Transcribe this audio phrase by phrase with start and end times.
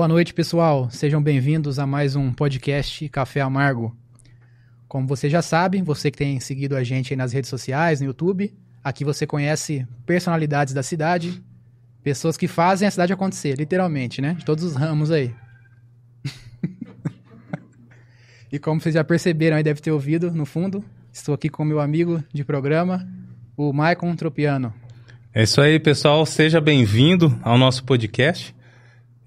[0.00, 0.88] Boa noite, pessoal.
[0.90, 3.94] Sejam bem-vindos a mais um podcast Café Amargo.
[4.88, 8.06] Como você já sabe, você que tem seguido a gente aí nas redes sociais, no
[8.06, 8.50] YouTube,
[8.82, 11.44] aqui você conhece personalidades da cidade,
[12.02, 14.32] pessoas que fazem a cidade acontecer, literalmente, né?
[14.38, 15.34] De todos os ramos aí.
[18.50, 21.78] e como vocês já perceberam aí, deve ter ouvido no fundo, estou aqui com meu
[21.78, 23.06] amigo de programa,
[23.54, 24.72] o Maicon Tropiano.
[25.34, 26.24] É isso aí, pessoal.
[26.24, 28.56] Seja bem-vindo ao nosso podcast.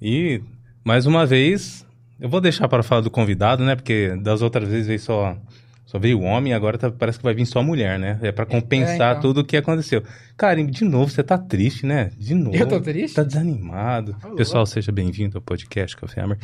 [0.01, 0.41] E,
[0.83, 1.85] mais uma vez,
[2.19, 3.75] eu vou deixar para falar do convidado, né?
[3.75, 5.37] Porque das outras vezes veio só,
[5.85, 8.19] só veio homem, agora tá, parece que vai vir só mulher, né?
[8.21, 9.21] É para compensar é, então.
[9.21, 10.03] tudo o que aconteceu.
[10.35, 12.11] Cara, de novo, você tá triste, né?
[12.17, 12.55] De novo.
[12.55, 13.15] Eu tô triste?
[13.15, 14.15] Tá desanimado.
[14.23, 16.37] Oh, Pessoal, seja bem-vindo ao podcast Café Hammer.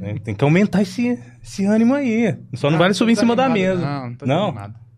[0.00, 2.36] É, tem que aumentar esse, esse ânimo aí.
[2.54, 3.84] Só não, não vale subir em cima da mesa.
[3.84, 4.50] Não, não tô não.
[4.52, 4.90] Desanimado.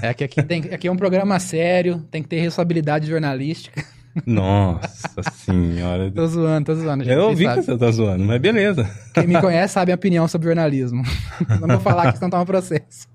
[0.00, 3.84] É que aqui, tem, aqui é um programa sério, tem que ter responsabilidade jornalística.
[4.24, 6.10] Nossa senhora.
[6.10, 7.04] tô zoando, tô zoando.
[7.04, 8.88] Gente, eu ouvi que você tá zoando, mas beleza.
[9.12, 11.02] Quem me conhece sabe a opinião sobre jornalismo.
[11.60, 13.08] Não vou falar que senão toma processo.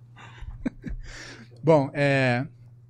[1.64, 2.46] Bom, é...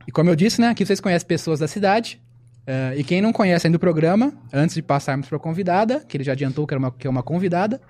[0.08, 2.22] e como eu disse, né, aqui vocês conhecem pessoas da cidade.
[2.66, 2.94] É...
[2.98, 6.24] e quem não conhece ainda o programa, antes de passarmos para a convidada, que ele
[6.24, 7.82] já adiantou que, era uma, que é uma convidada,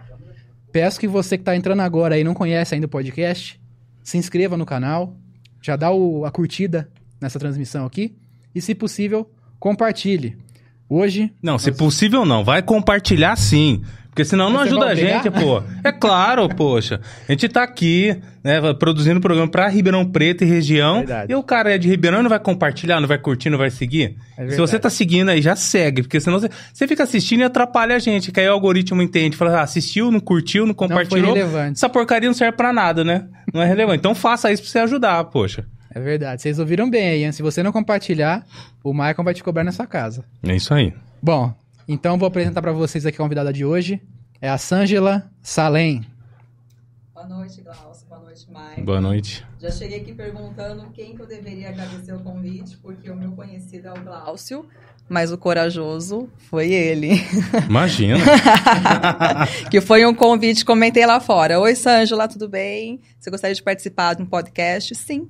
[0.72, 3.62] peço que você que está entrando agora e não conhece ainda o podcast,
[4.04, 5.16] se inscreva no canal,
[5.62, 8.16] já dá o, a curtida nessa transmissão aqui.
[8.54, 9.30] E, se possível,
[9.62, 10.36] compartilhe.
[10.90, 11.32] Hoje.
[11.42, 11.62] Não, nós...
[11.62, 12.44] se possível não.
[12.44, 13.82] Vai compartilhar sim.
[14.10, 15.64] Porque senão não ajuda a gente, pô.
[15.86, 17.00] É claro, poxa.
[17.30, 20.98] A gente tá aqui, né, produzindo programa pra Ribeirão Preto e região.
[20.98, 21.32] Verdade.
[21.32, 24.18] E o cara é de Ribeirão não vai compartilhar, não vai curtir, não vai seguir.
[24.38, 26.02] É Se você tá seguindo aí, já segue.
[26.02, 28.34] Porque senão você, você fica assistindo e atrapalha a gente.
[28.34, 29.38] Que aí o algoritmo entende.
[29.38, 31.28] Fala, ah, assistiu, não curtiu, não compartilhou.
[31.28, 31.78] Não foi relevante.
[31.78, 33.28] Essa porcaria não serve pra nada, né?
[33.54, 34.00] Não é relevante.
[34.00, 35.66] Então faça isso pra você ajudar, poxa.
[35.94, 36.42] É verdade.
[36.42, 37.32] Vocês ouviram bem aí, hein?
[37.34, 38.46] Se você não compartilhar,
[38.82, 40.24] o Michael vai te cobrar na sua casa.
[40.42, 40.94] É isso aí.
[41.22, 41.54] Bom,
[41.88, 44.02] então vou apresentar para vocês aqui a convidada de hoje.
[44.40, 46.06] É a Sângela Salem.
[47.14, 48.08] Boa noite, Glaucio.
[48.08, 48.86] Boa noite, Michael.
[48.86, 49.46] Boa noite.
[49.60, 53.90] Já cheguei aqui perguntando quem que eu deveria agradecer o convite, porque o meu conhecido
[53.90, 54.66] é o Glaucio,
[55.10, 57.12] mas o corajoso foi ele.
[57.68, 58.18] Imagina.
[59.70, 61.60] que foi um convite, comentei lá fora.
[61.60, 63.02] Oi, Sângela, tudo bem?
[63.20, 64.96] Você gostaria de participar de um podcast?
[64.96, 65.28] Sim.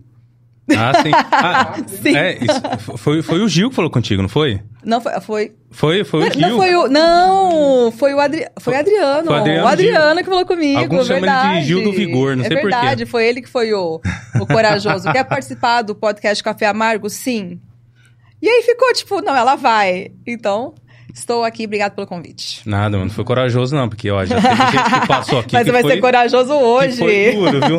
[0.69, 1.11] Ah, sim.
[1.13, 2.16] Ah, sim.
[2.16, 4.61] É, isso, foi, foi o Gil que falou contigo, não foi?
[4.83, 5.19] Não, foi.
[5.22, 6.41] Foi, foi, foi o Gil.
[6.41, 9.27] Não, foi o, não, foi o, Adri, foi Adriano.
[9.27, 10.23] Foi Adriano o Adriano Gil.
[10.23, 10.79] que falou comigo.
[10.79, 11.35] Alguns verdade.
[11.35, 12.75] chamam ele de Gil do Vigor, não é sei porquê.
[12.75, 13.99] É verdade, foi ele que foi o,
[14.39, 15.09] o corajoso.
[15.13, 17.09] Quer participar do podcast Café Amargo?
[17.09, 17.59] Sim.
[18.41, 20.11] E aí ficou tipo, não, ela vai.
[20.25, 20.73] Então,
[21.13, 22.61] Estou aqui, obrigado pelo convite.
[22.66, 25.53] Nada, mano, não foi corajooso não, porque ó, já teve gente que passou aqui.
[25.53, 26.97] Mas você vai foi, ser corajoso hoje.
[26.97, 27.78] foi duro, viu?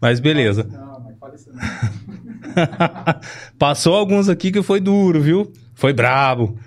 [0.00, 0.64] Mas beleza.
[0.64, 0.96] Não,
[1.34, 1.60] isso não.
[3.58, 5.52] Passou alguns aqui que foi duro, viu?
[5.74, 6.58] Foi brabo.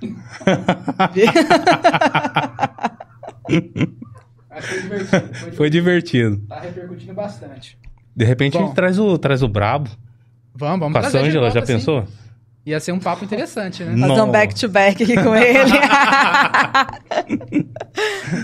[4.59, 6.37] foi, divertido, foi, foi divertido.
[6.47, 7.77] Tá repercutindo bastante.
[8.15, 9.89] De repente Bom, a gente traz o, traz o brabo.
[10.53, 11.73] Vamos, vamos Com a Sângela, já assim.
[11.73, 12.05] pensou?
[12.65, 13.97] Ia ser um papo interessante, né?
[14.07, 15.71] Fazer um back-to-back -back aqui com ele.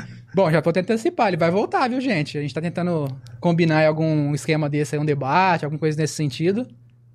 [0.36, 2.38] Bom, já tentando antecipar, ele vai voltar, viu, gente?
[2.38, 3.08] A gente tá tentando
[3.40, 6.68] combinar algum esquema desse aí, um debate, alguma coisa nesse sentido.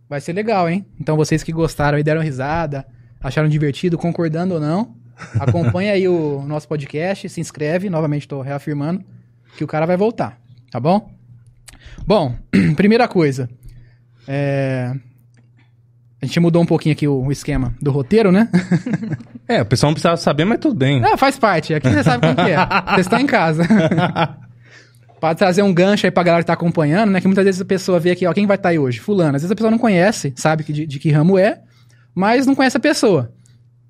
[0.08, 0.86] Vai ser legal, hein?
[0.98, 2.86] Então vocês que gostaram e deram risada,
[3.20, 4.96] acharam divertido, concordando ou não,
[5.38, 9.04] acompanha aí o nosso podcast, se inscreve, novamente tô reafirmando,
[9.54, 11.12] que o cara vai voltar, tá bom?
[12.06, 12.34] Bom,
[12.74, 13.50] primeira coisa,
[14.26, 14.94] é...
[16.22, 18.48] A gente mudou um pouquinho aqui o, esquema do roteiro, né?
[19.48, 21.02] é, o pessoal não precisava saber, mas tudo bem.
[21.02, 21.72] Ah, faz parte.
[21.72, 22.56] Aqui você sabe como que é.
[22.94, 23.66] Você está em casa.
[25.18, 27.20] Pode trazer um gancho aí pra galera que tá acompanhando, né?
[27.20, 29.00] Que muitas vezes a pessoa vê aqui, ó, quem vai estar tá aí hoje?
[29.00, 29.36] Fulano.
[29.36, 31.60] Às vezes a pessoa não conhece, sabe de, de que ramo é,
[32.14, 33.32] mas não conhece a pessoa.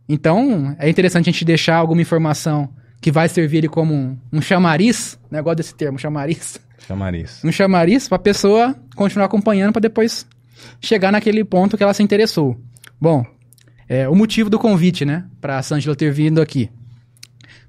[0.08, 2.68] Então, é interessante a gente deixar alguma informação
[3.00, 5.40] que vai servir ele como um, um chamariz, né?
[5.40, 6.60] Gosto desse termo, chamariz.
[6.86, 7.40] Chamariz.
[7.44, 10.26] Um chamariz pra pessoa continuar acompanhando para depois
[10.80, 12.58] chegar naquele ponto que ela se interessou.
[13.00, 13.24] Bom,
[13.88, 16.70] é, o motivo do convite, né, pra Sângela ter vindo aqui.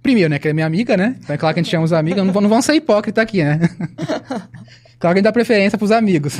[0.04, 1.16] Primeiro, né, que ela é minha amiga, né?
[1.20, 3.44] Então é claro que a gente chama os amigos, não, não vão ser hipócritas aqui,
[3.44, 3.60] né?
[5.00, 6.38] claro que a gente dá preferência pros amigos.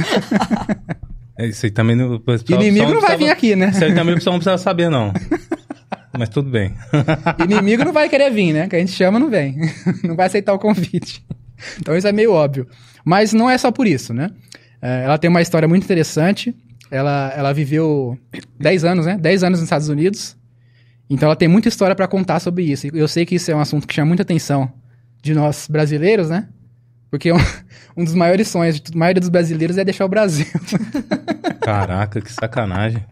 [1.38, 2.22] É, isso aí também não.
[2.50, 3.70] Inimigo não vai vir aqui, né?
[3.70, 5.14] Isso aí também o pessoal não precisa saber, não.
[6.18, 6.74] Mas tudo bem.
[7.44, 8.68] Inimigo não vai querer vir, né?
[8.68, 9.58] Que a gente chama, não vem.
[10.04, 11.26] Não vai aceitar o convite.
[11.80, 12.68] Então isso é meio óbvio.
[13.04, 14.30] Mas não é só por isso, né?
[14.82, 16.56] É, ela tem uma história muito interessante.
[16.90, 18.18] Ela, ela viveu
[18.60, 19.18] 10 anos, né?
[19.18, 20.36] 10 anos nos Estados Unidos.
[21.10, 22.88] Então ela tem muita história para contar sobre isso.
[22.94, 24.72] Eu sei que isso é um assunto que chama muita atenção
[25.22, 26.48] de nós brasileiros, né?
[27.10, 27.38] Porque um,
[27.96, 30.48] um dos maiores sonhos de maioria dos brasileiros é deixar o Brasil.
[31.62, 33.04] Caraca, que sacanagem.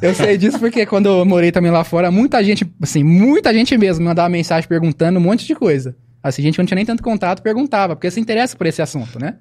[0.00, 3.76] Eu sei disso porque quando eu morei também lá fora, muita gente, assim, muita gente
[3.76, 5.94] mesmo mandava mensagem perguntando um monte de coisa.
[6.22, 9.18] Assim, gente que não tinha nem tanto contato perguntava, porque se interessa por esse assunto,
[9.18, 9.36] né?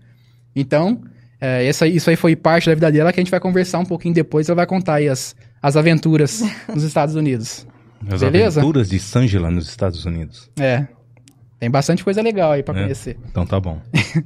[0.56, 1.02] Então,
[1.42, 3.86] é, essa, isso aí foi parte da vida dela que a gente vai conversar um
[3.86, 4.50] pouquinho depois.
[4.50, 6.44] Ela vai contar aí as, as aventuras
[6.74, 7.66] nos Estados Unidos.
[8.10, 8.60] As Beleza?
[8.60, 10.50] aventuras de Sângela nos Estados Unidos.
[10.60, 10.88] É.
[11.60, 13.18] Tem bastante coisa legal aí para é, conhecer.
[13.30, 13.82] Então tá bom.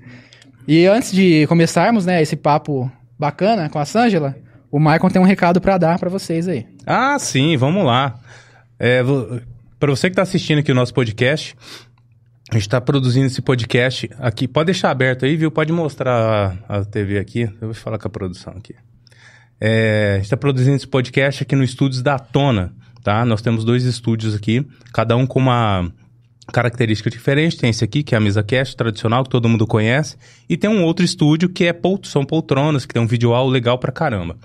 [0.67, 4.35] e antes de começarmos, né, esse papo bacana com a Sângela,
[4.71, 6.65] o Michael tem um recado para dar para vocês aí.
[6.85, 8.19] Ah, sim, vamos lá.
[8.79, 9.01] É,
[9.79, 11.55] para você que tá assistindo aqui o nosso podcast,
[12.51, 14.47] a gente está produzindo esse podcast aqui.
[14.47, 15.49] Pode deixar aberto aí, viu?
[15.49, 17.41] Pode mostrar a, a TV aqui.
[17.43, 18.75] Eu vou falar com a produção aqui.
[19.59, 23.23] É, a gente está produzindo esse podcast aqui no estúdios da Tona, tá?
[23.25, 25.89] Nós temos dois estúdios aqui, cada um com uma
[26.51, 27.57] característica diferente.
[27.57, 30.17] Tem esse aqui, que é a mesa cast tradicional, que todo mundo conhece.
[30.49, 33.91] E tem um outro estúdio que é são poltronas, que tem um visual legal pra
[33.91, 34.37] caramba.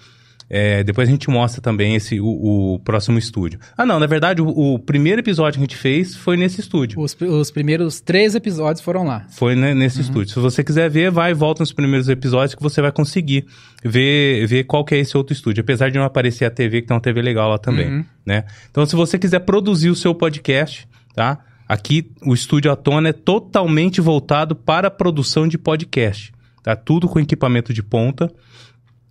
[0.50, 3.60] É, depois a gente mostra também esse, o, o, próximo estúdio.
[3.76, 6.98] Ah, não, na verdade, o, o, primeiro episódio que a gente fez foi nesse estúdio.
[6.98, 9.26] Os, os primeiros três episódios foram lá.
[9.28, 10.04] Foi né, nesse uhum.
[10.04, 10.32] estúdio.
[10.32, 13.44] Se você quiser ver, vai e volta nos primeiros episódios que você vai conseguir
[13.84, 15.60] ver, ver qual que é esse outro estúdio.
[15.60, 18.04] Apesar de não aparecer a TV, que tem uma TV legal lá também, uhum.
[18.24, 18.44] né?
[18.70, 21.40] Então, se você quiser produzir o seu podcast, tá?
[21.68, 26.32] Aqui, o Estúdio Atona é totalmente voltado para a produção de podcast.
[26.62, 26.74] Tá?
[26.74, 28.32] Tudo com equipamento de ponta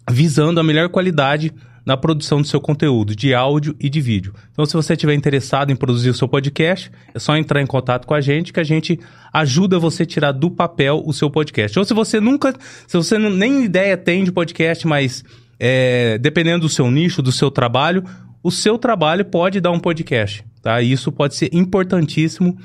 [0.09, 1.53] visando a melhor qualidade
[1.87, 4.33] na produção do seu conteúdo, de áudio e de vídeo.
[4.51, 8.05] Então, se você estiver interessado em produzir o seu podcast, é só entrar em contato
[8.05, 8.99] com a gente que a gente
[9.31, 11.79] ajuda você a tirar do papel o seu podcast.
[11.79, 12.53] Ou se você nunca,
[12.85, 15.23] se você não, nem ideia tem de podcast, mas
[15.57, 18.03] é, dependendo do seu nicho, do seu trabalho,
[18.43, 20.81] o seu trabalho pode dar um podcast, tá?
[20.81, 22.57] E isso pode ser importantíssimo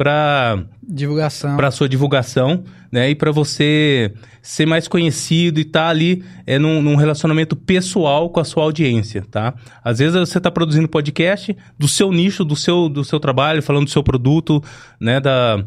[0.00, 3.10] para divulgação, para sua divulgação, né?
[3.10, 8.30] E para você ser mais conhecido e estar tá ali é num, num, relacionamento pessoal
[8.30, 9.52] com a sua audiência, tá?
[9.84, 13.84] Às vezes você está produzindo podcast do seu nicho, do seu do seu trabalho, falando
[13.84, 14.64] do seu produto,
[14.98, 15.20] né?
[15.20, 15.62] Da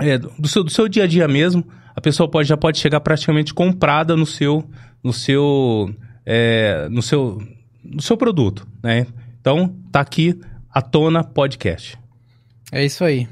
[0.00, 1.62] é, do seu do seu dia a dia mesmo.
[1.94, 4.64] A pessoa pode já pode chegar praticamente comprada no seu
[5.04, 5.94] no seu
[6.24, 7.38] é, no seu
[7.84, 9.06] no seu produto, né?
[9.42, 10.40] Então tá aqui
[10.72, 11.98] a Tona Podcast.
[12.72, 13.28] É isso aí.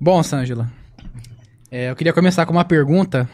[0.00, 0.70] Bom, Sângela,
[1.70, 3.28] é, eu queria começar com uma pergunta.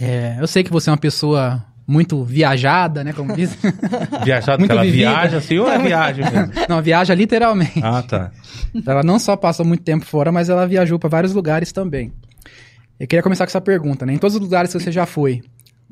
[0.00, 3.12] É, eu sei que você é uma pessoa muito viajada, né?
[3.12, 3.56] Como diz.
[4.24, 5.10] Viajada muito ela vivida.
[5.10, 6.52] viaja assim ou é viagem mesmo?
[6.68, 7.80] Não, viaja literalmente.
[7.82, 8.32] Ah, tá.
[8.86, 12.12] Ela não só passou muito tempo fora, mas ela viajou para vários lugares também.
[12.98, 14.14] Eu queria começar com essa pergunta, né?
[14.14, 15.42] Em todos os lugares que você já foi,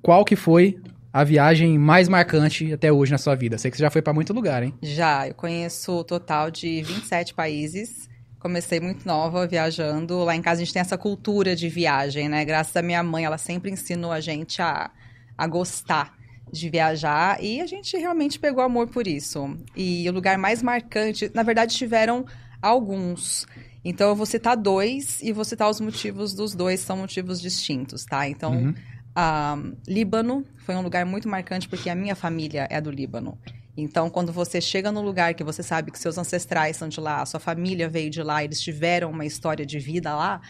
[0.03, 0.79] qual que foi
[1.13, 3.57] a viagem mais marcante até hoje na sua vida?
[3.59, 4.75] Sei que você já foi para muito lugar, hein?
[4.83, 8.09] Já, eu conheço o total de 27 países.
[8.45, 10.23] Comecei muito nova viajando.
[10.23, 12.45] Lá em casa a gente tem essa cultura de viagem, né?
[12.45, 14.91] Graças à minha mãe, ela sempre ensinou a gente a,
[15.39, 16.15] a gostar
[16.53, 19.57] de viajar e a gente realmente pegou amor por isso.
[19.75, 22.27] E o lugar mais marcante, na verdade, tiveram
[22.61, 23.47] alguns.
[23.83, 28.05] Então eu vou citar dois e vou citar os motivos dos dois, são motivos distintos,
[28.05, 28.29] tá?
[28.29, 29.75] Então, uhum.
[29.89, 33.39] Líbano foi um lugar muito marcante porque a minha família é do Líbano.
[33.77, 37.25] Então, quando você chega no lugar que você sabe que seus ancestrais são de lá,
[37.27, 40.41] sua família veio de lá, eles tiveram uma história de vida lá,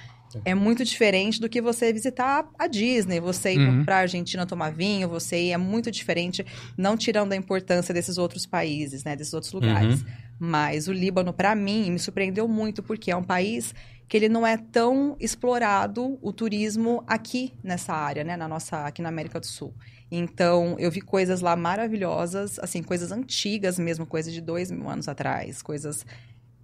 [0.45, 3.85] é muito diferente do que você visitar a Disney, você ir uhum.
[3.85, 6.45] para a Argentina tomar vinho, você ir, é muito diferente,
[6.77, 10.01] não tirando a importância desses outros países, né, desses outros lugares.
[10.01, 10.09] Uhum.
[10.39, 13.75] Mas o Líbano, para mim, me surpreendeu muito, porque é um país
[14.09, 19.01] que ele não é tão explorado o turismo aqui nessa área, né, na nossa, aqui
[19.01, 19.75] na América do Sul.
[20.17, 25.09] Então, eu vi coisas lá maravilhosas, assim, coisas antigas mesmo, coisas de dois mil anos
[25.09, 26.07] atrás, coisas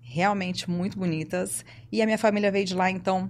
[0.00, 1.64] realmente muito bonitas.
[1.90, 3.28] E a minha família veio de lá, então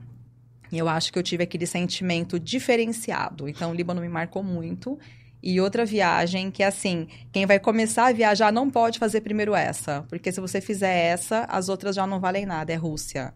[0.71, 3.49] eu acho que eu tive aquele sentimento diferenciado.
[3.49, 4.99] Então, o Líbano me marcou muito.
[5.43, 10.05] E outra viagem que, assim, quem vai começar a viajar não pode fazer primeiro essa.
[10.07, 12.75] Porque se você fizer essa, as outras já não valem nada.
[12.75, 13.33] É Rússia.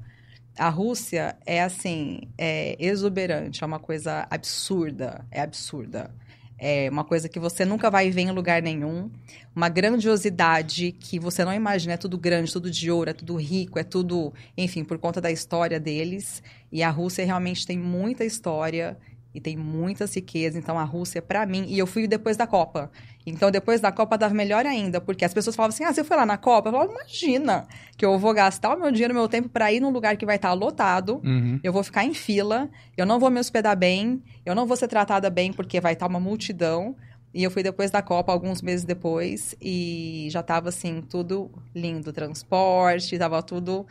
[0.59, 3.65] A Rússia é, assim, é exuberante.
[3.65, 5.25] É uma coisa absurda.
[5.31, 6.15] É absurda.
[6.59, 9.11] É uma coisa que você nunca vai ver em lugar nenhum.
[9.55, 11.95] Uma grandiosidade que você não imagina.
[11.95, 15.31] É tudo grande, tudo de ouro, é tudo rico, é tudo, enfim, por conta da
[15.31, 16.43] história deles.
[16.71, 18.97] E a Rússia realmente tem muita história
[19.35, 20.57] e tem muitas riquezas.
[20.57, 22.91] Então a Rússia, para mim, e eu fui depois da Copa.
[23.27, 26.17] Então depois da Copa dava melhor ainda, porque as pessoas falavam assim: ah, você foi
[26.17, 26.69] lá na Copa?
[26.69, 29.81] Eu falava, imagina que eu vou gastar o meu dinheiro, o meu tempo para ir
[29.81, 31.59] num lugar que vai estar lotado, uhum.
[31.63, 34.87] eu vou ficar em fila, eu não vou me hospedar bem, eu não vou ser
[34.89, 36.95] tratada bem porque vai estar uma multidão.
[37.33, 42.13] E eu fui depois da Copa, alguns meses depois, e já estava assim, tudo lindo,
[42.13, 43.85] transporte, estava tudo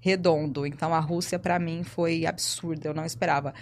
[0.00, 0.66] redondo.
[0.66, 3.52] Então a Rússia para mim foi absurda, eu não esperava.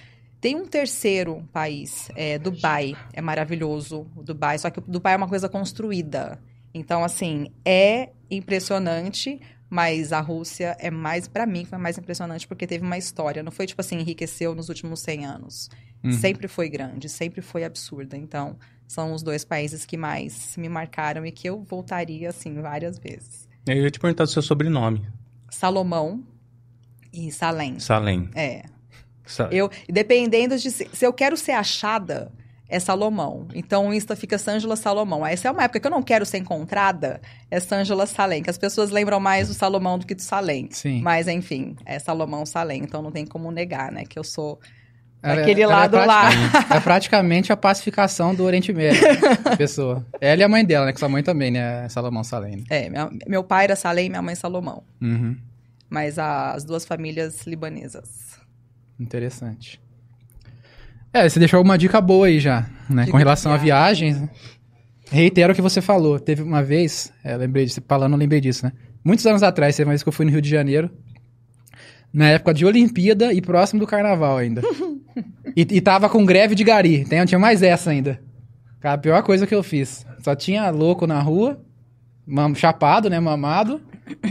[0.47, 5.27] Tem um terceiro país, é, Dubai, é maravilhoso, Dubai, só que o Dubai é uma
[5.27, 6.41] coisa construída.
[6.73, 12.65] Então, assim, é impressionante, mas a Rússia é mais, para mim, foi mais impressionante porque
[12.65, 13.43] teve uma história.
[13.43, 15.69] Não foi tipo assim, enriqueceu nos últimos 100 anos.
[16.05, 16.13] Uhum.
[16.13, 18.17] Sempre foi grande, sempre foi absurda.
[18.17, 23.01] Então, são os dois países que mais me marcaram e que eu voltaria, assim, várias
[23.01, 23.49] vezes.
[23.67, 25.05] Eu ia te perguntar do seu sobrenome.
[25.51, 26.23] Salomão
[27.13, 27.81] e Salem.
[27.81, 28.31] Salem.
[28.33, 28.76] É.
[29.27, 32.33] Sa eu, dependendo de se, se eu quero ser achada,
[32.69, 33.47] é Salomão.
[33.55, 35.27] Então o Insta fica Sângela Salomão.
[35.27, 38.59] Essa é uma época que eu não quero ser encontrada, é Sângela Salem, que as
[38.59, 40.69] pessoas lembram mais do Salomão do que do Salem.
[40.71, 41.01] Sim.
[41.01, 44.59] Mas enfim, é Salomão Salem, então não tem como negar, né, que eu sou
[45.23, 46.31] Aquele ela, lado é lá.
[46.71, 49.03] É praticamente a pacificação do Oriente Médio.
[49.57, 50.07] pessoa.
[50.21, 50.93] Ela e a mãe dela, né?
[50.93, 51.89] Que sua mãe também, né?
[51.89, 52.57] Salomão Salem.
[52.59, 52.65] Né?
[52.71, 54.85] É, minha, meu pai era Salem e minha mãe Salomão.
[55.01, 55.37] Uhum.
[55.89, 58.36] Mas as duas famílias libanesas.
[58.99, 59.81] Interessante.
[61.13, 63.03] É, você deixou uma dica boa aí já, né?
[63.03, 64.23] Dica Com relação a viagens.
[65.11, 66.19] Reitero o que você falou.
[66.19, 68.73] Teve uma vez, é, lembrei disso, falando, lembrei disso, né?
[69.05, 70.91] Muitos anos atrás, teve uma vez que eu fui no Rio de Janeiro
[72.13, 74.63] na época de Olimpíada e próximo do Carnaval ainda.
[75.55, 77.05] e, e tava com greve de gari.
[77.05, 78.21] Tem, tinha mais essa ainda.
[78.81, 80.07] Cara, a pior coisa que eu fiz.
[80.23, 81.61] Só tinha louco na rua,
[82.55, 83.81] chapado, né, mamado,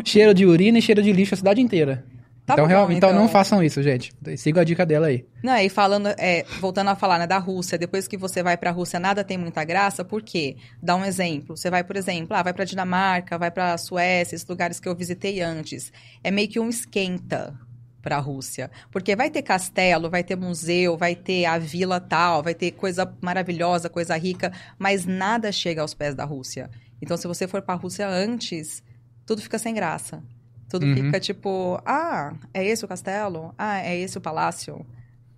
[0.03, 2.03] cheiro de urina e cheiro de lixo a cidade inteira.
[2.45, 4.13] Tá então, bom, real, então, então, não façam isso, gente.
[4.37, 5.25] Siga a dica dela aí.
[5.41, 8.69] Não, e falando, é, voltando a falar né, da Rússia, depois que você vai para
[8.69, 10.55] a Rússia, nada tem muita graça, por quê?
[10.81, 11.57] Dá um exemplo.
[11.57, 14.95] Você vai, por exemplo, ah, vai para Dinamarca, vai para Suécia, esses lugares que eu
[14.95, 15.91] visitei antes.
[16.23, 17.59] É meio que um esquenta
[17.99, 18.69] para a Rússia.
[18.91, 23.11] Porque vai ter castelo, vai ter museu, vai ter a vila tal, vai ter coisa
[23.19, 26.69] maravilhosa, coisa rica, mas nada chega aos pés da Rússia.
[27.01, 28.83] Então, se você for para a Rússia antes,
[29.25, 30.21] tudo fica sem graça.
[30.79, 31.05] Tudo uhum.
[31.05, 33.53] fica tipo, ah, é esse o castelo?
[33.57, 34.85] Ah, é esse o palácio?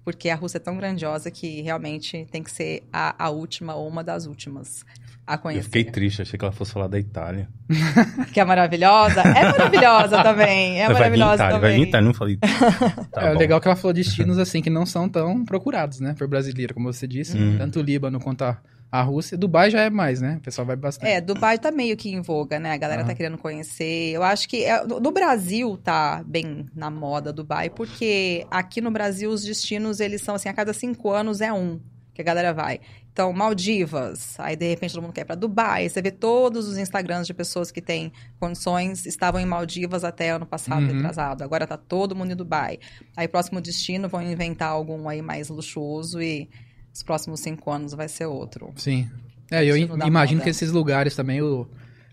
[0.04, 3.88] Porque a Rússia é tão grandiosa que realmente tem que ser a, a última ou
[3.88, 4.86] uma das últimas
[5.28, 5.60] a conhecer.
[5.60, 7.50] Eu fiquei triste, achei que ela fosse falar da Itália.
[8.34, 9.22] que é maravilhosa?
[9.22, 10.82] É maravilhosa também.
[10.82, 11.70] É vai maravilhosa Itália, também.
[11.70, 12.40] Vai vir Itália, não falei.
[13.12, 13.40] Tá é bom.
[13.40, 16.92] legal que ela falou destinos assim que não são tão procurados, né, por brasileiro, como
[16.92, 17.38] você disse.
[17.38, 17.58] Hum.
[17.58, 18.58] Tanto o Líbano quanto a,
[18.92, 19.38] a Rússia.
[19.38, 20.38] Dubai já é mais, né?
[20.38, 21.10] O pessoal vai bastante.
[21.10, 22.72] É, Dubai tá meio que em voga, né?
[22.72, 24.12] A galera tá querendo conhecer.
[24.14, 29.30] Eu acho que é, no Brasil tá bem na moda Dubai, porque aqui no Brasil
[29.30, 31.80] os destinos, eles são assim, a cada cinco anos é um
[32.14, 32.80] que a galera vai.
[33.12, 35.90] Então, Maldivas, aí de repente todo mundo quer para Dubai.
[35.90, 40.46] Você vê todos os Instagrams de pessoas que têm condições, estavam em Maldivas até ano
[40.46, 40.98] passado, uhum.
[40.98, 41.44] atrasado.
[41.44, 42.80] Agora tá todo mundo em Dubai.
[43.16, 46.50] Aí, próximo destino, vão inventar algum aí mais luxuoso e
[46.98, 48.74] os próximos cinco anos vai ser outro.
[48.76, 49.08] Sim.
[49.52, 51.68] É, eu imagino que esses lugares também, o,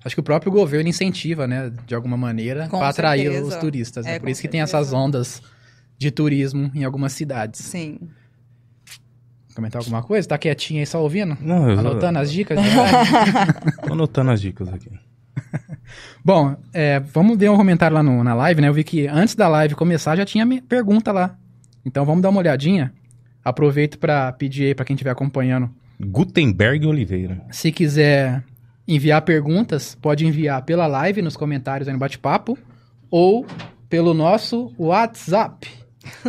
[0.04, 4.04] acho que o próprio governo incentiva, né, de alguma maneira, para atrair os turistas.
[4.04, 4.16] Né?
[4.16, 4.52] É, Por isso que certeza.
[4.52, 5.42] tem essas ondas
[5.96, 7.60] de turismo em algumas cidades.
[7.60, 7.98] Sim.
[9.54, 10.28] Comentar alguma coisa?
[10.28, 11.38] Tá quietinho aí só ouvindo?
[11.40, 12.58] Não, eu Anotando as dicas?
[13.86, 14.90] Tô anotando as dicas aqui.
[16.22, 18.68] Bom, é, vamos ver um comentário lá no, na live, né?
[18.68, 21.38] Eu vi que antes da live começar já tinha pergunta lá.
[21.86, 22.92] Então vamos dar uma olhadinha.
[23.44, 25.70] Aproveito para pedir aí para quem estiver acompanhando.
[26.00, 27.42] Gutenberg Oliveira.
[27.50, 28.42] Se quiser
[28.86, 32.58] enviar perguntas, pode enviar pela live nos comentários aí no bate-papo
[33.10, 33.46] ou
[33.88, 35.68] pelo nosso WhatsApp.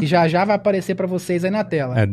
[0.02, 1.96] E já já vai aparecer para vocês aí na tela.
[2.00, 2.08] É,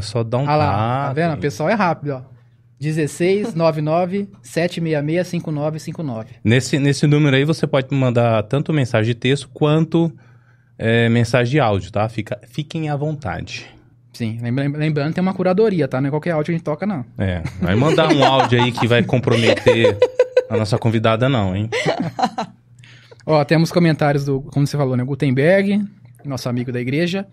[0.00, 1.34] só dá um ah lá, Tá vendo?
[1.34, 2.36] O pessoal é rápido, ó.
[2.78, 6.28] 16 99 766 5959.
[6.44, 10.12] Nesse, nesse número aí você pode mandar tanto mensagem de texto quanto
[10.78, 12.06] é, mensagem de áudio, tá?
[12.08, 13.66] Fica, fiquem à vontade.
[14.16, 16.00] Sim, lembrando, tem uma curadoria, tá?
[16.00, 17.04] Não é qualquer áudio que a gente toca, não.
[17.18, 19.94] É, vai mandar um áudio aí que vai comprometer
[20.48, 21.68] a nossa convidada, não, hein?
[23.26, 25.04] Ó, temos comentários do, como você falou, né?
[25.04, 25.84] Gutenberg,
[26.24, 27.26] nosso amigo da igreja.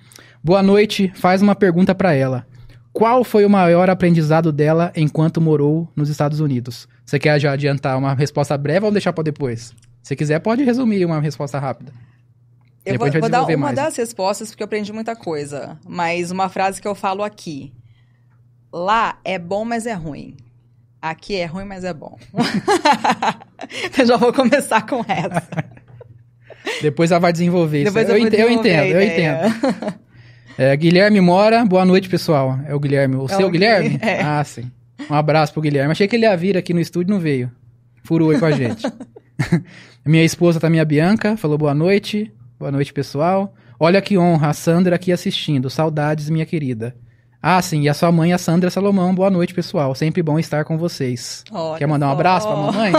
[0.44, 2.46] Boa noite, faz uma pergunta para ela.
[2.92, 6.86] Qual foi o maior aprendizado dela enquanto morou nos Estados Unidos?
[7.06, 9.74] Você quer já adiantar uma resposta breve ou deixar para depois?
[10.02, 11.94] Se quiser, pode resumir uma resposta rápida.
[12.86, 13.76] Eu vou, vou dar uma mais.
[13.76, 15.80] das respostas porque eu aprendi muita coisa.
[15.88, 17.74] Mas uma frase que eu falo aqui.
[18.72, 20.36] Lá é bom, mas é ruim.
[21.02, 22.18] Aqui é ruim, mas é bom.
[23.98, 25.48] eu já vou começar com essa.
[26.82, 28.16] Depois ela vai desenvolver Depois isso.
[28.16, 30.00] Eu, eu, entendo, eu entendo.
[30.58, 32.60] É, Guilherme Mora, boa noite, pessoal.
[32.68, 33.16] É o Guilherme.
[33.16, 34.00] O é seu o Guilherme?
[34.02, 34.22] É.
[34.22, 34.72] Ah, sim.
[35.10, 35.92] Um abraço pro Guilherme.
[35.92, 37.52] Achei que ele ia vir aqui no estúdio não veio.
[38.04, 38.86] Furou aí com a gente.
[40.06, 42.32] minha esposa também, a Bianca, falou boa noite.
[42.64, 43.54] Boa noite, pessoal.
[43.78, 45.70] Olha que honra, a Sandra aqui assistindo.
[45.70, 46.96] Saudades, minha querida.
[47.42, 49.14] Ah, sim, e a sua mãe, a Sandra Salomão.
[49.14, 49.94] Boa noite, pessoal.
[49.94, 51.44] Sempre bom estar com vocês.
[51.52, 52.94] Olha Quer mandar um abraço pra mamãe?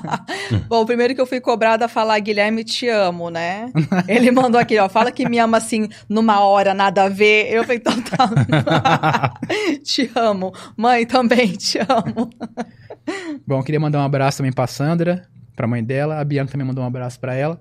[0.66, 3.70] bom, primeiro que eu fui cobrada a falar, Guilherme, te amo, né?
[4.08, 7.52] Ele mandou aqui, ó, fala que me ama assim, numa hora, nada a ver.
[7.52, 9.34] Eu falei, então tá.
[9.84, 10.54] te amo.
[10.74, 12.30] Mãe, também te amo.
[13.46, 16.18] Bom, queria mandar um abraço também pra Sandra, pra mãe dela.
[16.18, 17.60] A Bianca também mandou um abraço pra ela.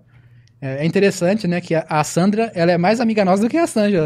[0.61, 3.65] É, é interessante, né, que a, Sandra, ela é mais amiga nossa do que a
[3.65, 4.05] Sandra.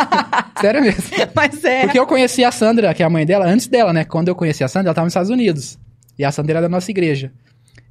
[0.60, 1.02] Sério mesmo.
[1.34, 1.82] Mas é.
[1.82, 4.04] Porque eu conheci a Sandra, que é a mãe dela, antes dela, né?
[4.04, 5.78] Quando eu conheci a Sandra, ela tava nos Estados Unidos.
[6.18, 7.32] E a Sandra era da nossa igreja.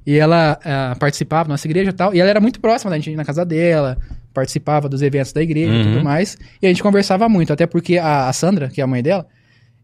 [0.06, 2.14] E ela uh, participava da nossa igreja e tal.
[2.14, 3.98] E ela era muito próxima da gente ir na casa dela,
[4.32, 5.80] participava dos eventos da igreja uhum.
[5.80, 6.38] e tudo mais.
[6.62, 9.26] E a gente conversava muito, até porque a, a Sandra, que é a mãe dela,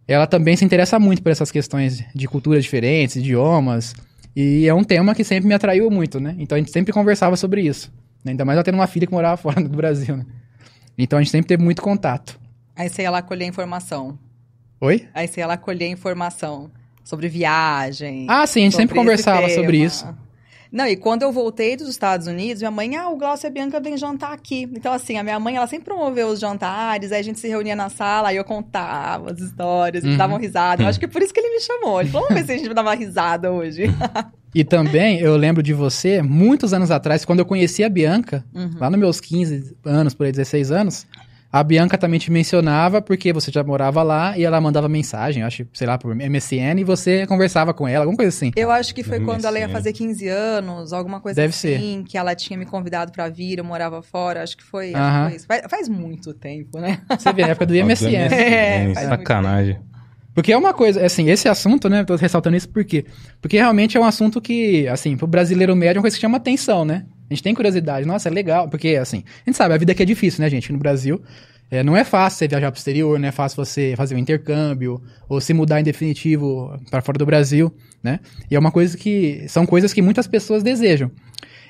[0.06, 3.94] ela também se interessa muito por essas questões de culturas diferentes, idiomas.
[4.34, 6.36] E é um tema que sempre me atraiu muito, né?
[6.38, 7.92] Então a gente sempre conversava sobre isso.
[8.24, 8.32] Né?
[8.32, 10.26] Ainda mais ela tendo uma filha que morava fora do Brasil, né?
[10.96, 12.38] Então a gente sempre teve muito contato.
[12.76, 14.18] Aí você ia lá colher informação.
[14.80, 15.08] Oi?
[15.14, 16.70] Aí você ia lá colher informação
[17.04, 18.26] sobre viagem.
[18.28, 20.06] Ah, sim, a gente sempre conversava sobre isso.
[20.72, 23.50] Não, e quando eu voltei dos Estados Unidos, minha mãe, ah, o Glaucio e a
[23.50, 24.62] Bianca vem jantar aqui.
[24.74, 27.76] Então, assim, a minha mãe, ela sempre promoveu os jantares, aí a gente se reunia
[27.76, 30.18] na sala, aí eu contava as histórias, eles uhum.
[30.18, 30.82] davam risada.
[30.82, 32.00] Eu acho que é por isso que ele me chamou.
[32.00, 33.84] Ele falou, vamos ver se a gente dar uma risada hoje.
[34.54, 38.72] E também, eu lembro de você, muitos anos atrás, quando eu conheci a Bianca, uhum.
[38.78, 41.06] lá nos meus 15 anos, por aí, 16 anos,
[41.52, 45.66] a Bianca também te mencionava porque você já morava lá e ela mandava mensagem, acho,
[45.74, 48.50] sei lá, por MSN e você conversava com ela, alguma coisa assim.
[48.56, 49.26] Eu acho que foi MSN.
[49.26, 52.04] quando ela ia fazer 15 anos, alguma coisa Deve assim, ser.
[52.08, 55.28] que ela tinha me convidado para vir, eu morava fora, acho que foi, acho que
[55.28, 55.46] foi isso.
[55.46, 57.02] Faz, faz, muito tempo, né?
[57.18, 58.08] Você vê, na época do MSN.
[58.32, 59.78] é, sacanagem.
[60.34, 62.04] Porque é uma coisa, assim, esse assunto, né?
[62.04, 63.04] Tô ressaltando isso por quê?
[63.40, 66.38] Porque realmente é um assunto que, assim, pro brasileiro médio é uma coisa que chama
[66.38, 67.04] atenção, né?
[67.32, 70.02] A gente tem curiosidade, nossa, é legal, porque, assim, a gente sabe, a vida aqui
[70.02, 70.70] é difícil, né, gente?
[70.70, 71.22] No Brasil,
[71.70, 75.02] é, não é fácil você viajar pro exterior, não é fácil você fazer um intercâmbio,
[75.26, 78.20] ou se mudar em definitivo para fora do Brasil, né?
[78.50, 81.10] E é uma coisa que, são coisas que muitas pessoas desejam.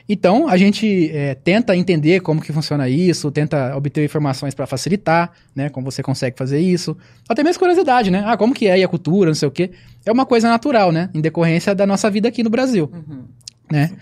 [0.09, 5.31] Então, a gente é, tenta entender como que funciona isso, tenta obter informações para facilitar,
[5.55, 5.69] né?
[5.69, 6.97] Como você consegue fazer isso.
[7.29, 8.25] Até mesmo curiosidade, né?
[8.27, 9.71] Ah, como que é a cultura, não sei o quê.
[10.05, 11.09] É uma coisa natural, né?
[11.15, 13.23] Em decorrência da nossa vida aqui no Brasil, uhum.
[13.71, 13.93] né?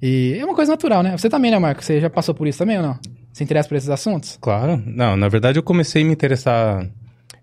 [0.00, 1.16] E é uma coisa natural, né?
[1.16, 1.82] Você também, né, Marco?
[1.82, 2.98] Você já passou por isso também ou não?
[3.32, 4.38] Se interessa por esses assuntos?
[4.40, 4.82] Claro.
[4.86, 6.88] Não, na verdade eu comecei a me interessar...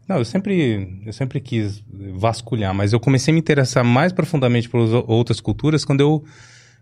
[0.08, 1.84] Não, eu sempre, eu sempre quis
[2.16, 6.24] vasculhar, mas eu comecei a me interessar mais profundamente por outras culturas quando eu,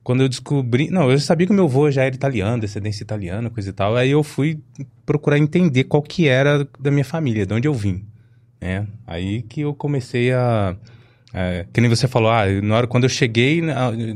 [0.03, 0.89] quando eu descobri...
[0.89, 3.95] Não, eu sabia que o meu avô já era italiano, descendência italiana, coisa e tal.
[3.95, 4.59] Aí eu fui
[5.05, 8.05] procurar entender qual que era da minha família, de onde eu vim.
[8.59, 8.87] Né?
[9.07, 10.75] Aí que eu comecei a
[11.35, 13.59] é, que nem você falou, ah, na hora, quando eu cheguei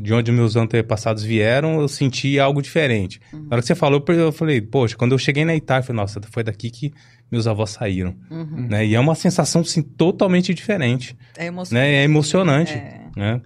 [0.02, 3.20] de onde meus antepassados vieram, eu senti algo diferente.
[3.34, 3.40] Uhum.
[3.40, 6.02] Na hora que você falou, eu falei, poxa, quando eu cheguei na Itália, eu falei,
[6.02, 6.94] nossa, foi daqui que
[7.32, 8.16] meus avós saíram.
[8.30, 8.68] Uhum.
[8.70, 8.86] Né?
[8.86, 11.18] E é uma sensação, assim, totalmente diferente.
[11.36, 11.90] É emocionante.
[11.90, 11.96] Né?
[11.96, 12.74] É emocionante.
[12.74, 13.02] É.
[13.16, 13.42] Né?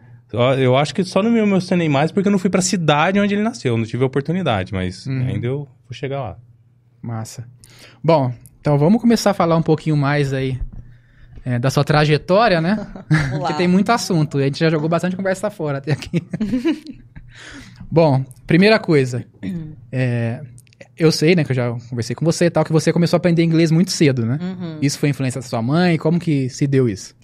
[0.59, 3.19] Eu acho que só não me emocionei mais porque eu não fui para a cidade
[3.19, 5.27] onde ele nasceu, não tive a oportunidade, mas uhum.
[5.27, 6.37] ainda eu vou chegar lá.
[7.01, 7.47] Massa.
[8.03, 10.59] Bom, então vamos começar a falar um pouquinho mais aí
[11.45, 12.87] é, da sua trajetória, né?
[13.31, 14.37] Porque tem muito assunto.
[14.37, 16.23] A gente já jogou bastante conversa fora até aqui.
[17.91, 19.25] Bom, primeira coisa.
[19.91, 20.41] É,
[20.97, 23.19] eu sei, né, que eu já conversei com você e tal, que você começou a
[23.19, 24.37] aprender inglês muito cedo, né?
[24.41, 24.77] Uhum.
[24.81, 25.97] Isso foi influência da sua mãe?
[25.97, 27.15] Como que se deu isso?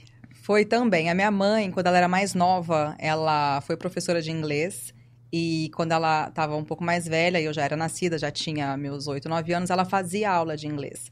[0.42, 1.10] Foi também.
[1.10, 4.94] A minha mãe, quando ela era mais nova, ela foi professora de inglês.
[5.32, 8.78] E quando ela estava um pouco mais velha, e eu já era nascida, já tinha
[8.78, 11.12] meus 8, 9 anos, ela fazia aula de inglês.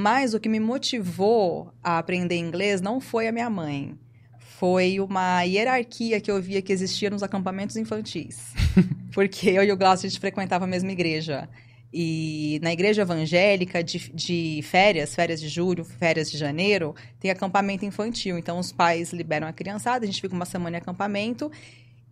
[0.00, 3.98] Mas o que me motivou a aprender inglês não foi a minha mãe.
[4.38, 8.54] Foi uma hierarquia que eu via que existia nos acampamentos infantis.
[9.12, 11.48] Porque eu e o Glaucio, a gente frequentava a mesma igreja.
[11.92, 17.84] E na igreja evangélica, de, de, férias, férias de julho, férias de janeiro, tem acampamento
[17.84, 18.38] infantil.
[18.38, 21.50] Então, os pais liberam a criançada, a gente fica uma semana em acampamento.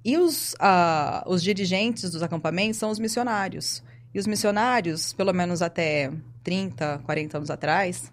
[0.04, 3.80] E os, uh, os dirigentes dos acampamentos são os missionários.
[4.16, 6.10] E os missionários, pelo menos até
[6.42, 8.10] 30, 40 anos atrás,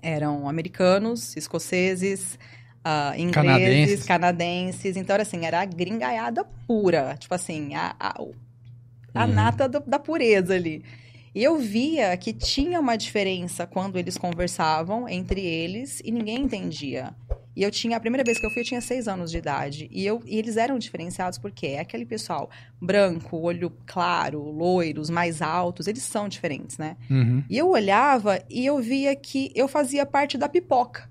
[0.00, 2.38] eram americanos, escoceses,
[2.78, 4.04] uh, ingleses, canadenses.
[4.06, 4.96] canadenses.
[4.96, 7.14] Então, era assim, era a gringaiada pura.
[7.18, 8.22] Tipo assim, a, a,
[9.14, 9.32] a uhum.
[9.34, 10.82] nata do, da pureza ali.
[11.34, 17.14] E eu via que tinha uma diferença quando eles conversavam entre eles e ninguém entendia.
[17.54, 19.88] E eu tinha, a primeira vez que eu fui, eu tinha seis anos de idade.
[19.90, 25.42] E, eu, e eles eram diferenciados porque é aquele pessoal branco, olho claro, loiros, mais
[25.42, 26.96] altos, eles são diferentes, né?
[27.10, 27.44] Uhum.
[27.48, 31.10] E eu olhava e eu via que eu fazia parte da pipoca.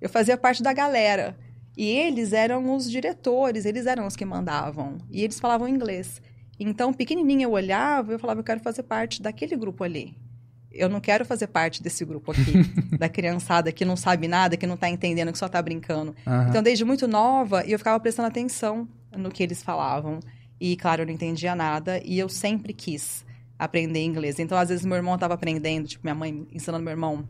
[0.00, 1.36] Eu fazia parte da galera.
[1.76, 4.98] E eles eram os diretores, eles eram os que mandavam.
[5.10, 6.20] E eles falavam inglês.
[6.58, 10.16] Então, pequenininha eu olhava e eu falava, eu quero fazer parte daquele grupo ali
[10.78, 12.52] eu não quero fazer parte desse grupo aqui,
[12.98, 16.14] da criançada que não sabe nada, que não está entendendo, que só está brincando.
[16.26, 16.48] Uhum.
[16.48, 20.20] Então, desde muito nova, eu ficava prestando atenção no que eles falavam.
[20.60, 22.00] E, claro, eu não entendia nada.
[22.04, 23.24] E eu sempre quis
[23.58, 24.38] aprender inglês.
[24.38, 27.26] Então, às vezes, meu irmão estava aprendendo, tipo, minha mãe ensinando meu irmão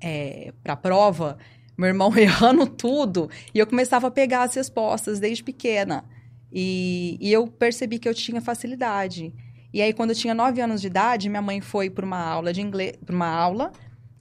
[0.00, 1.38] é, para prova.
[1.76, 6.04] meu irmão errando tudo, e eu começava a pegar as respostas desde pequena.
[6.52, 9.32] E, e eu percebi que eu tinha facilidade.
[9.76, 12.50] E aí, quando eu tinha 9 anos de idade, minha mãe foi para uma aula
[12.50, 13.70] de inglês, para uma aula,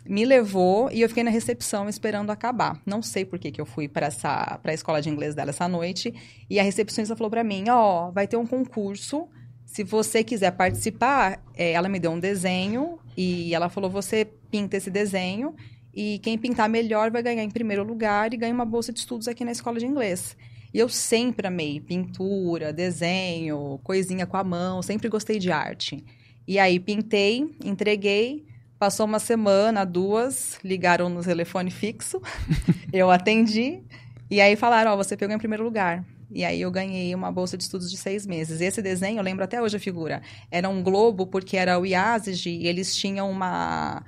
[0.05, 2.81] me levou e eu fiquei na recepção esperando acabar.
[2.85, 5.51] Não sei por que, que eu fui para essa para a escola de inglês dela
[5.51, 6.13] essa noite.
[6.49, 9.29] E a recepcionista falou para mim: Ó, oh, vai ter um concurso.
[9.65, 14.75] Se você quiser participar, é, ela me deu um desenho e ela falou: você pinta
[14.75, 15.55] esse desenho
[15.93, 19.29] e quem pintar melhor vai ganhar em primeiro lugar e ganha uma bolsa de estudos
[19.29, 20.35] aqui na escola de inglês.
[20.75, 26.03] E eu sempre amei pintura, desenho, coisinha com a mão, sempre gostei de arte.
[26.45, 28.45] E aí pintei, entreguei,
[28.77, 32.21] passou uma semana, duas, ligaram no telefone fixo,
[32.91, 33.83] eu atendi,
[34.29, 36.03] e aí falaram, ó, oh, você pegou em primeiro lugar.
[36.29, 38.59] E aí eu ganhei uma bolsa de estudos de seis meses.
[38.59, 42.49] Esse desenho, eu lembro até hoje a figura, era um globo, porque era o IASG,
[42.49, 44.03] e eles tinham uma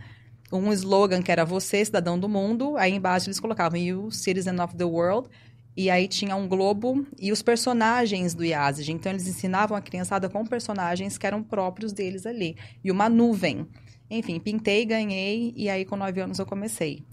[0.51, 4.75] um slogan que era você, cidadão do mundo, aí embaixo eles colocavam You, Citizen of
[4.75, 5.29] the World,
[5.77, 8.91] e aí tinha um globo e os personagens do IASG.
[8.91, 12.57] Então, eles ensinavam a criançada com personagens que eram próprios deles ali.
[12.83, 13.67] E uma nuvem.
[14.09, 17.05] Enfim, pintei, ganhei, e aí com nove anos eu comecei.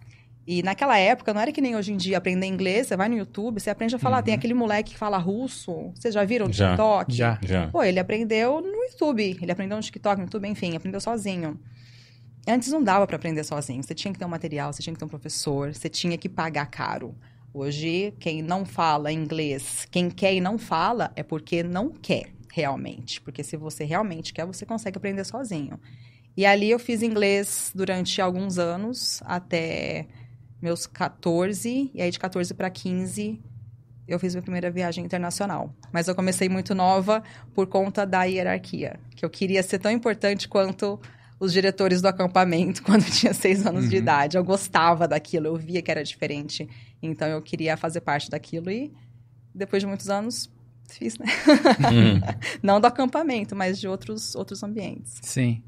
[0.46, 3.16] E naquela época, não era que nem hoje em dia aprender inglês, você vai no
[3.16, 4.18] YouTube, você aprende a falar.
[4.18, 4.22] Uhum.
[4.22, 7.14] Tem aquele moleque que fala russo, vocês já viram já, TikTok?
[7.14, 7.66] Já, já.
[7.68, 11.60] Pô, ele aprendeu no YouTube, ele aprendeu no TikTok, no YouTube, enfim, aprendeu sozinho.
[12.48, 14.98] Antes não dava para aprender sozinho, você tinha que ter um material, você tinha que
[14.98, 17.14] ter um professor, você tinha que pagar caro.
[17.56, 23.20] Hoje, quem não fala inglês, quem quer e não fala, é porque não quer realmente.
[23.20, 25.78] Porque se você realmente quer, você consegue aprender sozinho.
[26.36, 30.08] E ali eu fiz inglês durante alguns anos, até
[30.60, 33.40] meus 14, e aí de 14 para 15
[34.06, 35.72] eu fiz minha primeira viagem internacional.
[35.92, 37.22] Mas eu comecei muito nova
[37.54, 41.00] por conta da hierarquia, que eu queria ser tão importante quanto
[41.38, 43.90] os diretores do acampamento quando eu tinha seis anos uhum.
[43.90, 44.36] de idade.
[44.36, 46.68] Eu gostava daquilo, eu via que era diferente.
[47.06, 48.92] Então eu queria fazer parte daquilo e
[49.54, 50.50] depois de muitos anos
[50.88, 51.26] fiz, né?
[51.90, 52.20] Uhum.
[52.62, 55.18] Não do acampamento, mas de outros, outros ambientes.
[55.22, 55.62] Sim.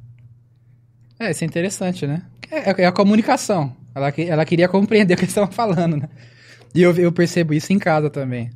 [1.18, 2.22] É, isso é interessante, né?
[2.51, 3.75] É, é a comunicação.
[3.94, 6.09] Ela, ela queria compreender o que eles estavam falando, né?
[6.75, 8.51] E eu, eu percebo isso em casa também.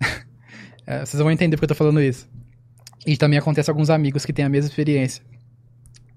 [0.86, 2.28] é, vocês vão entender porque eu tô falando isso.
[3.06, 5.24] E também acontece com alguns amigos que têm a mesma experiência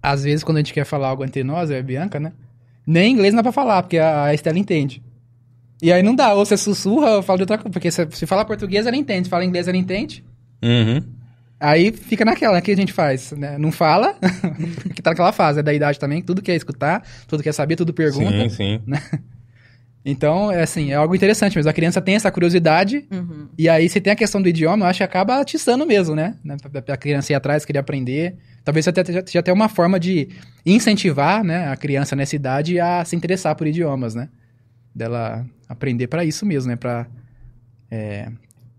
[0.05, 2.31] às vezes, quando a gente quer falar algo entre nós, é a Bianca, né?
[2.85, 5.01] Nem inglês não dá pra falar, porque a Estela entende.
[5.81, 7.71] E aí não dá, ou você sussurra ou fala de outra coisa.
[7.71, 9.25] Porque se, se fala português, ela entende.
[9.25, 10.23] Se fala inglês, ela entende.
[10.63, 11.01] Uhum.
[11.59, 12.61] Aí fica naquela, né?
[12.61, 13.57] que a gente faz, né?
[13.57, 14.15] Não fala,
[14.93, 17.93] que tá naquela fase, é da idade também, tudo quer escutar, tudo quer saber, tudo
[17.93, 18.49] pergunta.
[18.49, 18.81] Sim, sim.
[18.85, 19.01] Né?
[20.03, 21.69] Então, é assim, é algo interessante mesmo.
[21.69, 23.47] A criança tem essa curiosidade, uhum.
[23.57, 26.35] e aí se tem a questão do idioma, eu acho que acaba atiçando mesmo, né?
[26.87, 28.35] A criança ir atrás, querer aprender.
[28.63, 30.29] Talvez até seja até uma forma de
[30.63, 34.29] incentivar né, a criança nessa idade a se interessar por idiomas, né?
[34.95, 36.75] Dela aprender para isso mesmo, né?
[36.75, 37.05] Pra,
[37.91, 38.31] é,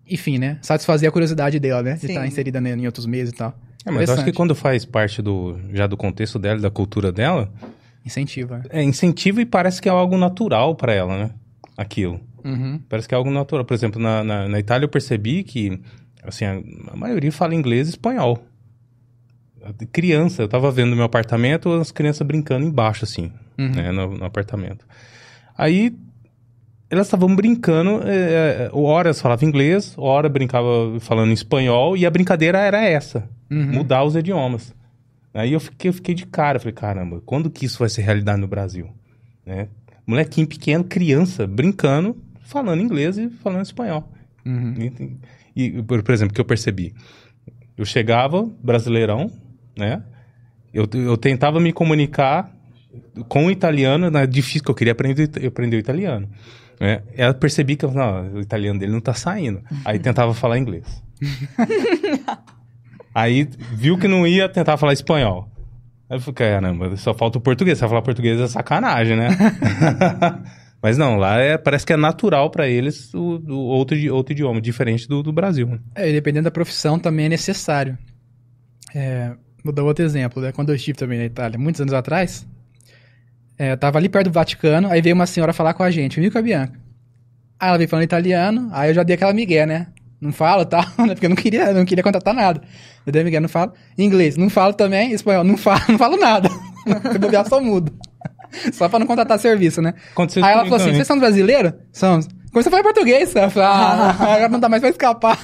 [0.08, 0.58] enfim, né?
[0.62, 1.94] Satisfazer a curiosidade dela, né?
[1.94, 3.54] De estar tá inserida né, em outros meios e tal.
[3.84, 7.12] É, mas eu acho que quando faz parte do já do contexto dela, da cultura
[7.12, 7.52] dela...
[8.04, 8.62] Incentiva.
[8.70, 11.30] É, incentiva e parece que é algo natural para ela, né?
[11.76, 12.20] Aquilo.
[12.44, 12.80] Uhum.
[12.88, 13.64] Parece que é algo natural.
[13.64, 15.80] Por exemplo, na, na, na Itália eu percebi que,
[16.22, 18.42] assim, a, a maioria fala inglês e espanhol
[19.92, 23.70] criança, eu tava vendo no meu apartamento, as crianças brincando embaixo, assim, uhum.
[23.70, 24.86] né, no, no, apartamento.
[25.56, 25.94] Aí,
[26.88, 32.84] elas estavam brincando, é, horas falava inglês, hora brincava falando espanhol, e a brincadeira era
[32.84, 33.72] essa, uhum.
[33.72, 34.74] mudar os idiomas.
[35.34, 38.40] Aí eu fiquei, eu fiquei de cara, falei, caramba, quando que isso vai ser realidade
[38.40, 38.88] no Brasil?
[39.44, 39.68] Né?
[40.06, 44.10] Molequinho pequeno, criança, brincando, falando inglês e falando espanhol.
[44.44, 44.74] Uhum.
[45.54, 46.94] E, e, por exemplo, que eu percebi,
[47.76, 49.30] eu chegava, brasileirão,
[49.76, 50.02] né?
[50.72, 52.54] Eu, eu tentava me comunicar
[53.28, 54.26] com o italiano, né?
[54.26, 56.28] difícil, que eu queria aprender, aprender o italiano.
[56.80, 57.02] Né?
[57.14, 59.62] Ela percebi que não, o italiano dele não tá saindo.
[59.84, 61.02] Aí tentava falar inglês.
[63.14, 65.48] Aí viu que não ia, tentar falar espanhol.
[66.08, 67.78] Aí eu falei, caramba, só falta o português.
[67.78, 69.28] Se falar português é sacanagem, né?
[70.82, 74.60] Mas não, lá é, parece que é natural para eles o, o, outro, outro idioma,
[74.60, 75.80] diferente do, do Brasil.
[75.94, 77.96] É, dependendo da profissão também é necessário.
[78.94, 79.34] É,
[79.66, 80.52] Vou dar outro exemplo, né?
[80.52, 82.46] Quando eu estive também na Itália, muitos anos atrás,
[83.58, 86.20] é, eu tava ali perto do Vaticano, aí veio uma senhora falar com a gente,
[86.20, 86.78] viu com a Bianca.
[87.58, 89.86] Aí ela veio falando italiano, aí eu já dei aquela migué, né?
[90.20, 91.14] Não falo tal, né?
[91.14, 92.60] Porque eu não queria, não queria contratar nada.
[93.06, 93.72] Eu dei migué, não falo.
[93.96, 95.12] Inglês, não falo também.
[95.12, 96.50] Espanhol, não falo, não falo nada.
[97.12, 97.92] Se bobear, só mudo.
[98.72, 99.94] Só pra não contratar serviço, né?
[100.12, 101.72] Aconteceu aí ela falou assim, vocês são brasileiros?
[101.92, 102.28] Somos.
[102.52, 103.34] Começou a falar português.
[103.34, 105.38] Eu falei, ah, agora não dá mais pra escapar.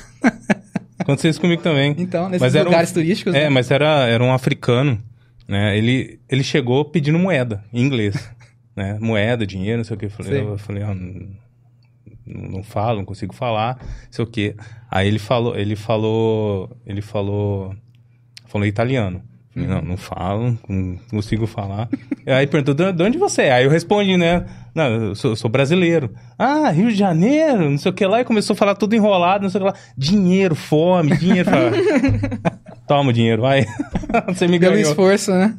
[0.99, 1.95] Aconteceu isso comigo também.
[1.99, 3.35] Então, nesses mas lugares um, turísticos.
[3.35, 3.49] É, né?
[3.49, 5.03] mas era, era um africano.
[5.53, 5.77] Né?
[5.77, 8.17] Ele, ele chegou pedindo moeda em inglês.
[8.75, 8.97] né?
[8.99, 10.07] Moeda, dinheiro, não sei o que.
[10.07, 11.29] Eu falei, eu falei ah, não,
[12.25, 14.57] não falo, não consigo falar, não sei o que.
[14.91, 17.77] Aí ele falou, ele falou, ele falou,
[18.47, 19.23] falou italiano.
[19.53, 21.87] Falei, não, não falo, não consigo falar.
[22.27, 23.53] Aí perguntou, de onde você é?
[23.53, 24.47] Aí eu respondi, né?
[24.75, 26.15] Não, eu sou, sou, brasileiro.
[26.39, 28.23] Ah, Rio de Janeiro, não sei o que lá.
[28.23, 29.77] E começou a falar tudo enrolado, não sei o que lá.
[29.99, 31.51] Dinheiro, fome, dinheiro.
[32.93, 33.65] Toma o dinheiro, vai.
[34.29, 34.77] você me ganhou.
[34.77, 35.57] Deu esforço, né?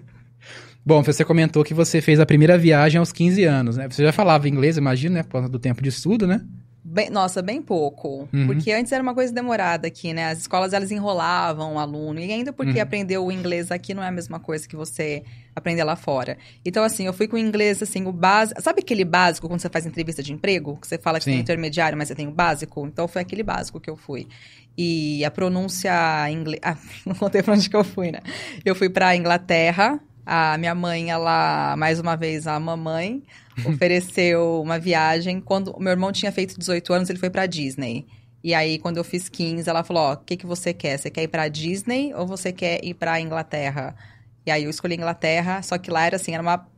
[0.82, 3.86] Bom, você comentou que você fez a primeira viagem aos 15 anos, né?
[3.86, 5.22] Você já falava inglês, imagino, né?
[5.22, 6.40] Por causa do tempo de estudo, né?
[6.82, 8.28] Bem, nossa, bem pouco.
[8.32, 8.46] Uhum.
[8.46, 10.30] Porque antes era uma coisa demorada aqui, né?
[10.30, 12.18] As escolas, elas enrolavam o aluno.
[12.18, 12.82] E ainda porque uhum.
[12.82, 15.22] aprender o inglês aqui não é a mesma coisa que você
[15.54, 16.38] aprender lá fora.
[16.64, 18.60] Então, assim, eu fui com o inglês, assim, o básico...
[18.60, 20.78] Sabe aquele básico quando você faz entrevista de emprego?
[20.80, 21.32] Que você fala que Sim.
[21.32, 22.86] tem intermediário, mas você tem o básico?
[22.86, 24.26] Então, foi aquele básico que eu fui.
[24.76, 25.92] E a pronúncia
[26.30, 26.60] inglês...
[26.62, 28.20] Ah, não contei pra onde que eu fui, né?
[28.64, 30.00] Eu fui pra Inglaterra.
[30.26, 31.76] A minha mãe, ela...
[31.76, 33.22] Mais uma vez, a mamãe
[33.64, 35.40] ofereceu uma viagem.
[35.40, 38.06] Quando o meu irmão tinha feito 18 anos, ele foi para Disney.
[38.42, 40.98] E aí, quando eu fiz 15, ela falou: Ó, o que, que você quer?
[40.98, 43.96] Você quer ir pra Disney ou você quer ir pra Inglaterra?
[44.44, 46.68] E aí eu escolhi Inglaterra, só que lá era assim, era uma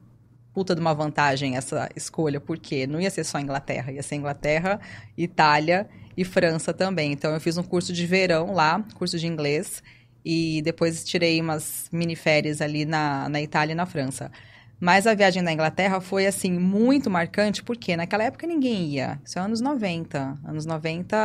[0.55, 4.81] puta de uma vantagem essa escolha, porque não ia ser só Inglaterra, ia ser Inglaterra,
[5.19, 7.13] Itália e França também.
[7.13, 9.83] Então eu fiz um curso de verão lá, curso de inglês,
[10.25, 14.31] e depois tirei umas mini férias ali na, na Itália e na França.
[14.79, 19.19] Mas a viagem da Inglaterra foi, assim, muito marcante, porque naquela época ninguém ia.
[19.25, 20.39] Isso é anos 90.
[20.45, 21.17] Anos 90,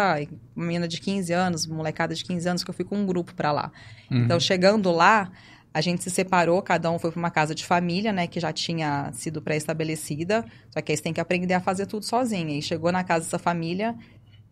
[0.56, 3.34] uma menina de 15 anos, molecada de 15 anos, que eu fui com um grupo
[3.34, 3.72] para lá.
[4.10, 4.24] Uhum.
[4.24, 5.30] Então, chegando lá,
[5.74, 8.54] a gente se separou, cada um foi para uma casa de família, né, que já
[8.54, 10.46] tinha sido pré-estabelecida.
[10.70, 12.58] Só que aí você tem que aprender a fazer tudo sozinha.
[12.58, 13.96] E chegou na casa dessa família,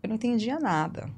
[0.01, 1.09] eu não entendia nada.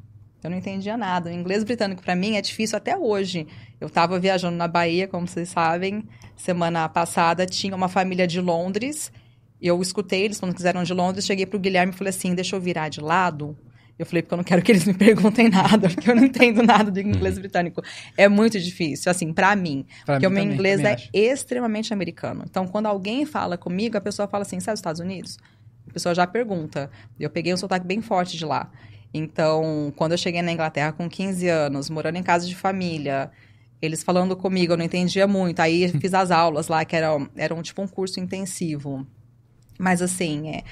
[0.43, 1.29] Eu não entendia nada.
[1.29, 3.47] O inglês britânico para mim é difícil até hoje.
[3.79, 6.03] Eu estava viajando na Bahia, como vocês sabem,
[6.35, 9.11] semana passada tinha uma família de Londres.
[9.61, 12.59] Eu escutei eles quando quiseram de Londres, cheguei pro Guilherme e falei assim: "Deixa eu
[12.59, 13.55] virar de lado".
[13.99, 16.63] Eu falei porque eu não quero que eles me perguntem nada, porque eu não entendo
[16.63, 17.41] nada do inglês uhum.
[17.41, 17.83] britânico.
[18.17, 21.09] É muito difícil, assim, para mim, pra porque mim o meu também, inglês é acho.
[21.13, 22.43] extremamente americano.
[22.49, 25.37] Então, quando alguém fala comigo, a pessoa fala assim: "Sabe os Estados Unidos?"
[25.93, 26.89] Pessoa já pergunta.
[27.19, 28.71] Eu peguei um sotaque bem forte de lá.
[29.13, 33.29] Então, quando eu cheguei na Inglaterra com 15 anos, morando em casa de família,
[33.81, 35.59] eles falando comigo, eu não entendia muito.
[35.59, 39.05] Aí fiz as aulas lá, que eram, eram tipo um curso intensivo.
[39.77, 40.63] Mas assim, é,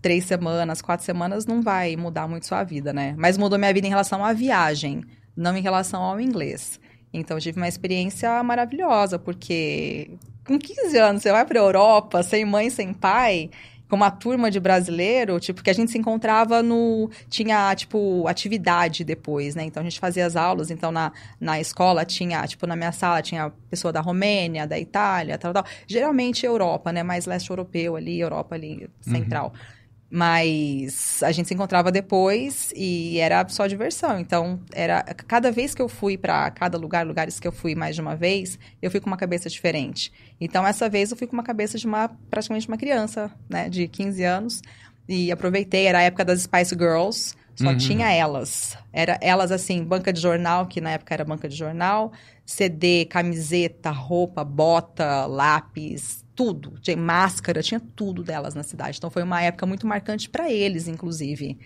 [0.00, 3.14] três semanas, quatro semanas não vai mudar muito sua vida, né?
[3.18, 5.04] Mas mudou minha vida em relação à viagem,
[5.36, 6.80] não em relação ao inglês.
[7.12, 10.10] Então, tive uma experiência maravilhosa, porque
[10.46, 13.50] com 15 anos você vai para a Europa, sem mãe, sem pai,
[13.88, 17.10] com uma turma de brasileiro, tipo, que a gente se encontrava no.
[17.28, 19.64] Tinha, tipo, atividade depois, né?
[19.64, 20.70] Então a gente fazia as aulas.
[20.70, 25.38] Então na, na escola tinha, tipo, na minha sala tinha pessoa da Romênia, da Itália,
[25.38, 25.64] tal, tal.
[25.86, 27.02] Geralmente Europa, né?
[27.02, 29.52] Mais leste europeu ali, Europa ali, central.
[29.54, 29.77] Uhum.
[30.10, 34.18] Mas a gente se encontrava depois e era só diversão.
[34.18, 37.94] Então, era cada vez que eu fui para cada lugar, lugares que eu fui mais
[37.94, 40.10] de uma vez, eu fui com uma cabeça diferente.
[40.40, 43.86] Então, essa vez eu fui com uma cabeça de uma praticamente uma criança, né, de
[43.86, 44.62] 15 anos,
[45.06, 47.76] e aproveitei, era a época das Spice Girls, só uhum.
[47.76, 48.78] tinha elas.
[48.92, 52.12] Era elas assim, banca de jornal, que na época era banca de jornal,
[52.46, 58.98] CD, camiseta, roupa, bota, lápis, tudo, tinha máscara, tinha tudo delas na cidade.
[58.98, 61.58] Então foi uma época muito marcante para eles, inclusive.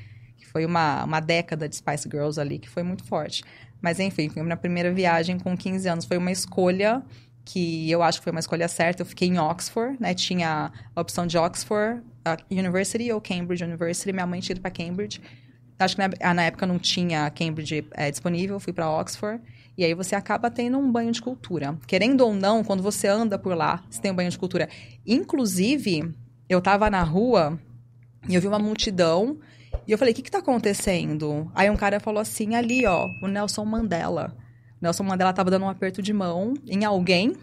[0.50, 3.44] Foi uma, uma década de Spice Girls ali que foi muito forte.
[3.82, 6.04] Mas enfim, foi minha primeira viagem com 15 anos.
[6.06, 7.02] Foi uma escolha
[7.44, 9.02] que eu acho que foi uma escolha certa.
[9.02, 10.14] Eu fiquei em Oxford, né?
[10.14, 12.02] Tinha a opção de Oxford
[12.50, 14.10] University ou Cambridge University.
[14.10, 15.20] Minha mãe tinha ido para Cambridge.
[15.78, 19.38] Acho que na, na, época não tinha Cambridge é, disponível, fui para Oxford.
[19.76, 21.78] E aí você acaba tendo um banho de cultura.
[21.86, 24.68] Querendo ou não, quando você anda por lá, você tem um banho de cultura.
[25.06, 26.12] Inclusive,
[26.48, 27.58] eu tava na rua
[28.28, 29.38] e eu vi uma multidão
[29.86, 31.50] e eu falei, o que que tá acontecendo?
[31.54, 34.36] Aí um cara falou assim, ali, ó, o Nelson Mandela.
[34.80, 37.34] O Nelson Mandela tava dando um aperto de mão em alguém.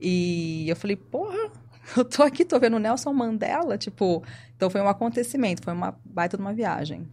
[0.00, 1.50] E eu falei, porra,
[1.96, 4.22] eu tô aqui, tô vendo o Nelson Mandela, tipo...
[4.56, 7.06] Então foi um acontecimento, foi uma baita de uma viagem.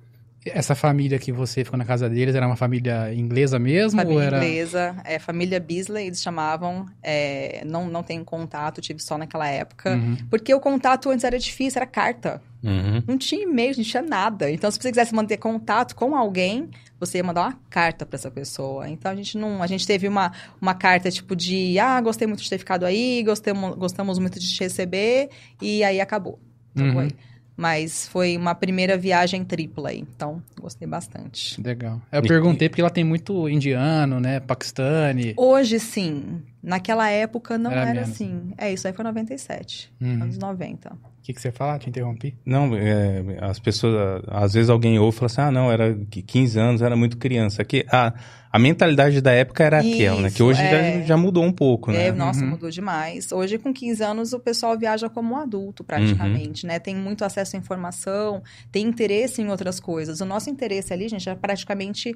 [0.46, 4.00] Essa família que você ficou na casa deles era uma família inglesa mesmo?
[4.00, 4.38] Família era...
[4.38, 6.86] inglesa, é, família Beasley, eles chamavam.
[7.02, 9.96] É, não, não tenho contato, tive só naquela época.
[9.96, 10.18] Uhum.
[10.30, 12.42] Porque o contato antes era difícil, era carta.
[12.64, 13.04] Uhum.
[13.08, 14.52] Não tinha e-mail, não tinha nada.
[14.52, 18.30] Então, se você quisesse manter contato com alguém, você ia mandar uma carta para essa
[18.30, 18.88] pessoa.
[18.88, 19.64] Então, a gente não...
[19.64, 20.32] A gente teve uma,
[20.62, 21.80] uma carta, tipo, de...
[21.80, 25.30] Ah, gostei muito de ter ficado aí, gostamos, gostamos muito de te receber.
[25.60, 26.40] E aí, acabou.
[26.76, 27.00] Acabou uhum.
[27.02, 27.12] aí.
[27.58, 31.62] Mas foi uma primeira viagem tripla aí, então gostei bastante.
[31.62, 32.02] Legal.
[32.12, 35.34] Eu perguntei porque ela tem muito indiano, né, paquistani.
[35.38, 36.42] Hoje sim.
[36.62, 38.52] Naquela época não era, era assim.
[38.58, 40.24] É, isso aí foi 97, uhum.
[40.24, 40.92] anos 90.
[41.26, 41.80] O que, que você fala?
[41.80, 42.38] Te interrompi?
[42.46, 46.60] Não, é, as pessoas, às vezes alguém ouve e fala assim, ah, não, era 15
[46.60, 47.66] anos, era muito criança.
[47.66, 48.14] Que a,
[48.52, 50.30] a mentalidade da época era Isso, aquela, né?
[50.30, 51.00] Que hoje é...
[51.00, 52.10] já, já, mudou um pouco, né?
[52.10, 52.52] É, nossa, uhum.
[52.52, 53.32] mudou demais.
[53.32, 56.74] Hoje, com 15 anos, o pessoal viaja como um adulto, praticamente, uhum.
[56.74, 56.78] né?
[56.78, 60.22] Tem muito acesso à informação, tem interesse em outras coisas.
[60.22, 62.16] O nosso interesse ali, gente, é praticamente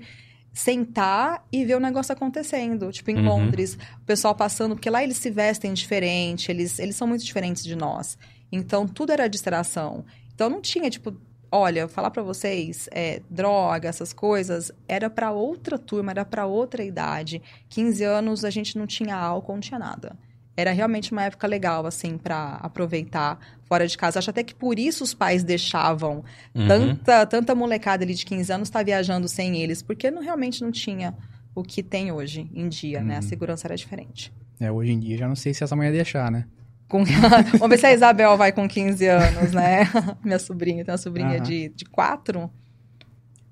[0.54, 2.92] sentar e ver o negócio acontecendo.
[2.92, 3.26] Tipo, em uhum.
[3.26, 7.64] Londres, o pessoal passando, porque lá eles se vestem diferente, eles, eles são muito diferentes
[7.64, 8.16] de nós.
[8.52, 10.06] Então, tudo era distração.
[10.34, 11.16] Então, não tinha, tipo,
[11.52, 16.84] olha, falar para vocês, é, droga, essas coisas, era para outra turma, era para outra
[16.84, 17.42] idade.
[17.70, 20.18] 15 anos a gente não tinha álcool, não tinha nada.
[20.56, 24.20] Era realmente uma época legal, assim, para aproveitar fora de casa.
[24.20, 26.68] Acho até que por isso os pais deixavam uhum.
[26.68, 30.62] tanta, tanta molecada ali de 15 anos estar tá viajando sem eles, porque não, realmente
[30.62, 31.16] não tinha
[31.56, 33.06] o que tem hoje em dia, uhum.
[33.06, 33.16] né?
[33.16, 33.22] A uhum.
[33.22, 34.34] segurança era diferente.
[34.60, 36.46] É, hoje em dia já não sei se essa mãe ia deixar, né?
[36.90, 37.04] Com...
[37.54, 39.88] Vamos ver se a Isabel vai com 15 anos, né?
[40.26, 41.44] Minha sobrinha, tem uma sobrinha uhum.
[41.44, 42.50] de, de 4.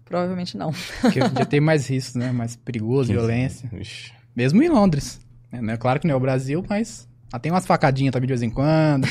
[0.03, 0.73] Provavelmente não.
[1.01, 2.31] Porque já tem mais riscos, né?
[2.31, 3.69] Mais perigoso, violência.
[3.79, 4.11] Ixi.
[4.35, 5.19] Mesmo em Londres.
[5.51, 5.77] É, né?
[5.77, 7.07] Claro que não é o Brasil, mas
[7.41, 9.07] tem umas facadinhas também de vez em quando.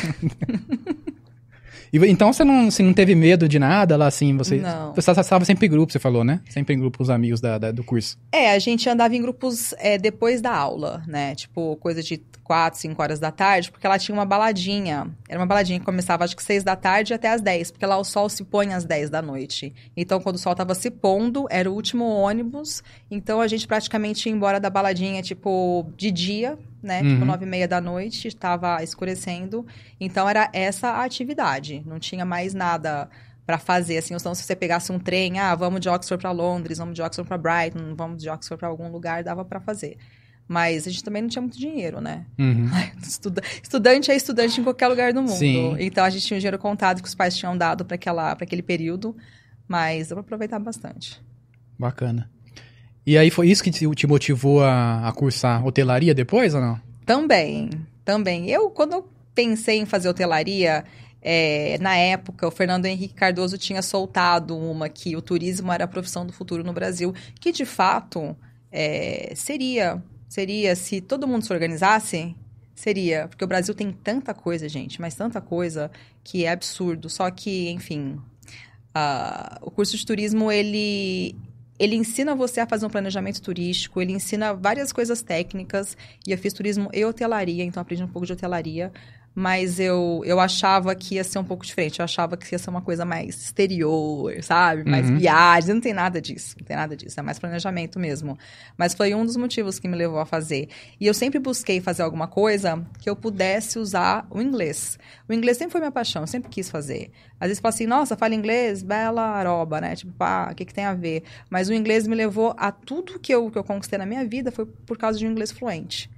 [1.93, 4.37] E, então você não, você não teve medo de nada lá, assim?
[4.37, 4.93] Você, não.
[4.95, 6.41] Você estava sempre em grupo, você falou, né?
[6.49, 8.19] Sempre em grupo com os amigos da, da, do curso.
[8.33, 11.35] É, a gente andava em grupos é, depois da aula, né?
[11.35, 15.11] Tipo, coisa de 4, 5 horas da tarde, porque ela tinha uma baladinha.
[15.29, 17.99] Era uma baladinha que começava acho que 6 da tarde até as 10, porque lá
[17.99, 19.75] o sol se põe às 10 da noite.
[19.97, 22.85] Então, quando o sol estava se pondo, era o último ônibus.
[23.11, 26.99] Então, a gente praticamente ia embora da baladinha, tipo, de dia, né?
[26.99, 27.15] Tipo, uhum.
[27.15, 29.67] Tipo, nove e meia da noite, estava escurecendo.
[29.99, 31.83] Então, era essa a atividade.
[31.85, 33.09] Não tinha mais nada
[33.45, 34.15] para fazer, assim.
[34.15, 37.03] Ou então, se você pegasse um trem, ah, vamos de Oxford para Londres, vamos de
[37.03, 39.97] Oxford para Brighton, vamos de Oxford para algum lugar, dava para fazer.
[40.49, 42.25] Mas a gente também não tinha muito dinheiro, né?
[42.39, 42.69] Uhum.
[43.63, 45.37] Estudante é estudante em qualquer lugar do mundo.
[45.37, 45.77] Sim.
[45.81, 47.97] Então a gente tinha um dinheiro contado que os pais tinham dado para
[48.41, 49.17] aquele período.
[49.67, 51.21] Mas deu para aproveitar bastante.
[51.77, 52.31] Bacana.
[53.05, 56.81] E aí foi isso que te motivou a, a cursar hotelaria depois ou não?
[57.05, 57.71] Também,
[58.05, 58.51] também.
[58.51, 60.85] Eu, quando eu pensei em fazer hotelaria,
[61.23, 65.89] é, na época, o Fernando Henrique Cardoso tinha soltado uma que o turismo era a
[65.89, 68.37] profissão do futuro no Brasil, que de fato
[68.73, 70.03] é, seria.
[70.29, 72.35] Seria se todo mundo se organizasse,
[72.75, 73.29] seria.
[73.29, 75.91] Porque o Brasil tem tanta coisa, gente, mas tanta coisa
[76.23, 77.09] que é absurdo.
[77.09, 78.21] Só que, enfim,
[78.97, 81.37] uh, o curso de turismo, ele,
[81.79, 86.39] ele ensina você a fazer um planejamento turístico, ele ensina várias coisas técnicas, e eu
[86.39, 88.93] fiz turismo e hotelaria, então aprendi um pouco de hotelaria,
[89.39, 91.99] mas eu, eu achava que ia ser um pouco diferente.
[91.99, 94.89] Eu achava que ia ser uma coisa mais exterior, sabe?
[94.89, 95.19] Mais uhum.
[95.19, 95.75] viagem.
[95.75, 96.57] Não tem nada disso.
[96.59, 97.21] Não tem nada disso.
[97.21, 98.39] É mais planejamento mesmo.
[98.79, 100.71] Mas foi um dos motivos que me levou a fazer.
[100.99, 104.99] E eu sempre busquei fazer alguma coisa que eu pudesse usar o inglês.
[105.29, 106.23] O inglês sempre foi minha paixão.
[106.23, 107.11] Eu sempre quis fazer.
[107.39, 109.95] Às vezes fala assim, nossa, fala inglês, bela aroba, né?
[109.95, 111.25] Tipo, pá, o que, que tem a ver?
[111.51, 114.51] Mas o inglês me levou a tudo que eu, que eu conquistei na minha vida
[114.51, 116.09] foi por causa de um inglês fluente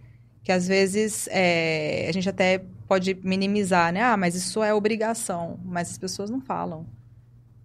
[0.44, 4.02] que às vezes é, a gente até pode minimizar, né?
[4.02, 5.60] Ah, mas isso é obrigação.
[5.64, 6.86] Mas as pessoas não falam.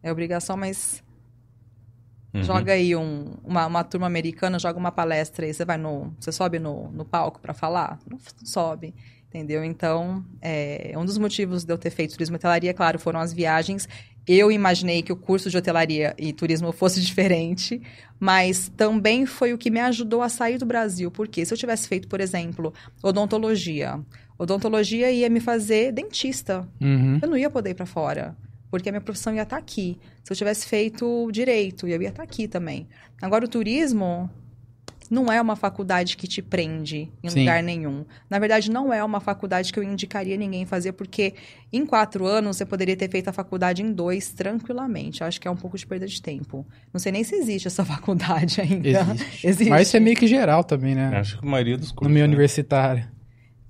[0.03, 1.01] É obrigação, mas
[2.33, 2.43] uhum.
[2.43, 6.13] joga aí um, uma, uma, turma americana, joga uma palestra aí, você vai no.
[6.19, 7.97] Você sobe no, no palco para falar?
[8.09, 8.93] Não sobe.
[9.29, 9.63] Entendeu?
[9.63, 13.33] Então, é, um dos motivos de eu ter feito turismo e hotelaria, claro, foram as
[13.33, 13.87] viagens
[14.25, 17.81] eu imaginei que o curso de hotelaria e turismo fosse diferente,
[18.19, 21.11] mas também foi o que me ajudou a sair do Brasil.
[21.11, 23.99] Porque se eu tivesse feito, por exemplo, odontologia,
[24.37, 26.67] odontologia ia me fazer dentista.
[26.81, 27.19] Uhum.
[27.21, 28.35] Eu não ia poder ir para fora,
[28.69, 29.97] porque a minha profissão ia estar tá aqui.
[30.23, 32.87] Se eu tivesse feito direito, eu ia estar tá aqui também.
[33.21, 34.29] Agora, o turismo,
[35.13, 37.41] não é uma faculdade que te prende em Sim.
[37.41, 38.03] lugar nenhum.
[38.29, 41.35] Na verdade, não é uma faculdade que eu indicaria ninguém fazer, porque
[41.71, 45.21] em quatro anos você poderia ter feito a faculdade em dois tranquilamente.
[45.21, 46.65] Eu acho que é um pouco de perda de tempo.
[46.91, 48.89] Não sei nem se existe essa faculdade ainda.
[48.89, 49.47] Existe.
[49.47, 49.69] existe.
[49.69, 51.11] Mas isso é meio que geral também, né?
[51.15, 52.07] Acho que a maioria dos cursos.
[52.07, 52.29] No meio né?
[52.33, 53.12] universitário.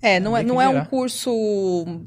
[0.04, 1.32] É, não é, não é um curso.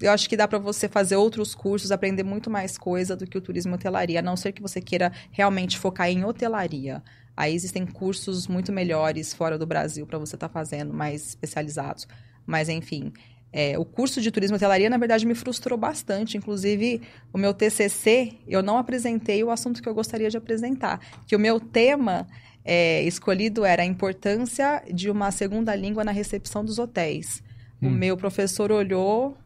[0.03, 3.39] Eu acho que dá para você fazer outros cursos, aprender muito mais coisa do que
[3.39, 7.03] o turismo e hotelaria, a não ser que você queira realmente focar em hotelaria.
[7.35, 12.07] Aí existem cursos muito melhores fora do Brasil para você estar tá fazendo, mais especializados.
[12.45, 13.15] Mas, enfim,
[13.51, 16.37] é, o curso de turismo e hotelaria, na verdade, me frustrou bastante.
[16.37, 17.01] Inclusive,
[17.33, 21.01] o meu TCC, eu não apresentei o assunto que eu gostaria de apresentar.
[21.27, 22.27] Que o meu tema
[22.63, 27.43] é, escolhido era a importância de uma segunda língua na recepção dos hotéis.
[27.83, 27.89] Hum.
[27.89, 29.37] O meu professor olhou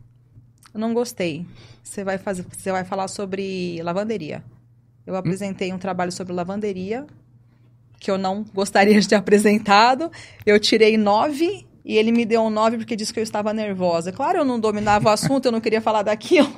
[0.74, 1.46] não gostei.
[1.82, 4.44] Você vai fazer, você vai falar sobre lavanderia.
[5.06, 7.06] Eu apresentei um trabalho sobre lavanderia
[7.98, 10.10] que eu não gostaria de ter apresentado.
[10.46, 14.12] Eu tirei nove e ele me deu um nove porque disse que eu estava nervosa.
[14.12, 16.48] Claro, eu não dominava o assunto, eu não queria falar daquilo.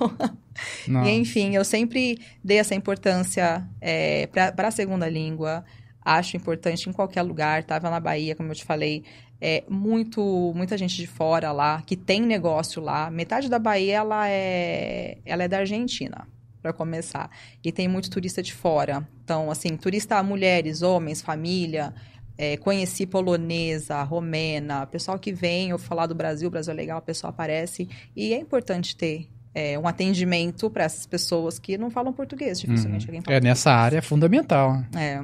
[0.86, 5.64] E, enfim, eu sempre dei essa importância é, para a segunda língua.
[6.04, 7.60] Acho importante em qualquer lugar.
[7.60, 9.04] Estava na Bahia, como eu te falei,
[9.44, 13.10] é, muito, muita gente de fora lá, que tem negócio lá.
[13.10, 16.28] Metade da Bahia, ela é, ela é da Argentina,
[16.62, 17.28] para começar.
[17.64, 19.06] E tem muito turista de fora.
[19.24, 21.92] Então, assim, turista mulheres, homens, família.
[22.38, 26.98] É, conheci polonesa, romena, pessoal que vem, eu falar do Brasil, o Brasil é legal,
[27.00, 27.88] o pessoal aparece.
[28.16, 33.06] E é importante ter é, um atendimento para essas pessoas que não falam português, dificilmente
[33.06, 33.08] hum.
[33.08, 33.44] alguém fala É, português.
[33.44, 34.82] nessa área é fundamental.
[34.96, 35.20] É.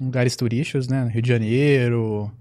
[0.00, 1.08] Lugares turísticos, né?
[1.12, 2.32] Rio de Janeiro,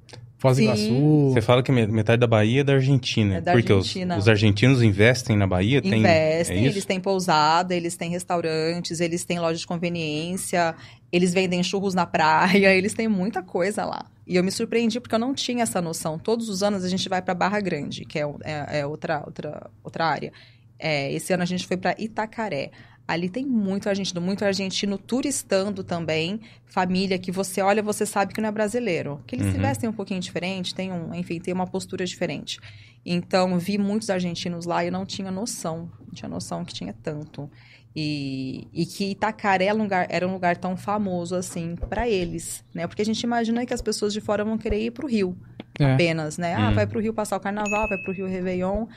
[0.45, 1.31] Foz do Iguaçu.
[1.33, 3.35] Você fala que metade da Bahia é da Argentina.
[3.35, 4.15] É da porque Argentina.
[4.15, 5.79] Os, os, argentinos investem na Bahia?
[5.79, 10.75] Investem, tem, é eles têm pousada, eles têm restaurantes, eles têm loja de conveniência,
[11.11, 14.05] eles vendem churros na praia, eles têm muita coisa lá.
[14.27, 16.17] E eu me surpreendi porque eu não tinha essa noção.
[16.17, 19.69] Todos os anos a gente vai para Barra Grande, que é, é, é, outra, outra,
[19.83, 20.31] outra área.
[20.77, 22.71] É, esse ano a gente foi para Itacaré.
[23.07, 28.41] Ali tem muito argentino, muito argentino turistando também, família que você olha, você sabe que
[28.41, 29.21] não é brasileiro.
[29.27, 29.51] Que eles uhum.
[29.53, 32.59] se vestem um pouquinho diferente, tem um, enfim, tem uma postura diferente.
[33.05, 36.93] Então, vi muitos argentinos lá e eu não tinha noção, não tinha noção que tinha
[37.03, 37.49] tanto.
[37.95, 42.65] E, e que Itacaré era um, lugar, era um lugar tão famoso assim para eles,
[42.73, 42.87] né?
[42.87, 45.37] Porque a gente imagina que as pessoas de fora vão querer ir para o Rio
[45.79, 45.93] é.
[45.93, 46.55] apenas, né?
[46.55, 46.75] Ah, uhum.
[46.75, 48.87] vai para o Rio passar o Carnaval, vai para o Rio Réveillon.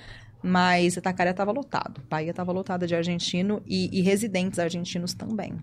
[0.42, 2.00] Mas Itacaré estava lotado.
[2.08, 5.54] Bahia estava lotada de argentino e, e, residentes argentinos também.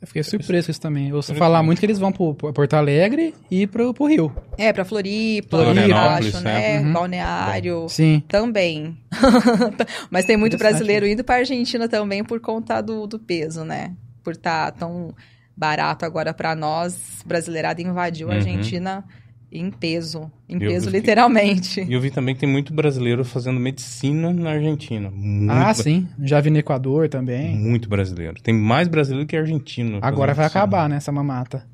[0.00, 1.08] Eu fiquei surpreso com isso também.
[1.08, 4.34] Eu ouço falar muito que eles vão para Porto Alegre e para o Rio.
[4.58, 6.80] É, para Floripa, Floripa, acho, né?
[6.80, 6.92] Uhum.
[6.92, 7.88] Balneário.
[7.88, 8.22] Sim.
[8.28, 8.96] Também.
[10.10, 13.94] Mas tem muito brasileiro indo para Argentina também por conta do, do peso, né?
[14.22, 15.14] Por estar tá tão
[15.56, 18.36] barato agora para nós, brasileirada invadiu a uhum.
[18.36, 19.04] Argentina
[19.50, 21.80] em peso, em eu peso vi, literalmente.
[21.82, 25.10] E eu vi também que tem muito brasileiro fazendo medicina na Argentina.
[25.10, 26.08] Muito ah, sim.
[26.22, 27.56] Já vi no Equador também.
[27.56, 28.40] Muito brasileiro.
[28.42, 29.98] Tem mais brasileiro que argentino.
[30.02, 30.64] Agora vai medicina.
[30.64, 31.64] acabar, né, essa mamata.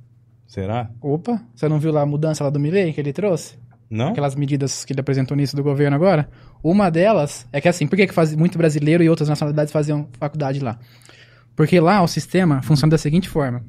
[0.47, 0.91] Será?
[1.01, 3.57] Opa, você não viu lá a mudança lá do Milley que ele trouxe?
[3.89, 4.09] Não?
[4.09, 6.29] Aquelas medidas que ele apresentou nisso do governo agora.
[6.63, 10.09] Uma delas é que assim, por que, que faz, muito brasileiro e outras nacionalidades faziam
[10.19, 10.79] faculdade lá?
[11.57, 13.65] Porque lá o sistema funciona da seguinte forma.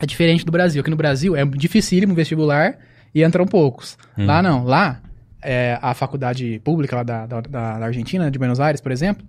[0.00, 0.80] É diferente do Brasil.
[0.80, 2.78] Aqui no Brasil é dificílimo vestibular
[3.16, 3.96] e entram poucos.
[4.18, 4.26] Hum.
[4.26, 5.00] Lá não, lá
[5.42, 9.24] é, a faculdade pública lá da, da, da, Argentina, de Buenos Aires, por exemplo,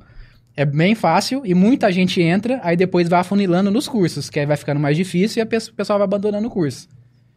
[0.57, 4.45] é bem fácil e muita gente entra, aí depois vai afunilando nos cursos, que aí
[4.45, 6.89] vai ficando mais difícil e o pessoal vai abandonando o curso.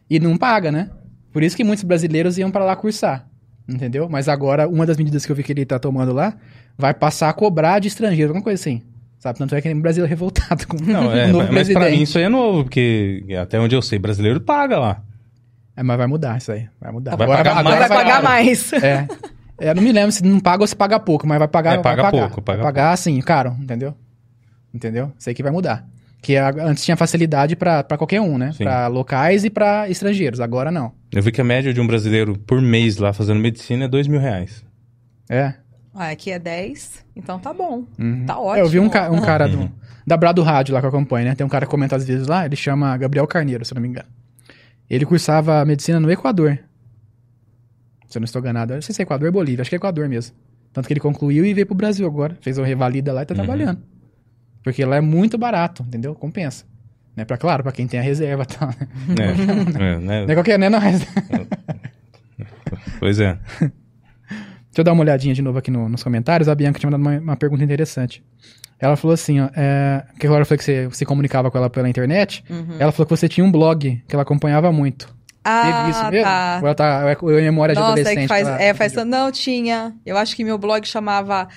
[0.09, 0.89] E não paga, né?
[1.31, 3.25] Por isso que muitos brasileiros iam para lá cursar,
[3.65, 4.09] entendeu?
[4.09, 6.35] Mas agora, uma das medidas que eu vi que ele tá tomando lá,
[6.77, 8.81] vai passar a cobrar de estrangeiro, alguma coisa assim.
[9.19, 9.37] Sabe?
[9.37, 11.75] Tanto é que o Brasil é revoltado com não, é, o novo mas, presidente.
[11.75, 15.03] Mas pra mim isso aí é novo, porque até onde eu sei, brasileiro paga lá.
[15.81, 16.69] É, mas vai mudar isso aí.
[16.79, 17.15] Vai mudar.
[17.15, 17.89] Vai agora, pagar agora mais.
[17.89, 18.73] vai pagar mais.
[18.83, 19.07] É.
[19.59, 19.69] é.
[19.71, 21.73] Eu não me lembro se não paga ou se paga pouco, mas vai pagar.
[21.73, 22.27] É, paga vai pagar.
[22.27, 22.41] pouco.
[22.41, 23.95] Paga vai pagar, assim, caro, entendeu?
[24.73, 25.11] Entendeu?
[25.17, 25.87] Isso aí que vai mudar.
[26.21, 28.51] Que antes tinha facilidade para qualquer um, né?
[28.55, 30.39] Para locais e para estrangeiros.
[30.39, 30.91] Agora não.
[31.11, 34.07] Eu vi que a média de um brasileiro por mês lá fazendo medicina é dois
[34.07, 34.63] mil reais.
[35.27, 35.55] É.
[35.95, 37.85] Ah, aqui é 10, então tá bom.
[37.99, 38.25] Uhum.
[38.25, 38.57] Tá ótimo.
[38.57, 39.69] É, eu vi um, ca um cara do,
[40.07, 41.35] da Brado Rádio lá que eu acompanho, né?
[41.35, 43.81] Tem um cara que comenta às vezes lá, ele chama Gabriel Carneiro, se eu não
[43.81, 44.07] me engano.
[44.91, 46.59] Ele cursava medicina no Equador.
[48.09, 48.73] Se eu não estou enganado.
[48.73, 50.35] Não sei se é Equador ou Bolívia, acho que é Equador mesmo.
[50.73, 52.37] Tanto que ele concluiu e veio pro Brasil agora.
[52.41, 53.37] Fez uma revalida lá e tá uhum.
[53.37, 53.81] trabalhando.
[54.61, 56.13] Porque lá é muito barato, entendeu?
[56.13, 56.65] Compensa.
[57.15, 57.23] Né?
[57.23, 58.75] Pra, claro, pra quem tem a reserva tá, né?
[59.79, 60.25] É, é, né?
[60.25, 60.69] Não é qualquer, né?
[60.69, 61.07] Não, mas...
[62.99, 63.39] pois é.
[64.71, 66.47] Deixa eu dar uma olhadinha de novo aqui no, nos comentários.
[66.47, 68.23] A Bianca tinha mandado uma, uma pergunta interessante.
[68.79, 71.89] Ela falou assim, ó, é, que agora foi que você se comunicava com ela pela
[71.89, 72.43] internet.
[72.49, 72.77] Uhum.
[72.79, 75.13] Ela falou que você tinha um blog que ela acompanhava muito.
[75.43, 76.23] Ah, Teve isso mesmo?
[76.23, 76.59] Tá.
[76.61, 78.23] Ou ela tá, é memória Nossa, de adolescente?
[78.23, 79.93] É, faz, é, faz, não, tinha.
[80.05, 81.49] Eu acho que meu blog chamava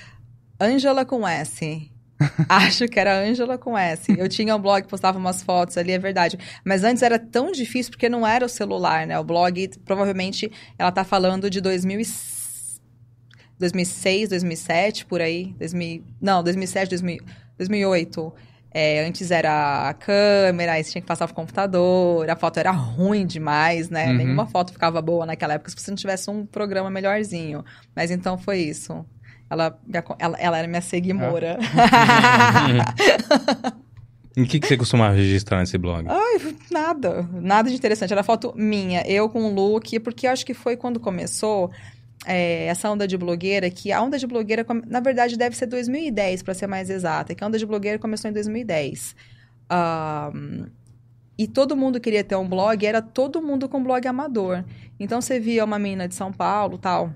[0.61, 1.91] Ângela com S.
[2.49, 4.15] Acho que era Ângela com S.
[4.17, 6.39] Eu tinha um blog, postava umas fotos ali, é verdade.
[6.65, 9.19] Mas antes era tão difícil porque não era o celular, né?
[9.19, 12.44] O blog, provavelmente, ela tá falando de 2006.
[13.59, 15.55] 2006, 2007, por aí.
[15.59, 17.19] 2000, não, 2007, 2000,
[17.59, 18.33] 2008.
[18.77, 22.73] É, antes era a câmera, aí você tinha que passar pro computador, a foto era
[22.73, 24.09] ruim demais, né?
[24.09, 24.17] Uhum.
[24.17, 27.65] Nenhuma foto ficava boa naquela época se você não tivesse um programa melhorzinho.
[27.95, 29.07] Mas então foi isso.
[29.49, 29.79] Ela,
[30.19, 31.57] ela, ela era minha seguimora.
[31.73, 33.75] Ah.
[34.37, 36.09] E o que, que você costumava registrar nesse blog?
[36.09, 37.23] Ai, nada.
[37.33, 38.13] Nada de interessante.
[38.13, 41.71] Era foto minha, eu com o look, porque acho que foi quando começou
[42.25, 46.43] é, essa onda de blogueira, que a onda de blogueira, na verdade, deve ser 2010,
[46.43, 49.15] para ser mais exata, que a onda de blogueira começou em 2010.
[49.71, 50.67] Um,
[51.37, 54.65] e todo mundo queria ter um blog, era todo mundo com blog amador.
[54.99, 57.13] Então você via uma menina de São Paulo, tal,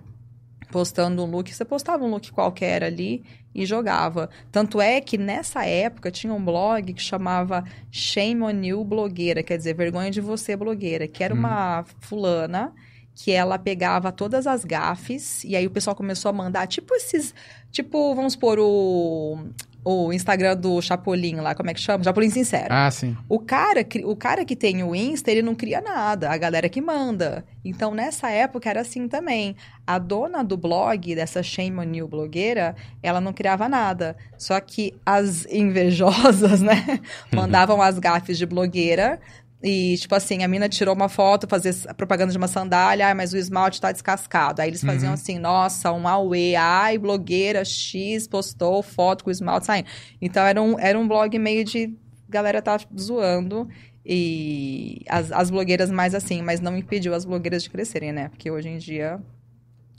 [0.71, 4.29] postando um look, você postava um look qualquer ali e jogava.
[4.51, 9.57] Tanto é que nessa época tinha um blog que chamava Shame on You Blogueira, quer
[9.57, 11.39] dizer, vergonha de você blogueira, que era hum.
[11.39, 12.75] uma fulana
[13.19, 17.35] que ela pegava todas as gafes e aí o pessoal começou a mandar tipo esses,
[17.73, 19.37] tipo, vamos supor o
[19.85, 22.05] o Instagram do Chapolin lá, como é que chama?
[22.05, 22.69] Chapolin Sincero.
[22.69, 23.17] Ah, sim.
[23.27, 26.81] O cara, o cara que tem o Insta, ele não cria nada, a galera que
[26.81, 27.43] manda.
[27.65, 29.57] Então, nessa época era assim também.
[29.87, 34.15] A dona do blog, dessa Shame on You blogueira, ela não criava nada.
[34.37, 37.01] Só que as invejosas, né,
[37.33, 39.19] mandavam as gafes de blogueira
[39.63, 43.33] e, tipo assim, a mina tirou uma foto, fazia propaganda de uma sandália, ah, mas
[43.33, 44.61] o esmalte tá descascado.
[44.61, 45.15] Aí eles faziam uhum.
[45.15, 49.89] assim, nossa, um Aue, ai, blogueira X postou foto com o esmalte saindo.
[50.23, 51.93] Então era um, era um blog meio de
[52.29, 53.69] galera tá zoando.
[54.07, 58.29] E as, as blogueiras mais assim, mas não impediu as blogueiras de crescerem, né?
[58.29, 59.21] Porque hoje em dia,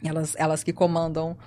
[0.03, 1.38] elas, elas que comandam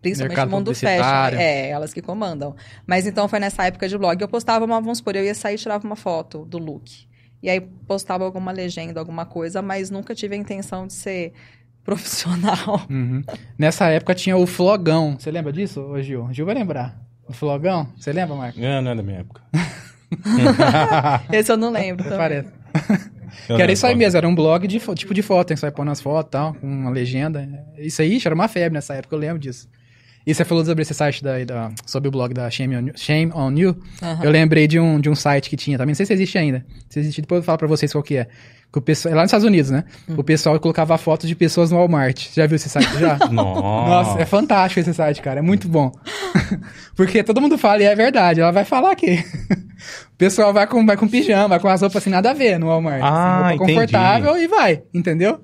[0.00, 1.38] principalmente Mercado no mundo fashion.
[1.38, 2.54] É, elas que comandam.
[2.86, 4.20] Mas então foi nessa época de blog.
[4.20, 7.09] Eu postava uma, vamos supor, eu ia sair e tirava uma foto do look.
[7.42, 11.32] E aí postava alguma legenda, alguma coisa, mas nunca tive a intenção de ser
[11.84, 12.86] profissional.
[12.88, 13.22] Uhum.
[13.58, 15.16] Nessa época tinha o Flogão.
[15.18, 16.28] Você lembra disso, ô Gil?
[16.32, 17.00] Gil vai lembrar.
[17.26, 17.88] O Flogão?
[17.96, 18.60] Você lembra, Marco?
[18.60, 19.40] Não, não é da minha época.
[21.32, 22.08] Esse eu não lembro.
[22.08, 22.52] Parece.
[23.46, 25.56] que era isso aí mesmo, era um blog de tipo de foto, hein?
[25.56, 27.48] Você vai pôr nas fotos e tal, com uma legenda.
[27.78, 29.68] Isso aí era uma febre nessa época, eu lembro disso.
[30.26, 32.92] E você falou sobre esse site da, da sobre o blog da Shame on You.
[32.94, 33.76] Shame on you.
[34.02, 34.22] Uhum.
[34.22, 35.92] Eu lembrei de um, de um site que tinha também.
[35.92, 36.64] Não sei se existe ainda.
[36.88, 38.28] Se existe, depois eu falo pra vocês qual que é.
[38.72, 39.84] Que o pessoal, é lá nos Estados Unidos, né?
[40.08, 40.14] Hum.
[40.18, 42.28] O pessoal colocava fotos de pessoas no Walmart.
[42.28, 43.18] Você já viu esse site já?
[43.32, 45.40] Nossa, é fantástico esse site, cara.
[45.40, 45.90] É muito bom.
[46.94, 48.40] Porque todo mundo fala e é verdade.
[48.40, 49.14] Ela vai falar que
[50.14, 52.58] o pessoal vai com, vai com pijama, vai com as roupas assim, nada a ver
[52.58, 53.02] no Walmart.
[53.02, 55.40] Ah, assim, roupa confortável e vai, entendeu?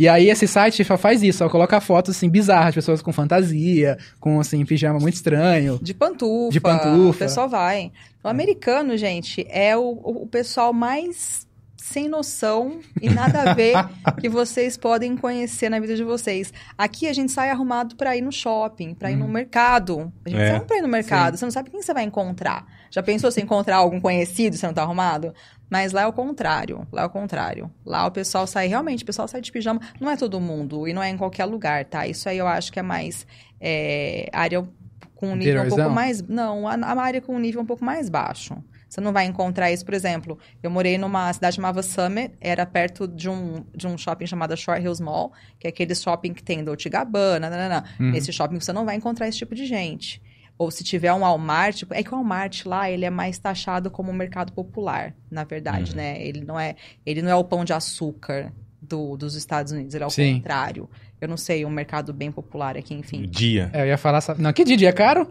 [0.00, 4.40] E aí esse site faz isso, só coloca fotos assim bizarras, pessoas com fantasia, com
[4.40, 6.50] assim pijama muito estranho, de pantufa.
[6.50, 7.10] De pantufa.
[7.10, 7.92] O pessoal vai.
[8.24, 11.46] O americano, gente, é o, o pessoal mais
[11.76, 13.74] sem noção e nada a ver
[14.18, 16.50] que vocês podem conhecer na vida de vocês.
[16.78, 19.20] Aqui a gente sai arrumado para ir no shopping, para ir hum.
[19.20, 20.10] no mercado.
[20.24, 20.50] A gente é.
[20.52, 21.40] sai para ir no mercado, Sim.
[21.40, 22.64] você não sabe quem você vai encontrar.
[22.90, 25.34] Já pensou se encontrar algum conhecido você não tá arrumado?
[25.70, 26.86] Mas lá é o contrário.
[26.92, 27.70] Lá é o contrário.
[27.86, 29.80] Lá o pessoal sai, realmente, o pessoal sai de pijama.
[30.00, 32.06] Não é todo mundo e não é em qualquer lugar, tá?
[32.06, 33.26] Isso aí eu acho que é mais
[33.60, 34.66] é, área
[35.14, 36.22] com um nível um pouco mais.
[36.22, 38.56] Não, a, a área com um nível um pouco mais baixo.
[38.88, 43.06] Você não vai encontrar isso, por exemplo, eu morei numa cidade chamada Summit, era perto
[43.06, 46.64] de um, de um shopping chamado Short Hills Mall, que é aquele shopping que tem
[46.64, 47.84] Dolce Gabbana, nanana.
[48.00, 48.10] Uhum.
[48.10, 50.20] Nesse shopping você não vai encontrar esse tipo de gente.
[50.60, 53.90] Ou se tiver um Walmart, tipo, é que o Walmart lá, ele é mais taxado
[53.90, 55.96] como um mercado popular, na verdade, uhum.
[55.96, 56.22] né?
[56.22, 58.52] Ele não é, ele não é o pão de açúcar
[58.82, 60.34] do, dos Estados Unidos, ele é o Sim.
[60.34, 60.86] contrário.
[61.18, 63.22] Eu não sei, um mercado bem popular aqui, enfim.
[63.22, 63.70] Dia.
[63.72, 64.22] É, eu ia falar.
[64.36, 64.76] Não, que dia?
[64.76, 65.26] Dia é caro?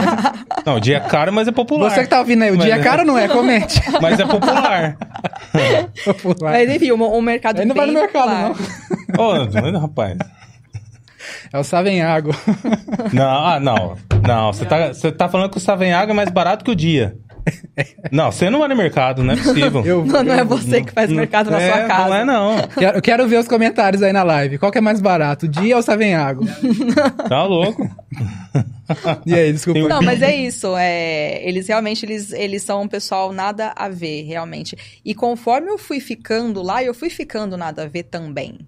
[0.64, 1.90] não, dia é caro, mas é popular.
[1.90, 3.28] Você que tá ouvindo aí, o mas dia é caro não é?
[3.28, 3.82] Comente.
[4.00, 4.96] mas é popular.
[6.22, 6.52] popular.
[6.52, 8.54] Mas enfim, um, um mercado Ele não vai no mercado, popular.
[9.14, 9.24] não.
[9.26, 10.16] Ô, oh, rapaz.
[11.52, 12.30] É o Savenhago.
[13.12, 13.96] Não, ah, não.
[14.26, 17.16] Não, você tá, você tá falando que o Savenhago é mais barato que o dia.
[18.10, 19.84] Não, você não vai no mercado, não é possível.
[19.84, 22.08] Eu, não, não é você que faz não, mercado na é, sua casa.
[22.08, 22.68] Não é, não.
[22.68, 24.58] Quero, quero ver os comentários aí na live.
[24.58, 26.44] Qual que é mais barato, o dia ou o Savenhago?
[27.28, 27.88] Tá louco.
[29.26, 29.88] E aí, desculpa.
[29.88, 30.76] Não, mas é isso.
[30.76, 34.76] É, eles realmente, eles, eles são um pessoal nada a ver, realmente.
[35.04, 38.58] E conforme eu fui ficando lá, eu fui ficando nada a ver também.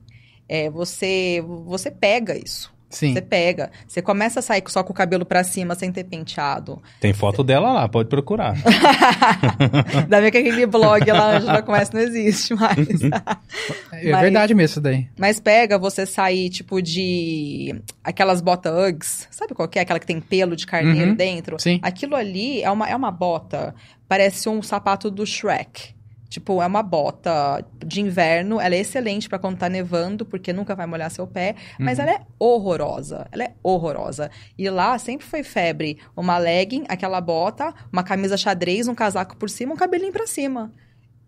[0.48, 2.74] É, você, você pega isso.
[2.88, 3.12] Sim.
[3.12, 3.70] Você pega.
[3.86, 6.80] Você começa a sair só com o cabelo para cima, sem ter penteado.
[7.00, 8.54] Tem foto dela lá, pode procurar.
[9.94, 12.78] Ainda bem que aquele blog lá, Angela Comece, não existe mais.
[13.92, 15.08] é mas, verdade mesmo isso daí.
[15.18, 17.74] Mas pega você sair, tipo, de...
[18.04, 19.28] Aquelas botas Uggs.
[19.30, 19.80] Sabe qual é?
[19.80, 21.16] Aquela que tem pelo de carneiro uhum.
[21.16, 21.60] dentro?
[21.60, 21.80] Sim.
[21.82, 23.74] Aquilo ali é uma, é uma bota.
[24.08, 25.95] Parece um sapato do Shrek.
[26.28, 30.74] Tipo, é uma bota de inverno, ela é excelente para quando tá nevando, porque nunca
[30.74, 32.04] vai molhar seu pé, mas uhum.
[32.04, 33.26] ela é horrorosa.
[33.30, 34.30] Ela é horrorosa.
[34.58, 39.48] E lá sempre foi febre uma legging, aquela bota, uma camisa xadrez, um casaco por
[39.48, 40.72] cima, um cabelinho para cima.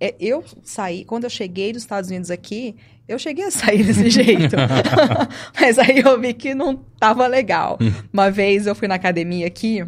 [0.01, 2.77] É, eu saí, quando eu cheguei dos Estados Unidos aqui,
[3.09, 4.57] eu cheguei a sair desse jeito.
[5.59, 7.79] mas aí eu vi que não tava legal.
[7.81, 7.93] Hum.
[8.13, 9.85] Uma vez eu fui na academia aqui,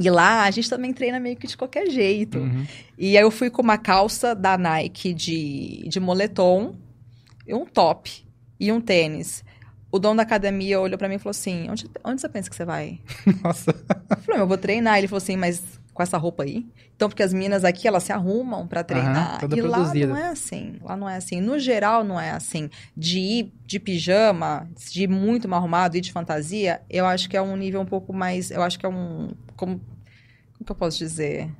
[0.00, 2.38] e lá a gente também treina meio que de qualquer jeito.
[2.38, 2.66] Uhum.
[2.96, 6.74] E aí eu fui com uma calça da Nike de, de moletom,
[7.46, 8.26] um top
[8.58, 9.44] e um tênis.
[9.92, 12.56] o dono da academia olhou para mim e falou assim: onde, onde você pensa que
[12.56, 12.98] você vai?
[13.44, 13.72] Nossa.
[14.08, 14.96] Eu falei, eu vou treinar.
[14.96, 16.66] Ele falou assim, mas com essa roupa aí?
[16.96, 19.38] Então, porque as minas aqui, elas se arrumam para treinar.
[19.44, 19.78] Aham, e lá
[20.08, 20.76] não é assim.
[20.82, 21.40] Lá não é assim.
[21.42, 22.70] No geral, não é assim.
[22.96, 27.36] De ir de pijama, de ir muito mal arrumado, ir de fantasia, eu acho que
[27.36, 28.50] é um nível um pouco mais.
[28.50, 29.32] Eu acho que é um.
[29.56, 31.50] Como, como que eu posso dizer?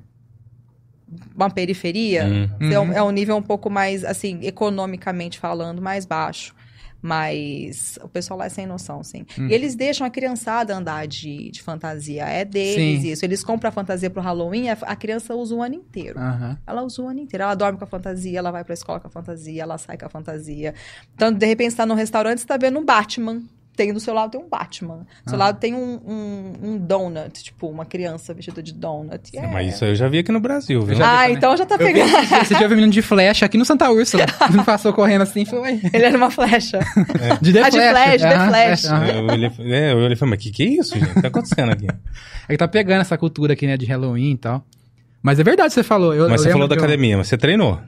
[1.35, 2.25] Uma periferia.
[2.25, 2.49] Hum.
[2.71, 2.93] É, um, Uhum.
[2.93, 6.55] é um nível um pouco mais, assim, economicamente falando, mais baixo.
[7.01, 9.25] Mas o pessoal lá é sem noção, sim.
[9.37, 9.47] Hum.
[9.47, 12.25] E eles deixam a criançada andar de, de fantasia.
[12.25, 13.11] É deles Sim.
[13.11, 13.25] isso.
[13.25, 16.19] Eles compram a fantasia pro Halloween, a, criança usa o ano inteiro.
[16.19, 16.57] Aham.
[16.65, 17.43] Ela usa o ano inteiro.
[17.43, 20.05] Ela dorme com a fantasia, ela vai pra escola com a fantasia, ela sai com
[20.05, 20.75] a fantasia.
[21.15, 23.41] Então, de repente, você tá num restaurante, você tá vendo um Batman.
[23.81, 25.05] Tem do seu lado tem um Batman.
[25.25, 25.45] Do seu Ah.
[25.45, 29.35] lado tem um, um, um donut, tipo, uma criança vestida de donut.
[29.35, 29.47] É.
[29.47, 30.95] Mas isso aí eu já vi aqui no Brasil, viu?
[30.95, 31.35] já vi Ah, também.
[31.37, 32.05] então já tá pegando.
[32.09, 34.23] esse dia- esse dia eu vi um menino de flecha aqui no Santa Úrsula.
[34.53, 35.79] Ele passou correndo assim e foi.
[35.93, 36.79] Ele era uma flecha.
[37.41, 38.85] De The Ah, de Flash, The Aham, Flash.
[38.85, 39.05] aham.
[39.05, 41.09] É, eu olhei, é, eu olhei e falei, mas que que é isso, gente?
[41.11, 41.87] O que tá acontecendo aqui?
[42.49, 44.65] É que tá pegando essa cultura aqui, né, de Halloween e tal.
[45.23, 46.13] Mas é verdade, você falou.
[46.13, 47.79] Eu, Mas eu você falou da eu- academia, mas você treinou.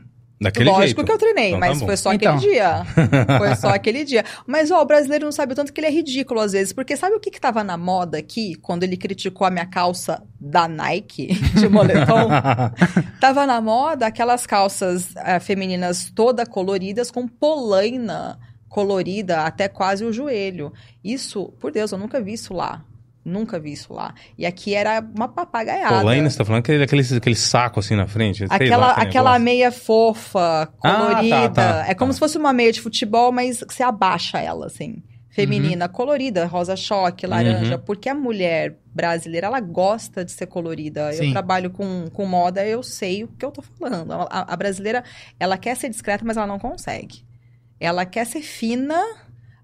[0.41, 1.05] Daquele Lógico jeito.
[1.05, 1.85] que eu treinei, Então tá mas bom.
[1.85, 2.35] foi só Então.
[2.35, 2.85] aquele dia.
[3.37, 4.25] Foi só aquele dia.
[4.45, 6.73] Mas, ó, o brasileiro não sabe o tanto que ele é ridículo às vezes.
[6.73, 10.21] Porque sabe o que que tava na moda aqui, quando ele criticou a minha calça
[10.39, 11.27] da Nike,
[11.57, 12.27] de moletom?
[13.21, 20.11] tava na moda aquelas calças eh, femininas toda coloridas, com polaina colorida até quase o
[20.11, 20.73] joelho.
[21.03, 22.83] Isso, por Deus, eu nunca vi isso lá.
[23.25, 24.13] Nunca vi isso lá.
[24.37, 25.99] E aqui era uma papagaiada.
[25.99, 28.45] Polaina, você tá falando aquele, aquele, aquele saco assim na frente?
[28.49, 31.49] Aquela, lá, aquela meia fofa, colorida.
[31.49, 32.13] tá, tá, é como tá.
[32.13, 35.01] se fosse uma meia de futebol, mas você abaixa ela, assim.
[35.29, 37.77] Feminina, colorida, rosa choque, laranja.
[37.77, 37.81] Uhum.
[37.81, 41.11] Porque a mulher brasileira, ela gosta de ser colorida.
[41.11, 41.31] Eu Sim.
[41.31, 44.11] trabalho com, com moda, eu sei o que eu tô falando.
[44.13, 45.03] A, a brasileira,
[45.39, 47.25] ela quer ser discreta, mas ela não consegue.
[47.79, 49.01] Ela quer ser fina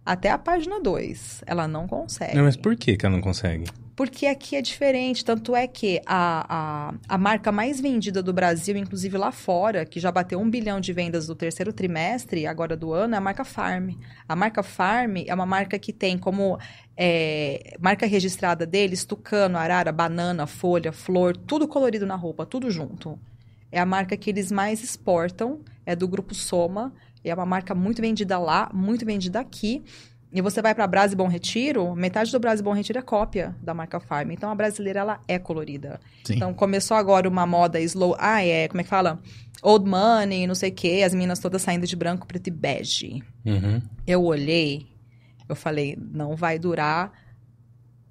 [0.09, 1.43] até a página 2.
[1.45, 2.35] Ela não consegue.
[2.35, 3.65] Não, mas por que que ela não consegue?
[3.95, 8.75] Porque aqui é diferente, tanto é que a, a, a marca mais vendida do Brasil,
[8.75, 12.91] inclusive lá fora, que já bateu um bilhão de vendas no terceiro trimestre, agora do
[12.91, 13.91] ano, é a marca Farm.
[14.27, 16.57] A marca Farm é uma marca que tem como
[16.97, 23.19] é, marca registrada deles tucano, arara, banana, folha, flor, tudo colorido na roupa, tudo junto.
[23.71, 26.93] É a marca que eles mais exportam, é do grupo Soma,
[27.23, 29.83] é uma marca muito vendida lá, muito vendida aqui.
[30.31, 33.01] E você vai para Brás e Bom Retiro, metade do Brás e Bom Retiro é
[33.01, 34.29] cópia da marca Farm.
[34.29, 35.99] Então a brasileira ela é colorida.
[36.23, 36.35] Sim.
[36.35, 39.19] Então começou agora uma moda slow, ah, é, como é que fala?
[39.63, 43.23] Old money, não sei o quê, as meninas todas saindo de branco, preto e bege.
[43.43, 43.81] Uhum.
[44.05, 44.87] Eu olhei,
[45.49, 47.11] eu falei, não vai durar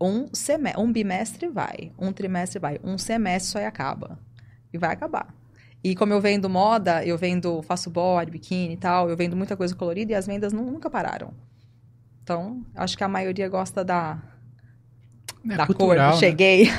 [0.01, 4.19] um semestre, um bimestre vai, um trimestre vai, um semestre só e acaba.
[4.73, 5.33] E vai acabar.
[5.83, 9.57] E como eu vendo moda, eu vendo, faço body, biquíni e tal, eu vendo muita
[9.57, 11.33] coisa colorida e as vendas nu- nunca pararam.
[12.23, 14.19] Então, acho que a maioria gosta da,
[15.49, 16.15] É da cultural, cor.
[16.15, 16.19] né?
[16.19, 16.69] Cheguei.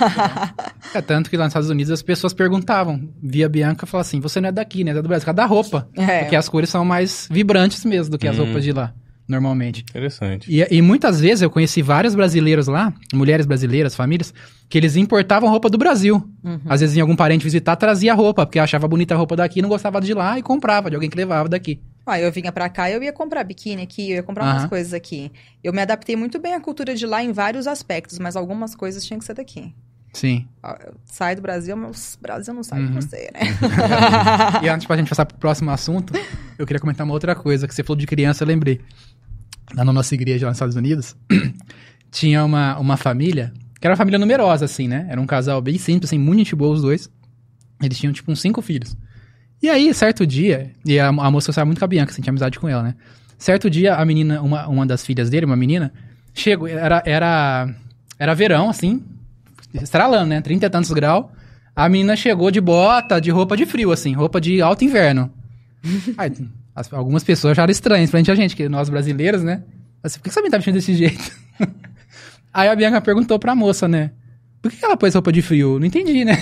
[0.93, 4.41] É tanto que lá nos Estados Unidos as pessoas perguntavam, via Bianca, falavam assim, você
[4.41, 4.89] não é daqui, né?
[4.91, 5.88] É do Brasil, causa da roupa.
[5.95, 6.22] É.
[6.22, 8.45] Porque as cores são mais vibrantes mesmo do que as Hum.
[8.45, 8.91] roupas de lá,
[9.30, 9.82] normalmente.
[9.90, 10.52] Interessante.
[10.52, 14.34] E, e muitas vezes eu conheci vários brasileiros lá, mulheres brasileiras, famílias,
[14.68, 16.16] que eles importavam roupa do Brasil.
[16.44, 16.60] Uhum.
[16.68, 19.70] Às vezes vinha algum parente visitar, trazia roupa, porque achava bonita a roupa daqui, não
[19.70, 21.80] gostava de lá e comprava de alguém que levava daqui.
[22.06, 24.54] Ah, eu vinha pra cá, eu ia comprar biquíni aqui, eu ia comprar Aham.
[24.62, 25.32] umas coisas aqui.
[25.64, 29.06] Eu me adaptei muito bem à cultura de lá em vários aspectos, mas algumas coisas
[29.06, 29.76] tinham que ser daqui.
[30.12, 30.48] Sim.
[30.64, 30.76] Ah,
[31.06, 32.94] Sai do Brasil, mas o Brasil não sabe Uhum.
[32.94, 33.42] você, né?
[34.64, 36.14] E antes pra gente passar pro próximo assunto,
[36.58, 38.82] eu queria comentar uma outra coisa, que você falou de criança, eu lembrei.
[39.76, 41.15] Lá na nossa igreja, lá nos Estados Unidos,
[42.11, 45.07] tinha uma, uma família, que era uma família numerosa, assim, né?
[45.09, 47.09] Era um casal bem simples, assim, muito gente boa os dois.
[47.82, 48.97] Eles tinham, tipo, uns cinco filhos.
[49.61, 52.32] E aí, certo dia, e a, a moça gostava muito com a Bianca, assim, tinha
[52.32, 52.95] amizade com ela, né?
[53.38, 55.93] Certo dia, a menina, uma, uma das filhas dele, uma menina,
[56.34, 57.70] chegou, era, era,
[58.17, 59.03] era verão, assim,
[59.74, 60.41] estralando, né?
[60.41, 61.26] 30 e tantos graus.
[61.76, 65.32] A menina chegou de bota, de roupa de frio, assim, roupa de alto inverno.
[66.17, 66.32] Aí,
[66.80, 69.64] as- algumas pessoas acharam estranho, principalmente a gente, que nós brasileiros, né?
[70.04, 71.32] Assim, por que essa menina tá vestindo desse jeito?
[72.54, 74.12] Aí a Bianca perguntou pra moça, né?
[74.62, 75.80] Por que que ela pôs roupa de frio?
[75.80, 76.34] Não entendi, né?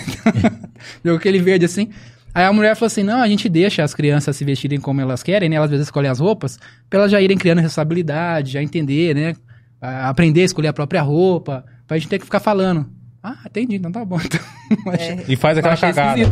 [1.04, 1.90] Jogou aquele verde assim.
[2.34, 5.22] Aí a mulher falou assim: não, a gente deixa as crianças se vestirem como elas
[5.24, 5.56] querem, né?
[5.56, 6.60] Elas às vezes escolhem as roupas,
[6.90, 9.36] pra elas já irem criando responsabilidade, já entender, né?
[9.82, 12.90] A- Aprender a escolher a própria roupa, pra gente ter que ficar falando.
[13.30, 14.18] Ah, entendi, então tá bom.
[14.70, 16.22] Então, É, E faz aquela cagada.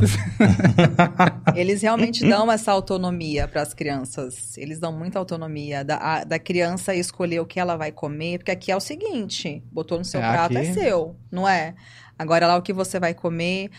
[1.56, 4.58] eles realmente dão essa autonomia para as crianças.
[4.58, 8.52] Eles dão muita autonomia da, a- da criança escolher o que ela vai comer, porque
[8.52, 11.76] aqui é o seguinte: botou no seu É, prato aqui- é seu, não é?
[12.18, 13.70] Agora lá o que você vai comer,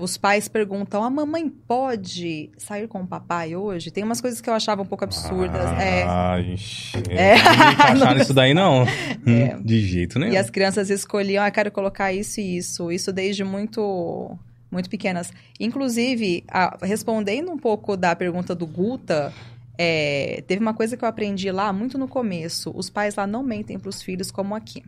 [0.00, 3.90] os pais perguntam: a mamãe pode sair com o papai hoje?
[3.90, 5.64] Tem umas coisas que eu achava um pouco absurdas.
[5.64, 6.52] Ah, é.
[6.52, 7.36] Ixi, é.
[7.94, 8.84] Não nisso daí, não.
[9.26, 9.56] É.
[9.60, 10.32] De jeito nenhum.
[10.32, 12.92] E as crianças escolhiam, ah, quero colocar isso e isso.
[12.92, 14.38] Isso desde muito,
[14.70, 15.32] muito pequenas.
[15.58, 19.32] Inclusive, a, respondendo um pouco da pergunta do Guta.
[19.78, 22.72] É, teve uma coisa que eu aprendi lá muito no começo.
[22.74, 24.82] Os pais lá não mentem para os filhos como aqui.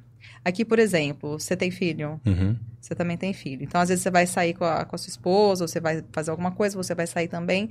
[0.44, 2.20] Aqui, por exemplo, você tem filho?
[2.26, 2.56] Uhum.
[2.80, 3.62] Você também tem filho.
[3.64, 6.02] Então, às vezes, você vai sair com a, com a sua esposa, ou você vai
[6.12, 7.70] fazer alguma coisa, você vai sair também.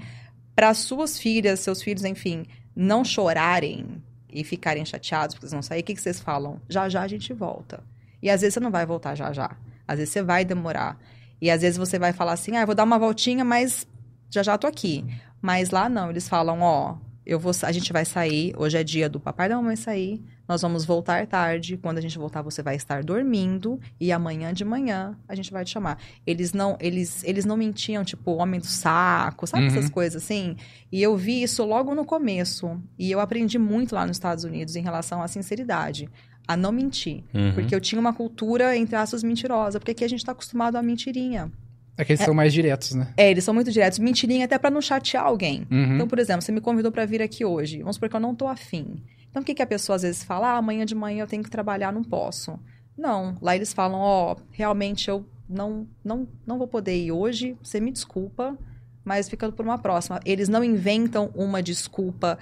[0.55, 2.45] Para suas filhas, seus filhos, enfim,
[2.75, 4.01] não chorarem
[4.31, 6.61] e ficarem chateados porque vocês vão sair, o que, que vocês falam?
[6.69, 7.83] Já já a gente volta.
[8.21, 9.55] E às vezes você não vai voltar já já.
[9.87, 10.99] Às vezes você vai demorar.
[11.41, 13.87] E às vezes você vai falar assim, ah, eu vou dar uma voltinha, mas
[14.29, 15.05] já já tô aqui.
[15.41, 16.97] Mas lá não, eles falam, ó,
[17.27, 20.23] eu vou, a gente vai sair, hoje é dia do papai e da mamãe sair,
[20.47, 24.63] nós vamos voltar tarde, quando a gente voltar você vai estar dormindo e amanhã de
[24.63, 25.99] manhã a gente vai te chamar.
[26.25, 29.69] Eles não, eles, eles não mentiam, tipo, homem do saco, sabe uhum.
[29.69, 30.55] essas coisas assim?
[30.89, 34.77] E eu vi isso logo no começo, e eu aprendi muito lá nos Estados Unidos
[34.77, 36.09] em relação à sinceridade
[36.47, 37.25] a não mentir.
[37.33, 37.51] Uhum.
[37.53, 39.79] Porque eu tinha uma cultura, entre aspas, mentirosa.
[39.79, 41.51] Porque aqui a gente está acostumado a mentirinha.
[41.97, 43.11] É que eles é, são mais diretos, né?
[43.17, 43.97] É, eles são muito diretos.
[43.97, 45.67] Mentirinha até para não chatear alguém.
[45.71, 45.95] Uhum.
[45.95, 47.79] Então, por exemplo, você me convidou para vir aqui hoje.
[47.79, 49.01] Vamos supor que eu não tô afim.
[49.29, 50.49] Então, o que, que a pessoa às vezes fala?
[50.49, 52.59] Ah, amanhã de manhã eu tenho que trabalhar, não posso.
[52.97, 53.35] Não.
[53.41, 57.79] Lá eles falam, ó, oh, realmente eu não, não, não vou poder ir hoje, você
[57.79, 58.57] me desculpa,
[59.03, 60.19] mas ficando por uma próxima.
[60.25, 62.37] Eles não inventam uma desculpa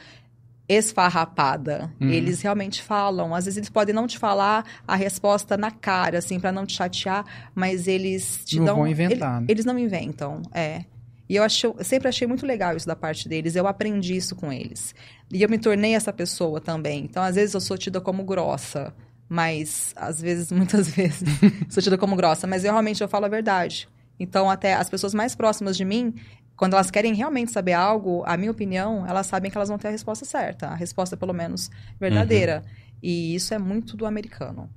[0.67, 1.93] esfarrapada.
[1.99, 2.09] Uhum.
[2.09, 3.33] Eles realmente falam.
[3.35, 6.73] Às vezes eles podem não te falar a resposta na cara, assim, para não te
[6.73, 8.75] chatear, mas eles te não dão.
[8.77, 9.41] Vão inventar.
[9.41, 10.85] Ele, eles não inventam, é.
[11.27, 13.55] E eu, acho, eu sempre achei muito legal isso da parte deles.
[13.55, 14.93] Eu aprendi isso com eles.
[15.31, 17.03] E eu me tornei essa pessoa também.
[17.03, 18.93] Então, às vezes, eu sou tida como grossa.
[19.27, 21.27] Mas, às vezes, muitas vezes,
[21.69, 22.45] sou tida como grossa.
[22.45, 23.87] Mas eu realmente eu falo a verdade.
[24.19, 26.13] Então, até as pessoas mais próximas de mim,
[26.55, 29.89] quando elas querem realmente saber algo, a minha opinião, elas sabem que elas vão ter
[29.89, 32.63] a resposta certa, a resposta pelo menos verdadeira.
[32.63, 32.71] Uhum.
[33.03, 34.69] E isso é muito do americano.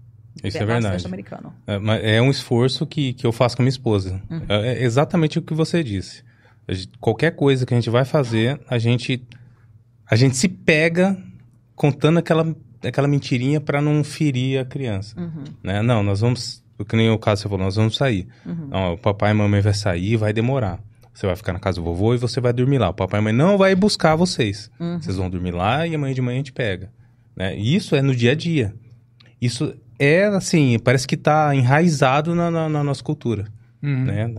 [0.43, 1.07] Isso é, é verdade.
[1.07, 1.53] Americano.
[1.67, 4.21] É, é, um esforço que, que eu faço com a minha esposa.
[4.31, 4.43] Uhum.
[4.49, 6.23] É, é exatamente o que você disse.
[7.01, 9.27] Qualquer coisa que a gente vai fazer, a gente
[10.11, 11.17] a gente se pega
[11.75, 12.55] contando aquela
[12.87, 15.45] aquela mentirinha para não ferir a criança, uhum.
[15.63, 15.83] né?
[15.83, 18.29] Não, nós vamos, que nem o caso você falou, nós vamos sair.
[18.47, 18.69] Uhum.
[18.69, 20.79] Não, o papai e a mamãe vai sair, vai demorar.
[21.19, 22.91] Você vai ficar na casa do vovô e você vai dormir lá.
[22.91, 24.71] O papai e a mãe não vai buscar vocês.
[24.79, 25.03] Uhum.
[25.03, 26.93] Vocês vão dormir lá e amanhã de manhã a gente pega.
[27.35, 27.59] Né?
[27.59, 28.73] E isso é no dia a dia.
[29.43, 33.47] Isso é, assim, parece que está enraizado na, na, na, nossa cultura.
[33.83, 34.05] Uhum.
[34.05, 34.33] Né?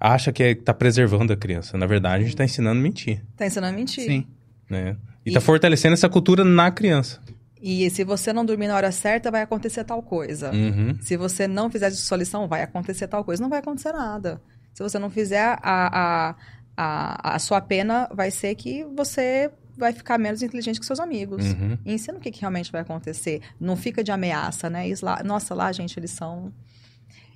[0.00, 1.78] Acha que está é, preservando a criança.
[1.78, 3.22] Na verdade, a gente está ensinando a mentir.
[3.30, 4.04] Está ensinando a mentir.
[4.04, 4.26] Sim.
[4.68, 4.96] Né?
[5.24, 7.20] E está fortalecendo essa cultura na criança.
[7.62, 10.50] E se você não dormir na hora certa, vai acontecer tal coisa.
[10.50, 10.96] Uhum.
[11.00, 13.40] Se você não fizer a sua lição, vai acontecer tal coisa.
[13.40, 14.42] Não vai acontecer nada.
[14.74, 16.34] Se você não fizer, a, a,
[16.76, 21.44] a, a sua pena vai ser que você vai ficar menos inteligente que seus amigos.
[21.46, 21.78] Uhum.
[21.84, 23.40] E ensina o que, que, realmente vai acontecer.
[23.58, 24.84] Não fica de ameaça, né?
[25.02, 26.52] Lá, nossa, lá, gente, eles são.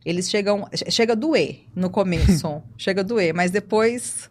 [0.04, 0.68] Eles chegam.
[0.88, 2.62] Chega a doer no começo.
[2.76, 4.30] chega a doer, mas depois.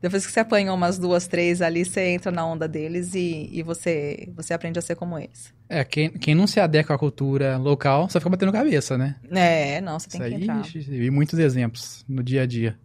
[0.00, 3.62] Depois que você apanha umas duas, três ali, você entra na onda deles e, e
[3.62, 5.54] você, você aprende a ser como eles.
[5.68, 9.16] É, quem, quem não se adequa à cultura local, só fica batendo cabeça, né?
[9.30, 10.62] É, não, você tem Isso que entrar.
[10.62, 12.78] Aí, vi muitos exemplos no dia a dia.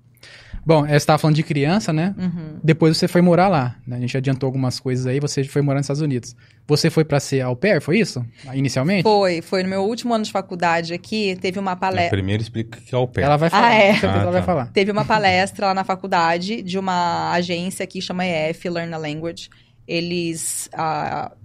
[0.63, 2.13] Bom, você estava falando de criança, né?
[2.17, 2.59] Uhum.
[2.63, 3.75] Depois você foi morar lá.
[3.85, 3.97] Né?
[3.97, 6.35] A gente adiantou algumas coisas aí, você foi morar nos Estados Unidos.
[6.67, 8.23] Você foi para ser au pair, foi isso?
[8.53, 9.03] Inicialmente?
[9.03, 12.11] Foi, foi no meu último ano de faculdade aqui, teve uma palestra.
[12.11, 13.25] Primeiro explica o que é au pair.
[13.25, 13.91] Ela vai falar, ah, é.
[13.91, 14.31] ah, ela tá.
[14.31, 14.65] vai falar.
[14.67, 19.49] Teve uma palestra lá na faculdade de uma agência que chama EF, Learn a Language.
[19.87, 20.69] Eles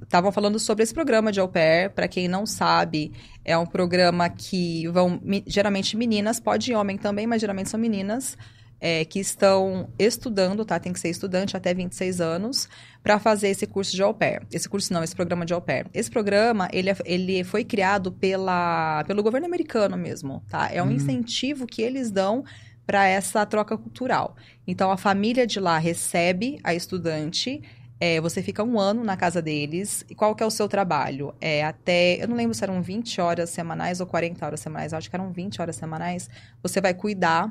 [0.03, 1.91] estavam ah, falando sobre esse programa de au pair.
[1.91, 3.13] Para quem não sabe,
[3.43, 8.37] é um programa que vão geralmente meninas, pode homem também, mas geralmente são meninas
[8.81, 10.79] é, que estão estudando, tá?
[10.79, 12.69] Tem que ser estudante até 26 anos
[13.03, 14.43] para fazer esse curso de au pair.
[14.53, 15.87] Esse curso não, esse programa de au pair.
[15.95, 20.69] Esse programa, ele, é, ele foi criado pela, pelo governo americano mesmo, tá?
[20.73, 20.93] É um hum.
[20.93, 22.45] incentivo que eles dão
[22.87, 24.37] para essa troca cultural.
[24.67, 27.63] Então, a família de lá recebe a estudante
[27.99, 30.05] é, você fica um ano na casa deles.
[30.09, 31.35] E qual que é o seu trabalho?
[31.41, 32.23] É até.
[32.23, 34.93] Eu não lembro se eram 20 horas semanais ou 40 horas semanais.
[34.93, 36.29] Eu acho que eram 20 horas semanais.
[36.63, 37.51] Você vai cuidar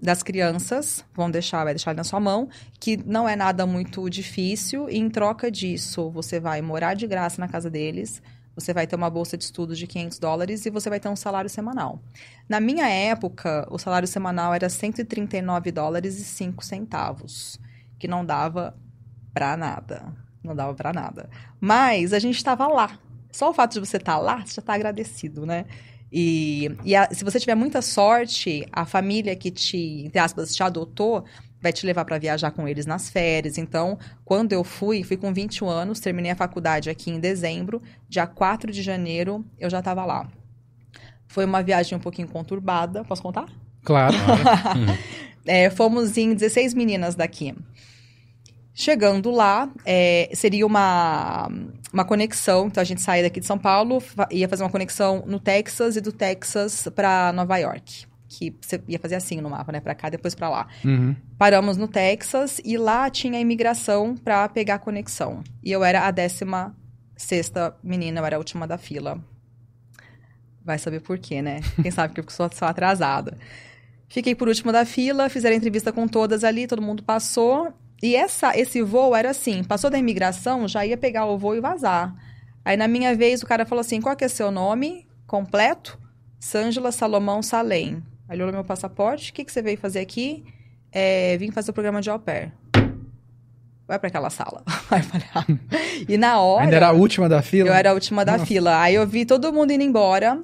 [0.00, 4.88] das crianças, vão deixar, vai deixar na sua mão, que não é nada muito difícil,
[4.88, 8.22] e em troca disso, você vai morar de graça na casa deles,
[8.54, 11.14] você vai ter uma bolsa de estudos de 500 dólares e você vai ter um
[11.14, 12.02] salário semanal.
[12.48, 17.60] Na minha época, o salário semanal era 139 dólares e 5 centavos,
[18.00, 18.76] que não dava
[19.32, 20.12] pra nada.
[20.42, 21.30] Não dava pra nada.
[21.60, 22.98] Mas a gente estava lá.
[23.30, 25.64] Só o fato de você estar tá lá, você já está agradecido, né?
[26.12, 30.62] E, e a, se você tiver muita sorte, a família que te, entre aspas, te
[30.62, 31.24] adotou,
[31.60, 33.58] vai te levar para viajar com eles nas férias.
[33.58, 38.26] Então, quando eu fui, fui com 21 anos, terminei a faculdade aqui em dezembro, dia
[38.26, 40.28] 4 de janeiro eu já estava lá.
[41.26, 43.04] Foi uma viagem um pouquinho conturbada.
[43.04, 43.46] Posso contar?
[43.84, 44.16] Claro.
[45.46, 47.54] é, fomos em 16 meninas daqui.
[48.80, 51.48] Chegando lá, é, seria uma,
[51.92, 52.68] uma conexão.
[52.68, 54.00] Então, a gente saía daqui de São Paulo,
[54.30, 58.06] ia fazer uma conexão no Texas e do Texas para Nova York.
[58.28, 59.80] Que você ia fazer assim no mapa, né?
[59.80, 60.68] Para cá, depois para lá.
[60.84, 61.16] Uhum.
[61.36, 65.42] Paramos no Texas e lá tinha imigração para pegar a conexão.
[65.60, 66.72] E eu era a décima
[67.16, 69.18] sexta menina, eu era a última da fila.
[70.64, 71.62] Vai saber por quê, né?
[71.82, 73.36] Quem sabe que eu sou, sou atrasada.
[74.08, 77.74] Fiquei por último da fila, fizeram entrevista com todas ali, todo mundo passou.
[78.02, 81.60] E essa, esse voo era assim, passou da imigração, já ia pegar o voo e
[81.60, 82.14] vazar.
[82.64, 85.98] Aí na minha vez o cara falou assim, qual que é seu nome completo?
[86.38, 88.02] Sângela Salomão Salem.
[88.28, 90.44] Aí ele olhou meu passaporte, o que, que você veio fazer aqui?
[90.92, 92.52] É, vim fazer o programa de au pair.
[93.86, 94.62] Vai para aquela sala.
[95.34, 95.44] Ah.
[96.08, 96.64] e na hora...
[96.64, 97.68] Ainda era a última da fila?
[97.68, 98.46] Eu era a última da Nossa.
[98.46, 98.80] fila.
[98.80, 100.42] Aí eu vi todo mundo indo embora.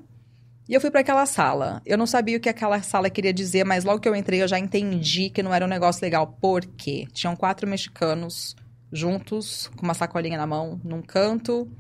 [0.67, 1.83] E eu fui para aquela sala.
[1.85, 4.49] Eu não sabia o que aquela sala queria dizer, mas logo que eu entrei eu
[4.49, 6.27] já entendi que não era um negócio legal.
[6.41, 7.07] Por quê?
[7.13, 8.57] Tinham quatro mexicanos
[8.91, 11.71] juntos, com uma sacolinha na mão, num canto,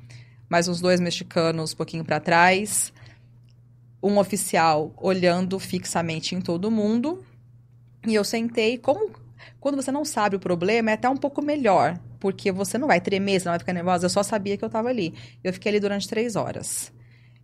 [0.50, 2.92] mais uns dois mexicanos um pouquinho para trás,
[4.02, 7.24] um oficial olhando fixamente em todo mundo.
[8.06, 9.10] E eu sentei, como
[9.60, 13.00] quando você não sabe o problema, é até um pouco melhor, porque você não vai
[13.00, 14.04] tremer, você não vai ficar nervosa.
[14.04, 15.14] Eu só sabia que eu estava ali.
[15.42, 16.92] Eu fiquei ali durante três horas.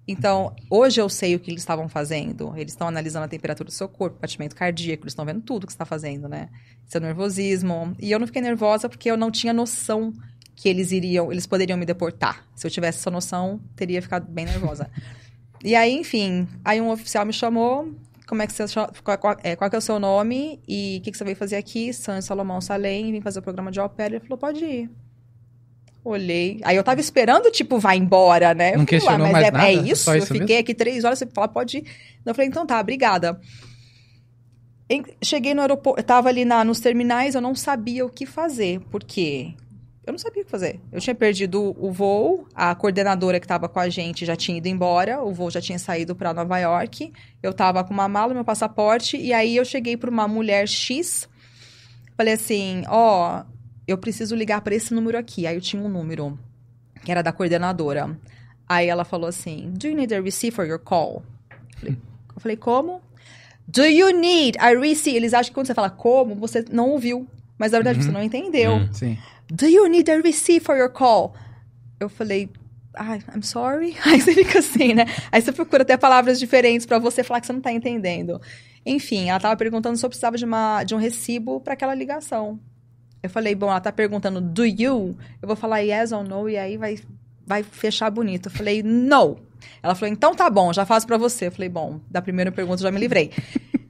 [0.06, 2.52] Então, hoje eu sei o que eles estavam fazendo.
[2.56, 5.72] Eles estão analisando a temperatura do seu corpo, batimento cardíaco, eles estão vendo tudo que
[5.72, 6.48] você está fazendo, né?
[6.86, 7.94] Seu nervosismo.
[7.98, 10.12] E eu não fiquei nervosa porque eu não tinha noção
[10.56, 12.44] que eles iriam, eles poderiam me deportar.
[12.54, 14.90] Se eu tivesse essa noção, teria ficado bem nervosa.
[15.64, 17.94] e aí, enfim, aí um oficial me chamou.
[18.26, 18.64] Como é que você
[19.02, 21.56] qual, qual, é, qual é o seu nome e o que, que, você veio fazer
[21.56, 21.92] aqui?
[21.92, 24.12] San Salomão Salem, vim fazer o programa de au pair.
[24.12, 24.90] Ele falou, pode ir.
[26.04, 26.60] Olhei.
[26.62, 28.76] Aí eu tava esperando, tipo, vai embora, né?
[28.76, 29.66] Não questionou mas mais é, nada?
[29.66, 30.04] é isso?
[30.04, 30.60] Só eu isso fiquei mesmo?
[30.60, 31.84] aqui três horas, você fala, pode ir.
[32.24, 33.38] Eu falei, então tá, obrigada.
[35.22, 38.80] Cheguei no aeroporto, eu tava ali na, nos terminais, eu não sabia o que fazer,
[38.90, 39.54] porque
[40.04, 40.80] eu não sabia o que fazer.
[40.90, 44.66] Eu tinha perdido o voo, a coordenadora que estava com a gente já tinha ido
[44.66, 47.12] embora, o voo já tinha saído para Nova York.
[47.40, 51.28] Eu tava com uma mala, meu passaporte, e aí eu cheguei para uma mulher X,
[52.16, 53.59] falei assim: ó, oh,
[53.92, 55.46] eu preciso ligar para esse número aqui.
[55.46, 56.38] Aí eu tinha um número
[57.04, 58.16] que era da coordenadora.
[58.68, 61.22] Aí ela falou assim: Do you need a receipt for your call?
[62.40, 63.02] Eu falei, como?
[63.66, 65.16] Do you need a receipt?
[65.16, 67.26] Eles acham que quando você fala como, você não ouviu.
[67.58, 68.04] Mas na verdade uhum.
[68.04, 68.72] você não entendeu.
[68.72, 68.92] Uhum.
[68.92, 69.18] Sim.
[69.50, 71.34] Do you need a receipt for your call?
[71.98, 72.48] Eu falei,
[72.98, 73.96] I'm sorry.
[74.06, 75.04] Aí você fica assim, né?
[75.30, 78.40] Aí você procura até palavras diferentes para você falar que você não tá entendendo.
[78.84, 82.58] Enfim, ela tava perguntando se eu precisava de, uma, de um recibo para aquela ligação.
[83.22, 86.56] Eu falei, bom, ela tá perguntando do you, eu vou falar yes ou no, e
[86.56, 86.98] aí vai,
[87.46, 88.46] vai fechar bonito.
[88.46, 89.38] Eu falei, no.
[89.82, 91.48] Ela falou, então tá bom, já faço para você.
[91.48, 93.30] Eu falei, bom, da primeira pergunta já me livrei.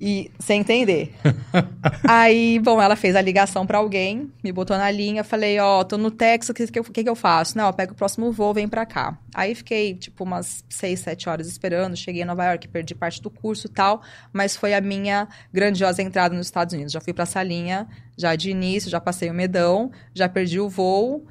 [0.00, 1.14] E sem entender.
[2.08, 5.84] aí, bom, ela fez a ligação para alguém, me botou na linha, falei, ó, oh,
[5.84, 7.58] tô no Texas, o que, que, que, que, eu faço?
[7.58, 9.18] Não, eu pego o próximo voo, vem pra cá.
[9.34, 13.28] Aí fiquei, tipo, umas seis, sete horas esperando, cheguei em Nova York, perdi parte do
[13.28, 14.00] curso e tal,
[14.32, 16.92] mas foi a minha grandiosa entrada nos Estados Unidos.
[16.92, 17.86] Já fui pra salinha,
[18.16, 21.26] já de início, já passei o medão, já perdi o voo,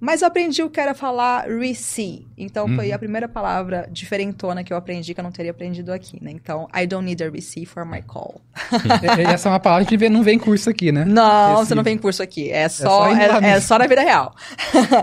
[0.00, 2.26] mas eu aprendi o que era falar receive.
[2.38, 2.76] Então, uhum.
[2.76, 6.30] foi a primeira palavra diferentona que eu aprendi, que eu não teria aprendido aqui, né?
[6.30, 8.40] Então, I don't need a receive for my call.
[9.18, 11.04] e, essa é uma palavra que não vem curso aqui, né?
[11.04, 12.50] Não, você não vem curso aqui.
[12.50, 14.34] É só, é só, é, é só na vida real.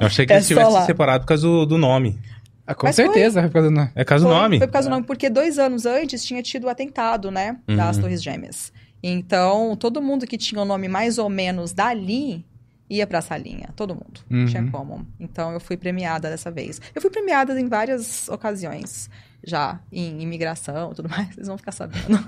[0.02, 2.20] Eu achei que é eles tivessem separado por causa do, do nome.
[2.66, 3.92] Ah, com Mas certeza, foi, por causa do nome.
[3.96, 4.58] É por causa do nome.
[4.58, 7.58] Foi por causa do nome, porque dois anos antes tinha tido o atentado, né?
[7.68, 8.04] Das uhum.
[8.04, 8.74] Torres Gêmeas.
[9.02, 12.44] Então, todo mundo que tinha o nome mais ou menos dali
[12.90, 14.22] ia pra salinha, todo mundo.
[14.30, 14.46] Uhum.
[14.46, 15.06] Tinha como.
[15.20, 16.82] Então eu fui premiada dessa vez.
[16.94, 19.10] Eu fui premiada em várias ocasiões
[19.44, 22.20] já, em imigração e tudo mais, vocês vão ficar sabendo.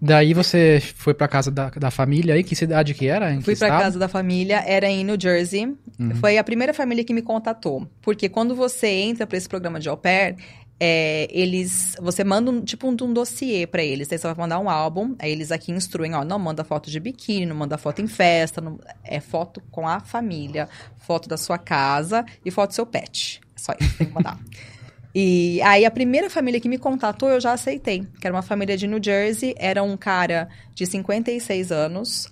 [0.00, 3.32] Daí você foi pra casa da, da família aí, que cidade que era?
[3.32, 3.82] Em fui pra estado?
[3.82, 5.66] casa da família, era em New Jersey.
[5.98, 6.14] Uhum.
[6.16, 7.88] Foi a primeira família que me contatou.
[8.00, 10.36] Porque quando você entra para esse programa de au pair,
[10.78, 14.10] é, eles, você manda um, tipo um, um dossiê para eles.
[14.10, 16.98] Aí você vai mandar um álbum, aí eles aqui instruem, ó, não manda foto de
[16.98, 20.68] biquíni, não manda foto em festa, não, é foto com a família,
[20.98, 23.40] foto da sua casa e foto do seu pet.
[23.54, 24.38] É só isso tem que mandar.
[25.14, 28.76] e aí a primeira família que me contatou, eu já aceitei, que era uma família
[28.76, 32.28] de New Jersey, era um cara de 56 anos,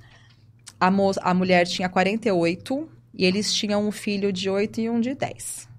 [0.81, 5.01] a, mo a mulher tinha 48 e eles tinham um filho de 8 e um
[5.01, 5.72] de 10.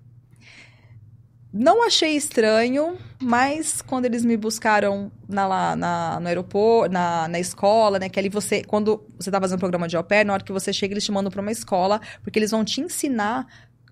[1.54, 8.00] Não achei estranho, mas quando eles me buscaram na, na, no aeroporto, na, na escola,
[8.00, 8.10] né?
[8.10, 10.52] Que ali você, quando você tá fazendo um programa de au pair, na hora que
[10.52, 13.46] você chega, eles te mandam para uma escola, porque eles vão te ensinar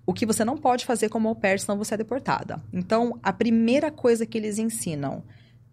[0.04, 2.60] o que você não pode fazer como au pair, senão você é deportada.
[2.72, 5.22] Então, a primeira coisa que eles ensinam,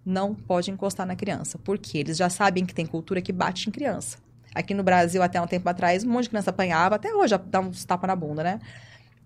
[0.06, 3.72] não pode encostar na criança, porque eles já sabem que tem cultura que bate em
[3.72, 4.18] criança.
[4.56, 7.60] Aqui no Brasil, até um tempo atrás, um monte de criança apanhava, até hoje dá
[7.60, 8.60] uns tapas na bunda, né?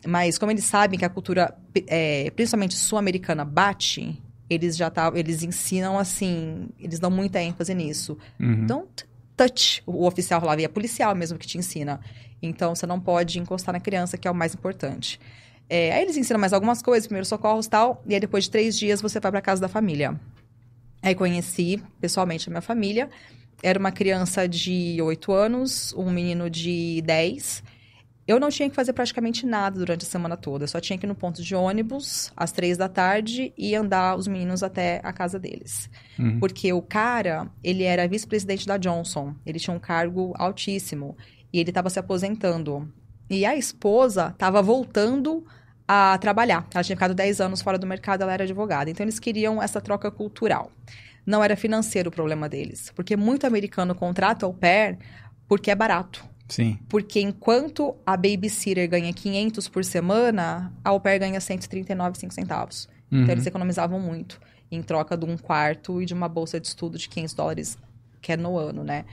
[0.05, 1.55] Mas como eles sabem que a cultura,
[1.87, 8.17] é, principalmente sul-americana, bate, eles já tá, eles ensinam assim, eles dão muita ênfase nisso.
[8.39, 8.65] Uhum.
[8.65, 9.81] Don't touch.
[9.85, 11.99] O oficial lá é policial mesmo que te ensina.
[12.41, 15.19] Então você não pode encostar na criança, que é o mais importante.
[15.69, 18.51] É, aí eles ensinam mais algumas coisas, primeiros socorros e tal, e aí depois de
[18.51, 20.19] três dias você vai para casa da família.
[21.01, 23.09] Aí conheci pessoalmente a minha família.
[23.61, 27.63] Era uma criança de 8 anos, um menino de 10
[28.25, 30.63] eu não tinha que fazer praticamente nada durante a semana toda.
[30.63, 34.15] Eu só tinha que ir no ponto de ônibus às três da tarde e andar
[34.15, 35.89] os meninos até a casa deles.
[36.17, 36.39] Uhum.
[36.39, 39.35] Porque o cara, ele era vice-presidente da Johnson.
[39.45, 41.17] Ele tinha um cargo altíssimo.
[41.51, 42.91] E ele estava se aposentando.
[43.29, 45.45] E a esposa estava voltando
[45.85, 46.65] a trabalhar.
[46.73, 48.89] Ela tinha ficado 10 anos fora do mercado, ela era advogada.
[48.89, 50.71] Então, eles queriam essa troca cultural.
[51.25, 52.89] Não era financeiro o problema deles.
[52.95, 54.97] Porque muito americano contrata au pair
[55.45, 56.32] porque é barato.
[56.53, 56.77] Sim.
[56.87, 62.87] Porque enquanto a babysitter ganha 500 por semana, a au pair ganha 139,5 centavos.
[63.07, 63.23] Então, uhum.
[63.23, 64.39] Então eles economizavam muito
[64.71, 67.77] em troca de um quarto e de uma bolsa de estudo de 500 dólares,
[68.21, 69.05] que é no ano, né?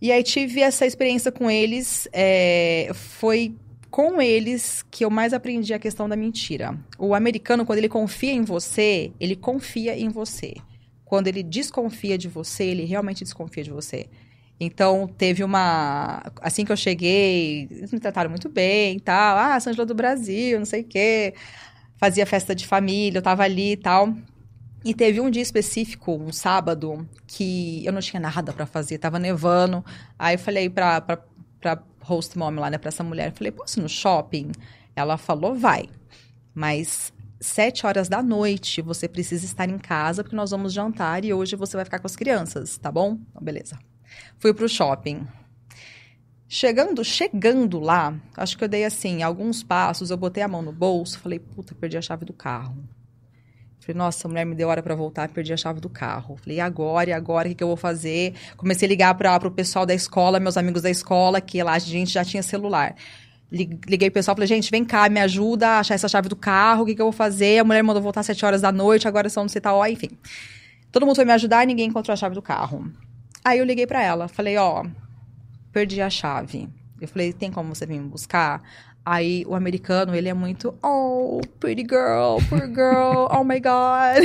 [0.00, 2.08] E aí tive essa experiência com eles.
[2.12, 3.54] É, foi
[3.88, 6.76] com eles que eu mais aprendi a questão da mentira.
[6.98, 10.54] O americano, quando ele confia em você, ele confia em você.
[11.04, 14.08] Quando ele desconfia de você, ele realmente desconfia de você.
[14.60, 16.22] Então, teve uma.
[16.40, 19.36] Assim que eu cheguei, eles me trataram muito bem e tal.
[19.38, 21.34] Ah, João do Brasil, não sei o quê.
[21.96, 24.12] Fazia festa de família, eu tava ali e tal.
[24.84, 29.18] E teve um dia específico, um sábado, que eu não tinha nada para fazer, tava
[29.18, 29.84] nevando.
[30.18, 31.18] Aí eu falei pra, pra,
[31.60, 34.52] pra host mom lá, né, pra essa mulher, eu falei, posso ir no shopping?
[34.94, 35.88] Ela falou, vai.
[36.54, 41.32] Mas sete horas da noite você precisa estar em casa, porque nós vamos jantar e
[41.34, 43.18] hoje você vai ficar com as crianças, tá bom?
[43.30, 43.78] Então, beleza.
[44.38, 45.26] Fui pro shopping.
[46.48, 50.72] Chegando, chegando lá, acho que eu dei assim, alguns passos, eu botei a mão no
[50.72, 52.74] bolso, falei, puta, perdi a chave do carro.
[53.80, 56.36] Falei, nossa, a mulher me deu hora para voltar, perdi a chave do carro.
[56.36, 58.34] Falei, e agora, e agora, o que, que eu vou fazer?
[58.56, 61.78] Comecei a ligar para o pessoal da escola, meus amigos da escola, que lá a
[61.78, 62.94] gente já tinha celular.
[63.50, 66.82] Liguei pro pessoal, falei, gente, vem cá, me ajuda a achar essa chave do carro,
[66.82, 67.58] o que, que eu vou fazer?
[67.58, 70.10] A mulher mandou voltar às 7 horas da noite, agora são não sei tal, enfim.
[70.92, 72.90] Todo mundo foi me ajudar e ninguém encontrou a chave do carro.
[73.48, 74.84] Aí eu liguei para ela, falei, ó,
[75.72, 76.68] perdi a chave.
[77.00, 78.62] Eu falei, tem como você vir me buscar?
[79.02, 84.20] Aí o americano, ele é muito, oh, pretty girl, poor girl, oh my god.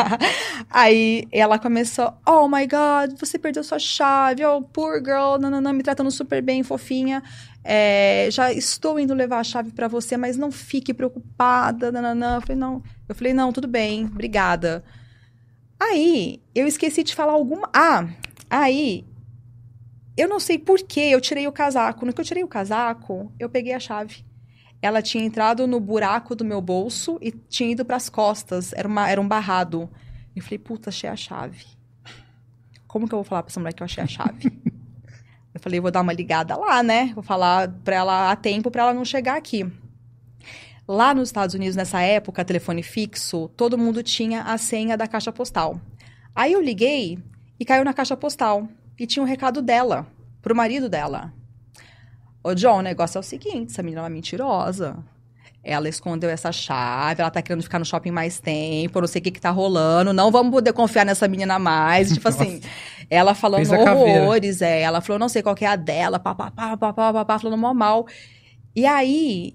[0.70, 5.60] Aí ela começou, oh my god, você perdeu sua chave, oh, poor girl, não, não,
[5.60, 7.22] não, me tratando super bem, fofinha.
[7.62, 12.36] É, já estou indo levar a chave para você, mas não fique preocupada, não.
[12.36, 14.82] Eu falei, não, eu falei, não, tudo bem, obrigada.
[15.78, 17.68] Aí, eu esqueci de falar alguma.
[17.74, 18.08] Ah,
[18.48, 19.04] Aí,
[20.16, 22.06] eu não sei por que eu tirei o casaco.
[22.06, 24.24] No que eu tirei o casaco, eu peguei a chave.
[24.80, 28.72] Ela tinha entrado no buraco do meu bolso e tinha ido para as costas.
[28.74, 29.88] Era, uma, era um barrado.
[30.36, 31.64] Eu falei, puta, achei a chave.
[32.86, 34.52] Como que eu vou falar pra essa mulher que eu achei a chave?
[35.52, 37.12] eu falei, vou dar uma ligada lá, né?
[37.14, 39.66] Vou falar pra ela a tempo pra ela não chegar aqui.
[40.86, 45.32] Lá nos Estados Unidos, nessa época, telefone fixo, todo mundo tinha a senha da caixa
[45.32, 45.80] postal.
[46.34, 47.18] Aí eu liguei
[47.58, 48.68] e caiu na caixa postal.
[48.98, 50.06] E tinha um recado dela,
[50.40, 51.32] pro marido dela.
[52.42, 54.96] Ô, John, o negócio é o seguinte: essa menina é uma mentirosa.
[55.66, 59.24] Ela escondeu essa chave, ela tá querendo ficar no shopping mais tempo, não sei o
[59.24, 62.12] que que tá rolando, não vamos poder confiar nessa menina mais.
[62.12, 62.60] tipo assim,
[63.08, 64.82] ela falando horrores, é.
[64.82, 68.06] Ela falou, não sei qual que é a dela, papapá, papapá, pá, falando mal mal.
[68.76, 69.54] E aí,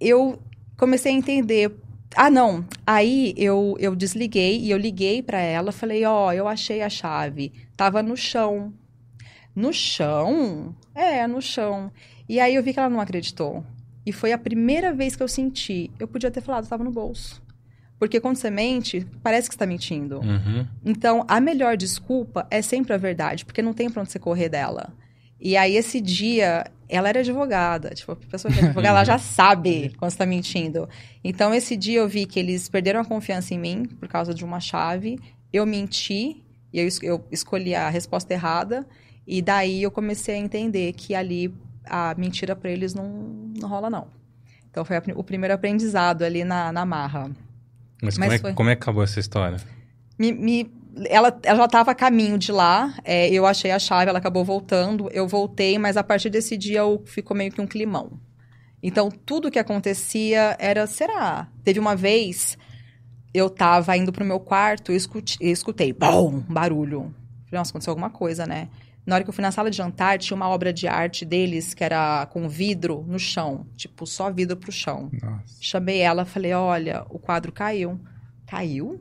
[0.00, 0.38] eu
[0.76, 1.76] comecei a entender
[2.16, 2.64] ah, não.
[2.86, 6.88] Aí eu, eu desliguei e eu liguei para ela, falei: "Ó, oh, eu achei a
[6.88, 7.52] chave.
[7.76, 8.72] Tava no chão."
[9.54, 10.72] No chão?
[10.94, 11.90] É, no chão.
[12.28, 13.64] E aí eu vi que ela não acreditou.
[14.06, 15.90] E foi a primeira vez que eu senti.
[15.98, 17.42] Eu podia ter falado, estava no bolso.
[17.98, 20.20] Porque quando você mente, parece que está mentindo.
[20.20, 20.66] Uhum.
[20.84, 24.48] Então, a melhor desculpa é sempre a verdade, porque não tem pra onde você correr
[24.48, 24.92] dela.
[25.40, 27.90] E aí, esse dia, ela era advogada.
[27.90, 30.88] Tipo, a pessoa que é advogada, ela já sabe quando está mentindo.
[31.22, 34.44] Então, esse dia eu vi que eles perderam a confiança em mim por causa de
[34.44, 35.18] uma chave.
[35.52, 38.86] Eu menti, e eu, eu escolhi a resposta errada.
[39.26, 43.90] E daí eu comecei a entender que ali a mentira para eles não, não rola,
[43.90, 44.08] não.
[44.70, 47.30] Então foi a, o primeiro aprendizado ali na, na marra.
[48.02, 48.54] Mas, Mas como, é, foi...
[48.54, 49.58] como é que acabou essa história?
[50.18, 50.70] Me, me,
[51.06, 54.44] ela, ela já estava a caminho de lá, é, eu achei a chave, ela acabou
[54.44, 58.20] voltando, eu voltei, mas a partir desse dia eu, ficou meio que um climão.
[58.82, 61.48] Então, tudo que acontecia era, será?
[61.64, 62.56] Teve uma vez,
[63.34, 67.14] eu tava indo pro meu quarto e escutei, escutei bom, barulho.
[67.46, 68.68] Falei, nossa, aconteceu alguma coisa, né?
[69.08, 71.72] Na hora que eu fui na sala de jantar, tinha uma obra de arte deles
[71.72, 73.66] que era com vidro no chão.
[73.74, 75.08] Tipo, só vidro pro chão.
[75.22, 75.56] Nossa.
[75.62, 77.98] Chamei ela, falei, olha, o quadro caiu.
[78.46, 79.00] Caiu?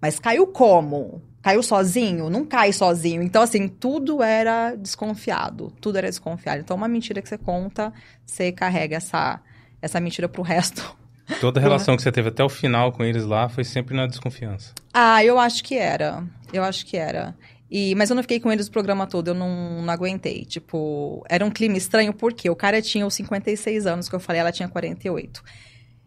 [0.00, 1.22] Mas caiu como?
[1.42, 2.28] Caiu sozinho?
[2.28, 3.22] Não cai sozinho.
[3.22, 5.72] Então, assim, tudo era desconfiado.
[5.80, 6.60] Tudo era desconfiado.
[6.60, 7.92] Então, uma mentira que você conta,
[8.24, 9.40] você carrega essa,
[9.80, 10.96] essa mentira pro resto.
[11.40, 14.06] Toda a relação que você teve até o final com eles lá foi sempre na
[14.06, 14.72] desconfiança.
[14.92, 16.24] Ah, eu acho que era.
[16.52, 17.34] Eu acho que era.
[17.70, 20.44] E, mas eu não fiquei com eles o programa todo, eu não, não aguentei.
[20.44, 24.40] Tipo, era um clima estranho, porque o cara tinha os 56 anos, que eu falei,
[24.40, 25.42] ela tinha 48.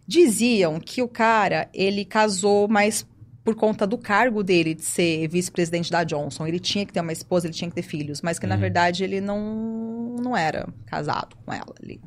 [0.07, 3.05] Diziam que o cara, ele casou mais
[3.43, 6.45] por conta do cargo dele de ser vice-presidente da Johnson.
[6.45, 8.49] Ele tinha que ter uma esposa, ele tinha que ter filhos, mas que, uhum.
[8.49, 11.73] na verdade, ele não, não era casado com ela.
[11.81, 11.99] Ele,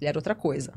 [0.00, 0.72] ele era outra coisa.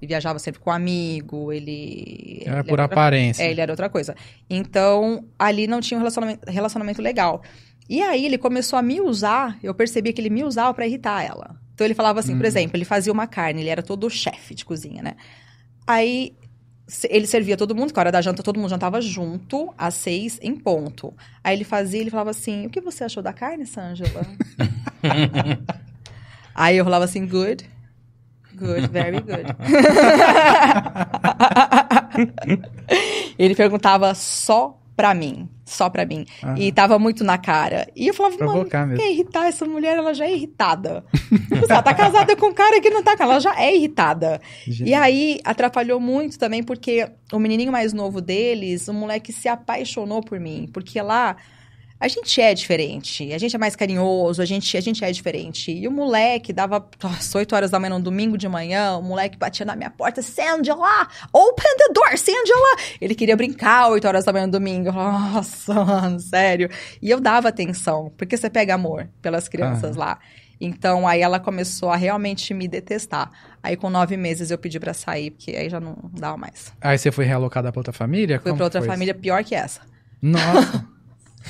[0.00, 2.42] Ele viajava sempre com um amigo, ele.
[2.44, 3.42] Era ele por era aparência.
[3.42, 4.14] é, ele era outra coisa.
[4.48, 7.42] Então, ali não tinha um relacionamento, relacionamento legal.
[7.88, 11.24] E aí ele começou a me usar, eu percebi que ele me usava para irritar
[11.24, 11.60] ela.
[11.74, 12.48] Então ele falava assim, por hum.
[12.48, 15.16] exemplo, ele fazia uma carne, ele era todo chefe de cozinha, né?
[15.86, 16.36] Aí
[17.08, 20.38] ele servia todo mundo, que a hora da janta todo mundo jantava junto, às seis,
[20.42, 21.14] em ponto.
[21.42, 24.26] Aí ele fazia, ele falava assim, o que você achou da carne, Sângela?
[26.54, 27.68] aí eu falava assim, good.
[28.54, 29.46] Good, very good.
[33.38, 35.48] ele perguntava só pra mim.
[35.64, 36.26] Só pra mim.
[36.42, 36.54] Ah.
[36.58, 37.88] E tava muito na cara.
[37.96, 39.96] E eu falava, mano, quer irritar essa mulher?
[39.96, 41.02] Ela já é irritada.
[41.50, 44.40] Ela tá casada com um cara que não tá ela já é irritada.
[44.66, 44.88] Gente.
[44.88, 50.22] E aí, atrapalhou muito também, porque o menininho mais novo deles, o moleque se apaixonou
[50.22, 50.68] por mim.
[50.72, 51.36] Porque lá
[52.00, 55.70] a gente é diferente, a gente é mais carinhoso, a gente, a gente é diferente.
[55.70, 59.36] E o moleque dava às 8 horas da manhã, no domingo de manhã, o moleque
[59.36, 60.74] batia na minha porta, Sandra,
[61.30, 62.40] open the door, Sandra!
[63.02, 64.90] Ele queria brincar 8 horas da manhã no domingo.
[64.90, 66.70] Nossa, mano, sério.
[67.02, 70.00] E eu dava atenção, porque você pega amor pelas crianças ah.
[70.00, 70.18] lá.
[70.58, 73.30] Então, aí ela começou a realmente me detestar.
[73.62, 76.72] Aí, com nove meses, eu pedi para sair, porque aí já não dava mais.
[76.80, 78.38] Aí você foi realocada pra outra família?
[78.38, 79.82] Fui Como pra outra família pior que essa.
[80.22, 80.86] Nossa!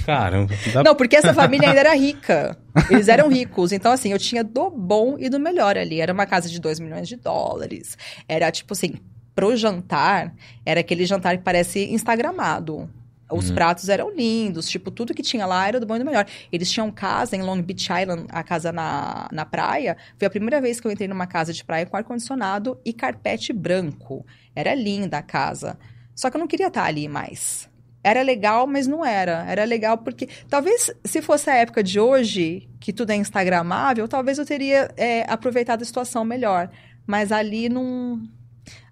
[0.04, 0.54] Caramba.
[0.72, 0.82] Dá...
[0.82, 2.56] Não, porque essa família ainda era rica.
[2.90, 3.72] Eles eram ricos.
[3.72, 6.00] Então, assim, eu tinha do bom e do melhor ali.
[6.00, 7.96] Era uma casa de 2 milhões de dólares.
[8.28, 8.94] Era, tipo assim,
[9.34, 10.34] pro jantar,
[10.64, 12.88] era aquele jantar que parece instagramado.
[13.30, 13.54] Os uhum.
[13.54, 16.26] pratos eram lindos, tipo, tudo que tinha lá era do bom e do melhor.
[16.50, 19.96] Eles tinham casa em Long Beach Island, a casa na, na praia.
[20.18, 23.52] Foi a primeira vez que eu entrei numa casa de praia com ar-condicionado e carpete
[23.52, 24.26] branco.
[24.54, 25.78] Era linda a casa.
[26.14, 27.69] Só que eu não queria estar ali mais
[28.02, 29.44] era legal, mas não era.
[29.46, 34.38] Era legal porque talvez se fosse a época de hoje, que tudo é instagramável, talvez
[34.38, 36.70] eu teria é, aproveitado a situação melhor.
[37.06, 38.22] Mas ali não.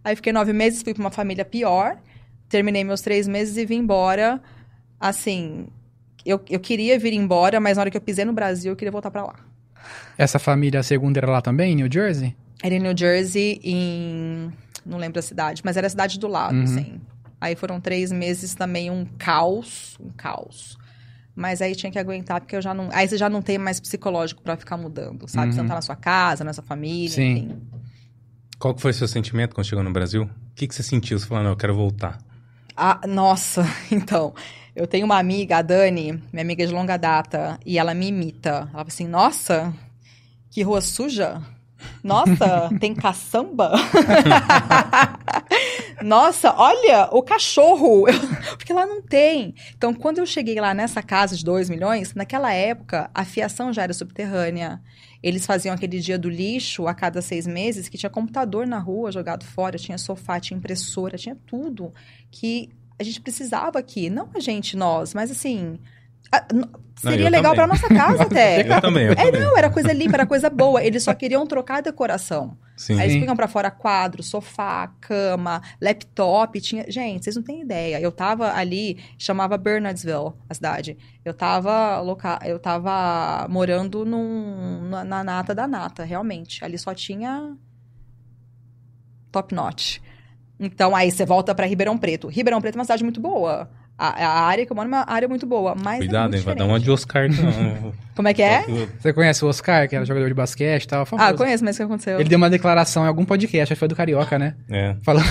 [0.04, 1.98] Aí fiquei nove meses, fui para uma família pior,
[2.48, 4.40] terminei meus três meses e vim embora.
[5.00, 5.68] Assim,
[6.24, 8.92] eu, eu queria vir embora, mas na hora que eu pisei no Brasil, eu queria
[8.92, 9.36] voltar para lá.
[10.16, 12.36] Essa família segunda era lá também, em New Jersey?
[12.62, 14.52] Era em New Jersey, em.
[14.84, 16.66] Não lembro a cidade, mas era a cidade do lado, uhum.
[16.66, 17.00] sim.
[17.41, 20.76] Aí foram três meses também um caos, um caos.
[21.34, 22.89] Mas aí tinha que aguentar, porque eu já não.
[22.93, 25.47] Aí você já não tem mais psicológico para ficar mudando, sabe?
[25.47, 25.53] Uhum.
[25.53, 27.30] Você não tá na sua casa, na sua família, Sim.
[27.30, 27.62] enfim.
[28.59, 30.24] Qual que foi o seu sentimento quando chegou no Brasil?
[30.24, 31.16] O que, que você sentiu?
[31.16, 32.18] Você falou, não, eu quero voltar.
[32.76, 34.34] Ah, nossa, então.
[34.74, 38.51] Eu tenho uma amiga, a Dani, minha amiga de longa data, e ela me imita.
[38.51, 39.74] Ela fala assim: nossa,
[40.51, 41.43] que rua suja.
[42.03, 43.72] Nossa, tem caçamba?
[46.03, 48.04] Nossa, olha, o cachorro!
[48.57, 49.54] Porque lá não tem.
[49.76, 53.83] Então, quando eu cheguei lá nessa casa de 2 milhões, naquela época, a fiação já
[53.83, 54.80] era subterrânea.
[55.22, 59.11] Eles faziam aquele dia do lixo a cada seis meses, que tinha computador na rua
[59.11, 61.92] jogado fora, tinha sofá, tinha impressora, tinha tudo
[62.30, 64.08] que a gente precisava aqui.
[64.08, 65.79] Não a gente, nós, mas assim,
[67.00, 68.61] Seria não, legal para nossa casa até.
[68.61, 69.41] eu também, eu é, também.
[69.41, 70.83] não, era coisa limpa, era coisa boa.
[70.83, 72.57] Eles só queriam trocar a decoração.
[72.79, 72.95] Sim.
[72.95, 76.61] Aí eles ficam para fora quadro, sofá, cama, laptop.
[76.61, 76.88] Tinha...
[76.88, 78.00] Gente, vocês não têm ideia.
[78.00, 80.96] Eu tava ali, chamava Bernardsville, a cidade.
[81.25, 82.38] Eu tava, loca...
[82.45, 84.88] eu tava morando num...
[84.88, 86.64] na nata da nata, realmente.
[86.64, 87.57] Ali só tinha
[89.33, 89.99] top notch.
[90.61, 92.29] Então, aí você volta para Ribeirão Preto.
[92.29, 93.68] Ribeirão Preto é uma cidade muito boa
[93.99, 95.96] A, a, área que eu moro é uma área muito boa, mas.
[95.96, 96.45] É Cuidado, é hein?
[96.45, 97.92] Vai dar uma de Oscar, não.
[98.14, 98.64] Como é que é?
[98.99, 101.04] Você conhece o Oscar, que era jogador de basquete e tal?
[101.04, 101.29] Famoso.
[101.29, 102.20] Ah, conheço, mas o que aconteceu?
[102.20, 104.54] Ele deu uma declaração em algum podcast, acho que foi do Carioca, né?
[104.70, 104.95] É.
[105.03, 105.25] Falando,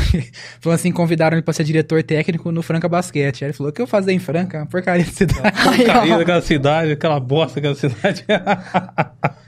[0.59, 3.45] falando assim: convidaram ele pra ser diretor técnico no Franca Basquete.
[3.45, 4.65] Aí ele falou: o que eu fazer em Franca?
[4.65, 5.41] Porcaria de cidade.
[5.63, 8.25] Porcaria daquela cidade, aquela bosta daquela cidade.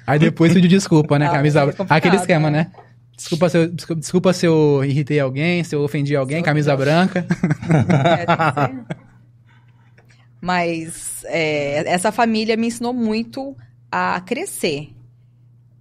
[0.07, 1.27] Aí depois pediu desculpa, né?
[1.27, 1.63] Ah, camisa.
[1.63, 2.67] É Aquele esquema, né?
[3.19, 7.25] Desculpa se, eu, desculpa, desculpa se eu irritei alguém, se eu ofendi alguém, camisa branca.
[7.69, 9.08] É, tem que ser.
[10.41, 13.55] Mas é, essa família me ensinou muito
[13.91, 14.89] a crescer.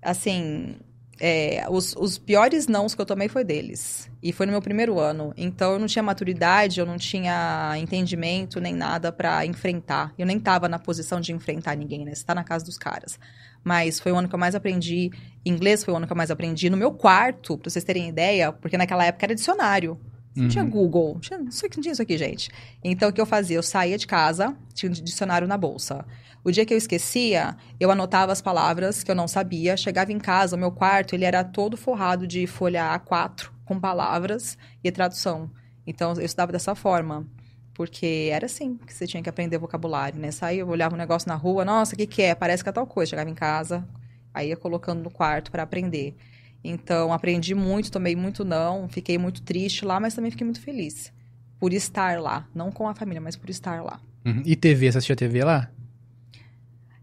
[0.03, 0.77] Assim,
[1.21, 4.11] é, os, os, piores nãos que eu tomei foi deles.
[4.23, 5.33] E foi no meu primeiro ano.
[5.37, 10.13] Então eu não tinha maturidade, eu não tinha entendimento nem nada para enfrentar.
[10.19, 12.15] Eu nem tava na posição de enfrentar ninguém, né?
[12.15, 13.19] Você tá na casa dos caras.
[13.63, 15.11] Mas foi o ano que eu mais aprendi.
[15.45, 16.71] Inglês foi o ano que eu mais aprendi.
[16.71, 20.01] No meu quarto, pra vocês terem ideia, porque naquela época era dicionário.
[20.39, 20.51] Não uhum.
[20.51, 22.51] tinha Google, não tinha, não tinha isso aqui, gente.
[22.83, 23.57] Então, o que eu fazia?
[23.57, 26.07] Eu saía de casa, tinha um dicionário na bolsa.
[26.45, 29.77] O dia que eu esquecia, eu anotava as palavras que eu não sabia.
[29.77, 34.57] Chegava em casa, o meu quarto, ele era todo forrado de folha A4, com palavras
[34.83, 35.51] e tradução.
[35.85, 37.27] Então, eu estudava dessa forma.
[37.75, 40.31] Porque era assim que você tinha que aprender vocabulário, né?
[40.31, 42.35] Saía, eu olhava um negócio na rua, nossa, o que, que é?
[42.35, 43.11] Parece que é tal coisa.
[43.11, 43.89] Chegava em casa,
[44.33, 46.17] aí ia colocando no quarto para aprender.
[46.63, 51.13] Então, aprendi muito, tomei muito não, fiquei muito triste lá, mas também fiquei muito feliz
[51.59, 52.47] por estar lá.
[52.55, 54.01] Não com a família, mas por estar lá.
[54.25, 54.43] Uhum.
[54.45, 55.71] E TV, você assistia TV lá?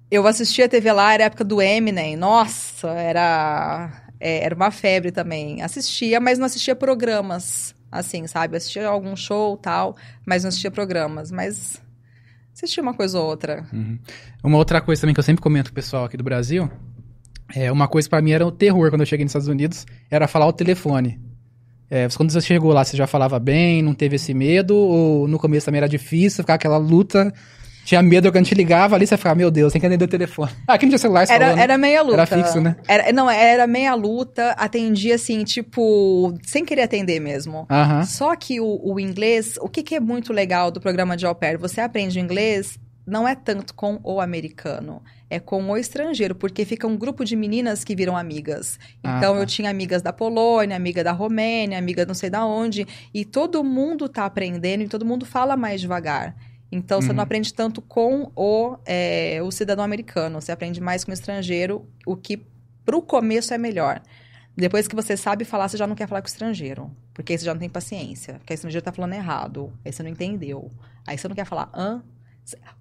[0.10, 2.16] Eu assistia TV lá, era a época do Eminem.
[2.16, 5.62] Nossa, era, é, era uma febre também.
[5.62, 8.58] Assistia, mas não assistia programas, assim, sabe?
[8.58, 9.96] Assistia algum show tal,
[10.26, 11.32] mas não assistia programas.
[11.32, 11.82] Mas
[12.54, 13.66] assistia uma coisa ou outra.
[13.74, 13.98] Uhum.
[14.44, 16.70] Uma outra coisa também que eu sempre comento com o pessoal aqui do Brasil
[17.54, 20.28] é, uma coisa para mim era o terror quando eu cheguei nos Estados Unidos, era
[20.28, 21.20] falar o telefone.
[21.90, 24.76] É, quando você chegou lá, você já falava bem, não teve esse medo?
[24.76, 27.32] Ou no começo também era difícil, ficar aquela luta?
[27.86, 30.52] Tinha medo quando te ligava ali, você ficava, meu Deus, tem que atender o telefone.
[30.68, 32.16] Ah, aqui não tinha celular, era, falou, era meia luta.
[32.16, 32.76] Era fixo, né?
[32.88, 37.62] Era, não, era meia luta, atendia assim, tipo, sem querer atender mesmo.
[37.62, 38.06] Uh -huh.
[38.06, 41.36] Só que o, o inglês, o que, que é muito legal do programa de au
[41.36, 41.60] pair?
[41.60, 46.88] Você aprende inglês não é tanto com o americano, é com o estrangeiro, porque fica
[46.88, 48.80] um grupo de meninas que viram amigas.
[49.04, 49.42] Ah, então ah, tá.
[49.42, 53.64] eu tinha amigas da Polônia, amiga da Romênia, amiga não sei da onde, e todo
[53.64, 56.36] mundo tá aprendendo e todo mundo fala mais devagar.
[56.72, 57.22] Então você não uhum.
[57.22, 62.16] aprende tanto com o, é, o cidadão americano, você aprende mais com o estrangeiro, o
[62.16, 62.46] que
[62.84, 64.02] pro começo é melhor.
[64.58, 66.90] Depois que você sabe falar, você já não quer falar com o estrangeiro.
[67.14, 68.36] Porque aí você já não tem paciência.
[68.36, 69.74] Porque aí o estrangeiro tá falando errado.
[69.84, 70.72] Aí você não entendeu.
[71.06, 72.02] Aí você não quer falar, hã?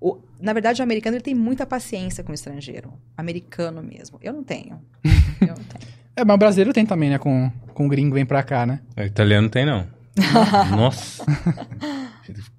[0.00, 2.92] O, na verdade, o americano ele tem muita paciência com o estrangeiro.
[3.16, 4.18] Americano mesmo.
[4.22, 4.80] Eu não tenho.
[5.40, 5.94] Eu não tenho.
[6.16, 7.18] é, mas o brasileiro tem também, né?
[7.18, 8.80] Com, com o gringo vem pra cá, né?
[8.96, 9.86] O italiano tem, não.
[10.76, 11.24] Nossa.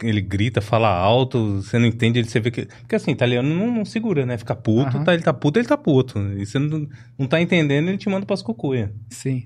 [0.03, 2.65] ele grita, fala alto, você não entende, ele você vê que.
[2.65, 4.37] Porque assim, italiano não, não segura, né?
[4.37, 5.03] Fica puto, uhum.
[5.03, 6.19] tá, ele tá puto, ele tá puto.
[6.37, 6.87] E você não,
[7.17, 8.91] não tá entendendo, ele te manda pras cucuia.
[9.09, 9.45] Sim.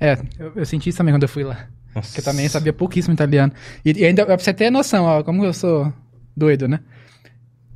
[0.00, 1.68] É, eu, eu senti isso também quando eu fui lá.
[1.94, 2.08] Nossa.
[2.08, 3.52] Porque eu também sabia pouquíssimo italiano.
[3.84, 5.92] E, e ainda, pra você ter noção, ó, como eu sou
[6.36, 6.80] doido, né?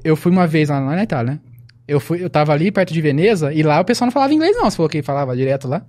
[0.03, 1.41] Eu fui uma vez lá, na Itália, né?
[1.87, 4.55] Eu, fui, eu tava ali perto de Veneza e lá o pessoal não falava inglês,
[4.57, 4.71] não.
[4.71, 5.85] Você falou que falava direto lá.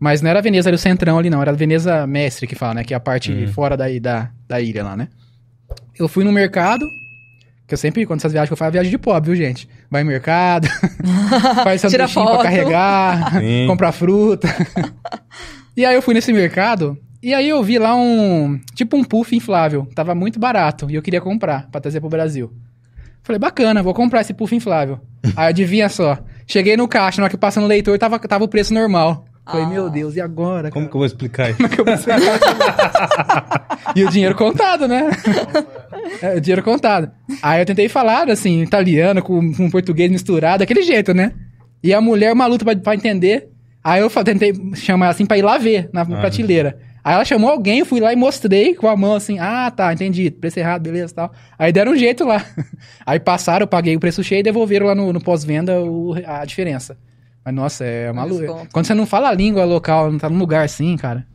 [0.00, 1.40] Mas não era Veneza, era o centrão ali, não.
[1.40, 2.84] Era Veneza Mestre que fala, né?
[2.84, 3.48] Que é a parte uhum.
[3.48, 5.08] fora da, da, da ilha lá, né?
[5.96, 6.84] Eu fui no mercado,
[7.68, 9.68] que eu sempre, quando essas viagens que eu faço, viagem de pobre, viu, gente?
[9.90, 10.66] Vai no mercado,
[11.62, 13.32] faz sanduichinho pra carregar,
[13.66, 14.48] comprar fruta.
[15.76, 18.58] e aí eu fui nesse mercado e aí eu vi lá um.
[18.74, 19.86] Tipo um puff inflável.
[19.94, 20.90] Tava muito barato.
[20.90, 22.52] E eu queria comprar pra trazer pro Brasil.
[23.22, 24.98] Falei, bacana, vou comprar esse puff inflável.
[25.36, 26.18] aí adivinha só.
[26.46, 29.24] Cheguei no caixa, na hora que passa no leitor, tava, tava o preço normal.
[29.44, 29.68] Falei, ah.
[29.68, 30.70] meu Deus, e agora?
[30.70, 30.90] Como cara?
[30.90, 31.56] que eu vou explicar isso?
[31.62, 35.10] Como que eu vou explicar e o dinheiro contado, né?
[36.20, 37.10] é, o dinheiro contado.
[37.40, 41.32] Aí eu tentei falar, assim, italiano com, com português misturado, daquele jeito, né?
[41.82, 43.48] E a mulher, uma luta pra, pra entender.
[43.82, 46.06] Aí eu tentei chamar assim pra ir lá ver na ah.
[46.06, 46.78] prateleira.
[47.04, 49.92] Aí ela chamou alguém, eu fui lá e mostrei com a mão assim, ah, tá,
[49.92, 51.32] entendi, preço errado, beleza tal.
[51.58, 52.44] Aí deram um jeito lá.
[53.04, 55.74] Aí passaram, eu paguei o preço cheio e devolveram lá no, no pós-venda
[56.26, 56.96] a diferença.
[57.44, 58.68] Mas nossa, é maluco.
[58.72, 61.26] Quando você não fala a língua local, não tá num lugar assim, cara.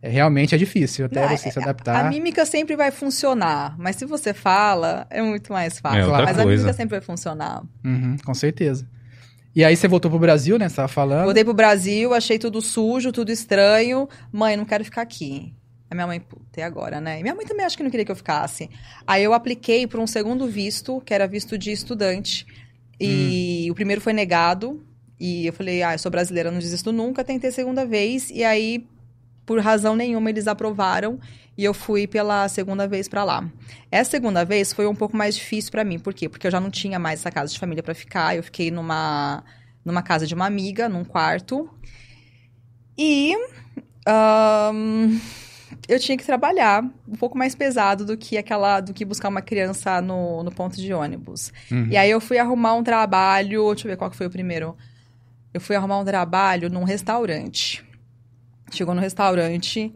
[0.00, 2.06] É, realmente é difícil até não, você é, se adaptar.
[2.06, 6.02] A, mímica sempre vai funcionar, mas se você fala, é muito mais fácil.
[6.02, 6.42] É mas coisa.
[6.42, 7.62] a mímica sempre vai funcionar.
[7.84, 8.86] Uhum, com certeza.
[9.54, 10.68] E aí você voltou pro Brasil, né?
[10.68, 11.24] Você tava falando.
[11.24, 14.08] Voltei pro Brasil, achei tudo sujo, tudo estranho.
[14.32, 15.54] Mãe, não quero ficar aqui.
[15.90, 17.18] A minha mãe, puta, e agora, né?
[17.18, 18.68] E minha mãe também acho que não queria que eu ficasse.
[19.06, 22.46] Aí eu apliquei para um segundo visto, que era visto de estudante.
[23.00, 23.72] E hum.
[23.72, 24.84] o primeiro foi negado.
[25.18, 27.24] E eu falei, ah, eu sou brasileira, não desisto nunca.
[27.24, 28.30] Tentei a segunda vez.
[28.30, 28.86] E aí
[29.48, 31.18] por razão nenhuma eles aprovaram
[31.56, 33.50] e eu fui pela segunda vez para lá.
[33.90, 36.28] Essa segunda vez foi um pouco mais difícil para mim, por quê?
[36.28, 39.42] Porque eu já não tinha mais essa casa de família para ficar, eu fiquei numa
[39.82, 41.66] numa casa de uma amiga, num quarto.
[42.98, 43.34] E
[44.06, 45.18] um,
[45.88, 49.40] eu tinha que trabalhar um pouco mais pesado do que aquela do que buscar uma
[49.40, 51.54] criança no, no ponto de ônibus.
[51.72, 51.88] Uhum.
[51.90, 54.76] E aí eu fui arrumar um trabalho, deixa eu ver qual que foi o primeiro.
[55.54, 57.87] Eu fui arrumar um trabalho num restaurante.
[58.70, 59.94] Chegou no restaurante,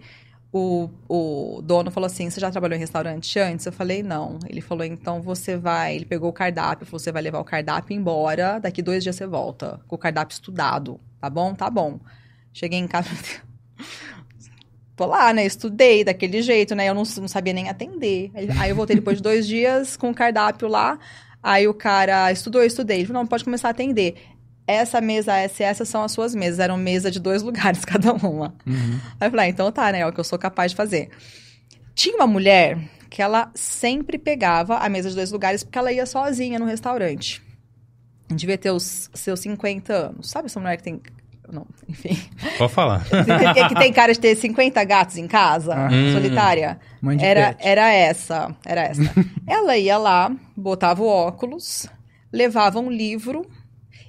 [0.53, 3.65] o, o dono falou assim: Você já trabalhou em restaurante antes?
[3.65, 4.39] Eu falei: Não.
[4.47, 5.97] Ele falou: Então você vai.
[5.97, 9.27] Ele pegou o cardápio, falou: Você vai levar o cardápio embora, daqui dois dias você
[9.27, 9.81] volta.
[9.89, 11.01] Com o cardápio estudado.
[11.19, 11.55] Tá bom?
[11.55, 11.99] Tá bom.
[12.53, 13.09] Cheguei em casa.
[14.95, 15.47] Tô lá, né?
[15.47, 16.87] Estudei daquele jeito, né?
[16.87, 18.31] Eu não, não sabia nem atender.
[18.61, 20.99] Aí eu voltei depois de dois dias com o cardápio lá.
[21.43, 22.99] Aí o cara estudou, estudei.
[22.99, 24.17] Ele falou: Não, pode começar a atender
[24.67, 26.59] essa mesa, essa e essa são as suas mesas.
[26.59, 28.55] Eram mesa de dois lugares cada uma.
[28.67, 29.01] Uhum.
[29.21, 30.01] Aí eu falei, ah, então tá, né?
[30.01, 31.11] É o que eu sou capaz de fazer.
[31.95, 32.79] Tinha uma mulher
[33.11, 37.43] que ela sempre pegava a mesa de dois lugares porque ela ia sozinha no restaurante.
[38.31, 40.31] Devia ter os seus 50 anos.
[40.31, 41.01] Sabe essa mulher que tem.
[41.53, 42.19] Não, enfim.
[42.57, 43.05] Pode falar.
[43.55, 45.91] que, que tem cara de ter 50 gatos em casa, ah.
[46.13, 46.81] solitária.
[47.03, 47.19] Hum.
[47.21, 48.57] Era, era essa.
[48.65, 49.03] Era essa.
[49.47, 51.87] ela ia lá, botava o óculos,
[52.33, 53.47] levava um livro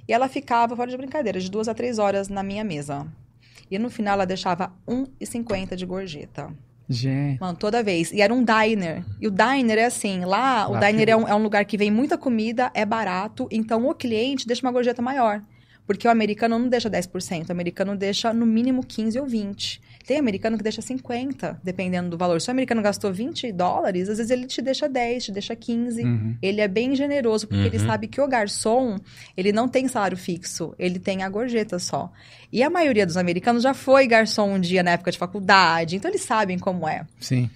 [0.08, 3.06] e ela ficava, fora de brincadeira, de duas a três horas na minha mesa.
[3.70, 6.52] E no final ela deixava R$1,50 de gorjeta.
[6.88, 7.40] Gente.
[7.40, 8.12] Mano, toda vez.
[8.12, 9.04] E era um diner.
[9.20, 11.78] E o diner é assim, lá, lá o diner é um, é um, lugar que
[11.78, 15.42] vem muita comida, é barato, então o cliente deixa uma gorjeta maior.
[15.86, 19.80] Porque o americano não deixa 10%, o americano deixa no mínimo 15 ou 20.
[20.06, 22.38] Tem americano que deixa 50, dependendo do valor.
[22.38, 26.02] Se o americano gastou 20 dólares, às vezes ele te deixa 10, te deixa 15.
[26.02, 26.36] Uhum.
[26.42, 27.68] Ele é bem generoso, porque uhum.
[27.68, 28.98] ele sabe que o garçom,
[29.34, 32.12] ele não tem salário fixo, ele tem a gorjeta só.
[32.52, 36.10] E a maioria dos americanos já foi garçom um dia na época de faculdade, então
[36.10, 37.06] eles sabem como é.
[37.18, 37.48] Sim.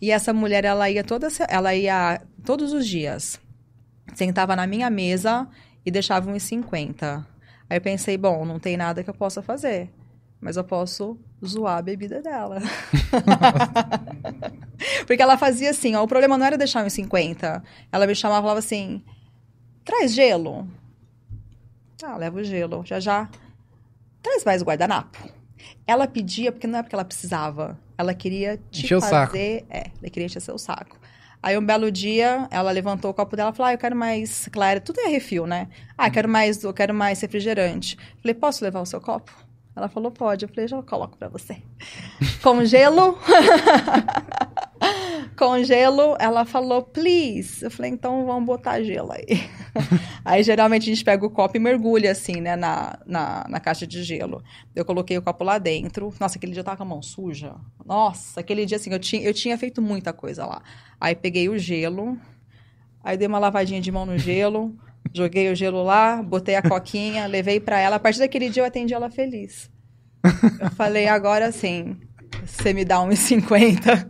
[0.00, 3.40] E essa mulher, ela ia toda, ela ia todos os dias.
[4.14, 5.48] Sentava na minha mesa
[5.84, 7.26] e deixava uns 50.
[7.68, 9.90] Aí eu pensei, bom, não tem nada que eu possa fazer
[10.40, 12.60] mas eu posso zoar a bebida dela.
[15.06, 17.62] Porque ela fazia assim, ó, o problema não era deixar uns 50.
[17.90, 19.02] Ela me chamava e falava assim:
[19.84, 20.68] traz gelo.
[22.02, 22.84] Ah, leva o gelo.
[22.84, 23.28] Já já.
[24.22, 25.18] Traz mais o guardanapo.
[25.86, 27.78] Ela pedia, porque não é porque ela precisava.
[27.96, 29.12] Ela queria te Encheu fazer.
[29.12, 29.36] O saco.
[29.36, 30.98] É, ela queria encher seu saco.
[31.42, 34.48] Aí um belo dia, ela levantou o copo dela e falou: Ah, eu quero mais.
[34.52, 35.68] Claro, tudo é refil, né?
[35.96, 37.96] Ah, quero mais, eu quero mais refrigerante.
[38.20, 39.45] Falei, posso levar o seu copo?
[39.76, 40.46] Ela falou, pode.
[40.46, 41.58] Eu falei, já coloco para você.
[42.42, 43.18] Com gelo.
[45.36, 47.62] Com gelo, ela falou, please.
[47.62, 49.26] Eu falei, então vamos botar gelo aí.
[50.24, 53.86] aí geralmente a gente pega o copo e mergulha assim, né, na, na, na, caixa
[53.86, 54.42] de gelo.
[54.74, 56.10] Eu coloquei o copo lá dentro.
[56.18, 57.54] Nossa, aquele dia eu tava com a mão suja.
[57.84, 60.62] Nossa, aquele dia assim, eu tinha, eu tinha feito muita coisa lá.
[60.98, 62.18] Aí peguei o gelo,
[63.04, 64.74] aí dei uma lavadinha de mão no gelo.
[65.14, 67.96] Joguei o gelo lá, botei a coquinha, levei para ela.
[67.96, 69.70] A partir daquele dia eu atendi ela feliz.
[70.60, 71.96] Eu falei, agora sim,
[72.44, 74.06] você me dá 1,50.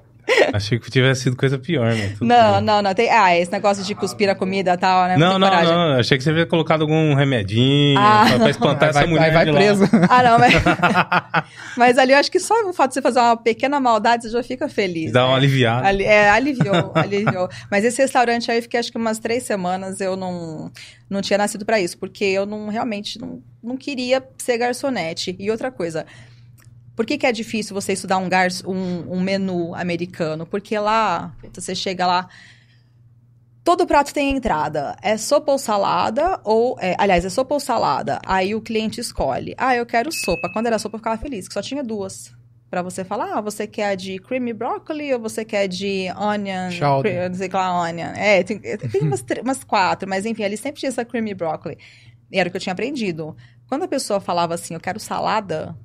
[0.52, 2.14] Achei que tivesse sido coisa pior, né?
[2.18, 2.62] Tudo não, bem.
[2.62, 2.94] não, não.
[2.94, 5.16] Tem, ah, esse negócio de cuspir a comida e tal, né?
[5.16, 5.98] Não, não, não, não.
[5.98, 9.32] Achei que você havia colocado algum remedinho ah, pra, pra espantar vai, essa mulher.
[9.32, 9.84] Vai, vai preso.
[10.08, 10.54] Ah, não, mas.
[11.76, 14.30] mas ali eu acho que só o fato de você fazer uma pequena maldade, você
[14.30, 15.12] já fica feliz.
[15.12, 15.26] Dá né?
[15.26, 15.86] uma aliviada.
[15.86, 17.48] Ali, é, aliviou, aliviou.
[17.70, 20.70] Mas esse restaurante aí, eu fiquei acho que umas três semanas, eu não,
[21.08, 25.36] não tinha nascido para isso, porque eu não realmente não, não queria ser garçonete.
[25.38, 26.06] E outra coisa.
[26.96, 30.46] Por que, que é difícil você estudar um, gar, um, um menu americano?
[30.46, 32.26] Porque lá, você chega lá,
[33.62, 34.96] todo prato tem entrada.
[35.02, 36.78] É sopa ou salada, ou.
[36.80, 38.18] É, aliás, é sopa ou salada.
[38.24, 39.54] Aí o cliente escolhe.
[39.58, 40.48] Ah, eu quero sopa.
[40.48, 42.32] Quando era sopa, eu ficava feliz, que só tinha duas.
[42.70, 46.70] Pra você falar, ah, você quer de creamy broccoli ou você quer de onion?
[47.02, 48.12] Cream, não sei lá, onion.
[48.16, 51.78] É, tem, tem umas, umas quatro, mas enfim, ele sempre tinha essa creamy broccoli.
[52.32, 53.36] E era o que eu tinha aprendido.
[53.68, 55.76] Quando a pessoa falava assim, eu quero salada,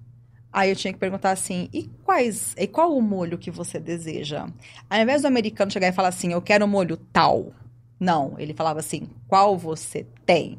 [0.53, 4.47] Aí eu tinha que perguntar assim: e quais, e qual o molho que você deseja?
[4.89, 7.53] Ao invés do americano chegar e falar assim, eu quero um molho tal.
[7.99, 10.57] Não, ele falava assim, qual você tem?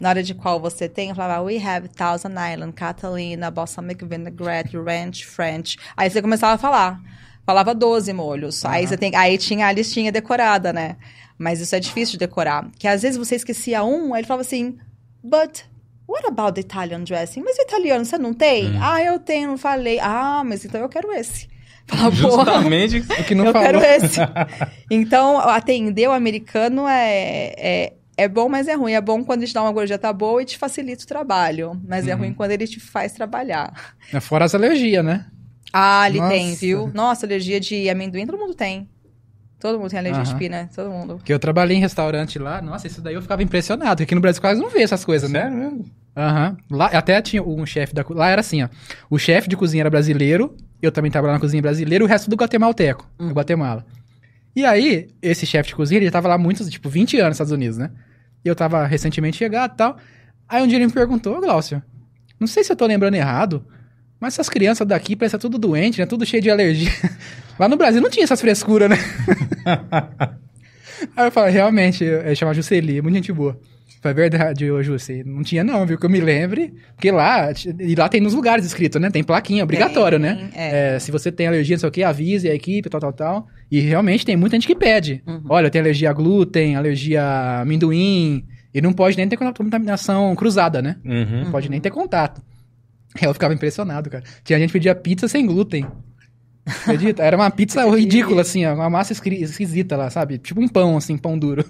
[0.00, 4.76] Na hora de qual você tem, eu falava, we have Thousand Island, Catalina, Balsamic Vinaigrette,
[4.76, 5.78] Ranch, French.
[5.96, 7.00] Aí você começava a falar.
[7.46, 8.64] Falava 12 molhos.
[8.64, 8.70] Uhum.
[8.70, 10.96] Aí, você tem, aí tinha a listinha decorada, né?
[11.38, 12.68] Mas isso é difícil de decorar.
[12.78, 14.76] Que às vezes você esquecia um, aí ele falava assim,
[15.22, 15.62] but
[16.12, 17.40] What about Italian dressing?
[17.42, 18.66] Mas o italiano você não tem?
[18.66, 18.78] Hum.
[18.82, 19.98] Ah, eu tenho, não falei.
[19.98, 21.48] Ah, mas então eu quero esse.
[21.88, 23.80] Fala, Justamente o que não eu falou.
[23.80, 24.20] quero esse.
[24.90, 28.92] Então, atender o americano é, é, é bom, mas é ruim.
[28.92, 31.80] É bom quando ele te dá uma gorjeta boa e te facilita o trabalho.
[31.88, 32.20] Mas é uhum.
[32.20, 33.72] ruim quando ele te faz trabalhar.
[34.12, 35.24] É fora as alergias, né?
[35.72, 36.30] Ah, ele Nossa.
[36.30, 36.90] tem, viu?
[36.92, 38.86] Nossa, alergia de amendoim, todo mundo tem.
[39.62, 40.28] Todo mundo tem alergia uhum.
[40.28, 41.20] de pina, todo mundo.
[41.24, 43.90] Que eu trabalhei em restaurante lá, nossa, isso daí eu ficava impressionado.
[43.90, 45.72] Porque aqui no Brasil quase não vê essas coisas, né?
[46.16, 46.56] Aham.
[46.68, 46.76] Uhum.
[46.76, 48.68] Lá até tinha um chefe da Lá era assim, ó.
[49.08, 52.28] O chefe de cozinha era brasileiro, eu também trabalhava na cozinha brasileira, e o resto
[52.28, 53.28] do guatemalteco, uhum.
[53.28, 53.86] no Guatemala.
[54.56, 57.52] E aí, esse chefe de cozinha, ele tava lá muitos, tipo, 20 anos nos Estados
[57.52, 57.92] Unidos, né?
[58.44, 59.96] E eu tava recentemente chegado e tal.
[60.48, 61.80] Aí um dia ele me perguntou, Glaucio,
[62.40, 63.64] não sei se eu tô lembrando errado,
[64.18, 66.06] mas essas crianças daqui parecem tudo doente, né?
[66.06, 66.90] Tudo cheio de alergia.
[67.62, 68.96] Lá no Brasil não tinha essas frescuras, né?
[71.16, 73.56] Aí eu falei, realmente, eu chamava Jusceli, muito gente boa.
[74.00, 75.22] Foi verdade, ô Jussi.
[75.24, 75.96] Não tinha não, viu?
[75.96, 76.74] Que eu me lembre.
[76.96, 79.10] Porque lá, e lá tem nos lugares escrito, né?
[79.10, 80.50] Tem plaquinha, obrigatório, tem, né?
[80.56, 80.96] É.
[80.96, 83.46] É, se você tem alergia, não sei o que, avise a equipe, tal, tal, tal.
[83.70, 85.22] E realmente tem muita gente que pede.
[85.24, 85.44] Uhum.
[85.48, 88.44] Olha, eu tenho alergia a glúten, alergia a amendoim.
[88.74, 90.96] E não pode nem ter contaminação cruzada, né?
[91.04, 91.44] Uhum.
[91.44, 92.42] Não pode nem ter contato.
[93.22, 94.24] Eu ficava impressionado, cara.
[94.42, 95.86] Tinha gente que pedia pizza sem glúten.
[96.64, 97.22] Acredita?
[97.22, 100.38] Era uma pizza ridícula, assim, ó, uma massa esquisita lá, sabe?
[100.38, 101.64] Tipo um pão, assim, pão duro.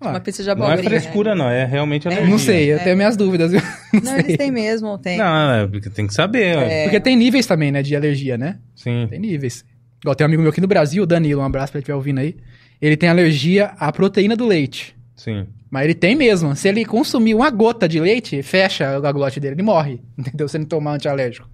[0.00, 0.76] Ah, uma pizza de abobrinha.
[0.76, 1.44] Não é frescura, né?
[1.44, 1.50] não.
[1.50, 2.28] É realmente alergia.
[2.28, 2.84] Não sei, eu é.
[2.84, 3.52] tenho minhas dúvidas.
[3.92, 5.16] Não, não eles têm mesmo, tem.
[5.16, 6.58] Não, é porque tem que saber.
[6.58, 6.82] É.
[6.82, 8.58] Porque tem níveis também, né, de alergia, né?
[8.74, 9.06] Sim.
[9.08, 9.64] Tem níveis.
[10.02, 11.96] Igual tem um amigo meu aqui no Brasil, o Danilo, um abraço pra ele estiver
[11.96, 12.36] ouvindo aí.
[12.80, 14.94] Ele tem alergia à proteína do leite.
[15.14, 15.46] Sim.
[15.70, 16.54] Mas ele tem mesmo.
[16.54, 20.00] Se ele consumir uma gota de leite, fecha a glote dele, ele morre.
[20.16, 20.46] Entendeu?
[20.46, 21.48] Se ele tomar antialérgico.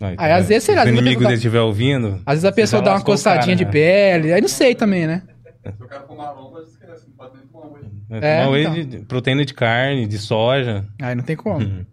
[0.00, 0.82] Aí, aí às vezes, sei lá...
[0.82, 2.20] Se o inimigo dele estiver ouvindo...
[2.26, 3.70] Às vezes a pessoa dá uma coçadinha cara, de né?
[3.70, 5.22] pele, aí não sei também, né?
[5.64, 7.84] Se o cara fumar longo, esquece, não pode nem tomar whey.
[8.10, 8.84] É, tomar whey então.
[8.84, 10.84] de proteína de carne, de soja.
[11.00, 11.64] Aí não tem como.
[11.64, 11.86] Uhum.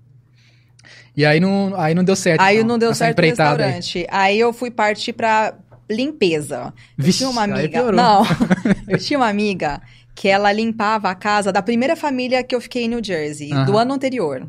[1.15, 2.41] E aí não, aí não deu certo.
[2.41, 3.99] Aí não, não deu certo no restaurante.
[3.99, 4.07] Aí.
[4.09, 5.53] aí eu fui partir pra
[5.89, 6.73] limpeza.
[6.97, 7.91] Vixe, eu tinha uma amiga.
[7.91, 8.23] Não,
[8.87, 9.81] eu tinha uma amiga
[10.15, 13.65] que ela limpava a casa da primeira família que eu fiquei em New Jersey, uhum.
[13.65, 14.47] do ano anterior.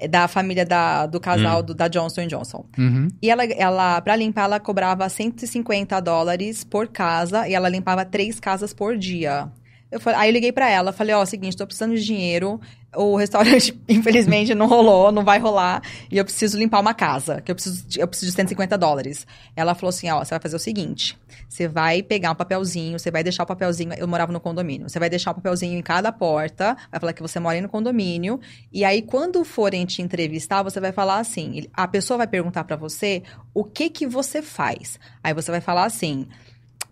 [0.00, 1.66] É da família da, do casal uhum.
[1.66, 2.64] do, da Johnson Johnson.
[2.78, 3.08] Uhum.
[3.20, 8.40] E ela, ela, pra limpar, ela cobrava 150 dólares por casa e ela limpava três
[8.40, 9.52] casas por dia.
[9.90, 12.60] Eu falei, aí eu liguei para ela, falei, ó, oh, seguinte, tô precisando de dinheiro,
[12.94, 17.50] o restaurante, infelizmente, não rolou, não vai rolar, e eu preciso limpar uma casa, que
[17.50, 19.26] eu preciso, eu preciso de 150 dólares.
[19.54, 21.16] Ela falou assim, ó, você vai fazer o seguinte,
[21.48, 24.98] você vai pegar um papelzinho, você vai deixar o papelzinho, eu morava no condomínio, você
[24.98, 28.40] vai deixar o papelzinho em cada porta, vai falar que você mora no condomínio,
[28.72, 32.76] e aí quando forem te entrevistar, você vai falar assim, a pessoa vai perguntar para
[32.76, 33.22] você
[33.54, 34.98] o que que você faz.
[35.22, 36.26] Aí você vai falar assim,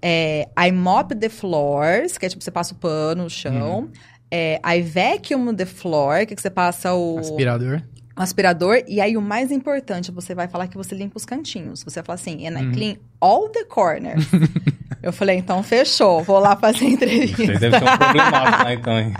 [0.01, 3.81] é, I mop the floors, que é tipo, você passa o pano no chão.
[3.81, 3.91] Uhum.
[4.31, 7.19] É, I vacuum the floor, que, é que você passa o...
[7.19, 7.83] Aspirador.
[8.19, 8.83] O aspirador.
[8.87, 11.85] E aí, o mais importante, você vai falar que você limpa os cantinhos.
[11.85, 12.73] Você vai falar assim, and I uhum.
[12.73, 14.27] clean all the corners.
[15.01, 17.43] Eu falei, então fechou, vou lá fazer a entrevista.
[17.43, 19.15] Isso deve ser um problemático, né, então, hein?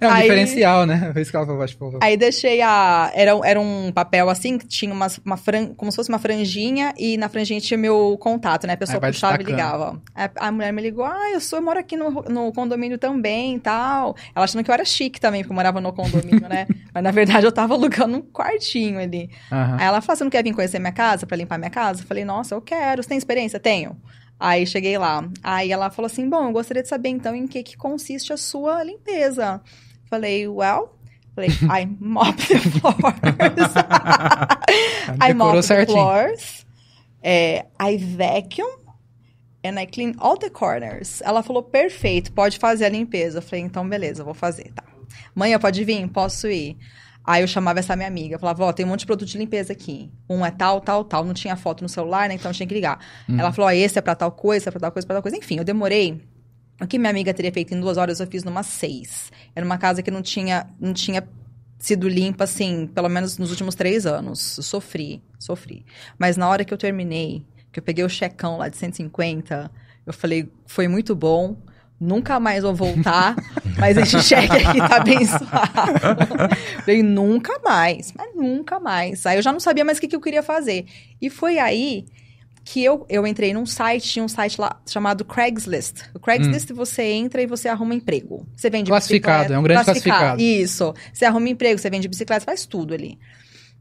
[0.00, 1.10] É um aí, diferencial, né?
[1.12, 1.98] Foi isso que ela falou, tipo...
[2.02, 3.12] Aí deixei a...
[3.14, 5.68] Era, era um papel assim, que tinha uma, uma fran...
[5.74, 8.72] como se fosse uma franjinha, e na franjinha tinha meu contato, né?
[8.72, 10.00] A pessoa puxava e ligava.
[10.14, 13.56] A, a, mulher me ligou, ah, eu sou, eu moro aqui no, no condomínio também
[13.56, 14.16] e tal.
[14.34, 16.66] Ela achando que eu era chique também, porque eu morava no condomínio, né?
[16.92, 19.30] Mas na verdade eu tava alugando um quartinho ali.
[19.50, 19.76] Uhum.
[19.78, 22.02] Aí ela falou, você não quer vir conhecer minha casa, pra limpar minha casa?
[22.02, 23.02] Eu falei, nossa, eu quero.
[23.02, 23.58] Você tem experiência?
[23.58, 23.96] Tenho.
[24.40, 25.22] Aí cheguei lá.
[25.42, 28.38] Aí ela falou assim: Bom, eu gostaria de saber então em que, que consiste a
[28.38, 29.60] sua limpeza.
[30.08, 30.96] Falei, well.
[31.34, 33.74] Falei, I mop the floors.
[35.22, 36.66] I mop the floors.
[37.22, 38.80] É, I vacuum.
[39.62, 41.20] And I clean all the corners.
[41.20, 43.38] Ela falou, perfeito, pode fazer a limpeza.
[43.38, 44.82] Eu falei, então beleza, vou fazer, tá.
[45.34, 46.08] Manhã pode vir?
[46.08, 46.78] Posso ir.
[47.24, 49.72] Aí eu chamava essa minha amiga, falava, ó, tem um monte de produto de limpeza
[49.72, 50.10] aqui.
[50.28, 51.24] Um é tal, tal, tal.
[51.24, 52.34] Não tinha foto no celular, né?
[52.34, 52.98] Então tinha que ligar.
[53.28, 53.38] Hum.
[53.38, 55.22] Ela falou, ó, esse é pra tal coisa, esse é pra tal coisa, pra tal
[55.22, 55.36] coisa.
[55.36, 56.20] Enfim, eu demorei.
[56.80, 59.30] O que minha amiga teria feito em duas horas, eu fiz numa seis.
[59.54, 61.22] Era uma casa que não tinha, não tinha
[61.78, 64.56] sido limpa, assim, pelo menos nos últimos três anos.
[64.56, 65.84] Eu sofri, sofri.
[66.18, 69.70] Mas na hora que eu terminei, que eu peguei o checão lá de 150,
[70.06, 71.56] eu falei, foi muito bom
[72.00, 73.36] nunca mais vou voltar,
[73.78, 76.56] mas esse cheque aqui tá abençoado.
[76.84, 79.26] Falei, nunca mais, mas nunca mais.
[79.26, 80.86] Aí eu já não sabia mais o que, que eu queria fazer.
[81.20, 82.06] E foi aí
[82.64, 86.02] que eu, eu entrei num site, tinha um site lá chamado Craigslist.
[86.14, 86.74] O Craigslist hum.
[86.74, 88.46] você entra e você arruma emprego.
[88.56, 90.20] Você vende Classificado, é um grande classificado.
[90.20, 90.42] classificado.
[90.42, 90.94] Isso.
[91.12, 93.18] Você arruma emprego, você vende bicicleta, faz tudo ali.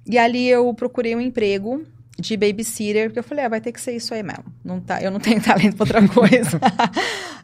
[0.05, 1.85] E ali eu procurei um emprego
[2.19, 4.45] de babysitter, porque eu falei, ah, vai ter que ser isso aí mesmo.
[4.63, 6.59] Não tá, eu não tenho talento pra outra coisa.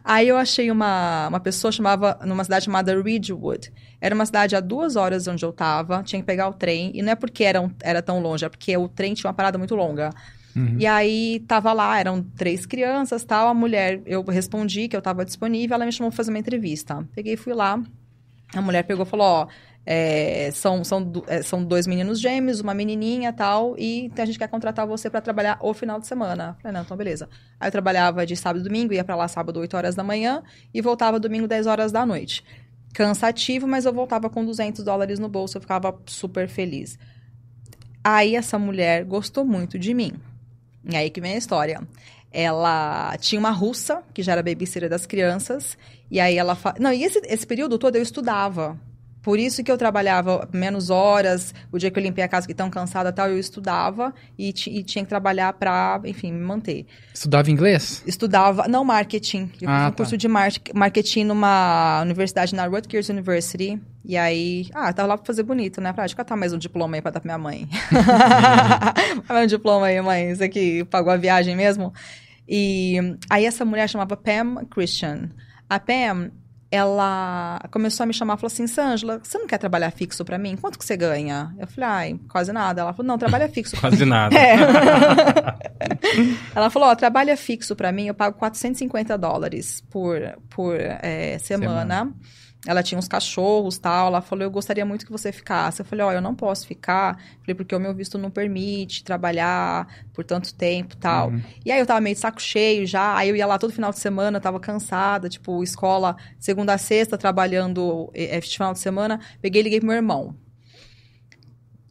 [0.06, 3.74] Aí eu achei uma, uma pessoa, chamava, numa cidade chamada Ridgewood.
[4.00, 7.02] Era uma cidade a duas horas onde eu tava, tinha que pegar o trem, e
[7.02, 9.76] não é porque era, era tão longe, é porque o trem tinha uma parada muito
[9.76, 10.12] longa.
[10.56, 10.78] Uhum.
[10.80, 13.50] E aí tava lá, eram três crianças tal.
[13.50, 17.06] A mulher, eu respondi que eu tava disponível, ela me chamou pra fazer uma entrevista.
[17.14, 17.82] Peguei, fui lá.
[18.54, 19.48] A mulher pegou e falou: Ó,
[19.86, 24.48] é, são, são, é, são dois meninos gêmeos, uma menininha tal, e a gente quer
[24.48, 26.58] contratar você para trabalhar o final de semana.
[26.62, 27.30] Falei, não, então beleza.
[27.60, 30.42] Aí eu trabalhava de sábado e domingo, ia para lá sábado 8 horas da manhã
[30.74, 32.44] e voltava domingo 10 horas da noite.
[32.94, 36.98] Cansativo, mas eu voltava com 200 dólares no bolso, eu ficava super feliz.
[38.04, 40.14] Aí essa mulher gostou muito de mim.
[40.90, 41.82] E aí que vem a história.
[42.32, 45.78] Ela tinha uma russa, que já era babysitter das crianças,
[46.10, 46.56] e aí ela...
[46.56, 46.76] Fa...
[46.80, 48.78] Não, e esse, esse período todo eu estudava.
[49.26, 52.54] Por isso que eu trabalhava menos horas, o dia que eu limpei a casa que
[52.54, 56.86] tão cansada tal, eu estudava e, e tinha que trabalhar para, enfim, me manter.
[57.12, 58.04] Estudava inglês?
[58.06, 59.50] Estudava, não marketing.
[59.60, 59.92] Eu ah, fiz um tá.
[59.94, 63.82] curso de marketing numa universidade na Rutgers University.
[64.06, 65.92] E aí, ah, tava lá pra fazer bonito, né?
[65.92, 67.68] Pra catar mais um diploma aí pra dar pra minha mãe.
[69.28, 70.30] mais um diploma aí, mãe.
[70.30, 71.92] Isso aqui pagou a viagem mesmo.
[72.48, 75.32] E aí essa mulher chamava Pam Christian.
[75.68, 76.30] A Pam,
[76.76, 80.56] ela começou a me chamar, falou assim, Sângela, você não quer trabalhar fixo para mim?
[80.56, 81.56] Quanto que você ganha?
[81.58, 82.82] Eu falei, ai, quase nada.
[82.82, 83.80] Ela falou, não, trabalha fixo.
[83.80, 84.36] quase nada.
[84.38, 84.56] É.
[86.56, 90.20] ela falou, ó, trabalha fixo para mim, eu pago 450 dólares por,
[90.50, 91.82] por é, semana.
[91.82, 92.14] semana.
[92.68, 94.08] Ela tinha uns cachorros tal.
[94.08, 95.82] Ela falou: Eu gostaria muito que você ficasse.
[95.82, 97.18] Eu falei: Ó, oh, eu não posso ficar.
[97.42, 101.30] Falei: Porque o meu visto não permite trabalhar por tanto tempo tal.
[101.30, 101.42] Uhum.
[101.66, 103.16] E aí eu tava meio de saco cheio já.
[103.16, 105.30] Aí eu ia lá todo final de semana, tava cansada.
[105.30, 109.20] Tipo, escola segunda a sexta, trabalhando este final de semana.
[109.42, 110.36] Peguei e liguei pro meu irmão.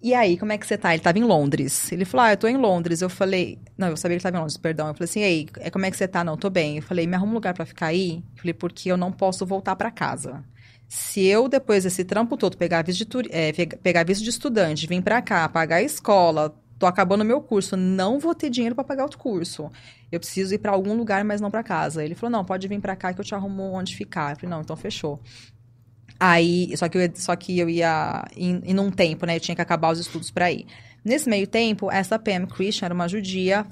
[0.04, 0.92] E aí, como é que você tá?
[0.92, 1.90] Ele tava em Londres.
[1.90, 3.00] Ele falou, ah, eu tô em Londres.
[3.00, 4.88] Eu falei, não, eu sabia que ele tava em Londres, perdão.
[4.88, 6.22] Eu falei assim, e aí, é, como é que você tá?
[6.22, 6.76] Não, tô bem.
[6.76, 8.22] Eu falei, me arruma um lugar para ficar aí?
[8.34, 10.44] Eu falei, porque eu não posso voltar para casa.
[10.88, 13.52] Se eu, depois desse trampo todo, pegar visto de, é,
[13.82, 18.18] pegar visto de estudante, vir para cá, pagar a escola, tô acabando meu curso, não
[18.18, 19.70] vou ter dinheiro para pagar outro curso.
[20.12, 22.04] Eu preciso ir para algum lugar, mas não para casa.
[22.04, 24.32] Ele falou: "Não, pode vir para cá que eu te arrumo onde ficar".
[24.32, 25.20] Eu falei: "Não, então fechou".
[26.18, 29.36] Aí, só que eu, só que eu ia em, em um tempo, né?
[29.36, 30.66] Eu tinha que acabar os estudos para ir.
[31.04, 33.66] Nesse meio tempo, essa Pam Christian era uma judia,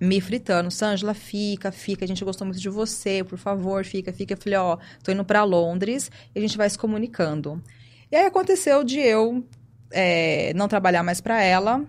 [0.00, 0.70] me fritando.
[0.70, 4.32] Sângela, fica, fica, a gente gostou muito de você, por favor, fica, fica.
[4.32, 7.62] Eu falei, ó, tô indo para Londres e a gente vai se comunicando.
[8.10, 9.44] E aí aconteceu de eu
[9.90, 11.84] é, não trabalhar mais para ela,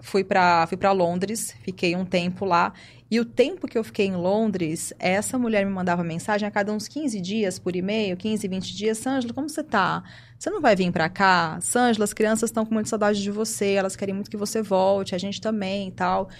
[0.00, 2.72] fui para fui Londres, fiquei um tempo lá.
[3.10, 6.72] E o tempo que eu fiquei em Londres, essa mulher me mandava mensagem a cada
[6.72, 8.96] uns 15 dias por e-mail, 15, 20 dias.
[8.96, 10.02] Sângela, como você tá?
[10.38, 11.58] Você não vai vir para cá?
[11.60, 15.14] Sângela, as crianças estão com muita saudade de você, elas querem muito que você volte,
[15.14, 16.30] a gente também e tal.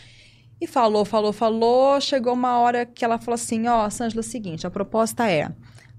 [0.62, 2.00] E falou, falou, falou.
[2.00, 5.28] Chegou uma hora que ela falou assim: Ó, oh, Sângela, é o seguinte, a proposta
[5.28, 5.50] é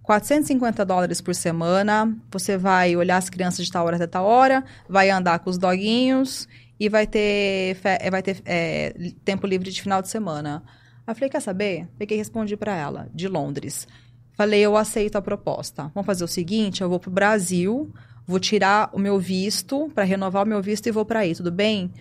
[0.04, 2.18] 450 dólares por semana.
[2.32, 5.58] Você vai olhar as crianças de tal hora até tal hora, vai andar com os
[5.58, 6.48] doguinhos
[6.80, 10.64] e vai ter, é, vai ter é, tempo livre de final de semana.
[11.06, 11.90] Aí falei: Quer saber?
[11.98, 13.86] Peguei e respondi para ela, de Londres.
[14.32, 15.92] Falei: Eu aceito a proposta.
[15.94, 17.94] Vamos fazer o seguinte: eu vou pro Brasil,
[18.26, 21.52] vou tirar o meu visto, para renovar o meu visto e vou para aí, tudo
[21.52, 21.92] bem?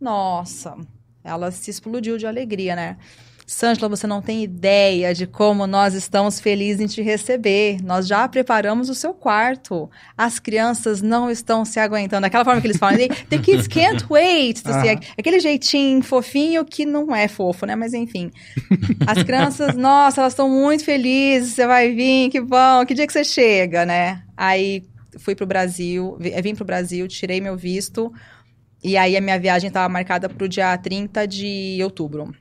[0.00, 0.76] Nossa,
[1.24, 2.96] ela se explodiu de alegria, né?
[3.46, 7.82] Sângela, você não tem ideia de como nós estamos felizes em te receber.
[7.82, 9.90] Nós já preparamos o seu quarto.
[10.16, 12.24] As crianças não estão se aguentando.
[12.24, 12.96] Aquela forma que eles falam,
[13.28, 14.62] the kids can't wait.
[14.64, 15.00] Assim, ah.
[15.18, 17.76] Aquele jeitinho fofinho que não é fofo, né?
[17.76, 18.30] Mas enfim.
[19.06, 21.52] As crianças, nossa, elas estão muito felizes.
[21.52, 22.86] Você vai vir, que bom.
[22.86, 24.22] Que dia que você chega, né?
[24.36, 24.84] Aí
[25.18, 28.12] fui pro Brasil, vim pro Brasil, tirei meu visto.
[28.82, 32.34] E aí a minha viagem estava marcada para o dia 30 de outubro.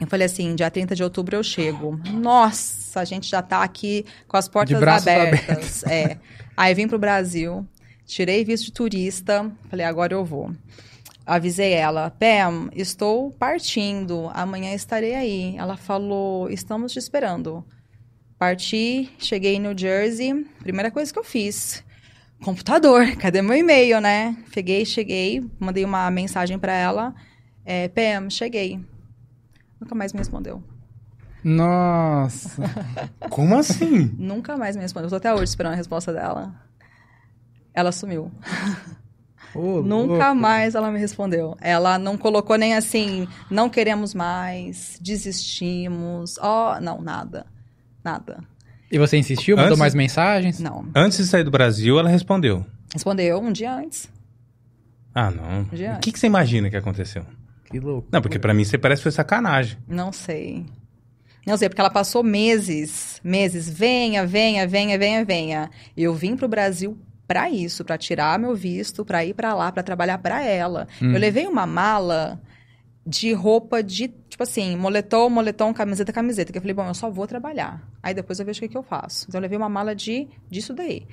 [0.00, 2.00] Eu falei assim, dia 30 de outubro eu chego.
[2.12, 5.84] Nossa, a gente já está aqui com as portas abertas.
[5.84, 6.18] É.
[6.56, 7.66] Aí vim pro Brasil,
[8.06, 10.50] tirei visto de turista, falei, agora eu vou.
[11.26, 15.54] Avisei ela, Pam, estou partindo, amanhã estarei aí.
[15.56, 17.64] Ela falou, estamos te esperando.
[18.38, 21.83] Parti, cheguei em New Jersey, primeira coisa que eu fiz,
[22.44, 24.36] computador, cadê meu e-mail, né?
[24.52, 27.14] Peguei, cheguei, mandei uma mensagem para ela.
[27.64, 28.84] É, PM, cheguei.
[29.80, 30.62] Nunca mais me respondeu.
[31.42, 32.62] Nossa!
[33.30, 34.14] Como assim?
[34.18, 35.10] Nunca mais me respondeu.
[35.10, 36.54] tô até hoje esperando a resposta dela.
[37.72, 38.30] Ela sumiu.
[39.54, 40.34] Oh, Nunca louco.
[40.34, 41.56] mais ela me respondeu.
[41.60, 46.38] Ela não colocou nem assim, não queremos mais, desistimos.
[46.38, 47.46] Ó, oh, não, nada.
[48.02, 48.44] Nada.
[48.94, 49.56] E você insistiu?
[49.56, 50.60] Mandou antes, mais mensagens?
[50.60, 50.86] Não.
[50.94, 52.64] Antes de sair do Brasil, ela respondeu.
[52.92, 54.08] Respondeu um dia antes.
[55.12, 55.62] Ah, não.
[55.62, 57.26] Um dia o que, que você imagina que aconteceu?
[57.64, 58.06] Que louco.
[58.12, 59.76] Não, porque para mim você parece que foi sacanagem.
[59.88, 60.64] Não sei.
[61.44, 65.70] Não sei, porque ela passou meses, meses, venha, venha, venha, venha, venha.
[65.96, 66.96] Eu vim pro Brasil
[67.26, 70.86] para isso, para tirar meu visto, para ir para lá, para trabalhar para ela.
[71.02, 71.12] Hum.
[71.12, 72.40] Eu levei uma mala
[73.06, 76.52] de roupa de, tipo assim, moletom, moletom, camiseta, camiseta.
[76.52, 77.86] Que eu falei, bom, eu só vou trabalhar.
[78.02, 79.26] Aí depois eu vejo o que, que eu faço.
[79.28, 81.06] Então eu levei uma mala de, disso daí.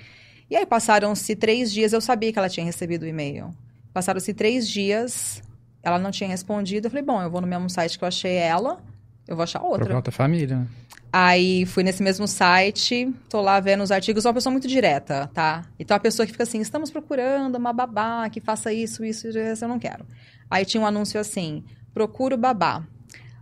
[0.49, 3.53] E aí passaram-se três dias, eu sabia que ela tinha recebido o e-mail.
[3.93, 5.41] Passaram-se três dias,
[5.83, 6.87] ela não tinha respondido.
[6.87, 8.81] Eu falei, bom, eu vou no mesmo site que eu achei ela,
[9.27, 9.85] eu vou achar outra.
[9.85, 10.67] Pra outra família.
[11.13, 15.65] Aí fui nesse mesmo site, tô lá vendo os artigos, uma pessoa muito direta, tá?
[15.77, 19.65] Então a pessoa que fica assim, estamos procurando uma babá que faça isso, isso, isso,
[19.65, 20.05] eu não quero.
[20.49, 22.83] Aí tinha um anúncio assim, procuro babá.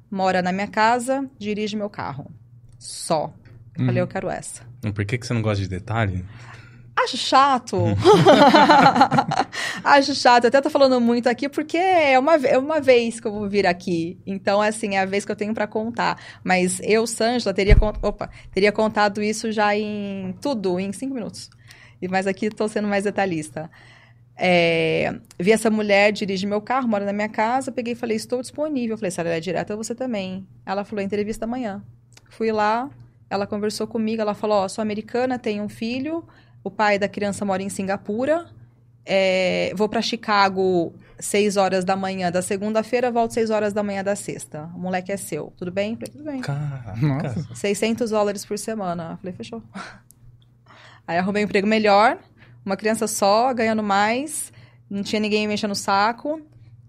[0.10, 2.32] Mora na minha casa, dirige meu carro.
[2.78, 3.34] Só.
[3.76, 3.86] Eu uhum.
[3.88, 4.64] falei, eu quero essa.
[4.94, 6.26] Por que, que você não gosta de detalhe?
[7.04, 7.78] Acho chato.
[9.84, 10.44] Acho chato.
[10.44, 13.48] Eu até tô falando muito aqui porque é uma, é uma vez que eu vou
[13.48, 14.20] vir aqui.
[14.26, 16.20] Então, assim, é a vez que eu tenho para contar.
[16.44, 21.50] Mas eu, Sângela, teria, opa, teria contado isso já em tudo, em cinco minutos.
[22.10, 23.70] Mas aqui tô sendo mais detalhista.
[24.42, 27.72] É, vi essa mulher, dirige meu carro, mora na minha casa.
[27.72, 28.94] Peguei e falei, estou disponível.
[28.94, 30.48] Eu falei, se ela é direta, você também.
[30.66, 31.84] Ela falou, entrevista amanhã.
[32.30, 32.90] Fui lá,
[33.30, 34.22] ela conversou comigo.
[34.22, 36.24] Ela falou, ó, oh, sou americana, tenho um filho
[36.64, 38.46] o pai da criança mora em Singapura.
[39.06, 44.04] É, vou para Chicago 6 horas da manhã da segunda-feira, volto 6 horas da manhã
[44.04, 44.70] da sexta.
[44.76, 45.54] O moleque é seu.
[45.58, 45.96] Tudo bem?
[45.96, 46.42] Falei, tudo bem.
[46.42, 47.56] Caraca.
[47.56, 49.18] 600 dólares por semana.
[49.18, 49.64] Falei, fechou.
[51.08, 52.20] Aí arrumei um emprego melhor,
[52.66, 54.52] uma criança só, ganhando mais,
[54.90, 56.42] não tinha ninguém mexendo no saco.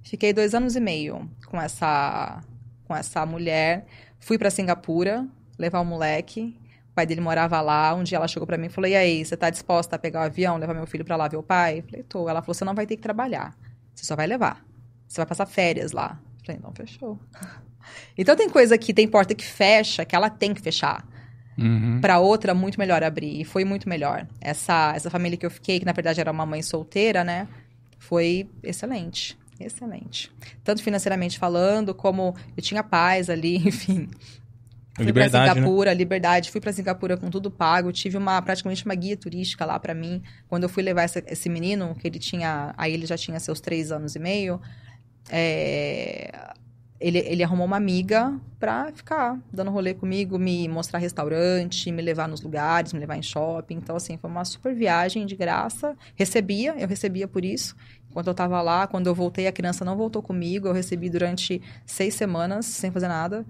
[0.02, 2.42] Fiquei dois anos e meio com essa,
[2.84, 3.86] com essa mulher.
[4.18, 5.26] Fui para Singapura
[5.58, 6.58] levar o moleque
[7.00, 7.94] pai dele morava lá.
[7.94, 10.20] Um dia ela chegou para mim e falou: E aí, você tá disposta a pegar
[10.20, 11.78] o avião, levar meu filho para lá ver o pai?
[11.78, 12.28] Eu falei: Tô.
[12.28, 13.56] Ela falou: Você não vai ter que trabalhar.
[13.94, 14.64] Você só vai levar.
[15.06, 16.18] Você vai passar férias lá.
[16.40, 17.18] Eu falei: Não, fechou.
[18.16, 21.04] Então tem coisa que tem porta que fecha, que ela tem que fechar.
[21.58, 22.00] Uhum.
[22.00, 23.40] Para outra, muito melhor abrir.
[23.40, 24.26] E foi muito melhor.
[24.40, 27.46] Essa, essa família que eu fiquei, que na verdade era uma mãe solteira, né?
[27.98, 29.38] Foi excelente.
[29.58, 30.32] Excelente.
[30.64, 34.08] Tanto financeiramente falando, como eu tinha paz ali, enfim.
[34.94, 35.96] Fui liberdade, pra Singapura, né?
[35.96, 36.50] liberdade.
[36.50, 37.92] Fui para Singapura com tudo pago.
[37.92, 40.22] Tive uma praticamente uma guia turística lá para mim.
[40.48, 42.74] Quando eu fui levar essa, esse menino, que ele tinha.
[42.76, 44.60] Aí ele já tinha seus três anos e meio.
[45.30, 46.52] É,
[47.00, 52.28] ele, ele arrumou uma amiga pra ficar dando rolê comigo, me mostrar restaurante, me levar
[52.28, 53.76] nos lugares, me levar em shopping.
[53.76, 55.96] Então, assim, foi uma super viagem de graça.
[56.14, 57.74] Recebia, eu recebia por isso.
[58.10, 60.68] Enquanto eu tava lá, quando eu voltei, a criança não voltou comigo.
[60.68, 63.46] Eu recebi durante seis semanas, sem fazer nada.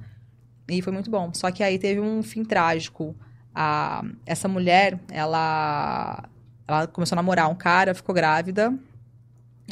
[0.68, 1.34] E foi muito bom.
[1.34, 3.16] Só que aí teve um fim trágico.
[3.52, 6.28] A, essa mulher, ela,
[6.68, 8.72] ela começou a namorar um cara, ficou grávida.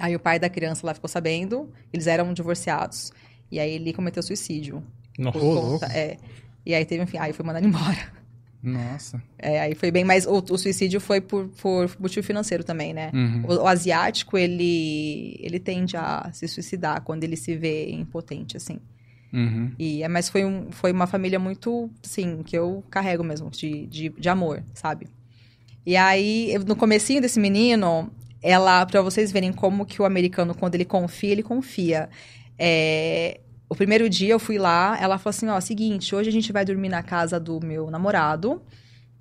[0.01, 1.73] Aí o pai da criança lá ficou sabendo.
[1.93, 3.13] Eles eram divorciados.
[3.51, 4.83] E aí ele cometeu suicídio.
[5.19, 5.39] Nossa.
[5.39, 6.17] Conta, é.
[6.65, 7.19] E aí teve um fim.
[7.19, 8.19] Aí foi mandado embora.
[8.63, 9.23] Nossa.
[9.39, 10.27] É, aí foi bem mais.
[10.27, 13.11] O, o suicídio foi por, por, motivo financeiro também, né?
[13.15, 13.45] Uhum.
[13.47, 18.79] O, o, asiático, ele, ele tende a se suicidar quando ele se vê impotente, assim.
[19.33, 19.73] Uhum.
[19.79, 23.87] E, é, mas foi, um, foi uma família muito, assim, que eu carrego mesmo, de,
[23.87, 25.07] de, de amor, sabe?
[25.87, 28.11] E aí, no comecinho desse menino,
[28.43, 32.09] ela, para vocês verem como que o americano, quando ele confia, ele confia.
[32.59, 36.53] É, o primeiro dia eu fui lá, ela falou assim, ó, seguinte, hoje a gente
[36.53, 38.63] vai dormir na casa do meu namorado,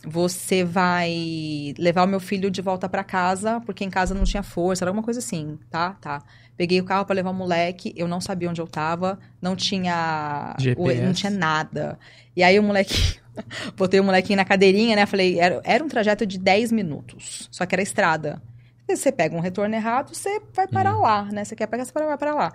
[0.06, 4.44] você vai levar o meu filho de volta para casa, porque em casa não tinha
[4.44, 5.98] força, era alguma coisa assim, tá?
[6.00, 6.24] Tá.
[6.56, 10.56] Peguei o carro para levar o moleque, eu não sabia onde eu tava, não tinha.
[10.60, 11.02] GPS.
[11.02, 12.00] Não tinha nada.
[12.36, 13.20] E aí o moleque.
[13.78, 15.06] Botei o molequinho na cadeirinha, né?
[15.06, 17.48] Falei, era, era um trajeto de 10 minutos.
[17.52, 18.42] Só que era estrada.
[18.90, 21.02] Você pega um retorno errado, você vai parar uhum.
[21.02, 21.44] lá, né?
[21.44, 22.54] Você quer pegar, você vai parar lá.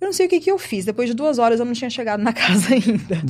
[0.00, 0.84] Eu não sei o que, que eu fiz.
[0.84, 3.22] Depois de duas horas eu não tinha chegado na casa ainda.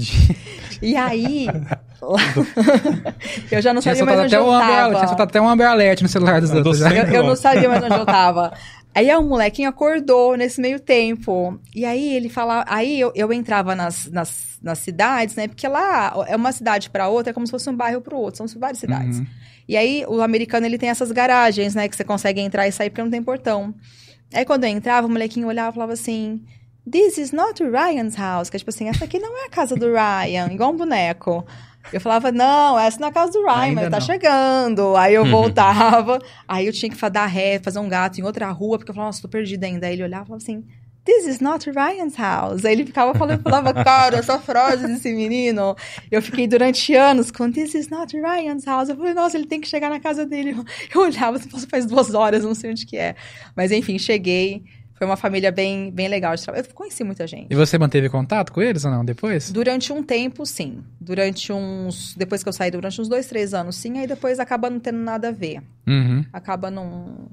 [0.83, 1.47] e aí.
[3.51, 4.95] eu já não sabia mais onde eu tava.
[4.95, 6.81] Tinha soltado até um Amber Alert no celular dos outros.
[6.81, 8.53] Eu, eu não sabia mais onde eu tava.
[8.95, 11.59] Aí o molequinho acordou nesse meio tempo.
[11.75, 12.65] E aí ele falava.
[12.69, 15.49] Aí eu, eu entrava nas, nas, nas cidades, né?
[15.49, 18.47] Porque lá é uma cidade para outra, é como se fosse um bairro para outro.
[18.47, 19.19] São várias cidades.
[19.19, 19.27] Uhum.
[19.69, 21.89] E aí o americano ele tem essas garagens, né?
[21.89, 23.75] Que você consegue entrar e sair porque não tem portão.
[24.33, 26.41] Aí quando eu entrava, o molequinho olhava e falava assim:
[26.91, 28.49] This is not Ryan's house.
[28.51, 31.45] Que é tipo assim, essa aqui não é a casa do Ryan, igual um boneco.
[31.93, 34.97] Eu falava, não, essa não é a casa do Ryan, mas tá chegando.
[34.97, 38.79] Aí eu voltava, aí eu tinha que dar ré, fazer um gato em outra rua,
[38.79, 39.87] porque eu falava, nossa, tô perdida ainda.
[39.87, 40.65] Aí ele olhava e falava assim,
[41.09, 42.67] This is not Ryan's house.
[42.67, 45.75] Aí ele ficava falando, falava, cara, essa frase desse menino.
[46.11, 48.91] Eu fiquei durante anos com This is not Ryan's house.
[48.91, 50.55] Eu falei, nossa, ele tem que chegar na casa dele.
[50.95, 53.17] Eu olhava, assim, faz duas horas, não sei onde que é.
[53.57, 54.63] Mas enfim, cheguei.
[54.99, 56.67] Foi uma família bem, bem legal de trabalho.
[56.69, 57.47] Eu conheci muita gente.
[57.49, 59.53] E você manteve contato com eles ou não depois?
[59.53, 60.83] Durante um tempo, sim.
[61.01, 62.17] Durante uns.
[62.17, 63.97] Depois que eu saí, durante uns dois, três anos, sim.
[63.97, 65.63] Aí depois acaba não tendo nada a ver.
[65.87, 66.25] Uhum.
[66.33, 67.29] Acaba não.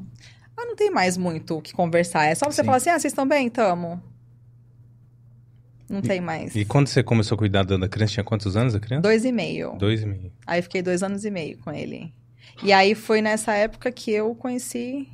[0.56, 2.26] Ah, não tem mais muito o que conversar.
[2.26, 2.66] É só você sim.
[2.66, 3.50] falar assim: ah, vocês estão bem?
[3.50, 4.00] Tamo.
[5.90, 6.56] Não tem mais.
[6.56, 9.02] E quando você começou a cuidar da criança, tinha quantos anos a criança?
[9.02, 9.76] Dois e meio.
[9.80, 10.32] Dois e meio.
[10.46, 12.14] Aí fiquei dois anos e meio com ele.
[12.64, 15.08] E aí foi nessa época que eu conheci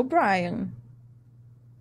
[0.00, 0.68] o Brian.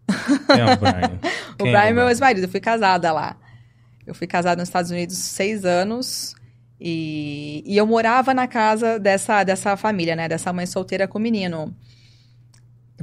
[0.08, 1.20] Quem é o Brian?
[1.60, 2.46] o Brian é meu ex-marido.
[2.46, 3.38] Eu fui casada lá.
[4.06, 6.36] Eu fui casada nos Estados Unidos seis anos.
[6.80, 10.30] E, e eu morava na casa dessa, dessa família, né?
[10.30, 11.76] Dessa mãe solteira com o menino.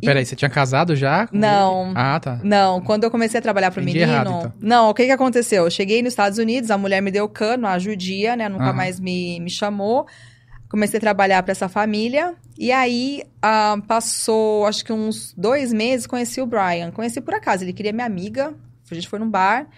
[0.00, 1.28] Peraí, você tinha casado já?
[1.32, 1.92] Não.
[1.94, 2.40] Ah, tá.
[2.42, 4.12] Não, quando eu comecei a trabalhar pro Entendi menino.
[4.12, 4.52] Errado, então.
[4.60, 5.64] Não, o que que aconteceu?
[5.64, 8.48] Eu cheguei nos Estados Unidos, a mulher me deu cano, a judia, né?
[8.48, 10.06] Nunca mais me, me chamou.
[10.74, 12.34] Comecei a trabalhar para essa família.
[12.58, 16.90] E aí, uh, passou, acho que uns dois meses, conheci o Brian.
[16.90, 18.52] Conheci por acaso, ele queria minha amiga.
[18.90, 19.68] A gente foi num bar.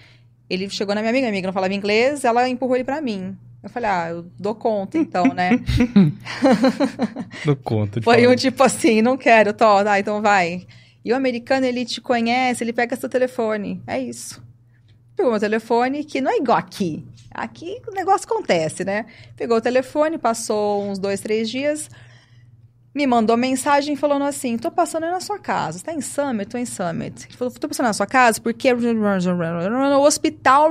[0.49, 3.37] Ele chegou na minha amiga, minha amiga não falava inglês, ela empurrou ele para mim.
[3.63, 5.51] Eu falei, ah, eu dou conta então, né?
[7.45, 8.01] dou conta.
[8.01, 8.33] Foi falar.
[8.33, 10.67] um tipo assim, não quero, tô, tá, então vai.
[11.05, 13.83] E o americano, ele te conhece, ele pega seu telefone.
[13.87, 14.43] É isso.
[15.17, 17.05] Pegou meu telefone, que não é igual aqui.
[17.33, 19.07] Aqui o negócio acontece, né?
[19.37, 21.89] Pegou o telefone, passou uns dois, três dias,
[22.97, 25.79] me mandou mensagem falando assim: tô passando aí na sua casa.
[25.79, 26.49] Você tá em Summit?
[26.49, 27.29] Tô em Summit.
[27.37, 30.71] Falou: tô passando na sua casa porque no hospital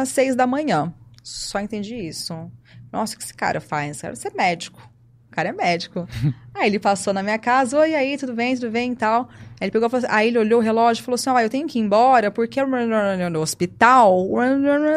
[0.00, 0.94] às seis da manhã.
[1.24, 2.50] Só entendi isso.
[2.92, 4.00] Nossa, o que esse cara faz?
[4.00, 4.91] Quero ser médico.
[5.32, 6.06] O cara é médico.
[6.54, 9.30] aí ele passou na minha casa, oi, aí, tudo bem, tudo bem e tal.
[9.58, 11.66] Aí ele pegou, falou, aí ele olhou o relógio e falou assim, ó, eu tenho
[11.66, 14.28] que ir embora porque no hospital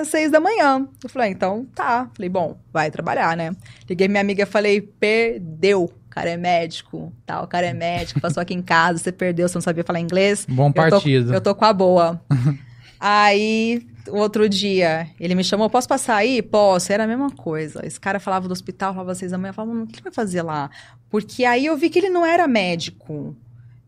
[0.06, 0.86] seis da manhã.
[1.02, 2.10] Eu falei, então tá.
[2.14, 3.56] Falei, bom, vai trabalhar, né?
[3.90, 5.86] Liguei minha amiga e falei, perdeu.
[5.86, 9.48] O cara é médico, tal, o cara é médico, passou aqui em casa, você perdeu,
[9.48, 10.46] você não sabia falar inglês.
[10.50, 11.28] Bom partido.
[11.28, 12.22] Eu tô, eu tô com a boa.
[13.00, 16.42] aí outro dia, ele me chamou, posso passar aí?
[16.42, 16.92] Posso.
[16.92, 17.86] Era a mesma coisa.
[17.86, 20.04] Esse cara falava do hospital, falava às seis da manhã, eu falava, o que ele
[20.04, 20.70] vai fazer lá?
[21.10, 23.36] Porque aí eu vi que ele não era médico.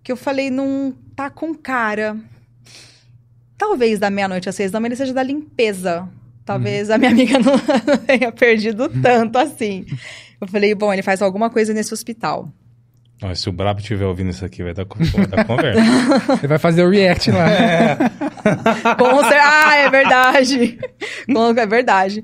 [0.03, 2.17] Que eu falei, não tá com cara.
[3.57, 6.07] Talvez da meia-noite às seis da manhã ele seja da limpeza.
[6.45, 6.95] Talvez uhum.
[6.95, 7.57] a minha amiga não
[8.05, 9.85] tenha perdido tanto assim.
[10.39, 12.51] Eu falei, bom, ele faz alguma coisa nesse hospital.
[13.21, 15.81] Ó, se o Brabo estiver ouvindo isso aqui, vai dar, vai dar conversa.
[16.37, 17.49] Ele vai fazer o react lá.
[17.49, 17.97] É.
[18.97, 20.79] Com cer- ah, é verdade.
[21.57, 22.23] é verdade.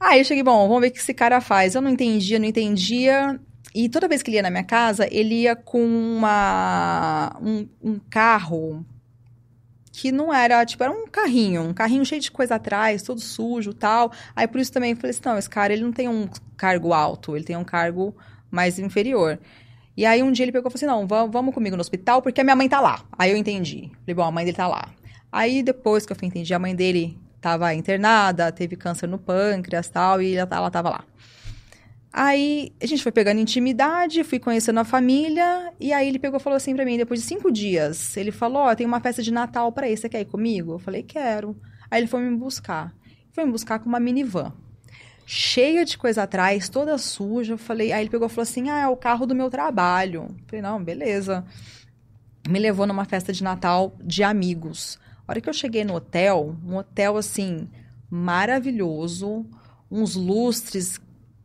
[0.00, 1.74] Aí eu cheguei, bom, vamos ver o que esse cara faz.
[1.74, 3.38] Eu não entendia, não entendia.
[3.74, 7.98] E toda vez que ele ia na minha casa, ele ia com uma, um, um
[8.10, 8.84] carro
[9.92, 13.72] que não era, tipo, era um carrinho, um carrinho cheio de coisa atrás, todo sujo
[13.74, 14.10] tal.
[14.34, 16.92] Aí por isso também eu falei assim, não, esse cara ele não tem um cargo
[16.92, 18.14] alto, ele tem um cargo
[18.50, 19.38] mais inferior.
[19.96, 22.40] E aí um dia ele pegou e falou assim: não, vamos comigo no hospital, porque
[22.40, 23.04] a minha mãe tá lá.
[23.18, 23.90] Aí eu entendi.
[24.00, 24.88] Falei, bom, a mãe dele tá lá.
[25.32, 29.90] Aí depois que eu entendi, a mãe dele tava internada, teve câncer no pâncreas e
[29.90, 31.04] tal, e ela, ela tava lá.
[32.12, 36.42] Aí a gente foi pegando intimidade, fui conhecendo a família, e aí ele pegou e
[36.42, 39.22] falou assim pra mim, depois de cinco dias, ele falou, ó, oh, tem uma festa
[39.22, 40.72] de Natal pra ir, você quer ir comigo?
[40.74, 41.56] Eu falei, quero.
[41.90, 42.94] Aí ele foi me buscar.
[43.32, 44.52] Foi me buscar com uma minivan
[45.26, 47.54] cheia de coisa atrás, toda suja.
[47.54, 50.26] Eu falei, aí ele pegou e falou assim: "Ah, é o carro do meu trabalho".
[50.28, 51.44] Eu falei: "Não, beleza".
[52.48, 54.98] Me levou numa festa de Natal de amigos.
[55.26, 57.68] A hora que eu cheguei no hotel, um hotel assim
[58.10, 59.46] maravilhoso,
[59.90, 61.00] uns lustres,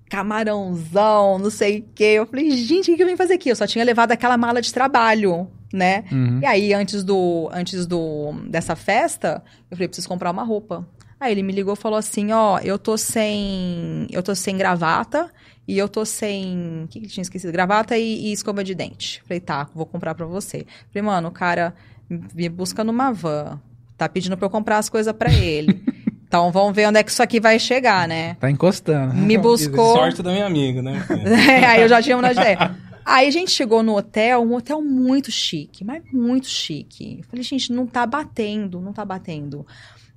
[0.09, 2.15] camarãozão, não sei o quê.
[2.15, 3.49] Eu falei, gente, o que eu vim fazer aqui?
[3.49, 6.03] Eu só tinha levado aquela mala de trabalho, né?
[6.11, 6.39] Uhum.
[6.41, 10.87] E aí, antes do antes do dessa festa, eu falei, preciso comprar uma roupa.
[11.19, 14.07] Aí ele me ligou e falou assim: Ó, eu tô sem.
[14.11, 15.31] Eu tô sem gravata
[15.67, 16.83] e eu tô sem.
[16.83, 17.51] O que, que ele tinha esquecido?
[17.51, 19.21] Gravata e, e escova de dente.
[19.23, 20.65] Falei, tá, vou comprar pra você.
[20.91, 21.75] Falei, mano, o cara
[22.09, 23.59] me busca numa van.
[23.97, 25.83] Tá pedindo pra eu comprar as coisas pra ele.
[26.27, 28.35] Então vamos ver onde é que isso aqui vai chegar, né?
[28.35, 29.13] Tá encostando.
[29.13, 29.95] Me buscou.
[29.95, 31.03] Sorte da minha amiga, né?
[31.61, 32.75] é, aí eu já tinha uma ideia.
[33.05, 37.23] Aí a gente chegou no hotel, um hotel muito chique, mas muito chique.
[37.29, 39.65] falei, gente, não tá batendo, não tá batendo.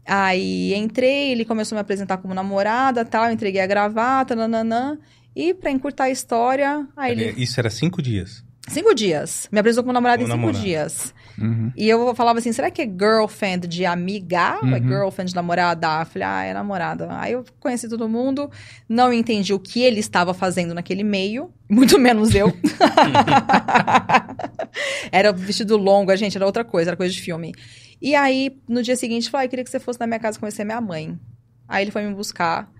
[0.05, 4.98] Aí entrei, ele começou a me apresentar como namorada, tal, entreguei a gravata, nananã.
[5.36, 7.35] E pra encurtar a história, aí ele...
[7.40, 8.44] Isso era cinco dias?
[8.66, 9.48] Cinco dias.
[9.52, 11.15] Me apresentou como namorada como em cinco dias.
[11.41, 11.73] Uhum.
[11.77, 14.59] E eu falava assim, será que é girlfriend de amiga?
[14.62, 14.71] Uhum.
[14.71, 14.89] Ou é uhum.
[14.89, 16.01] girlfriend de namorada?
[16.01, 17.09] Eu falei, ah, é namorada.
[17.11, 18.51] Aí eu conheci todo mundo,
[18.89, 22.49] não entendi o que ele estava fazendo naquele meio, muito menos eu.
[25.11, 27.53] era vestido longo, a gente, era outra coisa, era coisa de filme.
[28.01, 30.39] E aí, no dia seguinte, falou: ah, eu queria que você fosse na minha casa
[30.39, 31.19] conhecer minha mãe.
[31.69, 32.71] Aí ele foi me buscar.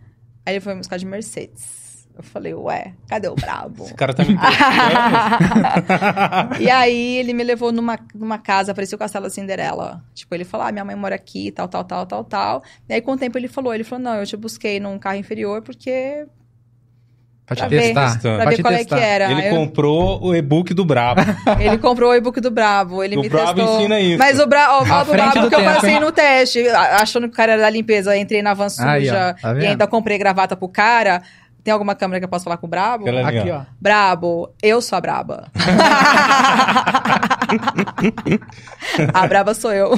[0.45, 1.90] Aí ele foi me buscar de Mercedes.
[2.16, 3.85] Eu falei, ué, cadê o brabo?
[3.85, 4.37] Esse cara tá me
[6.61, 10.05] E aí ele me levou numa, numa casa, parecia o Castelo da Cinderela.
[10.15, 12.62] Tipo, ele falou, ah, minha mãe mora aqui, tal, tal, tal, tal, tal.
[12.89, 15.16] E aí com o tempo ele falou, ele falou, não, eu te busquei num carro
[15.16, 16.27] inferior porque
[17.51, 18.07] Pra te pra testar.
[18.07, 18.97] Ver, pra, pra ver qual testar.
[18.97, 19.32] é que era.
[19.32, 19.51] Ele eu...
[19.51, 21.23] comprou o e-book do Brabo.
[21.59, 23.03] ele comprou o e-book do Brabo.
[23.03, 23.78] Ele o me Brabo testou.
[23.78, 24.19] ensina isso.
[24.19, 24.78] Mas o, Bra...
[24.78, 28.16] o Brabo, Brabo que eu passei no teste, achando que o cara era da limpeza.
[28.16, 31.23] Entrei na van suja Aí, tá e ainda comprei gravata pro cara.
[31.70, 33.05] Tem alguma câmera que eu posso falar com o Brabo?
[33.09, 33.62] Aqui, ó.
[33.80, 35.52] Brabo, eu sou a Braba.
[39.14, 39.92] a Braba sou eu.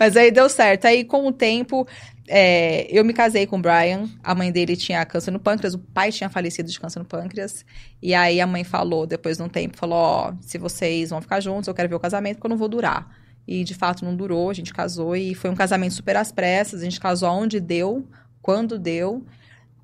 [0.00, 0.86] Mas aí deu certo.
[0.86, 1.86] Aí, com o tempo,
[2.26, 4.08] é, eu me casei com o Brian.
[4.24, 5.74] A mãe dele tinha câncer no pâncreas.
[5.74, 7.62] O pai tinha falecido de câncer no pâncreas.
[8.00, 11.40] E aí, a mãe falou, depois de um tempo, falou, ó, se vocês vão ficar
[11.40, 13.06] juntos, eu quero ver o casamento, porque eu não vou durar.
[13.46, 14.48] E, de fato, não durou.
[14.48, 16.80] A gente casou e foi um casamento super às pressas.
[16.80, 18.08] A gente casou onde deu,
[18.40, 19.26] quando deu.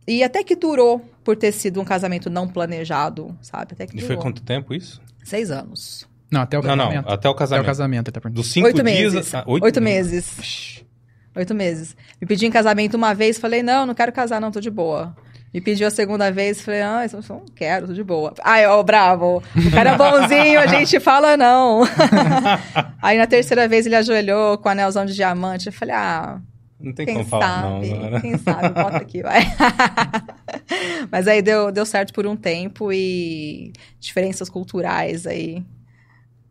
[0.07, 3.73] E até que durou por ter sido um casamento não planejado, sabe?
[3.73, 5.01] Até que e foi quanto tempo isso?
[5.23, 6.07] Seis anos.
[6.31, 6.95] Não, até o casamento.
[6.95, 7.61] Não, não, até o casamento.
[7.63, 9.15] Até o casamento, até Dos cinco oito dias...
[9.15, 9.35] Meses.
[9.35, 10.37] Ah, oito, oito meses.
[10.37, 10.85] meses.
[11.37, 11.97] Oito meses.
[12.21, 15.17] Me pedi em casamento uma vez, falei, não, não quero casar não, tô de boa.
[15.53, 18.35] Me pediu a segunda vez, falei, ah, eu não quero, tô de boa.
[18.43, 19.41] Ai, ó, bravo.
[19.57, 21.83] O cara é bonzinho, a gente fala não.
[23.01, 25.69] Aí na terceira vez ele ajoelhou com o anelzão de diamante.
[25.69, 26.41] Eu falei, ah,
[26.85, 28.11] não tem quem como falar, sabe, não.
[28.11, 28.20] Né?
[28.20, 29.40] Quem sabe, bota aqui, vai.
[31.11, 35.65] Mas aí deu, deu certo por um tempo e diferenças culturais aí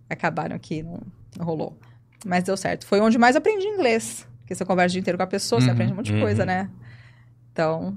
[0.09, 0.99] acabaram que não,
[1.37, 1.77] não rolou.
[2.25, 2.85] Mas deu certo.
[2.85, 4.27] Foi onde mais aprendi inglês.
[4.39, 6.13] Porque você conversa o dia inteiro com a pessoa, uhum, você aprende um monte de
[6.13, 6.21] uhum.
[6.21, 6.69] coisa, né?
[7.51, 7.95] Então.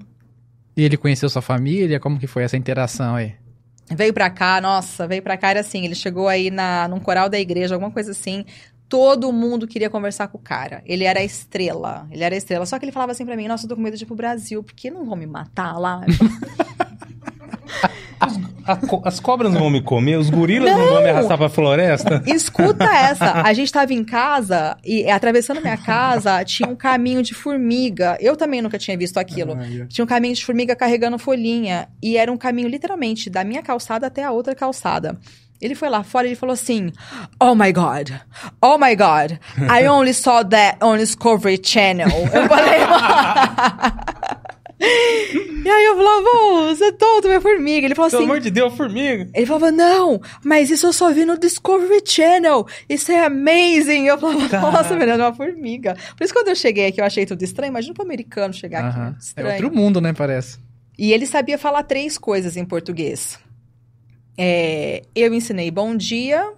[0.77, 1.99] E ele conheceu sua família?
[1.99, 3.35] Como que foi essa interação aí?
[3.91, 7.29] Veio pra cá, nossa, veio pra cá, era assim, ele chegou aí na, num coral
[7.29, 8.45] da igreja, alguma coisa assim,
[8.89, 10.83] todo mundo queria conversar com o cara.
[10.87, 12.07] Ele era a estrela.
[12.11, 12.67] Ele era a estrela.
[12.67, 14.17] Só que ele falava assim pra mim: Nossa, eu tô com medo de ir pro
[14.17, 16.03] Brasil, porque não vão me matar lá.
[18.19, 20.79] As, as, cobras não vão me comer, os gorilas não.
[20.79, 22.23] não, vão me arrastar pra floresta.
[22.27, 23.43] Escuta essa.
[23.43, 28.17] A gente tava em casa e atravessando minha casa tinha um caminho de formiga.
[28.21, 29.53] Eu também nunca tinha visto aquilo.
[29.53, 31.89] Ah, tinha um caminho de formiga carregando folhinha.
[32.03, 35.17] E era um caminho literalmente da minha calçada até a outra calçada.
[35.61, 36.93] Ele foi lá fora e ele falou assim:
[37.41, 38.11] Oh my God,
[38.63, 39.39] oh my God,
[39.71, 42.09] I only saw that on Discovery Channel.
[42.09, 42.81] Eu falei,
[44.79, 47.87] E aí eu falava, você é tonto, minha formiga.
[47.87, 48.27] Ele falou Pelo assim.
[48.27, 49.29] Pelo amor de Deus, formiga.
[49.35, 52.67] Ele falava, não, mas isso eu só vi no Discovery Channel.
[52.89, 54.07] Isso é amazing.
[54.07, 55.97] Eu falava, nossa, velho, é uma formiga.
[56.17, 57.71] Por isso, quando eu cheguei aqui, eu achei tudo estranho.
[57.71, 59.09] Imagina pro americano chegar uh -huh.
[59.09, 59.19] aqui.
[59.19, 59.49] Estranho.
[59.49, 60.59] É outro mundo, né, parece.
[60.99, 63.39] E ele sabia falar três coisas em português.
[64.39, 66.53] É, eu ensinei bom dia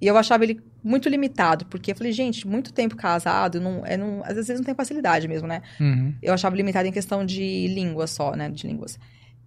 [0.00, 3.96] e eu achava ele muito limitado, porque eu falei, gente, muito tempo casado, não, é,
[3.96, 5.62] não, às vezes não tem facilidade mesmo, né?
[5.78, 6.14] Uhum.
[6.22, 8.48] Eu achava limitado em questão de língua só, né?
[8.48, 8.98] De línguas.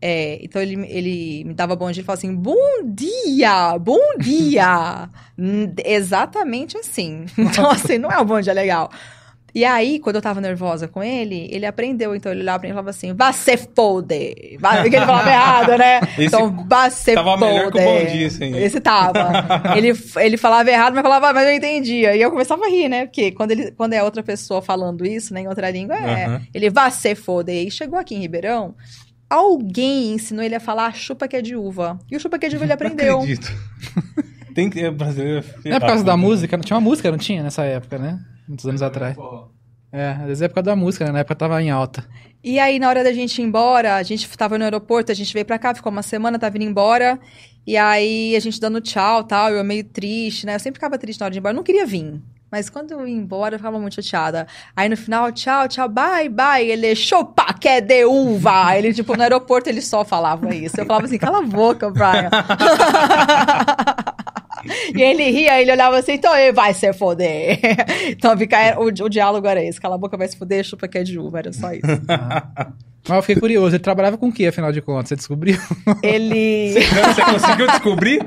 [0.05, 3.79] É, então ele, ele me dava bom dia e falava assim: Bom dia!
[3.79, 5.09] Bom dia!
[5.85, 7.25] Exatamente assim.
[7.37, 8.91] Então, assim, não é um bom dia legal.
[9.55, 12.15] E aí, quando eu tava nervosa com ele, ele aprendeu.
[12.15, 14.57] Então, ele olhava pra mim e falava assim, vá se fode.
[14.59, 15.99] Porque ele falava errado, né?
[16.17, 17.53] Esse então, vá se tava fode.
[17.53, 18.57] melhor que o bom dia, assim.
[18.57, 19.31] Esse tava.
[19.77, 22.15] ele, ele falava errado, mas falava, mas eu entendia.
[22.15, 23.05] E eu começava a rir, né?
[23.05, 26.27] Porque quando, ele, quando é outra pessoa falando isso, né, em outra língua, é.
[26.27, 26.41] Uhum.
[26.51, 27.51] Ele vá se fode.
[27.51, 28.73] E chegou aqui em Ribeirão,
[29.29, 31.99] alguém ensinou ele a falar chupa que é de uva.
[32.09, 33.17] E o chupa que é de uva ele aprendeu.
[33.17, 33.53] Não acredito.
[34.55, 34.89] Tem que.
[34.89, 35.45] Brasileiro.
[35.63, 36.57] Não é por causa da música?
[36.57, 38.19] Tinha uma música, não tinha nessa época, né?
[38.47, 39.15] Muitos anos atrás.
[39.91, 41.11] É, às vezes é por causa da música, né?
[41.11, 42.07] Na época tava em alta.
[42.43, 45.31] E aí, na hora da gente ir embora, a gente tava no aeroporto, a gente
[45.31, 47.19] veio pra cá, ficou uma semana, tava indo embora.
[47.65, 50.55] E aí, a gente dando tchau tal, eu meio triste, né?
[50.55, 52.21] Eu sempre ficava triste na hora de ir embora, eu não queria vir.
[52.53, 54.45] Mas quando eu ia embora, eu ficava muito chateada.
[54.75, 56.63] Aí no final, tchau, tchau, bye, bye.
[56.63, 58.77] Ele, chupa, que é de uva.
[58.77, 60.79] Ele, tipo, no aeroporto ele só falava isso.
[60.79, 62.29] Eu falava assim, cala a boca, Brian.
[64.95, 67.59] e ele ria, ele olhava assim, então ele vai se foder.
[68.09, 70.99] então fica, o, o diálogo era esse, cala a boca, vai se foder, chupa que
[70.99, 71.87] é de uva, era só isso.
[73.07, 75.09] Mas eu fiquei curioso, ele trabalhava com o que, afinal de contas?
[75.09, 75.57] Você descobriu?
[76.01, 76.73] Ele.
[76.73, 78.19] Você conseguiu descobrir?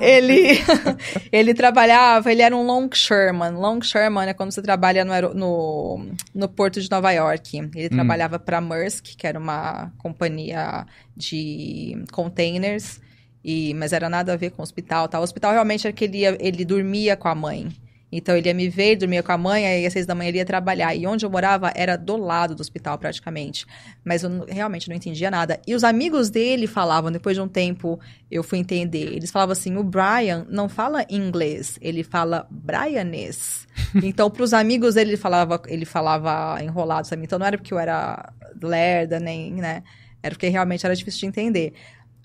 [0.00, 0.58] ele.
[1.30, 3.50] Ele trabalhava, ele era um longshoreman.
[3.50, 7.58] Longshoreman é quando você trabalha no, no, no porto de Nova York.
[7.74, 7.88] Ele hum.
[7.90, 10.86] trabalhava para Maersk, que era uma companhia
[11.16, 13.00] de containers.
[13.44, 15.18] E, mas era nada a ver com o hospital, tá?
[15.20, 17.68] O hospital realmente era que ele, ia, ele dormia com a mãe.
[18.12, 20.38] Então ele ia me ver, dormia com a mãe, aí às seis da manhã ele
[20.38, 20.94] ia trabalhar.
[20.94, 23.66] E onde eu morava era do lado do hospital, praticamente.
[24.04, 25.60] Mas eu realmente não entendia nada.
[25.66, 28.00] E os amigos dele falavam, depois de um tempo
[28.30, 29.14] eu fui entender.
[29.14, 33.66] Eles falavam assim: o Brian não fala inglês, ele fala Brianês.
[34.02, 37.24] então, para os amigos dele, ele falava, ele falava enrolado, sabe?
[37.24, 39.82] Então não era porque eu era lerda, nem, né?
[40.22, 41.72] Era porque realmente era difícil de entender.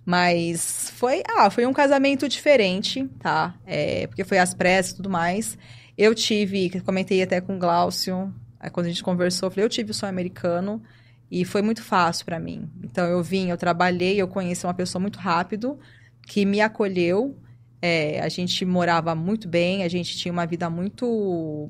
[0.05, 3.55] Mas foi, ah, foi um casamento diferente, tá?
[3.65, 5.57] É, porque foi às pressas e tudo mais.
[5.97, 8.33] Eu tive, comentei até com o Glaucio,
[8.71, 10.81] quando a gente conversou, eu falei, eu tive o sonho americano.
[11.29, 12.69] E foi muito fácil para mim.
[12.83, 15.79] Então eu vim, eu trabalhei, eu conheci uma pessoa muito rápido
[16.21, 17.37] que me acolheu.
[17.81, 21.69] É, a gente morava muito bem, a gente tinha uma vida muito.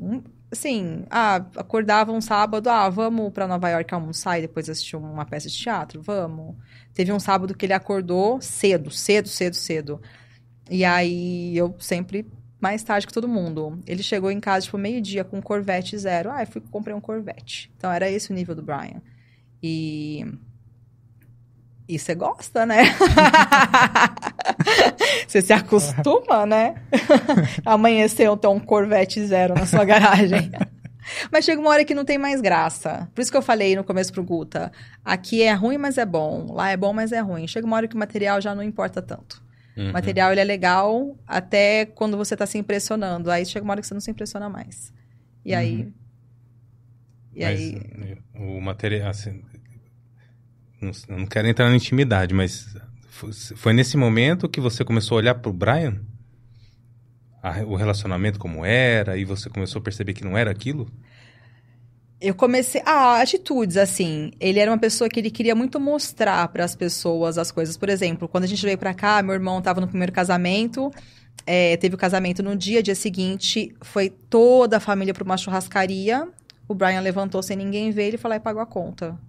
[0.52, 5.26] Assim, ah, acordava um sábado, ah, vamos para Nova York almoçar e depois assistir uma
[5.26, 6.02] peça de teatro?
[6.02, 6.56] Vamos.
[6.96, 10.02] Teve um sábado que ele acordou cedo, cedo, cedo, cedo.
[10.72, 12.26] E aí eu sempre
[12.60, 13.78] mais tarde que todo mundo.
[13.86, 16.32] Ele chegou em casa, tipo, meio-dia com um Corvette zero.
[16.32, 17.70] Ah, eu fui comprei um Corvette.
[17.78, 19.02] Então era esse o nível do Brian.
[19.62, 20.26] E.
[21.88, 22.86] E você gosta, né?
[25.28, 26.82] você se acostuma, né?
[27.64, 30.50] Amanheceu ter um Corvette zero na sua garagem.
[31.32, 33.10] Mas chega uma hora que não tem mais graça.
[33.14, 34.72] Por isso que eu falei no começo pro Guta.
[35.03, 36.52] Aqui é ruim, mas é bom.
[36.52, 37.48] Lá é bom, mas é ruim.
[37.48, 39.44] Chega uma hora que o material já não importa tanto.
[39.77, 39.90] Uhum.
[39.90, 43.30] O material ele é legal até quando você está se impressionando.
[43.30, 44.94] Aí chega uma hora que você não se impressiona mais.
[45.44, 45.60] E uhum.
[45.60, 45.94] aí.
[47.36, 48.18] E mas aí.
[48.34, 49.10] O material.
[49.10, 49.41] Assim,
[50.82, 52.76] não, não quero entrar na intimidade, mas
[53.56, 56.02] foi nesse momento que você começou a olhar para o Brian?
[57.46, 60.88] A, o relacionamento como era, e você começou a perceber que não era aquilo?
[62.20, 62.82] eu comecei.
[62.86, 64.32] Ah, atitudes, assim.
[64.40, 67.78] Ele era uma pessoa que ele queria muito mostrar para as pessoas as coisas.
[67.78, 70.92] Por exemplo, quando a gente veio para cá, meu irmão estava no primeiro casamento.
[71.46, 76.28] É, teve o casamento no dia, dia seguinte, foi toda a família para uma churrascaria.
[76.68, 79.20] O Brian levantou sem ninguém ver, ele falou e pagou a conta.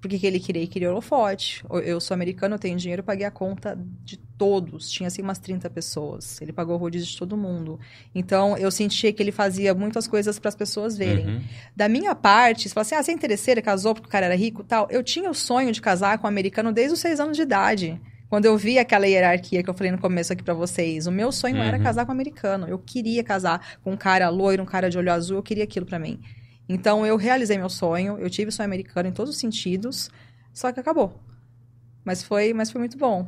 [0.00, 0.62] Porque que ele queria?
[0.62, 1.64] Ele queria holofote.
[1.84, 4.88] Eu sou americano, eu tenho dinheiro, eu paguei a conta de todos.
[4.90, 6.40] Tinha, assim, umas 30 pessoas.
[6.40, 7.78] Ele pagou o rodízio de todo mundo.
[8.14, 11.26] Então, eu sentia que ele fazia muitas coisas para as pessoas verem.
[11.26, 11.42] Uhum.
[11.76, 14.36] Da minha parte, você fala assim, ah, você é interesseira, casou porque o cara era
[14.36, 14.86] rico tal.
[14.90, 18.00] Eu tinha o sonho de casar com um americano desde os seis anos de idade.
[18.28, 21.32] Quando eu vi aquela hierarquia que eu falei no começo aqui para vocês, o meu
[21.32, 21.62] sonho uhum.
[21.62, 22.68] era casar com um americano.
[22.68, 25.86] Eu queria casar com um cara loiro, um cara de olho azul, eu queria aquilo
[25.86, 26.20] para mim.
[26.68, 30.10] Então eu realizei meu sonho, eu tive sonho americano em todos os sentidos,
[30.52, 31.18] só que acabou.
[32.04, 33.26] Mas foi, mas foi muito bom.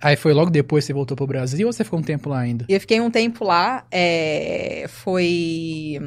[0.00, 2.40] Aí foi logo depois que você voltou pro Brasil ou você ficou um tempo lá
[2.40, 2.66] ainda?
[2.68, 5.98] Eu fiquei um tempo lá, é, foi...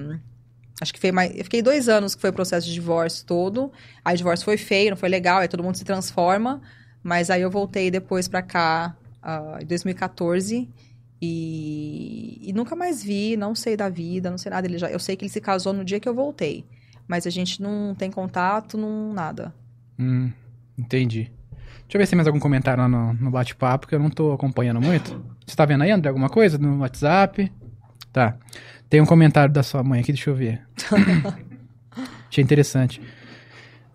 [0.81, 1.35] Acho que foi mais...
[1.35, 3.71] Eu fiquei dois anos que foi o processo de divórcio todo.
[4.03, 6.61] Aí o divórcio foi feio, não foi legal, aí todo mundo se transforma.
[7.03, 10.69] Mas aí eu voltei depois pra cá, uh, em 2014.
[11.21, 14.67] E, e, nunca mais vi, não sei da vida, não sei nada.
[14.67, 16.65] Ele já, eu sei que ele se casou no dia que eu voltei.
[17.07, 19.53] Mas a gente não tem contato, não nada.
[19.97, 20.31] Hum,
[20.77, 21.31] entendi.
[21.89, 24.11] Deixa eu ver se tem mais algum comentário lá no, no bate-papo, que eu não
[24.11, 25.19] tô acompanhando muito.
[25.43, 27.51] Você tá vendo aí, André, alguma coisa no WhatsApp?
[28.13, 28.35] Tá.
[28.87, 30.61] Tem um comentário da sua mãe aqui, deixa eu ver.
[32.29, 33.01] Achei interessante.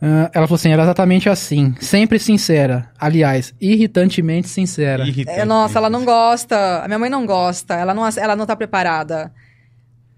[0.03, 2.91] Uh, ela falou assim, era exatamente assim, sempre sincera.
[2.99, 5.07] Aliás, irritantemente sincera.
[5.07, 5.39] Irritante.
[5.39, 6.83] É, nossa, ela não gosta.
[6.83, 7.75] A minha mãe não gosta.
[7.75, 9.33] Ela não, ela não tá preparada.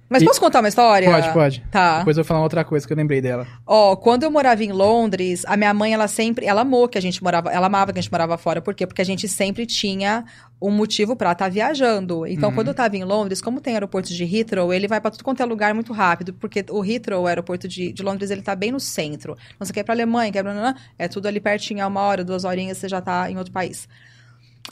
[0.09, 1.11] Mas posso contar uma história?
[1.11, 1.65] Pode, pode.
[1.71, 1.99] Tá.
[1.99, 3.47] Depois eu vou falar outra coisa que eu lembrei dela.
[3.67, 7.01] Ó, quando eu morava em Londres, a minha mãe, ela sempre, ela amou que a
[7.01, 8.61] gente morava, ela amava que a gente morava fora.
[8.61, 8.87] Por quê?
[8.87, 10.25] Porque a gente sempre tinha
[10.63, 12.27] um motivo para estar tá viajando.
[12.27, 12.55] Então, uhum.
[12.55, 15.43] quando eu tava em Londres, como tem aeroporto de Heathrow, ele vai para tudo quanto
[15.43, 18.71] é lugar muito rápido, porque o Heathrow, o aeroporto de, de Londres, ele tá bem
[18.71, 19.37] no centro.
[19.55, 20.75] Então, você quer ir pra Alemanha, quer pra...
[20.99, 23.89] É tudo ali pertinho, é uma hora, duas horinhas, você já tá em outro país.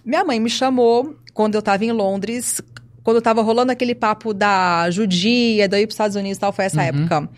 [0.04, 2.60] Minha mãe me chamou quando eu tava em Londres
[3.04, 6.80] quando tava rolando aquele papo da judia, daí pros Estados Unidos e tal, foi essa
[6.80, 6.86] uhum.
[6.86, 7.28] época.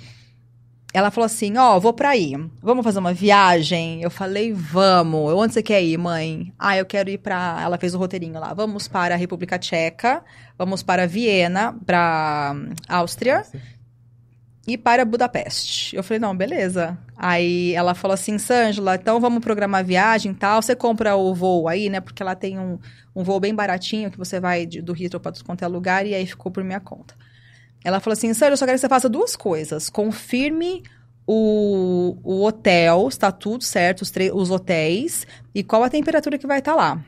[0.94, 2.34] Ela falou assim: Ó, oh, vou pra aí.
[2.62, 4.00] Vamos fazer uma viagem?
[4.00, 5.34] Eu falei: Vamos.
[5.34, 6.54] Onde você quer ir, mãe?
[6.58, 7.58] Ah, eu quero ir pra.
[7.60, 8.54] Ela fez o roteirinho lá.
[8.54, 10.22] Vamos para a República Tcheca,
[10.56, 12.54] vamos para Viena, pra
[12.88, 13.38] Áustria.
[13.38, 13.75] Nossa
[14.66, 15.94] e para Budapeste.
[15.94, 16.98] Eu falei, não, beleza.
[17.16, 20.60] Aí ela falou assim, Sângela, então vamos programar viagem e tal.
[20.60, 22.00] Você compra o voo aí, né?
[22.00, 22.78] Porque ela tem um,
[23.14, 26.04] um voo bem baratinho que você vai de, do Heathrow para quanto é lugar.
[26.04, 27.14] E aí ficou por minha conta.
[27.84, 29.88] Ela falou assim, Sângela, eu só quero que você faça duas coisas.
[29.88, 30.82] Confirme
[31.24, 35.28] o, o hotel, está tudo certo, os, os hotéis.
[35.54, 37.04] E qual a temperatura que vai estar tá lá.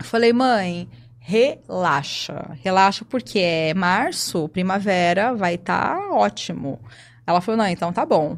[0.00, 0.88] Eu falei, mãe
[1.22, 2.56] relaxa.
[2.62, 6.80] Relaxa porque é março, primavera, vai estar tá ótimo.
[7.26, 8.36] Ela falou, não, então tá bom.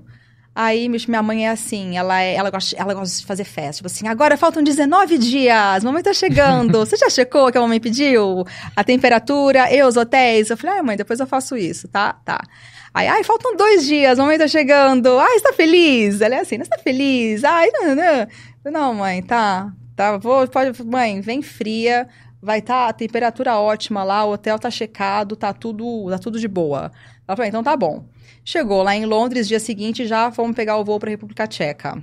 [0.55, 3.79] Aí minha mãe é assim, ela, é, ela, gosta, ela gosta de fazer festa.
[3.79, 6.79] Tipo assim, agora faltam 19 dias, mamãe tá chegando.
[6.87, 8.45] Você já checou que a mamãe pediu?
[8.77, 10.51] A temperatura e os hotéis?
[10.51, 12.13] Eu falei, ai mãe, depois eu faço isso, tá?
[12.25, 12.41] Tá.
[12.93, 15.19] Aí, ai, faltam dois dias, mamãe tá chegando.
[15.19, 16.21] Ai, está feliz?
[16.21, 17.43] Ela é assim, você tá feliz?
[17.43, 18.73] Ai, não, não.
[18.73, 19.73] Não, mãe, tá.
[19.97, 22.09] Tá, vou, pode, mãe, vem fria
[22.45, 26.39] vai estar tá a temperatura ótima lá, o hotel tá checado, tá tudo, tá tudo
[26.39, 26.93] de boa.
[27.27, 28.05] Ela falou, então tá bom.
[28.45, 32.03] Chegou lá em Londres, dia seguinte já fomos pegar o voo para República Tcheca.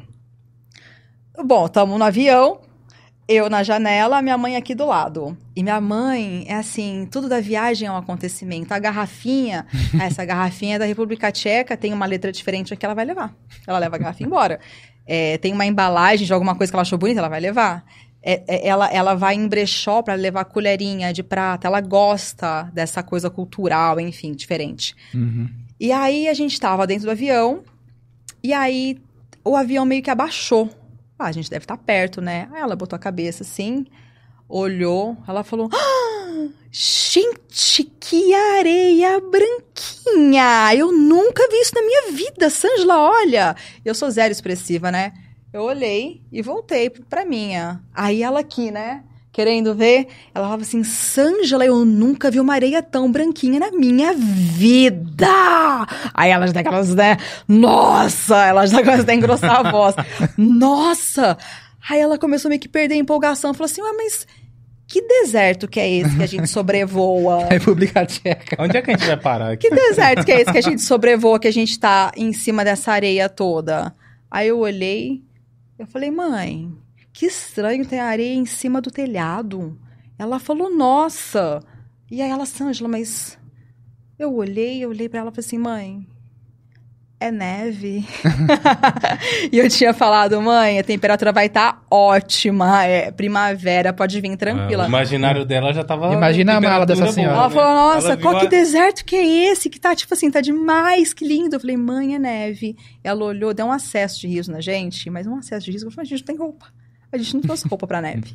[1.45, 2.59] Bom, estamos no avião.
[3.27, 5.38] eu na janela, minha mãe aqui do lado.
[5.55, 8.73] E minha mãe é assim, tudo da viagem é um acontecimento.
[8.73, 9.68] A garrafinha,
[10.01, 13.34] essa garrafinha é da República Tcheca, tem uma letra diferente que ela vai levar.
[13.68, 14.59] Ela leva a garrafinha embora.
[15.05, 17.85] É, tem uma embalagem de alguma coisa que ela achou bonita, ela vai levar.
[18.23, 21.68] É, é, ela, ela vai em brechó para levar colherinha de prata.
[21.68, 24.95] Ela gosta dessa coisa cultural, enfim, diferente.
[25.14, 25.49] Uhum.
[25.80, 27.64] E aí a gente estava dentro do avião,
[28.43, 28.98] e aí
[29.43, 30.69] o avião meio que abaixou.
[31.18, 32.48] Ah, a gente deve estar tá perto, né?
[32.52, 33.85] Aí ela botou a cabeça assim,
[34.48, 36.22] olhou, ela falou: ah,
[36.72, 40.73] Gente, que areia branquinha!
[40.73, 43.56] Eu nunca vi isso na minha vida, Sângela, olha!
[43.84, 45.11] Eu sou zero expressiva, né?
[45.53, 47.82] Eu olhei e voltei pra minha.
[47.94, 49.03] Aí ela aqui, né?
[49.34, 54.14] Querendo ver, ela falava assim: Sângela, eu nunca vi uma areia tão branquinha na minha
[54.14, 55.28] vida!
[56.14, 57.18] Aí ela já tem aquelas, né?
[57.48, 58.45] Nossa!
[58.45, 59.95] Ela já começa a engrossar a voz.
[60.38, 61.38] Nossa!
[61.90, 63.53] Aí ela começou meio que perder a empolgação.
[63.53, 64.26] Falou assim: Ué, mas
[64.88, 67.48] que deserto que é esse que a gente sobrevoa?
[67.52, 68.56] República Tcheca.
[68.57, 69.69] Onde é que a gente vai parar aqui?
[69.69, 72.64] Que deserto que é esse que a gente sobrevoa, que a gente tá em cima
[72.64, 73.94] dessa areia toda?
[74.30, 75.22] Aí eu olhei,
[75.82, 76.72] eu falei, mãe,
[77.12, 79.80] que estranho ter areia em cima do telhado.
[80.16, 81.60] Ela falou, nossa.
[82.10, 83.36] E aí ela, Sângela, mas
[84.20, 86.08] eu olhei, eu olhei para ela e falei assim, mãe,
[87.22, 88.03] é neve.
[89.52, 94.35] e eu tinha falado, mãe, a temperatura vai estar tá ótima, é primavera, pode vir
[94.35, 94.84] tranquila.
[94.84, 96.11] Ah, o imaginário dela já tava.
[96.11, 97.38] Imagina a mala dessa senhora.
[97.38, 98.49] Ela falou, nossa, ela qual que a...
[98.49, 99.69] deserto que é esse?
[99.69, 101.56] Que tá, tipo assim, tá demais, que lindo.
[101.56, 102.76] Eu falei, mãe, é neve.
[103.03, 105.85] Ela olhou, deu um acesso de riso na gente, mas um acesso de riso.
[105.85, 106.65] Eu falei, a gente não tem roupa.
[107.11, 108.34] A gente não trouxe roupa pra neve.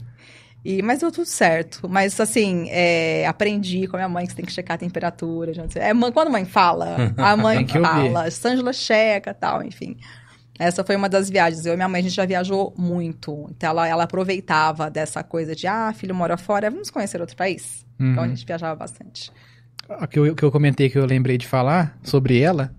[0.68, 1.88] E, mas deu tudo certo.
[1.88, 5.52] Mas, assim, é, aprendi com a minha mãe que você tem que checar a temperatura.
[5.76, 8.28] É, quando a mãe fala, a mãe fala.
[8.32, 9.96] Sângela checa tal, enfim.
[10.58, 11.64] Essa foi uma das viagens.
[11.64, 13.46] Eu e minha mãe, a gente já viajou muito.
[13.50, 17.86] Então, ela, ela aproveitava dessa coisa de, ah, filho mora fora, vamos conhecer outro país.
[18.00, 18.10] Uhum.
[18.10, 19.30] Então, a gente viajava bastante.
[19.88, 22.74] O que eu, que eu comentei, que eu lembrei de falar sobre ela,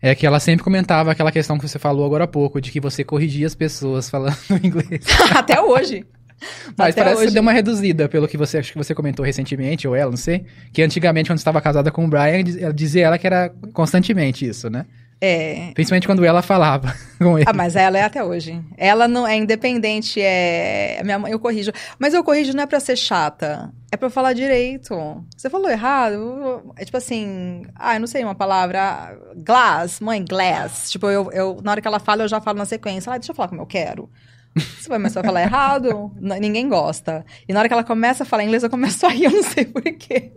[0.00, 2.80] é que ela sempre comentava aquela questão que você falou agora há pouco, de que
[2.80, 5.04] você corrigia as pessoas falando inglês.
[5.36, 6.06] Até hoje.
[6.76, 7.28] Mas Até parece hoje.
[7.28, 10.16] que deu uma reduzida, pelo que você acho que você comentou recentemente, ou ela, não
[10.16, 10.46] sei.
[10.72, 14.70] Que antigamente, quando estava casada com o Brian, ela dizia ela que era constantemente isso,
[14.70, 14.86] né?
[15.22, 15.72] É.
[15.74, 17.46] Principalmente quando ela falava com ele.
[17.46, 18.58] Ah, mas ela é até hoje.
[18.78, 20.98] Ela não é independente, é.
[21.04, 21.70] Minha mãe, eu corrijo.
[21.98, 23.70] Mas eu corrijo não é pra ser chata.
[23.92, 24.94] É pra falar direito.
[25.36, 26.72] Você falou errado.
[26.76, 27.64] É tipo assim.
[27.74, 29.14] Ah, eu não sei uma palavra.
[29.36, 30.90] Glass, mãe, glass.
[30.90, 33.12] Tipo, eu, eu, na hora que ela fala, eu já falo na sequência.
[33.12, 34.08] Ah, deixa eu falar como eu quero.
[34.56, 37.24] Você vai começar a falar errado, ninguém gosta.
[37.48, 39.42] E na hora que ela começa a falar inglês, eu começo a rir, eu não
[39.44, 40.32] sei porquê.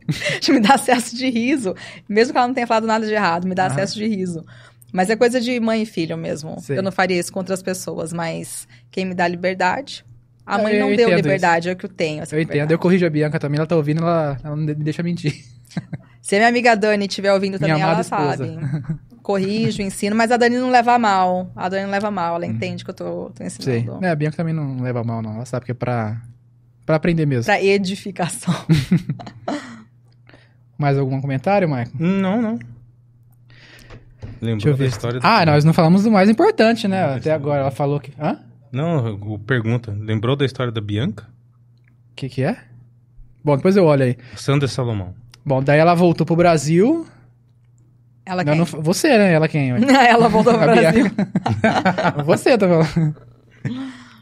[0.49, 1.76] me dá acesso de riso.
[2.07, 3.68] Mesmo que ela não tenha falado nada de errado, me dá ah.
[3.68, 4.45] acesso de riso.
[4.91, 6.60] Mas é coisa de mãe e filho mesmo.
[6.60, 6.76] Sim.
[6.76, 10.06] Eu não faria isso com outras pessoas, mas quem me dá liberdade.
[10.45, 11.69] A mãe eu, não deu liberdade, isso.
[11.69, 12.19] é o que eu tenho.
[12.19, 12.60] eu liberdade.
[12.60, 15.34] entendo, eu corrijo a Bianca também, ela tá ouvindo, ela, ela não me deixa mentir.
[16.22, 18.38] Se a minha amiga Dani estiver ouvindo também, ela esposa.
[18.38, 18.60] sabe.
[19.23, 21.49] Corrijo, ensino, mas a Dani não leva mal.
[21.55, 22.51] A Dani não leva mal, ela uhum.
[22.51, 23.93] entende que eu tô, tô ensinando.
[23.99, 24.05] Sim.
[24.05, 25.35] É, a Bianca também não leva mal, não.
[25.35, 26.21] Ela sabe que é pra,
[26.85, 27.45] pra aprender mesmo.
[27.45, 28.53] Pra edificação.
[30.77, 31.91] Mais algum comentário, Michael?
[31.97, 32.59] Não, não.
[34.41, 35.25] Lembrou da história do...
[35.25, 37.15] Ah, nós não falamos do mais importante, né?
[37.15, 38.11] Até agora ela falou que.
[38.19, 38.37] Hã?
[38.73, 39.95] Não, o pergunta.
[39.97, 41.23] Lembrou da história da Bianca?
[42.11, 42.57] O que, que é?
[43.41, 44.17] Bom, depois eu olho aí.
[44.35, 45.13] Sandra Salomão.
[45.45, 47.05] Bom, daí ela voltou pro Brasil.
[48.25, 48.57] Ela quem?
[48.57, 49.33] Não, você, né?
[49.33, 49.71] Ela quem?
[50.09, 51.11] ela voltou pro Brasil.
[52.25, 53.15] você, tá falando.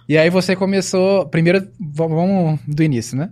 [0.09, 1.27] E aí você começou.
[1.27, 3.29] Primeiro, vamos do início, né?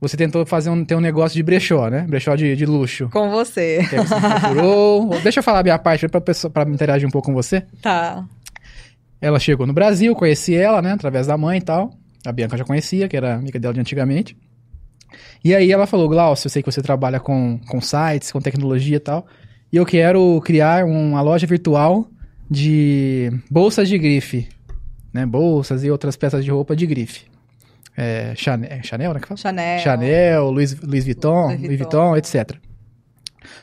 [0.00, 2.02] Você tentou fazer um, ter um negócio de brechó, né?
[2.06, 3.08] Brechó de, de luxo.
[3.10, 3.86] Com você.
[3.88, 5.08] Que você procurou.
[5.22, 7.62] Deixa eu falar a minha parte pra, pessoa, pra interagir um pouco com você.
[7.80, 8.22] Tá.
[9.20, 10.92] Ela chegou no Brasil, conheci ela, né?
[10.92, 11.90] Através da mãe e tal.
[12.26, 14.36] A Bianca já conhecia, que era amiga dela de antigamente.
[15.42, 18.96] E aí ela falou, Glaucio, eu sei que você trabalha com, com sites, com tecnologia
[18.96, 19.26] e tal.
[19.74, 22.08] E eu quero criar uma loja virtual
[22.48, 24.46] de bolsas de grife.
[25.12, 25.26] Né?
[25.26, 27.24] Bolsas e outras peças de roupa de grife
[27.96, 29.18] é, Chanel, é Chanel, né?
[29.18, 29.36] Que fala?
[29.36, 29.78] Chanel.
[29.80, 32.56] Chanel, Louis, Louis Vuitton, Louis Vuitton, Louis Vuitton etc.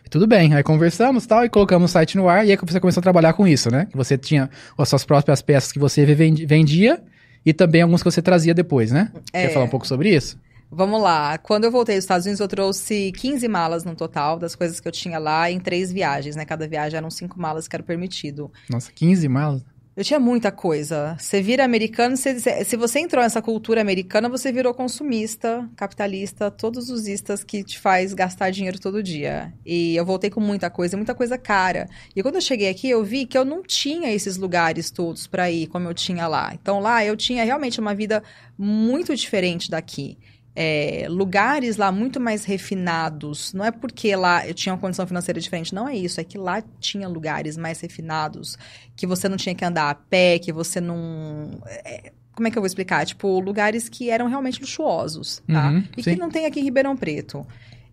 [0.09, 2.99] Tudo bem, aí conversamos tal, e colocamos o site no ar, e aí você começou
[2.99, 3.87] a trabalhar com isso, né?
[3.89, 7.01] Que você tinha as suas próprias peças que você vendia,
[7.45, 9.11] e também algumas que você trazia depois, né?
[9.31, 9.47] É.
[9.47, 10.37] Quer falar um pouco sobre isso?
[10.73, 11.37] Vamos lá.
[11.37, 14.87] Quando eu voltei dos Estados Unidos, eu trouxe 15 malas no total das coisas que
[14.87, 16.45] eu tinha lá em três viagens, né?
[16.45, 18.49] Cada viagem eram cinco malas que era permitido.
[18.69, 19.63] Nossa, 15 malas?
[19.93, 21.17] Eu tinha muita coisa.
[21.19, 26.89] Você vira americano, você, se você entrou nessa cultura americana, você virou consumista, capitalista, todos
[26.89, 29.53] os istas que te faz gastar dinheiro todo dia.
[29.65, 31.89] E eu voltei com muita coisa, muita coisa cara.
[32.15, 35.51] E quando eu cheguei aqui, eu vi que eu não tinha esses lugares todos para
[35.51, 36.53] ir como eu tinha lá.
[36.53, 38.23] Então lá eu tinha realmente uma vida
[38.57, 40.17] muito diferente daqui
[40.55, 43.53] é, lugares lá muito mais refinados.
[43.53, 46.19] Não é porque lá eu tinha uma condição financeira diferente, não é isso.
[46.19, 48.57] É que lá tinha lugares mais refinados,
[48.95, 51.61] que você não tinha que andar a pé, que você não.
[51.67, 53.05] É, como é que eu vou explicar?
[53.05, 55.69] Tipo, lugares que eram realmente luxuosos, tá?
[55.69, 56.13] Uhum, e sim.
[56.13, 57.45] que não tem aqui em Ribeirão Preto.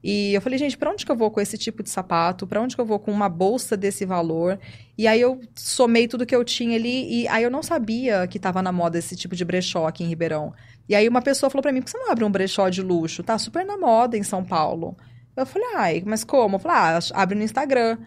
[0.02, 2.46] E eu falei, gente, para onde que eu vou com esse tipo de sapato?
[2.46, 4.58] Para onde que eu vou com uma bolsa desse valor?
[4.96, 8.36] E aí eu somei tudo que eu tinha ali e aí eu não sabia que
[8.36, 10.52] estava na moda esse tipo de brechó aqui em Ribeirão.
[10.88, 12.80] E aí uma pessoa falou para mim, por que você não abre um brechó de
[12.80, 13.22] luxo?
[13.22, 14.96] Tá super na moda em São Paulo.
[15.36, 16.56] Eu falei, ai, mas como?
[16.56, 17.98] Eu falei, ah, abre no Instagram.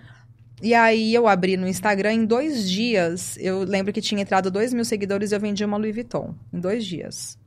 [0.61, 3.37] E aí eu abri no Instagram em dois dias.
[3.39, 6.35] Eu lembro que tinha entrado dois mil seguidores e eu vendi uma Louis Vuitton.
[6.53, 7.37] Em dois dias.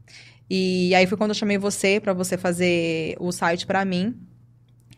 [0.51, 4.15] E aí foi quando eu chamei você para você fazer o site para mim.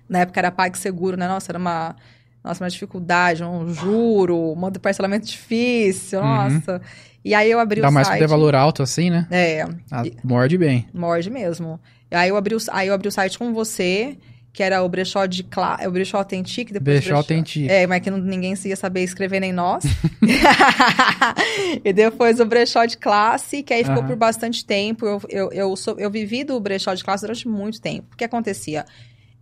[0.09, 1.27] Na época era PagSeguro, né?
[1.27, 1.97] Nossa, era uma,
[2.43, 6.27] nossa, uma dificuldade, um juro, um parcelamento difícil, uhum.
[6.27, 6.81] nossa.
[7.25, 8.05] E aí eu abri Dá o site.
[8.05, 9.27] Dá mais valor alto assim, né?
[9.31, 9.67] É.
[9.91, 10.87] Ah, morde bem.
[10.95, 11.81] Morde mesmo.
[12.11, 14.17] Aí eu abri o, aí eu abri o site com você,
[14.53, 17.69] que era o brechó de cla o brechó authentic, depois brechó, brechó authentic.
[17.69, 19.85] É, mas que não, ninguém ia saber escrever nem nós.
[21.85, 24.07] e depois o brechó de classe, que aí ficou uhum.
[24.07, 25.05] por bastante tempo.
[25.05, 28.15] Eu, eu, eu, sou, eu vivi do brechó de classe durante muito tempo.
[28.15, 28.85] O que acontecia?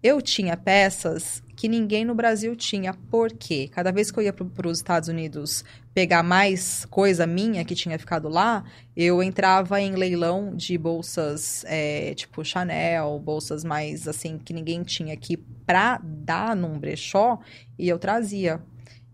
[0.05, 2.93] Eu tinha peças que ninguém no Brasil tinha.
[2.93, 3.71] Por quê?
[3.73, 5.65] Cada vez que eu ia para os Estados Unidos
[5.95, 8.65] pegar mais coisa minha que tinha ficado lá,
[8.95, 15.15] eu entrava em leilão de bolsas é, tipo Chanel, bolsas mais assim que ninguém tinha
[15.15, 17.39] aqui para dar num brechó
[17.79, 18.61] e eu trazia.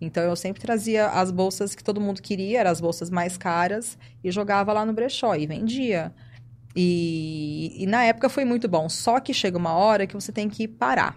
[0.01, 3.97] Então eu sempre trazia as bolsas que todo mundo queria, eram as bolsas mais caras,
[4.25, 6.13] e jogava lá no brechó e vendia.
[6.75, 8.89] E, e, na época foi muito bom.
[8.89, 11.17] Só que chega uma hora que você tem que parar.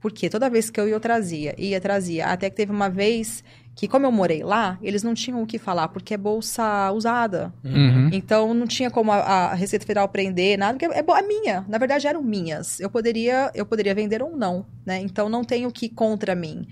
[0.00, 2.26] Porque toda vez que eu ia, eu trazia, ia, trazia.
[2.26, 5.58] Até que teve uma vez que, como eu morei lá, eles não tinham o que
[5.58, 7.52] falar, porque é bolsa usada.
[7.64, 8.10] Uhum.
[8.12, 11.64] Então, não tinha como a, a, Receita Federal prender nada, porque é, é minha.
[11.68, 12.80] Na verdade, eram minhas.
[12.80, 15.00] Eu poderia, eu poderia vender ou não, né?
[15.00, 16.66] Então, não tem o que contra mim.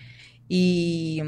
[0.48, 1.22] E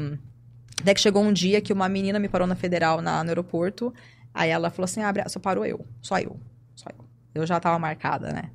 [0.81, 3.93] até que chegou um dia que uma menina me parou na Federal, na, no aeroporto.
[4.33, 6.37] Aí ela falou assim, abre, só parou eu, só eu.
[6.75, 7.05] Só eu.
[7.35, 8.51] Eu já tava marcada, né?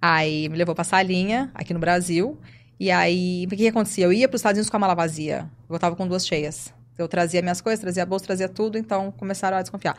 [0.00, 2.38] Aí me levou pra salinha, aqui no Brasil.
[2.78, 4.04] E aí, o que, que acontecia?
[4.04, 5.48] Eu ia para os Estados Unidos com a mala vazia.
[5.68, 6.74] Eu tava com duas cheias.
[6.98, 9.96] Eu trazia minhas coisas, trazia a bolsa, trazia tudo, então começaram a desconfiar.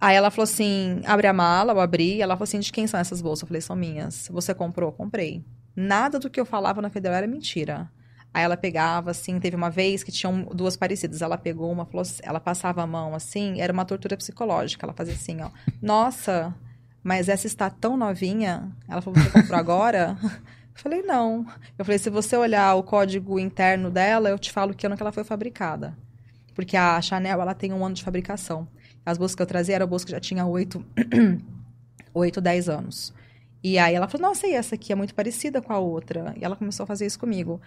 [0.00, 2.22] Aí ela falou assim: abre a mala, eu abri.
[2.22, 3.42] Ela falou assim: de quem são essas bolsas?
[3.42, 4.28] Eu falei: são minhas.
[4.30, 4.92] Você comprou?
[4.92, 5.44] Comprei.
[5.76, 7.90] Nada do que eu falava na Federal era mentira.
[8.32, 11.22] Aí ela pegava, assim, teve uma vez que tinham duas parecidas.
[11.22, 14.84] Ela pegou uma, falou, ela passava a mão assim, era uma tortura psicológica.
[14.84, 15.50] Ela fazia assim, ó.
[15.80, 16.54] Nossa,
[17.08, 18.70] mas essa está tão novinha.
[18.86, 20.18] Ela falou, você comprou agora?
[20.22, 21.46] Eu falei, não.
[21.78, 25.02] Eu falei, se você olhar o código interno dela, eu te falo que ano que
[25.02, 25.96] ela foi fabricada.
[26.54, 28.68] Porque a Chanel, ela tem um ano de fabricação.
[29.04, 30.84] As bolsas que eu trazia eram bolsas que já tinha oito,
[32.14, 33.12] oito, dez anos.
[33.64, 36.34] E aí ela falou, nossa, e essa aqui é muito parecida com a outra.
[36.36, 37.60] E ela começou a fazer isso comigo.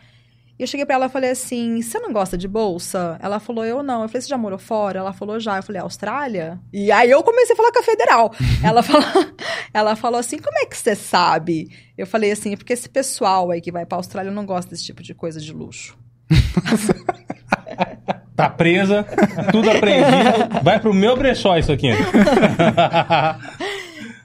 [0.60, 3.18] E eu cheguei pra ela e falei assim: você não gosta de bolsa?
[3.22, 4.04] Ela falou, eu não.
[4.04, 5.00] Eu falei, você já morou fora?
[5.00, 5.58] Ela falou, já.
[5.58, 6.60] Eu falei, Austrália?
[6.72, 8.32] E aí eu comecei a falar com a federal.
[8.64, 9.34] ela, falou,
[9.74, 11.70] ela falou assim: como é que você sabe?
[11.98, 15.02] Eu falei assim: porque esse pessoal aí que vai pra Austrália não gosta desse tipo
[15.02, 15.98] de coisa de luxo.
[18.36, 19.06] tá presa,
[19.52, 20.64] tudo aprendido.
[20.64, 21.90] Vai pro meu brechó isso aqui.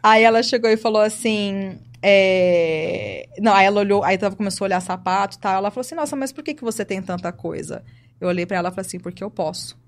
[0.02, 3.28] aí ela chegou e falou assim: é...
[3.38, 5.56] Não, aí ela olhou, aí ela começou a olhar sapato e tal.
[5.56, 7.82] Ela falou assim: Nossa, mas por que, que você tem tanta coisa?
[8.20, 9.78] Eu olhei para ela e falei assim: Porque eu posso.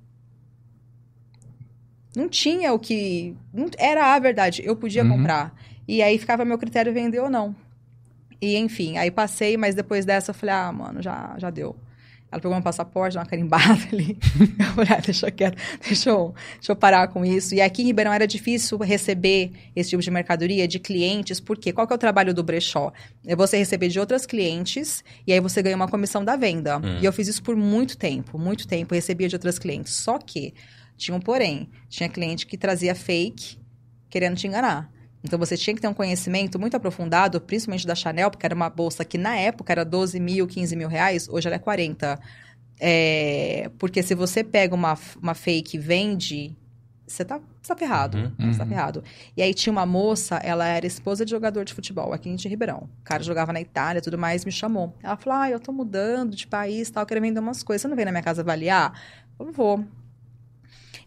[2.17, 3.37] Não tinha o que.
[3.53, 3.69] Não...
[3.79, 5.11] Era a verdade, eu podia uhum.
[5.11, 5.55] comprar.
[5.87, 7.55] E aí ficava meu critério vender ou não.
[8.41, 11.77] E enfim, aí passei, mas depois dessa eu falei: Ah, mano, já, já deu.
[12.31, 14.19] Ela pegou meu passaporte, uma carimbada ali.
[14.59, 15.57] eu falei, ah, deixa quieto,
[15.87, 17.55] deixa eu, deixa eu parar com isso.
[17.55, 21.87] E aqui em Ribeirão era difícil receber esse tipo de mercadoria de clientes, porque qual
[21.87, 22.93] que é o trabalho do brechó?
[23.27, 26.79] É você receber de outras clientes e aí você ganha uma comissão da venda.
[26.79, 26.99] Hum.
[27.01, 29.95] E eu fiz isso por muito tempo, muito tempo, recebia de outras clientes.
[29.95, 30.53] Só que
[30.97, 33.59] tinha um porém, tinha cliente que trazia fake
[34.11, 34.91] querendo te enganar.
[35.23, 38.71] Então você tinha que ter um conhecimento muito aprofundado, principalmente da Chanel, porque era uma
[38.71, 42.19] bolsa que na época era 12 mil, 15 mil reais, hoje ela é 40.
[42.81, 46.57] É, porque se você pega uma, uma fake e vende,
[47.07, 48.19] você tá, você tá ferrado.
[48.19, 48.53] Uhum.
[48.53, 48.71] Você tá uhum.
[48.71, 49.05] ferrado.
[49.37, 52.89] E aí tinha uma moça, ela era esposa de jogador de futebol aqui em Ribeirão.
[53.01, 54.95] O cara jogava na Itália e tudo mais, me chamou.
[55.03, 57.83] Ela falou: Ah, eu tô mudando de país tal, quero vender umas coisas.
[57.83, 59.01] Você não vem na minha casa avaliar?
[59.39, 59.85] Eu vou.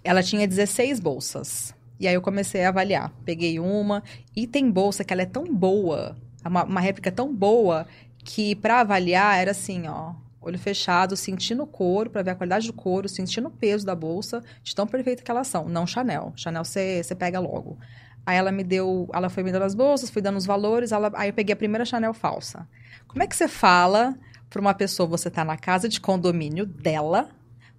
[0.04, 1.74] Ela tinha 16 bolsas.
[2.02, 3.14] E aí eu comecei a avaliar.
[3.24, 4.02] Peguei uma
[4.36, 7.86] e tem bolsa que ela é tão boa, uma, uma réplica tão boa
[8.18, 12.66] que para avaliar era assim, ó, olho fechado, sentindo o couro, para ver a qualidade
[12.66, 15.70] do couro, sentindo o peso da bolsa, de tão perfeita que elas são.
[15.70, 16.34] Não Chanel.
[16.36, 17.78] Chanel você pega logo.
[18.26, 21.12] Aí ela me deu, ela foi me dando as bolsas, fui dando os valores, ela,
[21.14, 22.68] aí eu peguei a primeira Chanel falsa.
[23.08, 24.18] Como é que você fala
[24.50, 27.30] para uma pessoa, você tá na casa de condomínio dela,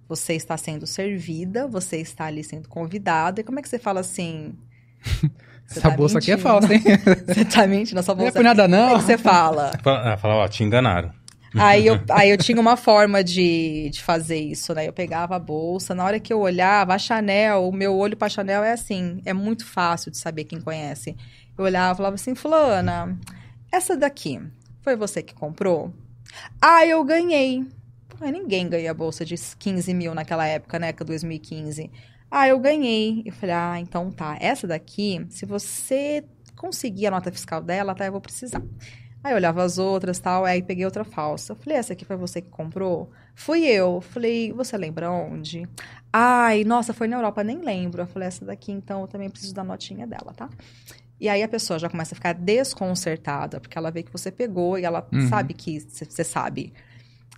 [0.07, 3.99] você está sendo servida, você está ali sendo convidada, e como é que você fala
[3.99, 4.53] assim?
[5.69, 6.33] Essa tá bolsa mentindo?
[6.33, 6.83] aqui é falsa, hein?
[7.25, 7.99] Você tá mentindo?
[7.99, 8.21] Essa bolsa.
[8.23, 8.89] Não é por nada, não.
[8.89, 9.71] Como é que você fala?
[10.19, 11.11] Fala, ó, te enganaram.
[11.55, 14.87] Aí eu, aí eu tinha uma forma de, de fazer isso, né?
[14.87, 18.27] Eu pegava a bolsa, na hora que eu olhava, a Chanel, o meu olho pra
[18.27, 21.15] Chanel é assim, é muito fácil de saber quem conhece.
[21.55, 23.17] Eu olhava e falava assim, fulana,
[23.71, 24.41] essa daqui,
[24.81, 25.93] foi você que comprou?
[26.59, 27.63] Ah, eu ganhei.
[28.17, 30.93] Pô, ninguém ganha bolsa de 15 mil naquela época, né?
[30.93, 31.89] Que 2015.
[32.29, 33.23] Ah, eu ganhei.
[33.25, 34.37] Eu falei, ah, então tá.
[34.39, 36.23] Essa daqui, se você
[36.55, 38.05] conseguir a nota fiscal dela, tá?
[38.05, 38.61] Eu vou precisar.
[39.23, 41.55] Aí eu olhava as outras tal, aí peguei outra falsa.
[41.55, 43.09] Falei, essa aqui foi você que comprou?
[43.33, 44.01] Fui eu.
[44.01, 45.67] Falei, você lembra onde?
[46.11, 48.01] Ai, nossa, foi na Europa, nem lembro.
[48.01, 50.49] Eu falei, essa daqui, então, eu também preciso da notinha dela, tá?
[51.19, 54.77] E aí a pessoa já começa a ficar desconcertada, porque ela vê que você pegou
[54.77, 55.29] e ela uhum.
[55.29, 56.73] sabe que você sabe.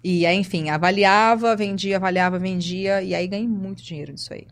[0.07, 4.45] E aí, enfim, avaliava, vendia, avaliava, vendia, e aí ganhei muito dinheiro disso aí.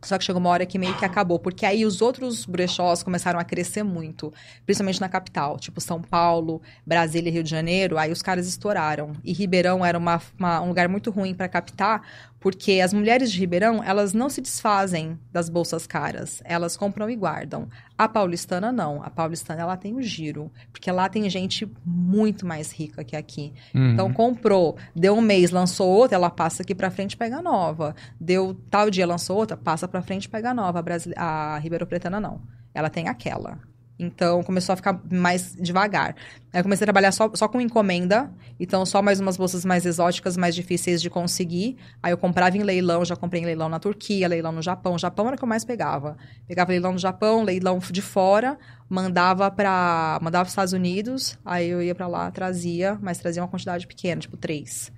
[0.00, 3.40] Só que chegou uma hora que meio que acabou, porque aí os outros brechós começaram
[3.40, 4.32] a crescer muito,
[4.64, 9.12] principalmente na capital, tipo São Paulo, Brasília e Rio de Janeiro, aí os caras estouraram.
[9.24, 12.06] E Ribeirão era uma, uma, um lugar muito ruim para captar,
[12.40, 17.14] porque as mulheres de Ribeirão, elas não se desfazem das bolsas caras, elas compram e
[17.14, 17.68] guardam.
[17.98, 22.72] A paulistana não, a paulistana ela tem o giro, porque lá tem gente muito mais
[22.72, 23.52] rica que aqui.
[23.74, 23.92] Uhum.
[23.92, 27.94] Então comprou, deu um mês, lançou outra, ela passa aqui para frente e pega nova.
[28.18, 30.78] Deu tal dia, lançou outra, passa para frente e pega nova.
[30.78, 31.14] A, Brasile...
[31.18, 32.40] a Ribeirão Pretana não.
[32.72, 33.58] Ela tem aquela.
[34.00, 36.16] Então começou a ficar mais devagar.
[36.50, 39.84] Aí eu comecei a trabalhar só, só com encomenda, então só mais umas bolsas mais
[39.84, 41.76] exóticas, mais difíceis de conseguir.
[42.02, 44.98] Aí eu comprava em leilão, já comprei em leilão na Turquia, leilão no Japão.
[44.98, 46.16] Japão era o que eu mais pegava.
[46.48, 48.58] Pegava leilão no Japão, leilão de fora,
[48.88, 53.48] mandava para mandava os Estados Unidos, aí eu ia para lá, trazia, mas trazia uma
[53.48, 54.90] quantidade pequena, tipo três.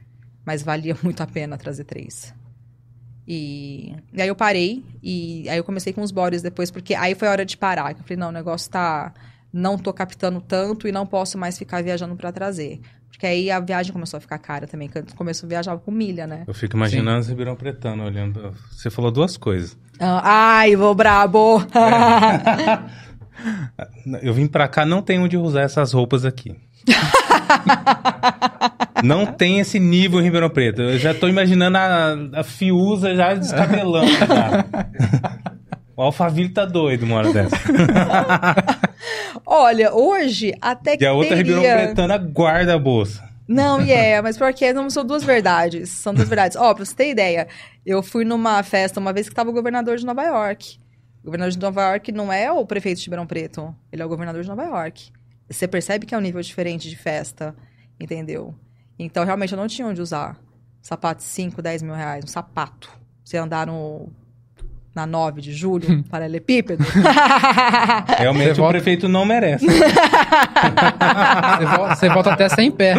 [0.47, 2.33] Mas valia muito a pena trazer três.
[3.27, 7.15] E, e, aí eu parei e aí eu comecei com os bores depois, porque aí
[7.15, 7.93] foi a hora de parar.
[7.93, 9.13] Eu falei, não, o negócio tá.
[9.53, 12.81] Não tô captando tanto e não posso mais ficar viajando para trazer.
[13.11, 16.45] Porque aí a viagem começou a ficar cara também, começou a viajar com milha, né?
[16.47, 17.31] Eu fico imaginando Sim.
[17.31, 18.55] Ribeirão Pretano olhando.
[18.71, 19.77] Você falou duas coisas.
[20.01, 21.61] Ah, ai, vou brabo!
[24.11, 24.27] É.
[24.27, 26.57] eu vim pra cá, não tenho onde usar essas roupas aqui.
[29.03, 30.83] Não tem esse nível em Ribeirão Preto.
[30.83, 34.65] Eu já tô imaginando a, a Fiuza já descabelando, cara.
[35.95, 37.57] O Alphaville tá doido uma hora dessa.
[39.45, 41.05] Olha, hoje até que.
[41.05, 41.55] E a outra teria...
[41.55, 43.23] Ribeirão Pretana guarda a bolsa.
[43.47, 45.91] Não, e yeah, é, mas porque não são duas verdades.
[45.91, 46.57] São duas verdades.
[46.57, 47.47] Ó, oh, pra você ter ideia,
[47.85, 50.79] eu fui numa festa uma vez que tava o governador de Nova York.
[51.23, 54.09] O governador de Nova York não é o prefeito de Ribeirão Preto, ele é o
[54.09, 55.13] governador de Nova York.
[55.53, 57.55] Você percebe que é um nível diferente de festa,
[57.99, 58.55] entendeu?
[58.99, 60.41] Então, realmente, eu não tinha onde usar
[60.81, 62.25] sapato de 5, 10 mil reais.
[62.25, 62.91] Um sapato.
[63.25, 64.11] Você andar no,
[64.95, 66.03] na 9 de julho, hum.
[66.03, 66.85] paralelepípedo.
[68.19, 68.73] Realmente, você o volta...
[68.73, 69.67] prefeito não merece.
[69.67, 72.95] você, volta, você volta até sem pé.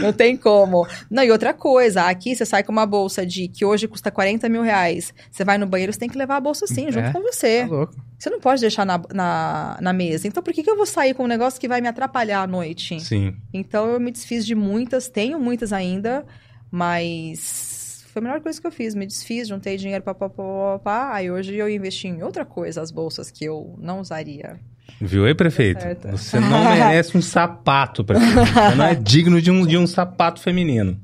[0.00, 0.86] Não tem como.
[1.10, 4.48] Não, e outra coisa, aqui você sai com uma bolsa de que hoje custa 40
[4.48, 5.12] mil reais.
[5.30, 7.60] Você vai no banheiro, você tem que levar a bolsa sim, junto é, com você.
[7.60, 7.94] Tá louco.
[8.18, 10.26] Você não pode deixar na, na, na, mesa.
[10.26, 12.46] Então, por que, que eu vou sair com um negócio que vai me atrapalhar à
[12.46, 12.98] noite?
[13.00, 13.36] Sim.
[13.52, 16.24] Então, eu me desfiz de muitas, tenho muitas ainda,
[16.70, 17.73] mas
[18.14, 18.94] foi a melhor coisa que eu fiz.
[18.94, 21.12] Me desfiz, juntei dinheiro, papapá.
[21.12, 24.60] Aí hoje eu investi em outra coisa, as bolsas que eu não usaria.
[25.00, 25.84] Viu aí, prefeito?
[26.12, 28.32] Você não merece um sapato, prefeito.
[28.32, 30.96] Você não é digno de um, de um sapato feminino.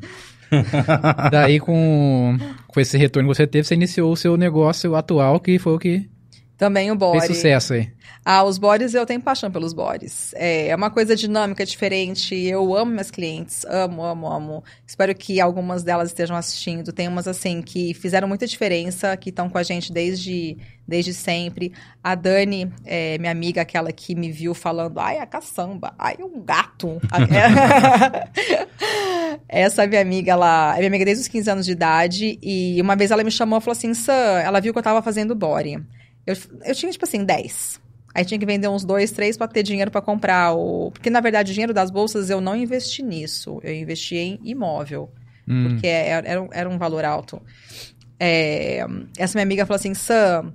[1.32, 2.38] Daí, com,
[2.68, 5.78] com esse retorno que você teve, você iniciou o seu negócio atual, que foi o
[5.80, 6.08] que
[6.60, 7.26] também o body.
[7.26, 7.90] Fez sucesso aí.
[8.22, 10.34] Ah, os bodies, eu tenho paixão pelos bodies.
[10.34, 12.34] É, é uma coisa dinâmica, diferente.
[12.34, 13.64] Eu amo minhas clientes.
[13.64, 14.62] Amo, amo, amo.
[14.86, 16.92] Espero que algumas delas estejam assistindo.
[16.92, 21.72] Tem umas, assim, que fizeram muita diferença, que estão com a gente desde, desde sempre.
[22.04, 26.42] A Dani, é, minha amiga, aquela que me viu falando, ai, a caçamba, ai, um
[26.42, 27.00] gato.
[29.48, 32.38] Essa minha amiga, ela é minha amiga desde os 15 anos de idade.
[32.42, 35.00] E uma vez ela me chamou e falou assim, Sam, ela viu que eu tava
[35.00, 35.82] fazendo body.
[36.30, 37.80] Eu, eu tinha, tipo assim, 10.
[38.14, 40.54] Aí tinha que vender uns dois, três para ter dinheiro para comprar.
[40.54, 40.90] O...
[40.90, 43.60] Porque, na verdade, o dinheiro das bolsas eu não investi nisso.
[43.62, 45.12] Eu investi em imóvel.
[45.48, 45.68] Hum.
[45.68, 47.40] Porque é, era, era um valor alto.
[48.18, 48.84] é,
[49.16, 50.52] essa minha amiga falou assim, Sam,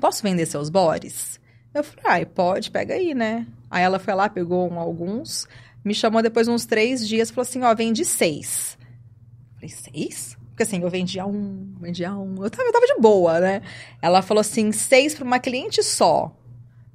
[0.00, 1.38] posso vender seus bores?
[1.74, 3.46] Eu falei, ah, pode, pega aí, né?
[3.70, 5.46] Aí ela foi lá, pegou um, alguns,
[5.84, 8.76] me chamou depois uns três dias, falou assim, ó, vende seis.
[8.80, 10.36] Eu falei, seis?
[10.60, 12.44] Porque assim, eu vendia um, vendia um.
[12.44, 13.62] Eu tava, eu tava de boa, né?
[14.02, 16.36] Ela falou assim, seis para uma cliente só.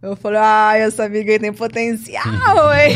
[0.04, 2.96] Eu falei, ai, essa amiga aí tem potencial, hein?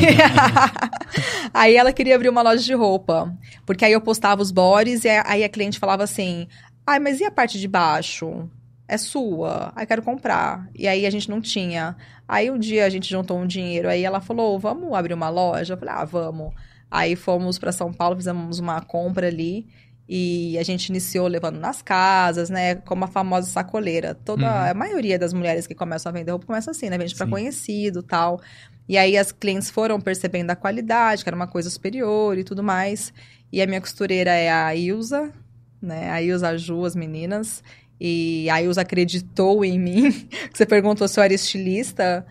[1.52, 3.36] aí ela queria abrir uma loja de roupa.
[3.66, 6.48] Porque aí eu postava os bores e aí a cliente falava assim,
[6.86, 8.48] ai, mas e a parte de baixo?
[8.88, 9.74] É sua.
[9.76, 10.70] Aí quero comprar.
[10.76, 11.96] E aí a gente não tinha.
[12.28, 13.90] Aí um dia a gente juntou um dinheiro.
[13.90, 15.74] Aí ela falou, vamos abrir uma loja?
[15.74, 16.54] Eu falei, ah, vamos.
[16.92, 19.68] Aí fomos para São Paulo, fizemos uma compra ali.
[20.12, 22.74] E a gente iniciou levando nas casas, né?
[22.74, 24.16] Como a famosa sacoleira.
[24.16, 24.72] Toda, uhum.
[24.72, 26.98] A maioria das mulheres que começam a vender roupa começa assim, né?
[26.98, 28.42] Vende para conhecido tal.
[28.88, 32.64] E aí as clientes foram percebendo a qualidade, que era uma coisa superior e tudo
[32.64, 33.14] mais.
[33.52, 35.32] E a minha costureira é a Ilza,
[35.80, 36.10] né?
[36.10, 37.64] A Ilza Ju, as meninas.
[38.02, 40.28] E a Ilza acreditou em mim.
[40.52, 42.26] Você perguntou se eu era estilista.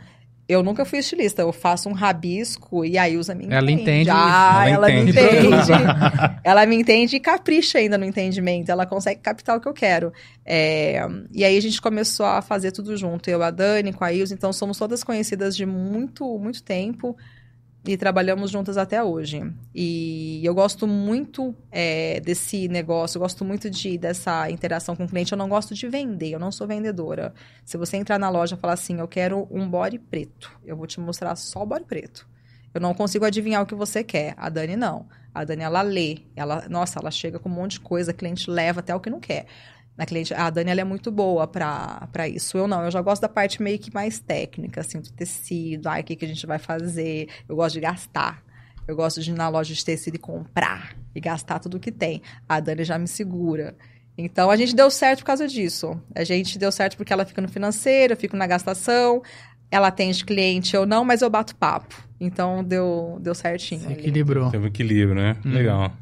[0.48, 3.54] Eu nunca fui estilista, eu faço um rabisco e a Ilza me entende.
[3.54, 4.10] Ela entende.
[4.10, 5.14] Ah, ela, ela entende.
[5.14, 5.72] me entende.
[6.42, 8.70] ela me entende e capricha ainda no entendimento.
[8.70, 10.10] Ela consegue captar o que eu quero.
[10.46, 13.28] É, e aí a gente começou a fazer tudo junto.
[13.28, 14.32] Eu, a Dani, com a Ilza.
[14.32, 17.14] Então somos todas conhecidas de muito, muito tempo
[17.88, 19.42] e trabalhamos juntas até hoje.
[19.74, 25.08] E eu gosto muito é, desse negócio, eu gosto muito de, dessa interação com o
[25.08, 25.32] cliente.
[25.32, 27.32] Eu não gosto de vender, eu não sou vendedora.
[27.64, 30.86] Se você entrar na loja e falar assim, eu quero um body preto, eu vou
[30.86, 32.28] te mostrar só o body preto.
[32.74, 34.34] Eu não consigo adivinhar o que você quer.
[34.36, 35.06] A Dani não.
[35.34, 36.18] A Dani, ela lê.
[36.36, 39.18] Ela, nossa, ela chega com um monte de coisa, cliente leva até o que não
[39.18, 39.46] quer
[39.98, 40.32] na cliente.
[40.32, 42.56] A Dani ela é muito boa para isso.
[42.56, 46.02] Eu não, eu já gosto da parte meio que mais técnica, assim, do tecido, ai,
[46.02, 47.28] o que, que a gente vai fazer.
[47.48, 48.40] Eu gosto de gastar.
[48.86, 52.22] Eu gosto de ir na loja de tecido e comprar e gastar tudo que tem.
[52.48, 53.76] A Dani já me segura.
[54.16, 56.00] Então a gente deu certo por causa disso.
[56.14, 59.20] A gente deu certo porque ela fica no financeiro, eu fico na gastação.
[59.70, 62.02] Ela atende cliente ou não, mas eu bato papo.
[62.20, 63.80] Então deu, deu certinho.
[63.80, 64.50] Se equilibrou.
[64.50, 65.36] Teve um equilíbrio, né?
[65.44, 65.52] Hum.
[65.52, 65.92] Legal.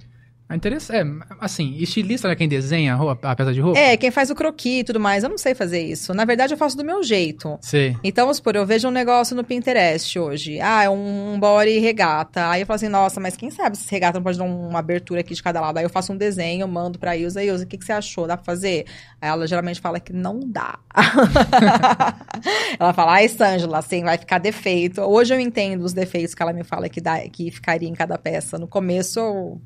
[0.48, 0.96] É interessante.
[0.96, 3.78] É, assim, estilista é quem desenha a, roupa, a peça de roupa?
[3.78, 5.24] É, quem faz o croquis e tudo mais.
[5.24, 6.14] Eu não sei fazer isso.
[6.14, 7.58] Na verdade, eu faço do meu jeito.
[7.60, 7.96] Sim.
[8.04, 10.60] Então, vamos supor, eu vejo um negócio no Pinterest hoje.
[10.60, 12.48] Ah, é um body regata.
[12.48, 15.20] Aí eu falo assim, nossa, mas quem sabe se regata não pode dar uma abertura
[15.20, 15.78] aqui de cada lado?
[15.78, 17.42] Aí eu faço um desenho, mando pra Ilza.
[17.42, 18.28] Ilza, o que, que você achou?
[18.28, 18.86] Dá pra fazer?
[19.20, 20.78] Aí ela geralmente fala que não dá.
[22.78, 25.00] ela fala, ai, Sângela, assim, vai ficar defeito.
[25.00, 28.16] Hoje eu entendo os defeitos que ela me fala que, dá, que ficaria em cada
[28.16, 28.56] peça.
[28.58, 29.60] No começo, eu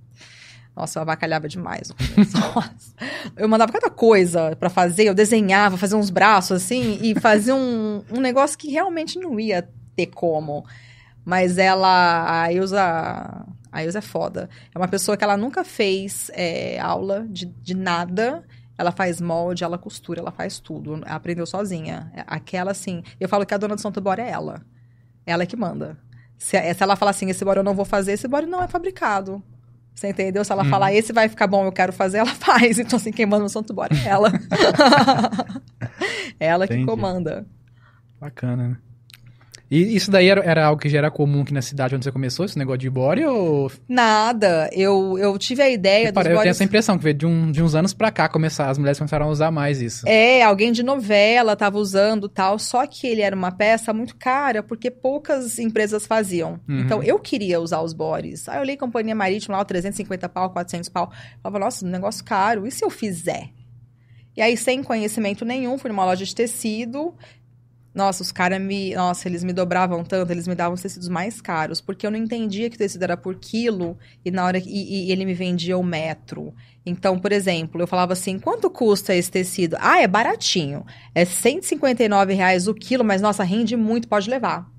[0.74, 1.92] nossa, eu avacalhava demais.
[3.36, 8.02] eu mandava cada coisa para fazer, eu desenhava, fazia uns braços assim, e fazia um,
[8.10, 10.64] um negócio que realmente não ia ter como.
[11.24, 14.48] Mas ela, a Ilza, a Ilza é foda.
[14.74, 18.42] É uma pessoa que ela nunca fez é, aula de, de nada.
[18.78, 20.94] Ela faz molde, ela costura, ela faz tudo.
[20.94, 22.10] Ela aprendeu sozinha.
[22.26, 23.02] Aquela, assim...
[23.20, 24.62] Eu falo que a dona do Santo Bora é ela.
[25.26, 25.98] Ela é que manda.
[26.38, 28.66] Se, se ela falar assim, esse bora eu não vou fazer, esse bora não é
[28.66, 29.42] fabricado.
[29.94, 30.44] Você entendeu?
[30.44, 30.70] Se ela hum.
[30.70, 32.78] falar, esse vai ficar bom, eu quero fazer, ela faz.
[32.78, 34.32] Então, assim, quem manda no Santo Bora é ela.
[36.40, 36.80] ela Entendi.
[36.80, 37.46] que comanda.
[38.20, 38.76] Bacana, né?
[39.70, 42.10] E isso daí era, era, algo que já era comum aqui na cidade onde você
[42.10, 43.70] começou, esse negócio de body ou...
[43.88, 47.62] Nada, eu, eu tive a ideia dos Eu tenho essa impressão, que de, um, de
[47.62, 50.08] uns anos pra cá começar, as mulheres começaram a usar mais isso.
[50.08, 54.60] É, alguém de novela tava usando tal, só que ele era uma peça muito cara,
[54.60, 56.58] porque poucas empresas faziam.
[56.68, 56.80] Uhum.
[56.80, 58.48] Então, eu queria usar os bodies.
[58.48, 61.12] Aí eu li Companhia Marítima lá, 350 pau, 400 pau.
[61.12, 63.50] Eu falava, nossa, um negócio caro, e se eu fizer?
[64.36, 67.14] E aí, sem conhecimento nenhum, fui numa loja de tecido,
[67.94, 68.94] nossa, os caras me.
[68.94, 72.18] Nossa, eles me dobravam tanto, eles me davam os tecidos mais caros, porque eu não
[72.18, 75.76] entendia que o tecido era por quilo e na hora e, e ele me vendia
[75.76, 76.54] o metro.
[76.86, 79.76] Então, por exemplo, eu falava assim: quanto custa esse tecido?
[79.80, 80.86] Ah, é baratinho.
[81.14, 84.70] É 159 reais o quilo, mas nossa, rende muito, pode levar.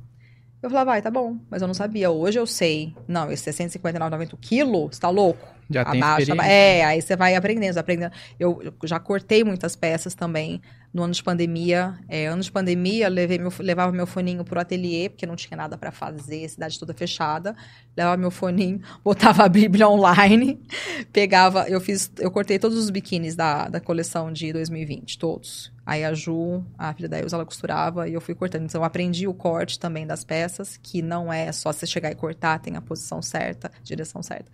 [0.62, 2.12] Eu falava, vai, tá bom, mas eu não sabia.
[2.12, 2.94] Hoje eu sei.
[3.08, 4.88] Não, esse é 159,90 o quilo?
[4.88, 5.48] Você tá louco?
[5.72, 8.12] Já tem Abaixa, É, aí você vai aprendendo, aprendendo.
[8.40, 10.62] Eu, eu já cortei muitas peças também
[10.94, 11.98] no ano de pandemia.
[12.08, 15.78] É, ano de pandemia, levei meu, levava meu foninho pro ateliê, porque não tinha nada
[15.78, 17.56] para fazer, cidade toda fechada.
[17.96, 20.60] Levava meu foninho, botava a Bíblia online,
[21.12, 21.68] pegava.
[21.70, 25.72] Eu fiz, eu cortei todos os biquínis da, da coleção de 2020, todos.
[25.86, 28.64] Aí a Ju, a filha da Ilza, ela costurava e eu fui cortando.
[28.64, 32.16] Então eu aprendi o corte também das peças, que não é só você chegar e
[32.16, 34.52] cortar, tem a posição certa, direção certa.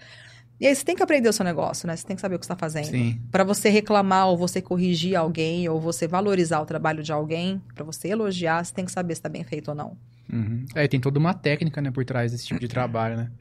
[0.59, 1.95] E aí você tem que aprender o seu negócio, né?
[1.95, 3.19] Você tem que saber o que está fazendo.
[3.31, 7.83] Para você reclamar ou você corrigir alguém ou você valorizar o trabalho de alguém, para
[7.83, 9.95] você elogiar, você tem que saber se está bem feito ou não.
[10.31, 10.65] Uhum.
[10.75, 13.31] É, tem toda uma técnica, né, por trás desse tipo de trabalho, né?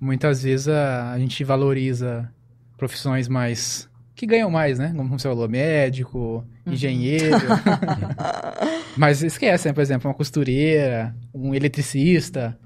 [0.00, 2.30] Muitas vezes a, a gente valoriza
[2.76, 4.92] profissões mais que ganham mais, né?
[4.96, 6.72] Como você falou, médico, uhum.
[6.72, 7.36] engenheiro.
[8.96, 9.74] Mas esquece, né?
[9.74, 12.56] Por exemplo, uma costureira, um eletricista.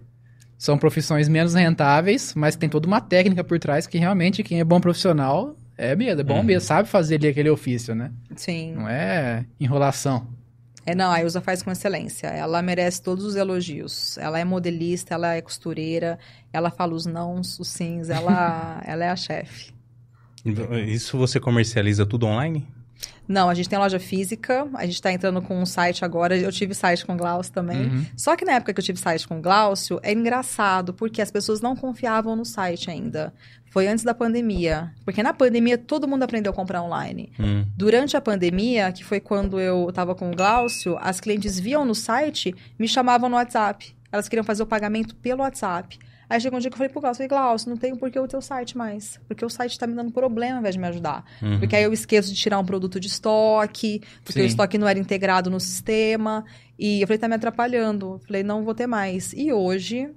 [0.58, 4.64] São profissões menos rentáveis, mas tem toda uma técnica por trás que realmente quem é
[4.64, 6.42] bom profissional é mesmo, é bom uhum.
[6.42, 8.10] mesmo, sabe fazer ali aquele ofício, né?
[8.34, 8.74] Sim.
[8.74, 10.26] Não é enrolação.
[10.84, 12.26] É, não, a Ilza faz com excelência.
[12.26, 14.18] Ela merece todos os elogios.
[14.18, 16.18] Ela é modelista, ela é costureira,
[16.52, 19.72] ela fala os nãos, os sims, ela, ela é a chefe.
[20.86, 22.66] Isso você comercializa tudo online?
[23.28, 26.36] Não, a gente tem loja física, a gente está entrando com um site agora.
[26.36, 27.86] Eu tive site com o Glaucio também.
[27.86, 28.06] Uhum.
[28.16, 31.30] Só que na época que eu tive site com o Glaucio, é engraçado, porque as
[31.30, 33.34] pessoas não confiavam no site ainda.
[33.70, 34.92] Foi antes da pandemia.
[35.04, 37.30] Porque na pandemia todo mundo aprendeu a comprar online.
[37.38, 37.66] Uhum.
[37.76, 41.94] Durante a pandemia, que foi quando eu estava com o Glaucio, as clientes viam no
[41.94, 43.94] site, me chamavam no WhatsApp.
[44.10, 45.98] Elas queriam fazer o pagamento pelo WhatsApp.
[46.30, 48.18] Aí chegou um dia que eu falei pro Glaucio, falei, Glaucio, não tenho por que
[48.18, 49.18] o teu site mais.
[49.26, 51.24] Porque o site tá me dando problema ao invés de me ajudar.
[51.40, 51.58] Uhum.
[51.58, 54.44] Porque aí eu esqueço de tirar um produto de estoque, porque Sim.
[54.44, 56.44] o estoque não era integrado no sistema.
[56.78, 58.14] E eu falei, tá me atrapalhando.
[58.14, 59.32] Eu falei, não vou ter mais.
[59.32, 60.10] E hoje,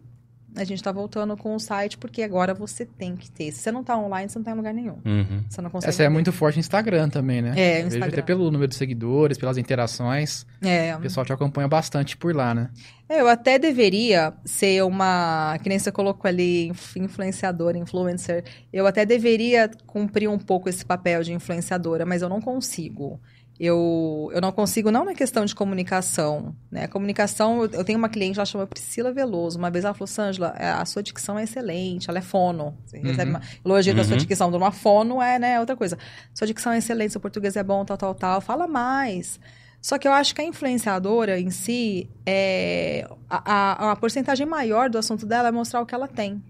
[0.56, 3.52] a gente está voltando com o site, porque agora você tem que ter.
[3.52, 4.98] Se você não está online, você não está em lugar nenhum.
[5.06, 5.44] Uhum.
[5.50, 5.90] Você não consegue.
[5.90, 7.54] Essa é muito forte no Instagram também, né?
[7.56, 8.00] É, Instagram.
[8.00, 10.46] Vejo até pelo número de seguidores, pelas interações.
[10.62, 10.96] É.
[10.96, 12.70] O pessoal te acompanha bastante por lá, né?
[13.08, 15.58] É, eu até deveria ser uma.
[15.62, 18.44] Que nem você colocou ali, influenciadora, influencer.
[18.74, 23.20] Eu até deveria cumprir um pouco esse papel de influenciadora, mas eu não consigo
[23.64, 26.88] eu, eu não consigo, não na questão de comunicação, né?
[26.88, 29.60] Comunicação, eu, tenho uma cliente, ela chama Priscila Veloso.
[29.60, 32.76] Uma vez ela falou, Sângela, é, a sua dicção é excelente, ela é fono.
[32.84, 33.04] Você uhum.
[33.04, 33.98] recebe uma elogio uhum.
[33.98, 35.96] da sua dicção de uma fono, é, né, outra coisa.
[36.34, 38.42] Sua dicção é excelente, seu português é bom, tal, tal, tal.
[38.42, 39.40] Fala mais.
[39.80, 44.90] Só que eu acho que a influenciadora em si, é, a, a, a porcentagem maior
[44.90, 46.42] do assunto dela é mostrar o que ela tem.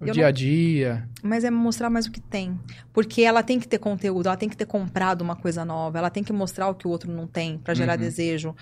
[0.00, 1.08] O dia a dia.
[1.22, 2.58] Mas é mostrar mais o que tem.
[2.92, 6.10] Porque ela tem que ter conteúdo, ela tem que ter comprado uma coisa nova, ela
[6.10, 8.04] tem que mostrar o que o outro não tem para gerar uhum.
[8.04, 8.54] desejo.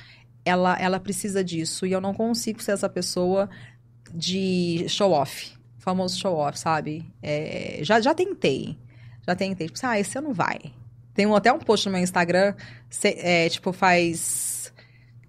[0.45, 1.87] Ela, ela precisa disso.
[1.87, 3.51] E eu não consigo ser essa pessoa
[4.15, 5.53] de show off.
[5.79, 7.05] Famoso show off, sabe?
[7.23, 8.79] É, já, já tentei.
[9.27, 9.69] Já tentei.
[9.69, 10.59] Tipo, ah, esse ano vai.
[11.15, 12.55] Tem um, até um post no meu Instagram,
[13.03, 14.54] é, tipo, faz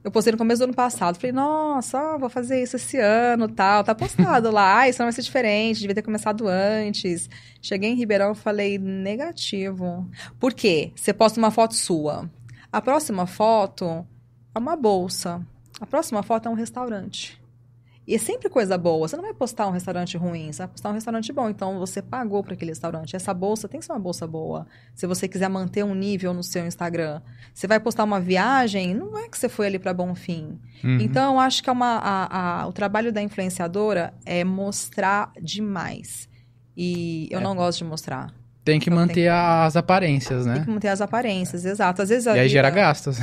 [0.05, 1.15] eu postei no começo do ano passado.
[1.15, 3.83] Falei, nossa, vou fazer isso esse ano tal.
[3.83, 4.81] Tá postado lá.
[4.81, 7.27] Ah, isso não vai ser diferente, devia ter começado antes.
[7.59, 10.07] Cheguei em Ribeirão e falei, negativo.
[10.39, 10.91] Por quê?
[10.95, 12.29] Você posta uma foto sua.
[12.71, 14.05] A próxima foto
[14.53, 15.41] é uma bolsa.
[15.81, 17.41] A próxima foto é um restaurante.
[18.07, 19.07] E é sempre coisa boa.
[19.07, 21.49] Você não vai postar um restaurante ruim, você vai postar um restaurante bom.
[21.49, 23.15] Então, você pagou para aquele restaurante.
[23.15, 24.67] Essa bolsa tem que ser uma bolsa boa.
[24.93, 27.21] Se você quiser manter um nível no seu Instagram.
[27.53, 30.59] Você vai postar uma viagem, não é que você foi ali para bom fim.
[30.83, 30.99] Uhum.
[30.99, 36.29] Então, eu acho que é uma, a, a, o trabalho da influenciadora é mostrar demais.
[36.77, 37.43] E eu é.
[37.43, 38.31] não gosto de mostrar.
[38.63, 40.55] Tem que manter as aparências, né?
[40.55, 42.01] Tem que manter as aparências, exato.
[42.01, 42.49] Às vezes e aí vida...
[42.49, 43.17] gera gastos.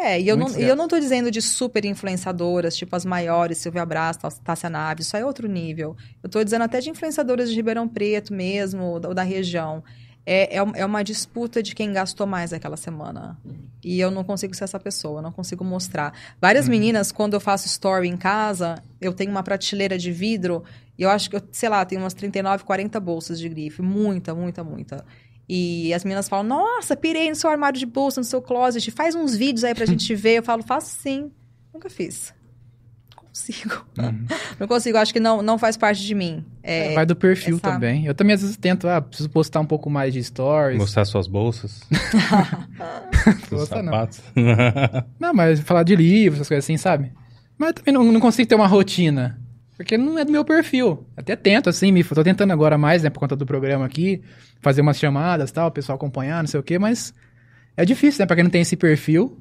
[0.00, 3.84] É, e eu não, eu não tô dizendo de super influenciadoras, tipo as maiores, Silvia
[3.84, 5.96] Brás, Tássia Naves, isso é outro nível.
[6.22, 9.82] Eu tô dizendo até de influenciadoras de Ribeirão Preto mesmo, ou da, da região.
[10.24, 13.36] É, é, é, uma disputa de quem gastou mais aquela semana.
[13.82, 16.12] E eu não consigo ser essa pessoa, não consigo mostrar.
[16.40, 16.72] Várias uhum.
[16.72, 20.62] meninas, quando eu faço story em casa, eu tenho uma prateleira de vidro,
[20.98, 23.80] e eu acho que, eu, sei lá, tem umas 39, 40 bolsas de grife.
[23.80, 25.04] Muita, muita, muita.
[25.48, 29.14] E as meninas falam, nossa, pirei no seu armário de bolsa, no seu closet, faz
[29.14, 30.38] uns vídeos aí pra gente ver.
[30.38, 31.30] Eu falo, faço sim.
[31.72, 32.34] Nunca fiz.
[33.16, 33.86] Não consigo.
[33.98, 34.26] Uhum.
[34.60, 36.44] Não consigo, acho que não, não faz parte de mim.
[36.62, 37.72] É, Vai do perfil essa...
[37.72, 38.04] também.
[38.04, 40.78] Eu também às vezes tento, ah, preciso postar um pouco mais de stories.
[40.78, 41.80] Mostrar suas bolsas.
[43.50, 44.20] Os sapatos.
[44.36, 45.04] Não.
[45.28, 47.12] não, mas falar de livros, essas coisas assim, sabe?
[47.56, 49.40] Mas eu também não, não consigo ter uma rotina.
[49.78, 51.06] Porque não é do meu perfil.
[51.16, 54.20] Até tento, assim, me tô tentando agora mais, né, por conta do programa aqui,
[54.60, 57.14] fazer umas chamadas tal, o pessoal acompanhar, não sei o quê, mas
[57.76, 59.38] é difícil, né, pra quem não tem esse perfil.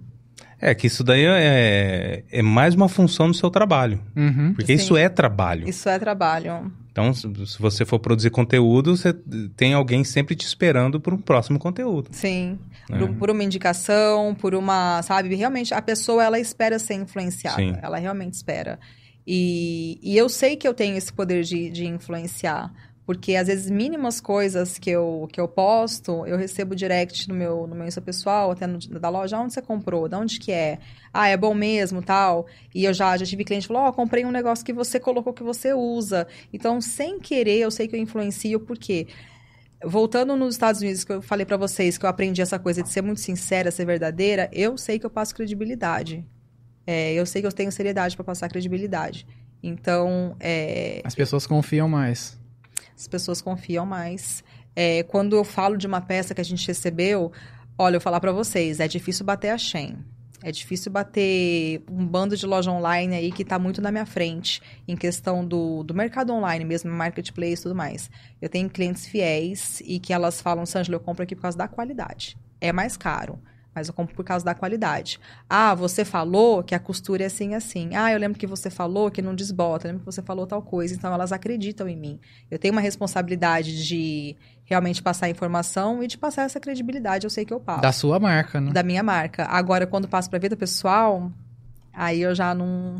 [0.61, 3.99] É, que isso daí é, é mais uma função do seu trabalho.
[4.15, 4.53] Uhum.
[4.53, 4.84] Porque Sim.
[4.84, 5.68] isso é trabalho.
[5.68, 6.72] Isso é trabalho.
[6.91, 7.27] Então, se
[7.59, 9.14] você for produzir conteúdo, você
[9.55, 12.09] tem alguém sempre te esperando por um próximo conteúdo.
[12.11, 12.59] Sim.
[12.91, 12.97] É.
[12.97, 15.34] Por, por, uma indicação, por uma, sabe?
[15.35, 17.57] Realmente, a pessoa, ela espera ser influenciada.
[17.57, 17.76] Sim.
[17.81, 18.80] Ela realmente espera.
[19.30, 22.74] E, e eu sei que eu tenho esse poder de, de influenciar.
[23.06, 27.66] Porque às vezes mínimas coisas que eu, que eu posto, eu recebo direct no meu,
[27.66, 30.80] no meu Insta pessoal, até no, da loja, onde você comprou, de onde que é?
[31.14, 32.48] Ah, é bom mesmo, tal.
[32.76, 34.99] E eu já, já tive cliente que falou, ó, oh, comprei um negócio que você
[34.99, 36.28] colocou que você usa.
[36.52, 39.08] Então, sem querer, eu sei que eu influencio, por quê?
[39.84, 42.90] Voltando nos Estados Unidos, que eu falei para vocês que eu aprendi essa coisa de
[42.90, 46.26] ser muito sincera, ser verdadeira, eu sei que eu passo credibilidade.
[46.88, 49.27] É, eu sei que eu tenho seriedade para passar credibilidade.
[49.61, 52.39] Então, é, As pessoas confiam mais.
[52.95, 54.41] As pessoas confiam mais.
[54.73, 57.31] É, quando eu falo de uma peça que a gente recebeu,
[57.77, 59.97] olha, eu falar para vocês, é difícil bater a Shen.
[60.43, 64.61] É difícil bater um bando de loja online aí que está muito na minha frente
[64.88, 68.09] em questão do, do mercado online mesmo, marketplace e tudo mais.
[68.39, 71.68] Eu tenho clientes fiéis e que elas falam, Sângela, eu compro aqui por causa da
[71.68, 72.38] qualidade.
[72.61, 73.39] É mais caro
[73.78, 75.20] mas eu compro por causa da qualidade.
[75.48, 77.95] Ah, você falou que a costura é assim assim.
[77.95, 80.64] Ah, eu lembro que você falou que não desbota, eu lembro que você falou tal
[80.64, 80.95] coisa.
[80.95, 82.20] Então elas acreditam em mim.
[82.49, 84.36] Eu tenho uma responsabilidade de
[84.66, 87.82] realmente passar a informação e de passar essa credibilidade, eu sei que eu passo.
[87.82, 88.72] Da sua marca, né?
[88.72, 89.45] Da minha marca.
[89.45, 91.32] Agora, quando passo para vida pessoal,
[91.94, 92.95] aí eu já não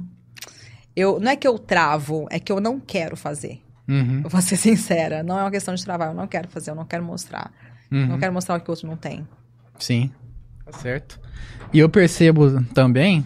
[0.96, 3.64] eu não é que eu travo, é que eu não quero fazer.
[3.88, 4.22] Uhum.
[4.28, 6.86] vou ser sincera, não é uma questão de travar, eu não quero fazer, eu não
[6.86, 7.52] quero mostrar.
[7.92, 8.06] Uhum.
[8.06, 9.28] Não quero mostrar o que o outro não tem.
[9.80, 10.12] Sim.
[10.72, 11.20] Tá certo.
[11.74, 13.26] E eu percebo também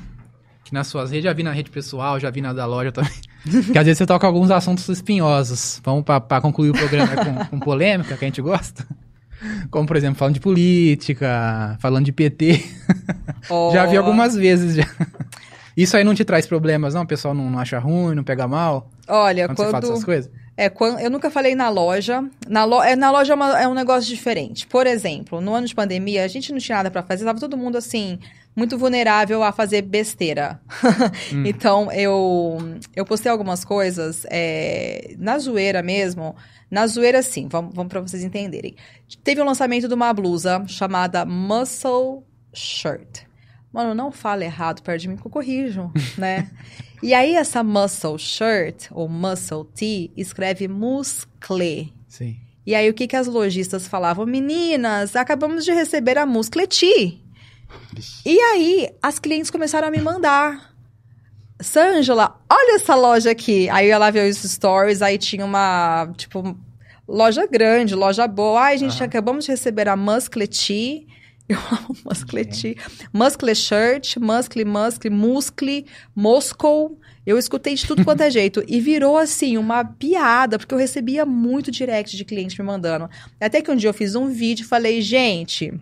[0.64, 3.12] que nas suas redes, já vi na rede pessoal, já vi na da loja também,
[3.72, 5.82] que às vezes você toca alguns assuntos espinhosos.
[5.84, 8.86] Vamos para concluir o programa com, com polêmica, que a gente gosta.
[9.72, 12.64] Como, por exemplo, falando de política, falando de PT.
[13.50, 13.72] Oh.
[13.74, 14.88] já vi algumas vezes já.
[15.76, 17.02] Isso aí não te traz problemas, não?
[17.02, 18.90] O pessoal não, não acha ruim, não pega mal?
[19.08, 20.32] Olha, quando, quando você fala essas coisas?
[20.58, 22.24] É, quando, eu nunca falei na loja.
[22.48, 24.68] Na, lo, é, na loja é, uma, é, um negócio diferente.
[24.68, 27.58] Por exemplo, no ano de pandemia, a gente não tinha nada para fazer, tava todo
[27.58, 28.20] mundo assim,
[28.56, 30.60] muito vulnerável a fazer besteira.
[31.34, 31.44] hum.
[31.46, 32.58] Então, eu,
[32.96, 36.36] eu postei algumas coisas é, na zoeira mesmo.
[36.70, 38.76] Na zoeira, sim, vamos, vamos para vocês entenderem.
[39.24, 42.24] Teve o um lançamento de uma blusa chamada Muscle
[42.54, 43.31] Shirt.
[43.74, 46.50] Mano, não fala errado perto de mim que eu corrijo, né?
[47.02, 51.92] E aí, essa muscle shirt, ou muscle tee, escreve muscle.
[52.08, 52.38] Sim.
[52.66, 54.26] E aí, o que, que as lojistas falavam?
[54.26, 57.24] Meninas, acabamos de receber a muscle tee.
[58.26, 60.72] E aí, as clientes começaram a me mandar.
[61.60, 63.70] Sângela, olha essa loja aqui.
[63.70, 66.56] Aí ela viu os stories, aí tinha uma, tipo,
[67.08, 68.62] loja grande, loja boa.
[68.62, 69.06] Ai, gente, uhum.
[69.06, 71.08] acabamos de receber a muscle tee.
[71.52, 72.78] Eu amo muscleti.
[73.12, 76.98] Muscle shirt, muscle, muscle, muscle, Moscow.
[77.26, 78.64] Eu escutei de tudo quanto é jeito.
[78.68, 83.10] E virou, assim, uma piada, porque eu recebia muito direct de clientes me mandando.
[83.40, 85.74] Até que um dia eu fiz um vídeo e falei, gente...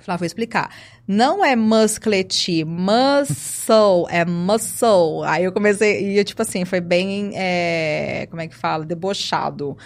[0.00, 0.70] Falei, vou explicar.
[1.08, 5.22] Não é muscleti, muscle, é muscle.
[5.24, 8.84] Aí eu comecei, e eu, tipo assim, foi bem, é, como é que fala?
[8.84, 9.78] Debochado.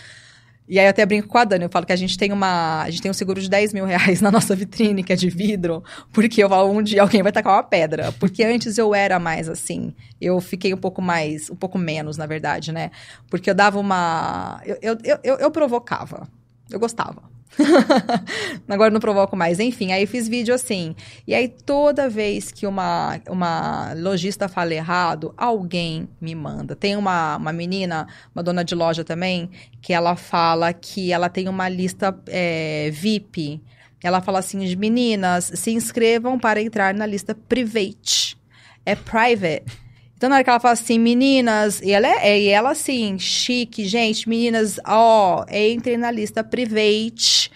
[0.69, 2.83] E aí eu até brinco com a Dani, eu falo que a gente tem uma.
[2.83, 5.31] A gente tem um seguro de 10 mil reais na nossa vitrine, que é de
[5.31, 5.83] vidro,
[6.13, 8.13] porque eu falo, um dia alguém vai tacar uma pedra.
[8.21, 9.95] Porque antes eu era mais assim.
[10.21, 12.91] Eu fiquei um pouco mais, um pouco menos, na verdade, né?
[13.31, 14.61] Porque eu dava uma.
[14.65, 16.29] Eu, eu, eu, eu provocava.
[16.71, 17.38] Eu gostava.
[18.69, 19.59] Agora não provoco mais.
[19.59, 20.95] Enfim, aí fiz vídeo assim.
[21.27, 26.77] E aí toda vez que uma, uma lojista fala errado, alguém me manda.
[26.77, 29.51] Tem uma, uma menina, uma dona de loja também,
[29.81, 33.63] que ela fala que ela tem uma lista é, VIP.
[34.03, 38.37] Ela fala assim: meninas, se inscrevam para entrar na lista private.
[38.85, 39.88] É private.
[40.19, 43.87] Então, na hora que ela fala assim, meninas, e ela, é, e ela assim, chique,
[43.87, 47.53] gente, meninas, ó, entrem na lista private.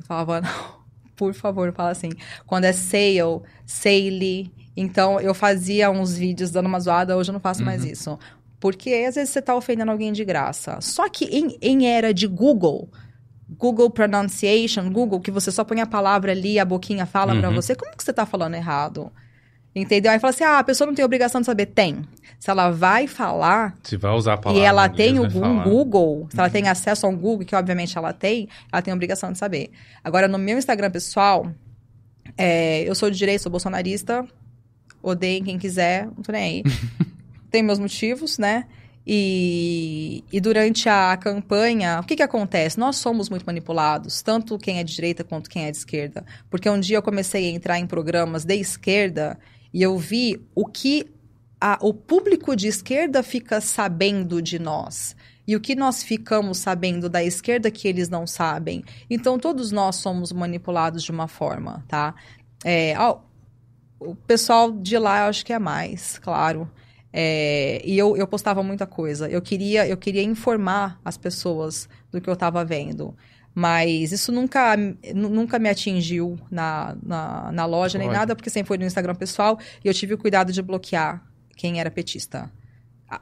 [0.00, 0.78] Eu falava, não,
[1.14, 2.08] por favor, fala assim.
[2.46, 4.50] Quando é sale, sale.
[4.74, 7.66] Então, eu fazia uns vídeos dando uma zoada, hoje eu não faço uhum.
[7.66, 8.18] mais isso.
[8.58, 10.80] Porque às vezes você tá ofendendo alguém de graça.
[10.80, 12.88] Só que em, em era de Google,
[13.50, 17.40] Google Pronunciation, Google, que você só põe a palavra ali, a boquinha fala uhum.
[17.40, 19.12] para você, como que você tá falando errado?
[19.80, 20.10] Entendeu?
[20.10, 21.66] Aí fala assim: ah, a pessoa não tem obrigação de saber.
[21.66, 22.02] Tem.
[22.38, 23.76] Se ela vai falar.
[23.82, 24.62] Se vai usar a palavra.
[24.62, 27.96] E ela tem o, um Google, se ela tem acesso a um Google, que obviamente
[27.98, 29.70] ela tem, ela tem obrigação de saber.
[30.04, 31.50] Agora, no meu Instagram pessoal,
[32.36, 34.26] é, eu sou de direito, sou bolsonarista.
[35.02, 36.62] Odeiem quem quiser, não tô nem aí.
[37.50, 38.66] tem meus motivos, né?
[39.10, 42.78] E, e, durante a campanha, o que, que acontece?
[42.78, 46.26] Nós somos muito manipulados, tanto quem é de direita quanto quem é de esquerda.
[46.50, 49.38] Porque um dia eu comecei a entrar em programas de esquerda
[49.72, 51.06] e eu vi o que
[51.60, 55.16] a, o público de esquerda fica sabendo de nós.
[55.46, 58.84] E o que nós ficamos sabendo da esquerda que eles não sabem.
[59.08, 62.14] Então, todos nós somos manipulados de uma forma, tá?
[62.62, 63.20] É, ó,
[63.98, 66.70] o pessoal de lá eu acho que é mais, claro.
[67.10, 69.28] É, e eu, eu postava muita coisa.
[69.28, 73.16] Eu queria, eu queria informar as pessoas do que eu estava vendo.
[73.58, 74.76] Mas isso nunca,
[75.12, 79.58] nunca me atingiu na, na, na loja nem nada, porque sempre foi no Instagram pessoal
[79.84, 82.48] e eu tive o cuidado de bloquear quem era petista.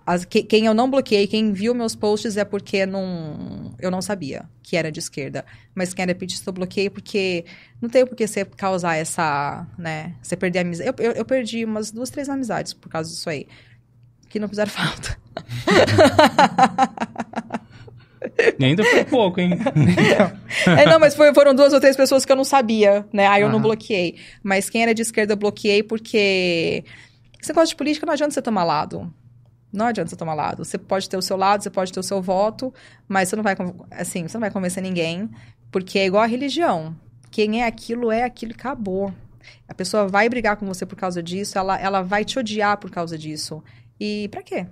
[0.05, 4.03] As, que, quem eu não bloqueei, quem viu meus posts é porque não, eu não
[4.03, 5.43] sabia que era de esquerda.
[5.75, 7.47] Mas quem era petista eu bloqueei porque
[7.81, 10.17] não tem por que você causar essa, né?
[10.21, 10.91] Você perder a amizade.
[10.91, 13.47] Eu, eu, eu, perdi umas duas, três amizades por causa disso aí.
[14.29, 15.19] Que não fizeram falta.
[18.59, 19.51] E ainda foi pouco, hein?
[20.67, 23.27] é, não, mas foi, foram duas ou três pessoas que eu não sabia, né?
[23.27, 24.17] Aí eu não bloqueei.
[24.43, 26.85] Mas quem era de esquerda eu bloqueei porque.
[27.41, 29.13] Esse negócio de política não adianta você tomar lado.
[29.73, 30.65] Não adianta você tomar lado.
[30.65, 32.73] Você pode ter o seu lado, você pode ter o seu voto,
[33.07, 33.55] mas você não vai,
[33.91, 35.29] assim, você não vai convencer ninguém,
[35.71, 36.97] porque é igual a religião.
[37.31, 39.13] Quem é aquilo é aquilo e acabou.
[39.69, 42.91] A pessoa vai brigar com você por causa disso, ela, ela vai te odiar por
[42.91, 43.63] causa disso.
[44.01, 44.67] E para quê?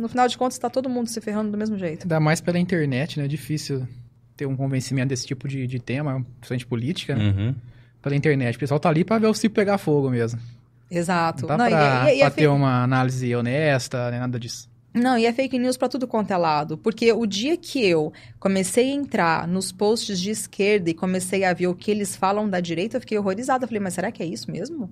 [0.00, 2.04] No final de contas, tá todo mundo se ferrando do mesmo jeito.
[2.04, 3.26] Ainda mais pela internet, né?
[3.26, 3.86] É difícil
[4.34, 7.24] ter um convencimento desse tipo de, de tema, principalmente política, né?
[7.24, 7.54] Uhum.
[8.00, 8.56] Pela internet.
[8.56, 10.40] O pessoal tá ali pra ver o ciclo pegar fogo mesmo.
[10.90, 11.42] Exato.
[11.42, 14.70] Não dá Não, pra, e, e, e pra ter uma análise honesta, nem nada disso.
[14.94, 16.78] Não, e é fake news para tudo quanto é lado.
[16.78, 21.52] Porque o dia que eu comecei a entrar nos posts de esquerda e comecei a
[21.52, 23.64] ver o que eles falam da direita, eu fiquei horrorizada.
[23.64, 24.90] Eu falei, mas será que é isso mesmo?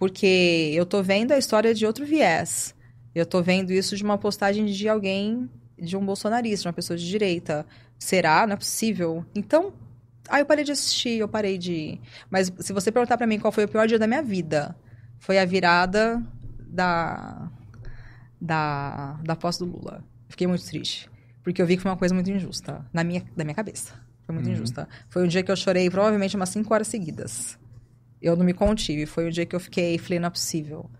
[0.00, 2.74] Porque eu tô vendo a história de outro viés.
[3.14, 7.06] Eu tô vendo isso de uma postagem de alguém, de um bolsonarista, uma pessoa de
[7.06, 7.66] direita.
[7.98, 8.46] Será?
[8.46, 9.24] Não é possível.
[9.34, 9.72] Então,
[10.28, 12.00] aí eu parei de assistir, eu parei de.
[12.30, 14.74] Mas se você perguntar para mim qual foi o pior dia da minha vida,
[15.18, 16.22] foi a virada
[16.58, 17.50] da
[18.42, 20.04] da, da posse do Lula.
[20.28, 21.08] Fiquei muito triste.
[21.44, 22.84] Porque eu vi que foi uma coisa muito injusta.
[22.92, 23.94] Na minha, na minha cabeça.
[24.26, 24.54] Foi muito uhum.
[24.54, 24.88] injusta.
[25.08, 27.56] Foi um dia que eu chorei provavelmente umas 5 horas seguidas.
[28.20, 29.06] Eu não me contive.
[29.06, 30.90] Foi um dia que eu fiquei, falei, não é possível.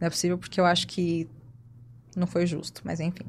[0.00, 1.28] Não é possível porque eu acho que
[2.18, 2.82] não foi justo.
[2.84, 3.24] Mas enfim.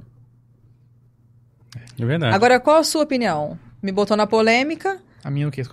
[2.00, 2.36] É verdade.
[2.36, 3.58] Agora, qual a sua opinião?
[3.82, 5.00] Me botou na polêmica.
[5.24, 5.64] A minha o quê?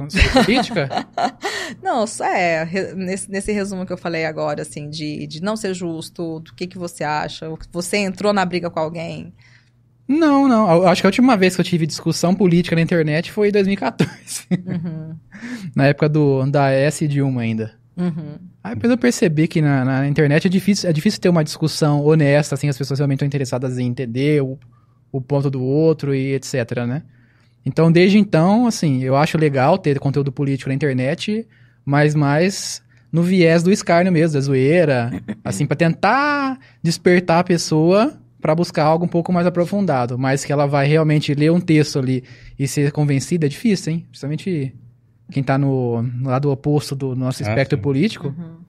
[0.44, 0.88] Política?
[1.82, 6.40] não, é, nesse, nesse resumo que eu falei agora, assim, de, de não ser justo,
[6.40, 9.32] do que, que você acha, você entrou na briga com alguém?
[10.08, 10.70] Não, não.
[10.70, 13.52] Eu acho que a última vez que eu tive discussão política na internet foi em
[13.52, 14.10] 2014.
[14.50, 15.16] Uhum.
[15.76, 17.81] na época do, da S Dilma ainda.
[17.96, 18.38] Uhum.
[18.64, 22.04] Aí depois eu percebi que na, na, internet é difícil, é difícil ter uma discussão
[22.04, 24.58] honesta, assim, as pessoas realmente estão interessadas em entender o,
[25.10, 27.02] o ponto do outro e etc, né?
[27.64, 31.46] Então, desde então, assim, eu acho legal ter conteúdo político na internet,
[31.84, 35.12] mas mais no viés do escárnio mesmo, da zoeira,
[35.44, 40.52] assim, para tentar despertar a pessoa para buscar algo um pouco mais aprofundado, mas que
[40.52, 42.24] ela vai realmente ler um texto ali
[42.58, 44.06] e ser convencida é difícil, hein?
[44.08, 44.74] Principalmente
[45.32, 48.28] quem tá no, no lado oposto do nosso ah, espectro político.
[48.28, 48.62] Uhum.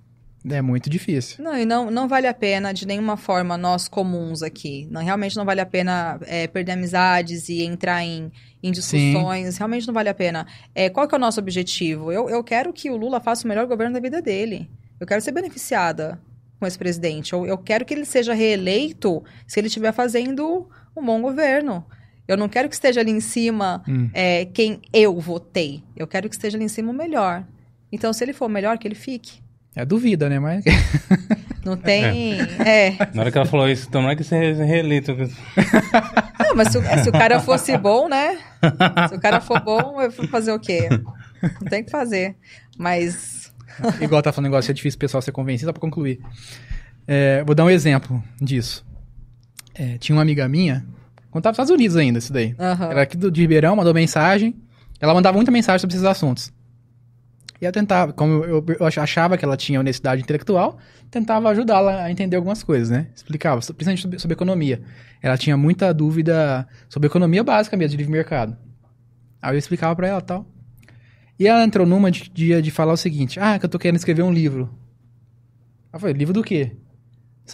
[0.50, 1.42] É muito difícil.
[1.42, 4.88] Não, e não, não vale a pena de nenhuma forma nós comuns aqui.
[4.92, 8.30] Não, realmente não vale a pena é, perder amizades e entrar em,
[8.62, 9.54] em discussões.
[9.54, 9.60] Sim.
[9.60, 10.46] Realmente não vale a pena.
[10.76, 12.12] É, qual que é o nosso objetivo?
[12.12, 14.70] Eu, eu quero que o Lula faça o melhor governo da vida dele.
[15.00, 16.20] Eu quero ser beneficiada
[16.60, 17.32] com esse presidente.
[17.32, 21.86] Eu, eu quero que ele seja reeleito se ele estiver fazendo um bom governo.
[22.28, 24.10] Eu não quero que esteja ali em cima hum.
[24.14, 25.84] é, quem eu votei.
[25.96, 27.46] Eu quero que esteja ali em cima o melhor.
[27.92, 29.44] Então, se ele for o melhor, que ele fique.
[29.76, 30.40] É duvida, né?
[30.40, 30.64] Mas.
[31.66, 32.42] Não tem.
[32.60, 32.88] É.
[32.88, 32.98] é.
[33.14, 35.16] Na hora que ela falou isso, então não é que você é reeleito.
[35.16, 38.38] Não, mas se, se, o cara fosse bom, né?
[39.08, 40.90] Se o cara for bom, eu vou fazer o quê?
[41.42, 42.36] Não tem que fazer.
[42.78, 43.54] Mas.
[44.02, 46.20] Igual tá falando negócio, é difícil o pessoal ser convencido, só pra concluir.
[47.08, 48.86] É, vou dar um exemplo disso.
[49.74, 50.86] É, tinha uma amiga minha,
[51.34, 52.56] quando tava nos Estados Unidos ainda, isso daí.
[52.60, 52.92] Uhum.
[52.92, 54.56] Ela aqui do, de Ribeirão, mandou mensagem.
[55.02, 56.54] Ela mandava muita mensagem sobre esses assuntos.
[57.60, 60.78] E eu tentava, como eu, eu achava que ela tinha honestidade intelectual,
[61.10, 63.08] tentava ajudá-la a entender algumas coisas, né?
[63.16, 64.84] Explicava, principalmente sobre, sobre, economia.
[65.24, 68.56] Ela tinha muita dúvida sobre economia básica mesmo, de livre mercado.
[69.42, 70.46] Aí eu explicava para ela tal.
[71.40, 73.98] E ela entrou numa de, de, de falar o seguinte: Ah, que eu tô querendo
[73.98, 74.70] escrever um livro.
[75.92, 76.74] Ela falei: Livro do quê?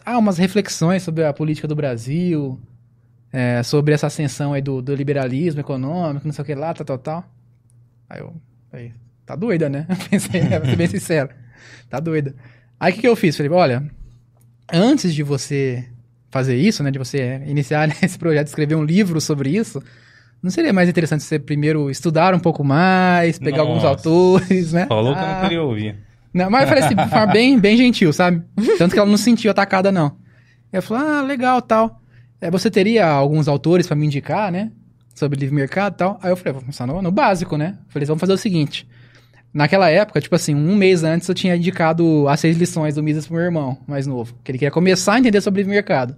[0.05, 2.59] Ah, umas reflexões sobre a política do Brasil,
[3.31, 6.85] é, sobre essa ascensão aí do, do liberalismo econômico, não sei o que lá, tal,
[6.85, 7.25] tal, tal.
[8.09, 8.33] Aí eu.
[8.71, 8.91] Aí,
[9.25, 9.87] tá doida, né?
[10.09, 11.29] Pensei, é, ser bem sincero.
[11.89, 12.35] Tá doida.
[12.79, 13.35] Aí o que, que eu fiz?
[13.35, 13.83] Falei, olha,
[14.71, 15.85] antes de você
[16.29, 16.91] fazer isso, né?
[16.91, 19.81] De você iniciar esse projeto, escrever um livro sobre isso,
[20.41, 23.69] não seria mais interessante você primeiro estudar um pouco mais, pegar Nossa.
[23.69, 24.85] alguns autores, né?
[24.87, 25.95] Falou que ah, não queria ouvir.
[26.33, 28.43] Não, mas eu falei assim, de forma bem, bem gentil, sabe?
[28.77, 30.15] Tanto que ela não se sentiu atacada, não.
[30.71, 32.01] Eu falei, ah, legal, tal.
[32.41, 34.71] É, você teria alguns autores para me indicar, né?
[35.13, 36.19] Sobre livre mercado e tal.
[36.21, 37.77] Aí eu falei, vamos começar no, no básico, né?
[37.89, 38.87] Falei, vamos fazer o seguinte.
[39.53, 43.25] Naquela época, tipo assim, um mês antes eu tinha indicado as seis lições do Mises
[43.25, 44.35] pro meu irmão mais novo.
[44.43, 46.15] Que ele queria começar a entender sobre o mercado.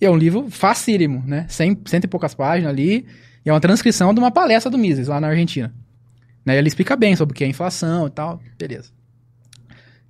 [0.00, 1.46] E é um livro facílimo, né?
[1.48, 3.06] Cem, cento e poucas páginas ali.
[3.44, 5.72] E é uma transcrição de uma palestra do Mises lá na Argentina.
[6.44, 6.58] Né?
[6.58, 8.40] Ele explica bem sobre o que é inflação e tal.
[8.58, 8.90] Beleza.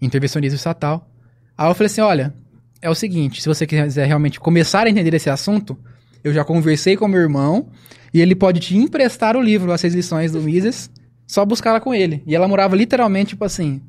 [0.00, 1.08] Intervencionismo estatal.
[1.56, 2.34] Aí eu falei assim: olha,
[2.82, 5.78] é o seguinte, se você quiser realmente começar a entender esse assunto,
[6.24, 7.68] eu já conversei com meu irmão
[8.12, 10.90] e ele pode te emprestar o livro, as seis lições do Mises
[11.26, 12.22] só buscar ela com ele.
[12.26, 13.80] E ela morava literalmente, tipo assim,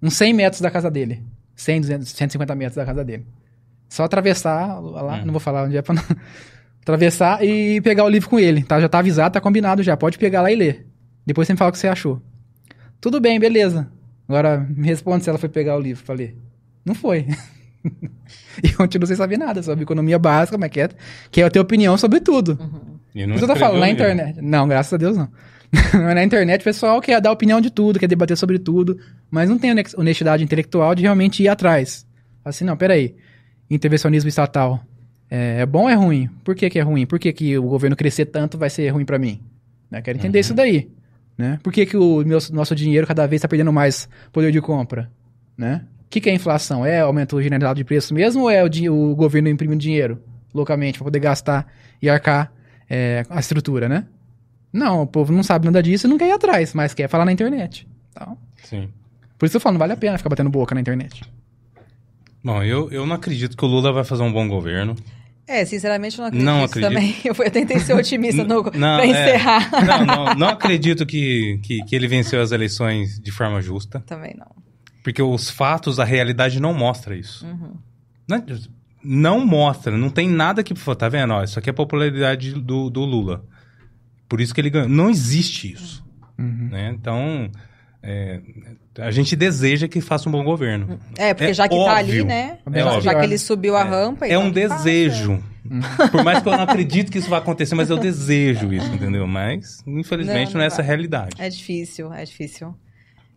[0.00, 1.24] uns 100 metros da casa dele.
[1.56, 3.26] 100, 200, 150 metros da casa dele.
[3.88, 5.26] Só atravessar lá, hum.
[5.26, 6.02] não vou falar onde é pra não...
[6.82, 8.80] atravessar e pegar o livro com ele, tá?
[8.80, 9.96] Já tá avisado, tá combinado já.
[9.96, 10.86] Pode pegar lá e ler.
[11.26, 12.22] Depois você me fala o que você achou.
[13.00, 13.88] Tudo bem, beleza.
[14.28, 16.36] Agora me responde se ela foi pegar o livro pra ler.
[16.84, 17.26] Não foi.
[18.62, 20.88] e continuo sem saber nada sobre economia básica, como é que é,
[21.30, 22.58] que é a tua opinião sobre tudo.
[22.60, 22.98] Uhum.
[23.14, 24.40] E não eu tô falando na internet.
[24.40, 25.28] Não, graças a Deus não.
[26.14, 28.98] na internet o pessoal quer dar opinião de tudo, quer debater sobre tudo,
[29.30, 32.06] mas não tem honestidade intelectual de realmente ir atrás.
[32.44, 33.16] Assim, não, peraí.
[33.70, 34.84] Intervencionismo estatal
[35.30, 36.28] é, é bom ou é ruim?
[36.44, 37.06] Por que, que é ruim?
[37.06, 39.40] Por que, que o governo crescer tanto vai ser ruim para mim?
[39.90, 40.02] Né?
[40.02, 40.40] Quero entender uhum.
[40.40, 40.90] isso daí.
[41.36, 41.58] Né?
[41.62, 45.10] Por que, que o meu, nosso dinheiro cada vez está perdendo mais poder de compra?
[45.56, 45.82] Né?
[46.14, 46.86] O que, que é inflação?
[46.86, 50.22] É aumento generalizado de preço mesmo ou é o, o governo imprimindo dinheiro
[50.54, 51.66] localmente para poder gastar
[52.00, 52.52] e arcar
[52.88, 54.06] é, a estrutura, né?
[54.72, 57.24] Não, o povo não sabe nada disso e não quer ir atrás, mas quer falar
[57.24, 57.88] na internet.
[58.12, 58.88] Então, Sim.
[59.36, 61.24] Por isso eu falo, não vale a pena ficar batendo boca na internet.
[62.44, 64.94] Bom, eu, eu não acredito que o Lula vai fazer um bom governo.
[65.48, 66.92] É, sinceramente eu não acredito, não acredito.
[66.92, 67.16] também.
[67.24, 69.06] Eu, eu tentei ser otimista no, não, pra é.
[69.06, 69.70] encerrar.
[69.74, 74.00] É, não, não, não acredito que, que, que, ele venceu as eleições de forma justa.
[74.06, 74.63] Também não.
[75.04, 77.46] Porque os fatos, a realidade não mostra isso.
[77.46, 77.74] Uhum.
[78.26, 78.44] Não,
[79.04, 80.72] não, mostra, não tem nada que...
[80.96, 81.34] Tá vendo?
[81.34, 83.44] Ó, isso aqui é a popularidade do, do Lula.
[84.26, 84.88] Por isso que ele ganhou.
[84.88, 86.02] Não existe isso.
[86.38, 86.70] Uhum.
[86.72, 86.90] Né?
[86.98, 87.50] Então,
[88.02, 88.40] é,
[88.98, 90.98] a gente deseja que faça um bom governo.
[91.18, 92.58] É, porque é já que óbvio, tá ali, né?
[92.72, 93.84] É já, já, que ele subiu a é.
[93.84, 94.26] rampa.
[94.26, 95.44] É um desejo.
[96.10, 99.26] Por mais que eu não acredite que isso vai acontecer, mas eu desejo isso, entendeu?
[99.26, 101.36] Mas, infelizmente, não, não, não é essa a realidade.
[101.38, 102.74] É difícil, é difícil.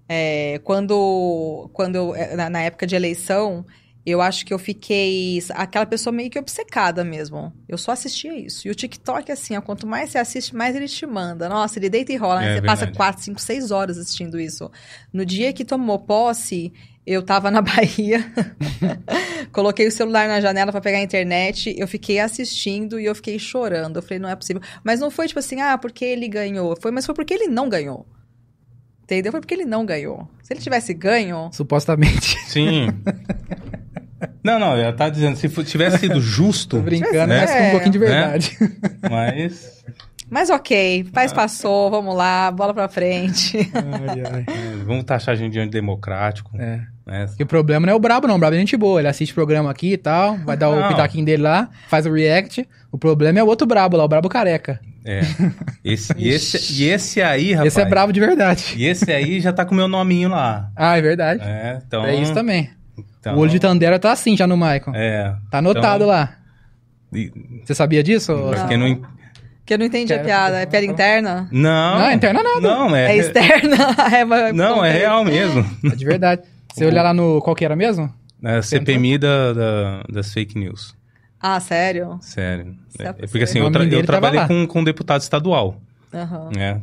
[0.10, 3.66] É, quando, quando é, na, na época de eleição,
[4.08, 7.52] eu acho que eu fiquei aquela pessoa meio que obcecada mesmo.
[7.68, 8.66] Eu só assistia isso.
[8.66, 11.50] E o TikTok, assim, ó, quanto mais você assiste, mais ele te manda.
[11.50, 12.46] Nossa, ele deita e rola, né?
[12.46, 12.80] É, você verdade.
[12.86, 14.72] passa 4, 5, 6 horas assistindo isso.
[15.12, 16.72] No dia que tomou posse,
[17.06, 18.26] eu tava na Bahia,
[19.52, 23.38] coloquei o celular na janela para pegar a internet, eu fiquei assistindo e eu fiquei
[23.38, 23.98] chorando.
[23.98, 24.62] Eu falei, não é possível.
[24.86, 26.78] Mas não foi tipo assim, ah, porque ele ganhou.
[26.82, 28.06] Foi, mas foi porque ele não ganhou.
[29.08, 29.32] Entendeu?
[29.32, 30.28] Foi porque ele não ganhou.
[30.44, 31.50] Se ele tivesse ganho.
[31.54, 32.38] Supostamente.
[32.46, 32.90] Sim.
[34.44, 36.78] Não, não, ela tá dizendo, se tivesse sido justo.
[36.78, 37.42] Tô brincando, né?
[37.42, 38.58] mas com um pouquinho de verdade.
[38.60, 38.70] Né?
[39.12, 39.86] Mas.
[40.30, 43.58] Mas ok, paz passou, vamos lá, bola pra frente.
[43.74, 44.46] Ai, ai.
[44.48, 46.52] É, vamos taxar a gente de democrático.
[46.58, 46.82] É.
[47.06, 47.26] Né?
[47.40, 48.36] E o problema não é o Brabo, não.
[48.36, 49.00] O Brabo é gente boa.
[49.00, 50.86] Ele assiste o programa aqui e tal, vai dar não.
[50.86, 52.68] o pitaquinho dele lá, faz o react.
[52.92, 54.80] O problema é o outro Brabo lá, o Brabo careca.
[55.08, 55.22] É.
[55.86, 57.68] Esse, e, esse, e esse aí, rapaz.
[57.68, 58.74] Esse é bravo de verdade.
[58.76, 60.70] E esse aí já tá com o meu nominho lá.
[60.76, 61.42] Ah, é verdade.
[61.42, 62.06] É, então.
[62.06, 62.70] É isso também.
[63.18, 64.92] Então, o olho de Tandera tá assim já no Michael.
[64.94, 65.34] É.
[65.50, 66.08] Tá anotado então...
[66.08, 66.36] lá.
[67.64, 68.34] Você sabia disso?
[68.36, 68.68] Não.
[68.68, 69.02] Que não...
[69.68, 70.60] Que eu não entendi a piada.
[70.60, 71.48] É piada interna?
[71.52, 72.00] Não.
[72.00, 72.62] Não, é interna nada.
[72.62, 73.12] Não, é...
[73.12, 73.76] É externa?
[74.12, 75.64] é, não, é real mesmo.
[75.84, 76.42] É de verdade.
[76.74, 77.42] Você olhar lá no...
[77.42, 78.12] Qual que era mesmo?
[78.44, 80.96] É a CPMI da, da, das fake news.
[81.40, 82.18] Ah, sério?
[82.22, 82.76] Sério.
[82.98, 85.80] É, porque assim, eu, tra eu trabalhei com, com um deputado estadual.
[86.14, 86.50] Uhum.
[86.56, 86.82] Né?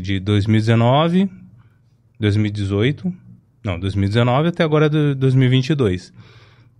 [0.00, 1.30] De 2019,
[2.18, 3.26] 2018
[3.66, 6.12] não, 2019 até agora é 2022.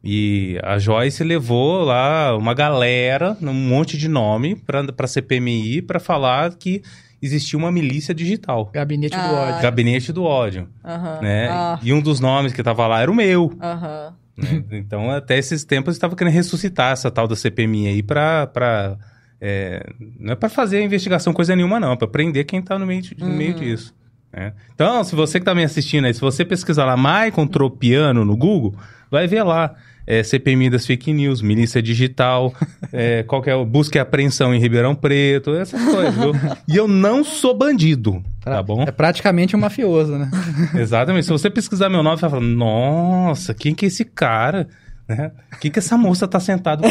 [0.03, 5.99] E a Joyce levou lá uma galera, um monte de nome para a CPMI para
[5.99, 6.83] falar que
[7.21, 8.71] existia uma milícia digital.
[8.73, 9.29] Gabinete ah.
[9.29, 9.63] do ódio.
[9.63, 10.69] Gabinete do ódio.
[10.85, 11.23] Uhum.
[11.23, 11.49] Né?
[11.51, 11.79] Ah.
[11.83, 13.45] E um dos nomes que estava lá era o meu.
[13.45, 14.13] Uhum.
[14.37, 14.65] Né?
[14.73, 18.97] Então, até esses tempos, estava querendo ressuscitar essa tal da CPMI aí para...
[19.39, 19.87] É,
[20.19, 21.93] não é para fazer a investigação coisa nenhuma, não.
[21.93, 23.61] É para prender quem está no meio, no meio uhum.
[23.61, 23.95] disso.
[24.33, 24.53] Né?
[24.75, 28.37] Então, se você que está me assistindo aí, se você pesquisar lá Maicon Tropiano no
[28.37, 28.75] Google,
[29.11, 29.75] vai ver lá.
[30.09, 32.55] É, CPMI das fake news, milícia digital,
[32.93, 36.33] é, qualquer busca e apreensão em Ribeirão Preto, essas coisas, viu?
[36.69, 38.85] E eu não sou bandido, tá bom?
[38.85, 40.31] É praticamente um mafioso, né?
[40.79, 41.27] Exatamente.
[41.27, 44.69] Se você pesquisar meu nome, você vai falar, nossa, quem que é esse cara?
[45.09, 45.31] Né?
[45.53, 46.83] O que, que essa moça tá sentada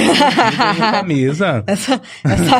[0.77, 1.63] na mesa?
[1.67, 2.55] Essa, essa...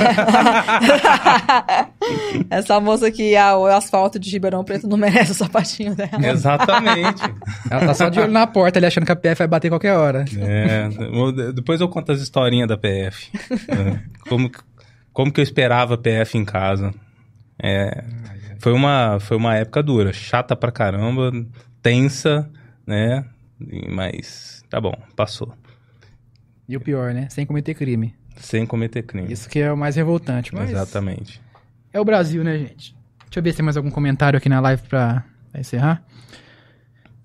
[2.50, 6.27] essa moça que a, o asfalto de Ribeirão Preto não merece o sapatinho dela.
[6.27, 7.24] Exatamente.
[7.72, 9.93] Ela tá só de olho na porta ali, achando que a PF vai bater qualquer
[9.93, 10.25] hora.
[10.38, 10.90] É,
[11.53, 13.32] depois eu conto as historinhas da PF.
[13.69, 14.51] É, como,
[15.14, 16.93] como que eu esperava a PF em casa.
[17.64, 18.03] É,
[18.59, 21.32] foi, uma, foi uma época dura, chata pra caramba,
[21.82, 22.50] tensa,
[22.85, 23.24] né?
[23.90, 25.54] Mas Tá bom, passou.
[26.68, 27.30] E o pior, né?
[27.30, 28.14] Sem cometer crime.
[28.36, 29.32] Sem cometer crime.
[29.32, 30.70] Isso que é o mais revoltante, mas...
[30.70, 31.42] Exatamente.
[31.94, 32.94] É o Brasil, né, gente?
[33.20, 36.04] Deixa eu ver se tem mais algum comentário aqui na live pra, pra encerrar.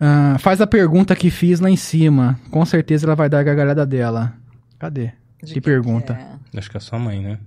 [0.00, 2.38] Uh, faz a pergunta que fiz lá em cima.
[2.52, 4.32] Com certeza ela vai dar a gargalhada dela.
[4.78, 5.06] Cadê?
[5.42, 6.12] De que, que pergunta?
[6.54, 6.56] É?
[6.56, 7.40] Acho que é sua mãe, né?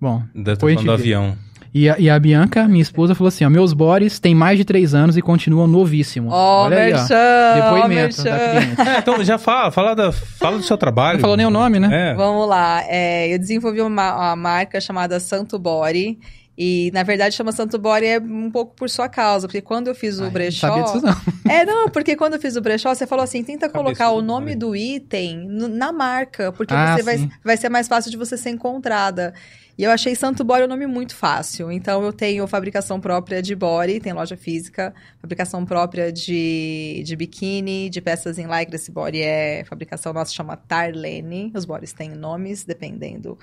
[0.00, 1.38] Bom, Deve estar falando do avião.
[1.72, 4.64] E a, e a Bianca, minha esposa, falou assim: ó, meus bores têm mais de
[4.64, 6.32] três anos e continuam novíssimos.
[6.32, 7.54] Oh, Olha aí, ó.
[7.54, 8.80] Depoimento da cliente.
[8.80, 11.18] É, então já fala, fala, da, fala do seu trabalho.
[11.18, 12.10] Não falou nem o nome, né?
[12.10, 12.14] É.
[12.14, 12.82] Vamos lá.
[12.86, 16.18] É, eu desenvolvi uma, uma marca chamada Santo Body.
[16.60, 19.94] E, na verdade, chama Santo Body é um pouco por sua causa, porque quando eu
[19.94, 20.66] fiz o Ai, brechó...
[20.66, 21.28] Não sabia disso, não.
[21.52, 24.56] É, não, porque quando eu fiz o brechó, você falou assim, tenta colocar o nome
[24.56, 28.50] do item na marca, porque ah, você vai, vai ser mais fácil de você ser
[28.50, 29.32] encontrada.
[29.78, 31.70] E eu achei Santo Body um nome muito fácil.
[31.70, 37.88] Então, eu tenho fabricação própria de body, tem loja física, fabricação própria de, de biquíni,
[37.88, 38.74] de peças em lycra.
[38.74, 41.52] Esse body é fabricação nossa, chama Tarlene.
[41.54, 43.38] Os bodies têm nomes, dependendo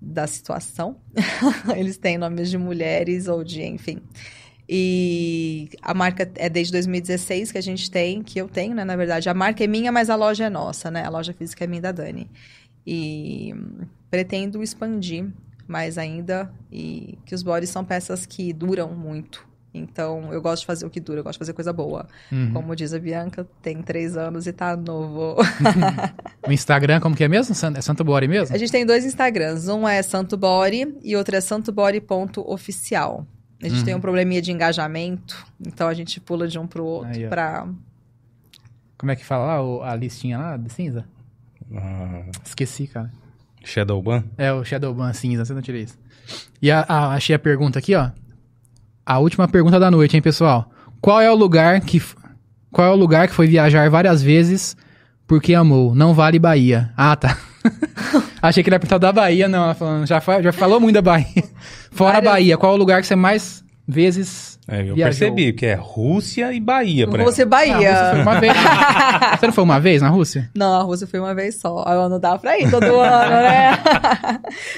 [0.00, 1.00] da situação.
[1.76, 4.00] Eles têm nomes de mulheres ou de, enfim.
[4.68, 8.84] E a marca é desde 2016 que a gente tem, que eu tenho, né?
[8.84, 11.04] Na verdade, a marca é minha, mas a loja é nossa, né?
[11.04, 12.30] A loja física é minha da Dani.
[12.86, 13.52] E
[14.10, 15.26] pretendo expandir
[15.66, 19.48] mais ainda e que os bodies são peças que duram muito.
[19.72, 22.08] Então, eu gosto de fazer o que dura, eu gosto de fazer coisa boa.
[22.30, 22.52] Uhum.
[22.52, 25.36] Como diz a Bianca, tem três anos e tá novo.
[26.46, 27.54] o Instagram, como que é mesmo?
[27.76, 28.54] É Santo Body mesmo?
[28.54, 29.68] A gente tem dois Instagrams.
[29.68, 33.24] Um é Santo Body e outro é santobody.oficial.
[33.62, 33.84] A gente uhum.
[33.84, 37.68] tem um probleminha de engajamento, então a gente pula de um pro outro Aí, pra...
[38.96, 41.04] Como é que fala lá, a listinha lá de cinza?
[41.74, 42.24] Ah.
[42.44, 43.12] Esqueci, cara.
[43.64, 44.24] Shadowban?
[44.36, 45.98] É, o Shadowban cinza, você não tirei isso.
[46.62, 48.10] E a, a, achei a pergunta aqui, ó.
[49.04, 50.70] A última pergunta da noite, hein, pessoal?
[51.00, 52.00] Qual é o lugar que
[52.70, 54.76] qual é o lugar que foi viajar várias vezes
[55.26, 55.94] porque amou?
[55.94, 56.92] Não vale Bahia.
[56.96, 57.36] Ah, tá.
[58.40, 59.74] Achei que ele ia perguntar da Bahia, não.
[60.06, 61.44] Já, já falou muito da Bahia.
[61.90, 65.28] Fora a Bahia, qual é o lugar que você mais vezes é, eu viajou?
[65.28, 67.06] percebi, que é Rússia e Bahia.
[67.06, 67.92] Rússia e Bahia.
[67.92, 68.52] Ah, foi uma vez.
[69.40, 70.50] você não foi uma vez na Rússia?
[70.54, 71.84] Não, a Rússia foi uma vez só.
[72.08, 73.78] Não dá pra ir todo ano, né?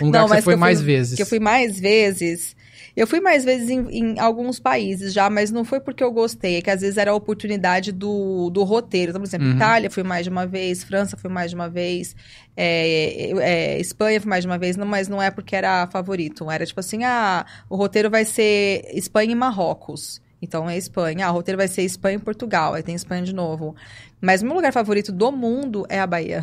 [0.01, 1.17] um lugar não, que você foi mais vezes.
[1.17, 2.57] Que eu fui mais vezes...
[2.97, 6.57] Eu fui mais vezes em, em, alguns países já, mas não foi porque eu gostei,
[6.57, 9.11] é que às vezes era a oportunidade do, do roteiro.
[9.11, 9.57] Então, por exemplo, uhum.
[9.57, 12.15] Itália fui mais de uma vez, França fui mais de uma vez,
[12.57, 16.51] é, é, Espanha fui mais de uma vez, não, mas não é porque era favorito.
[16.51, 20.21] Era tipo assim, ah, o roteiro vai ser Espanha e Marrocos.
[20.43, 21.27] Então é Espanha.
[21.27, 22.75] Ah, o roteiro vai ser Espanha e Portugal.
[22.75, 23.77] Aí tem Espanha de novo.
[24.23, 26.43] Mas o meu lugar favorito do mundo é a Bahia.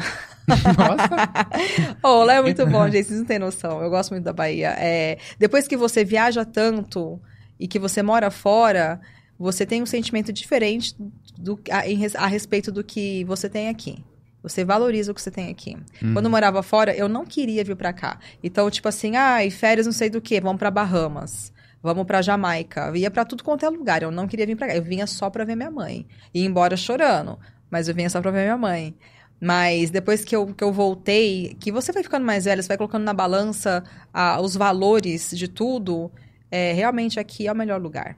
[0.50, 1.98] Nossa!
[2.04, 3.06] oh, lá é muito bom, gente.
[3.06, 3.82] Vocês não têm noção.
[3.82, 4.76] Eu gosto muito da Bahia.
[4.78, 7.18] É, depois que você viaja tanto
[7.58, 9.00] e que você mora fora,
[9.40, 10.94] você tem um sentimento diferente
[11.38, 14.04] do, a, em, a respeito do que você tem aqui.
[14.44, 15.78] Você valoriza o que você tem aqui.
[16.04, 16.14] Hum.
[16.14, 18.20] Quando eu morava fora, eu não queria vir para cá.
[18.44, 21.54] Então, tipo assim, ai, ah, férias não sei do que, vamos para Bahamas.
[21.82, 22.88] Vamos para Jamaica.
[22.88, 24.04] Eu ia para tudo quanto é lugar.
[24.04, 24.76] Eu não queria vir para cá.
[24.76, 26.06] Eu vinha só para ver minha mãe.
[26.34, 27.40] E embora chorando,
[27.70, 28.96] mas eu vinha só para ver minha mãe.
[29.42, 32.78] Mas depois que eu, que eu voltei, que você vai ficando mais velho, você vai
[32.78, 33.84] colocando na balança
[34.14, 36.12] ah, os valores de tudo,
[36.52, 38.18] é, realmente aqui é o melhor lugar.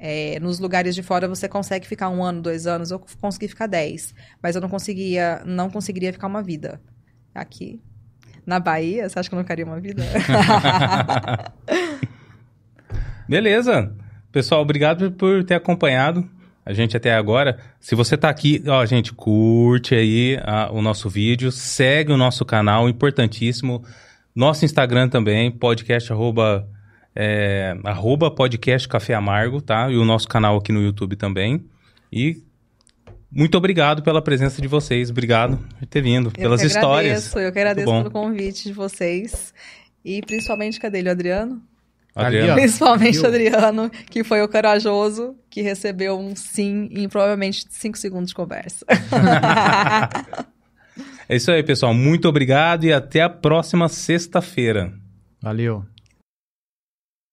[0.00, 3.66] É, nos lugares de fora você consegue ficar um ano, dois anos, eu consegui ficar
[3.66, 4.14] dez.
[4.42, 6.80] Mas eu não conseguia, não conseguiria ficar uma vida.
[7.34, 7.80] Aqui,
[8.44, 10.02] na Bahia, você acha que eu não ficaria uma vida?
[13.28, 13.94] Beleza.
[14.32, 16.28] Pessoal, obrigado por ter acompanhado
[16.68, 17.58] a gente até agora.
[17.80, 22.44] Se você tá aqui, ó, gente, curte aí a, o nosso vídeo, segue o nosso
[22.44, 23.82] canal, importantíssimo.
[24.34, 26.68] Nosso Instagram também, podcast arroba,
[27.16, 29.90] é, arroba podcast Café Amargo, tá?
[29.90, 31.64] E o nosso canal aqui no YouTube também.
[32.12, 32.42] E
[33.32, 35.08] muito obrigado pela presença de vocês.
[35.08, 37.28] Obrigado por ter vindo, eu pelas que histórias.
[37.28, 39.54] Agradeço, eu que agradeço pelo convite de vocês.
[40.04, 41.62] E principalmente, cadê ele, Adriano?
[42.14, 42.54] Adriano.
[42.54, 48.30] Principalmente o Adriano, que foi o corajoso que recebeu um sim em provavelmente cinco segundos
[48.30, 48.84] de conversa.
[51.28, 51.94] é isso aí, pessoal.
[51.94, 54.92] Muito obrigado e até a próxima sexta-feira.
[55.40, 55.84] Valeu.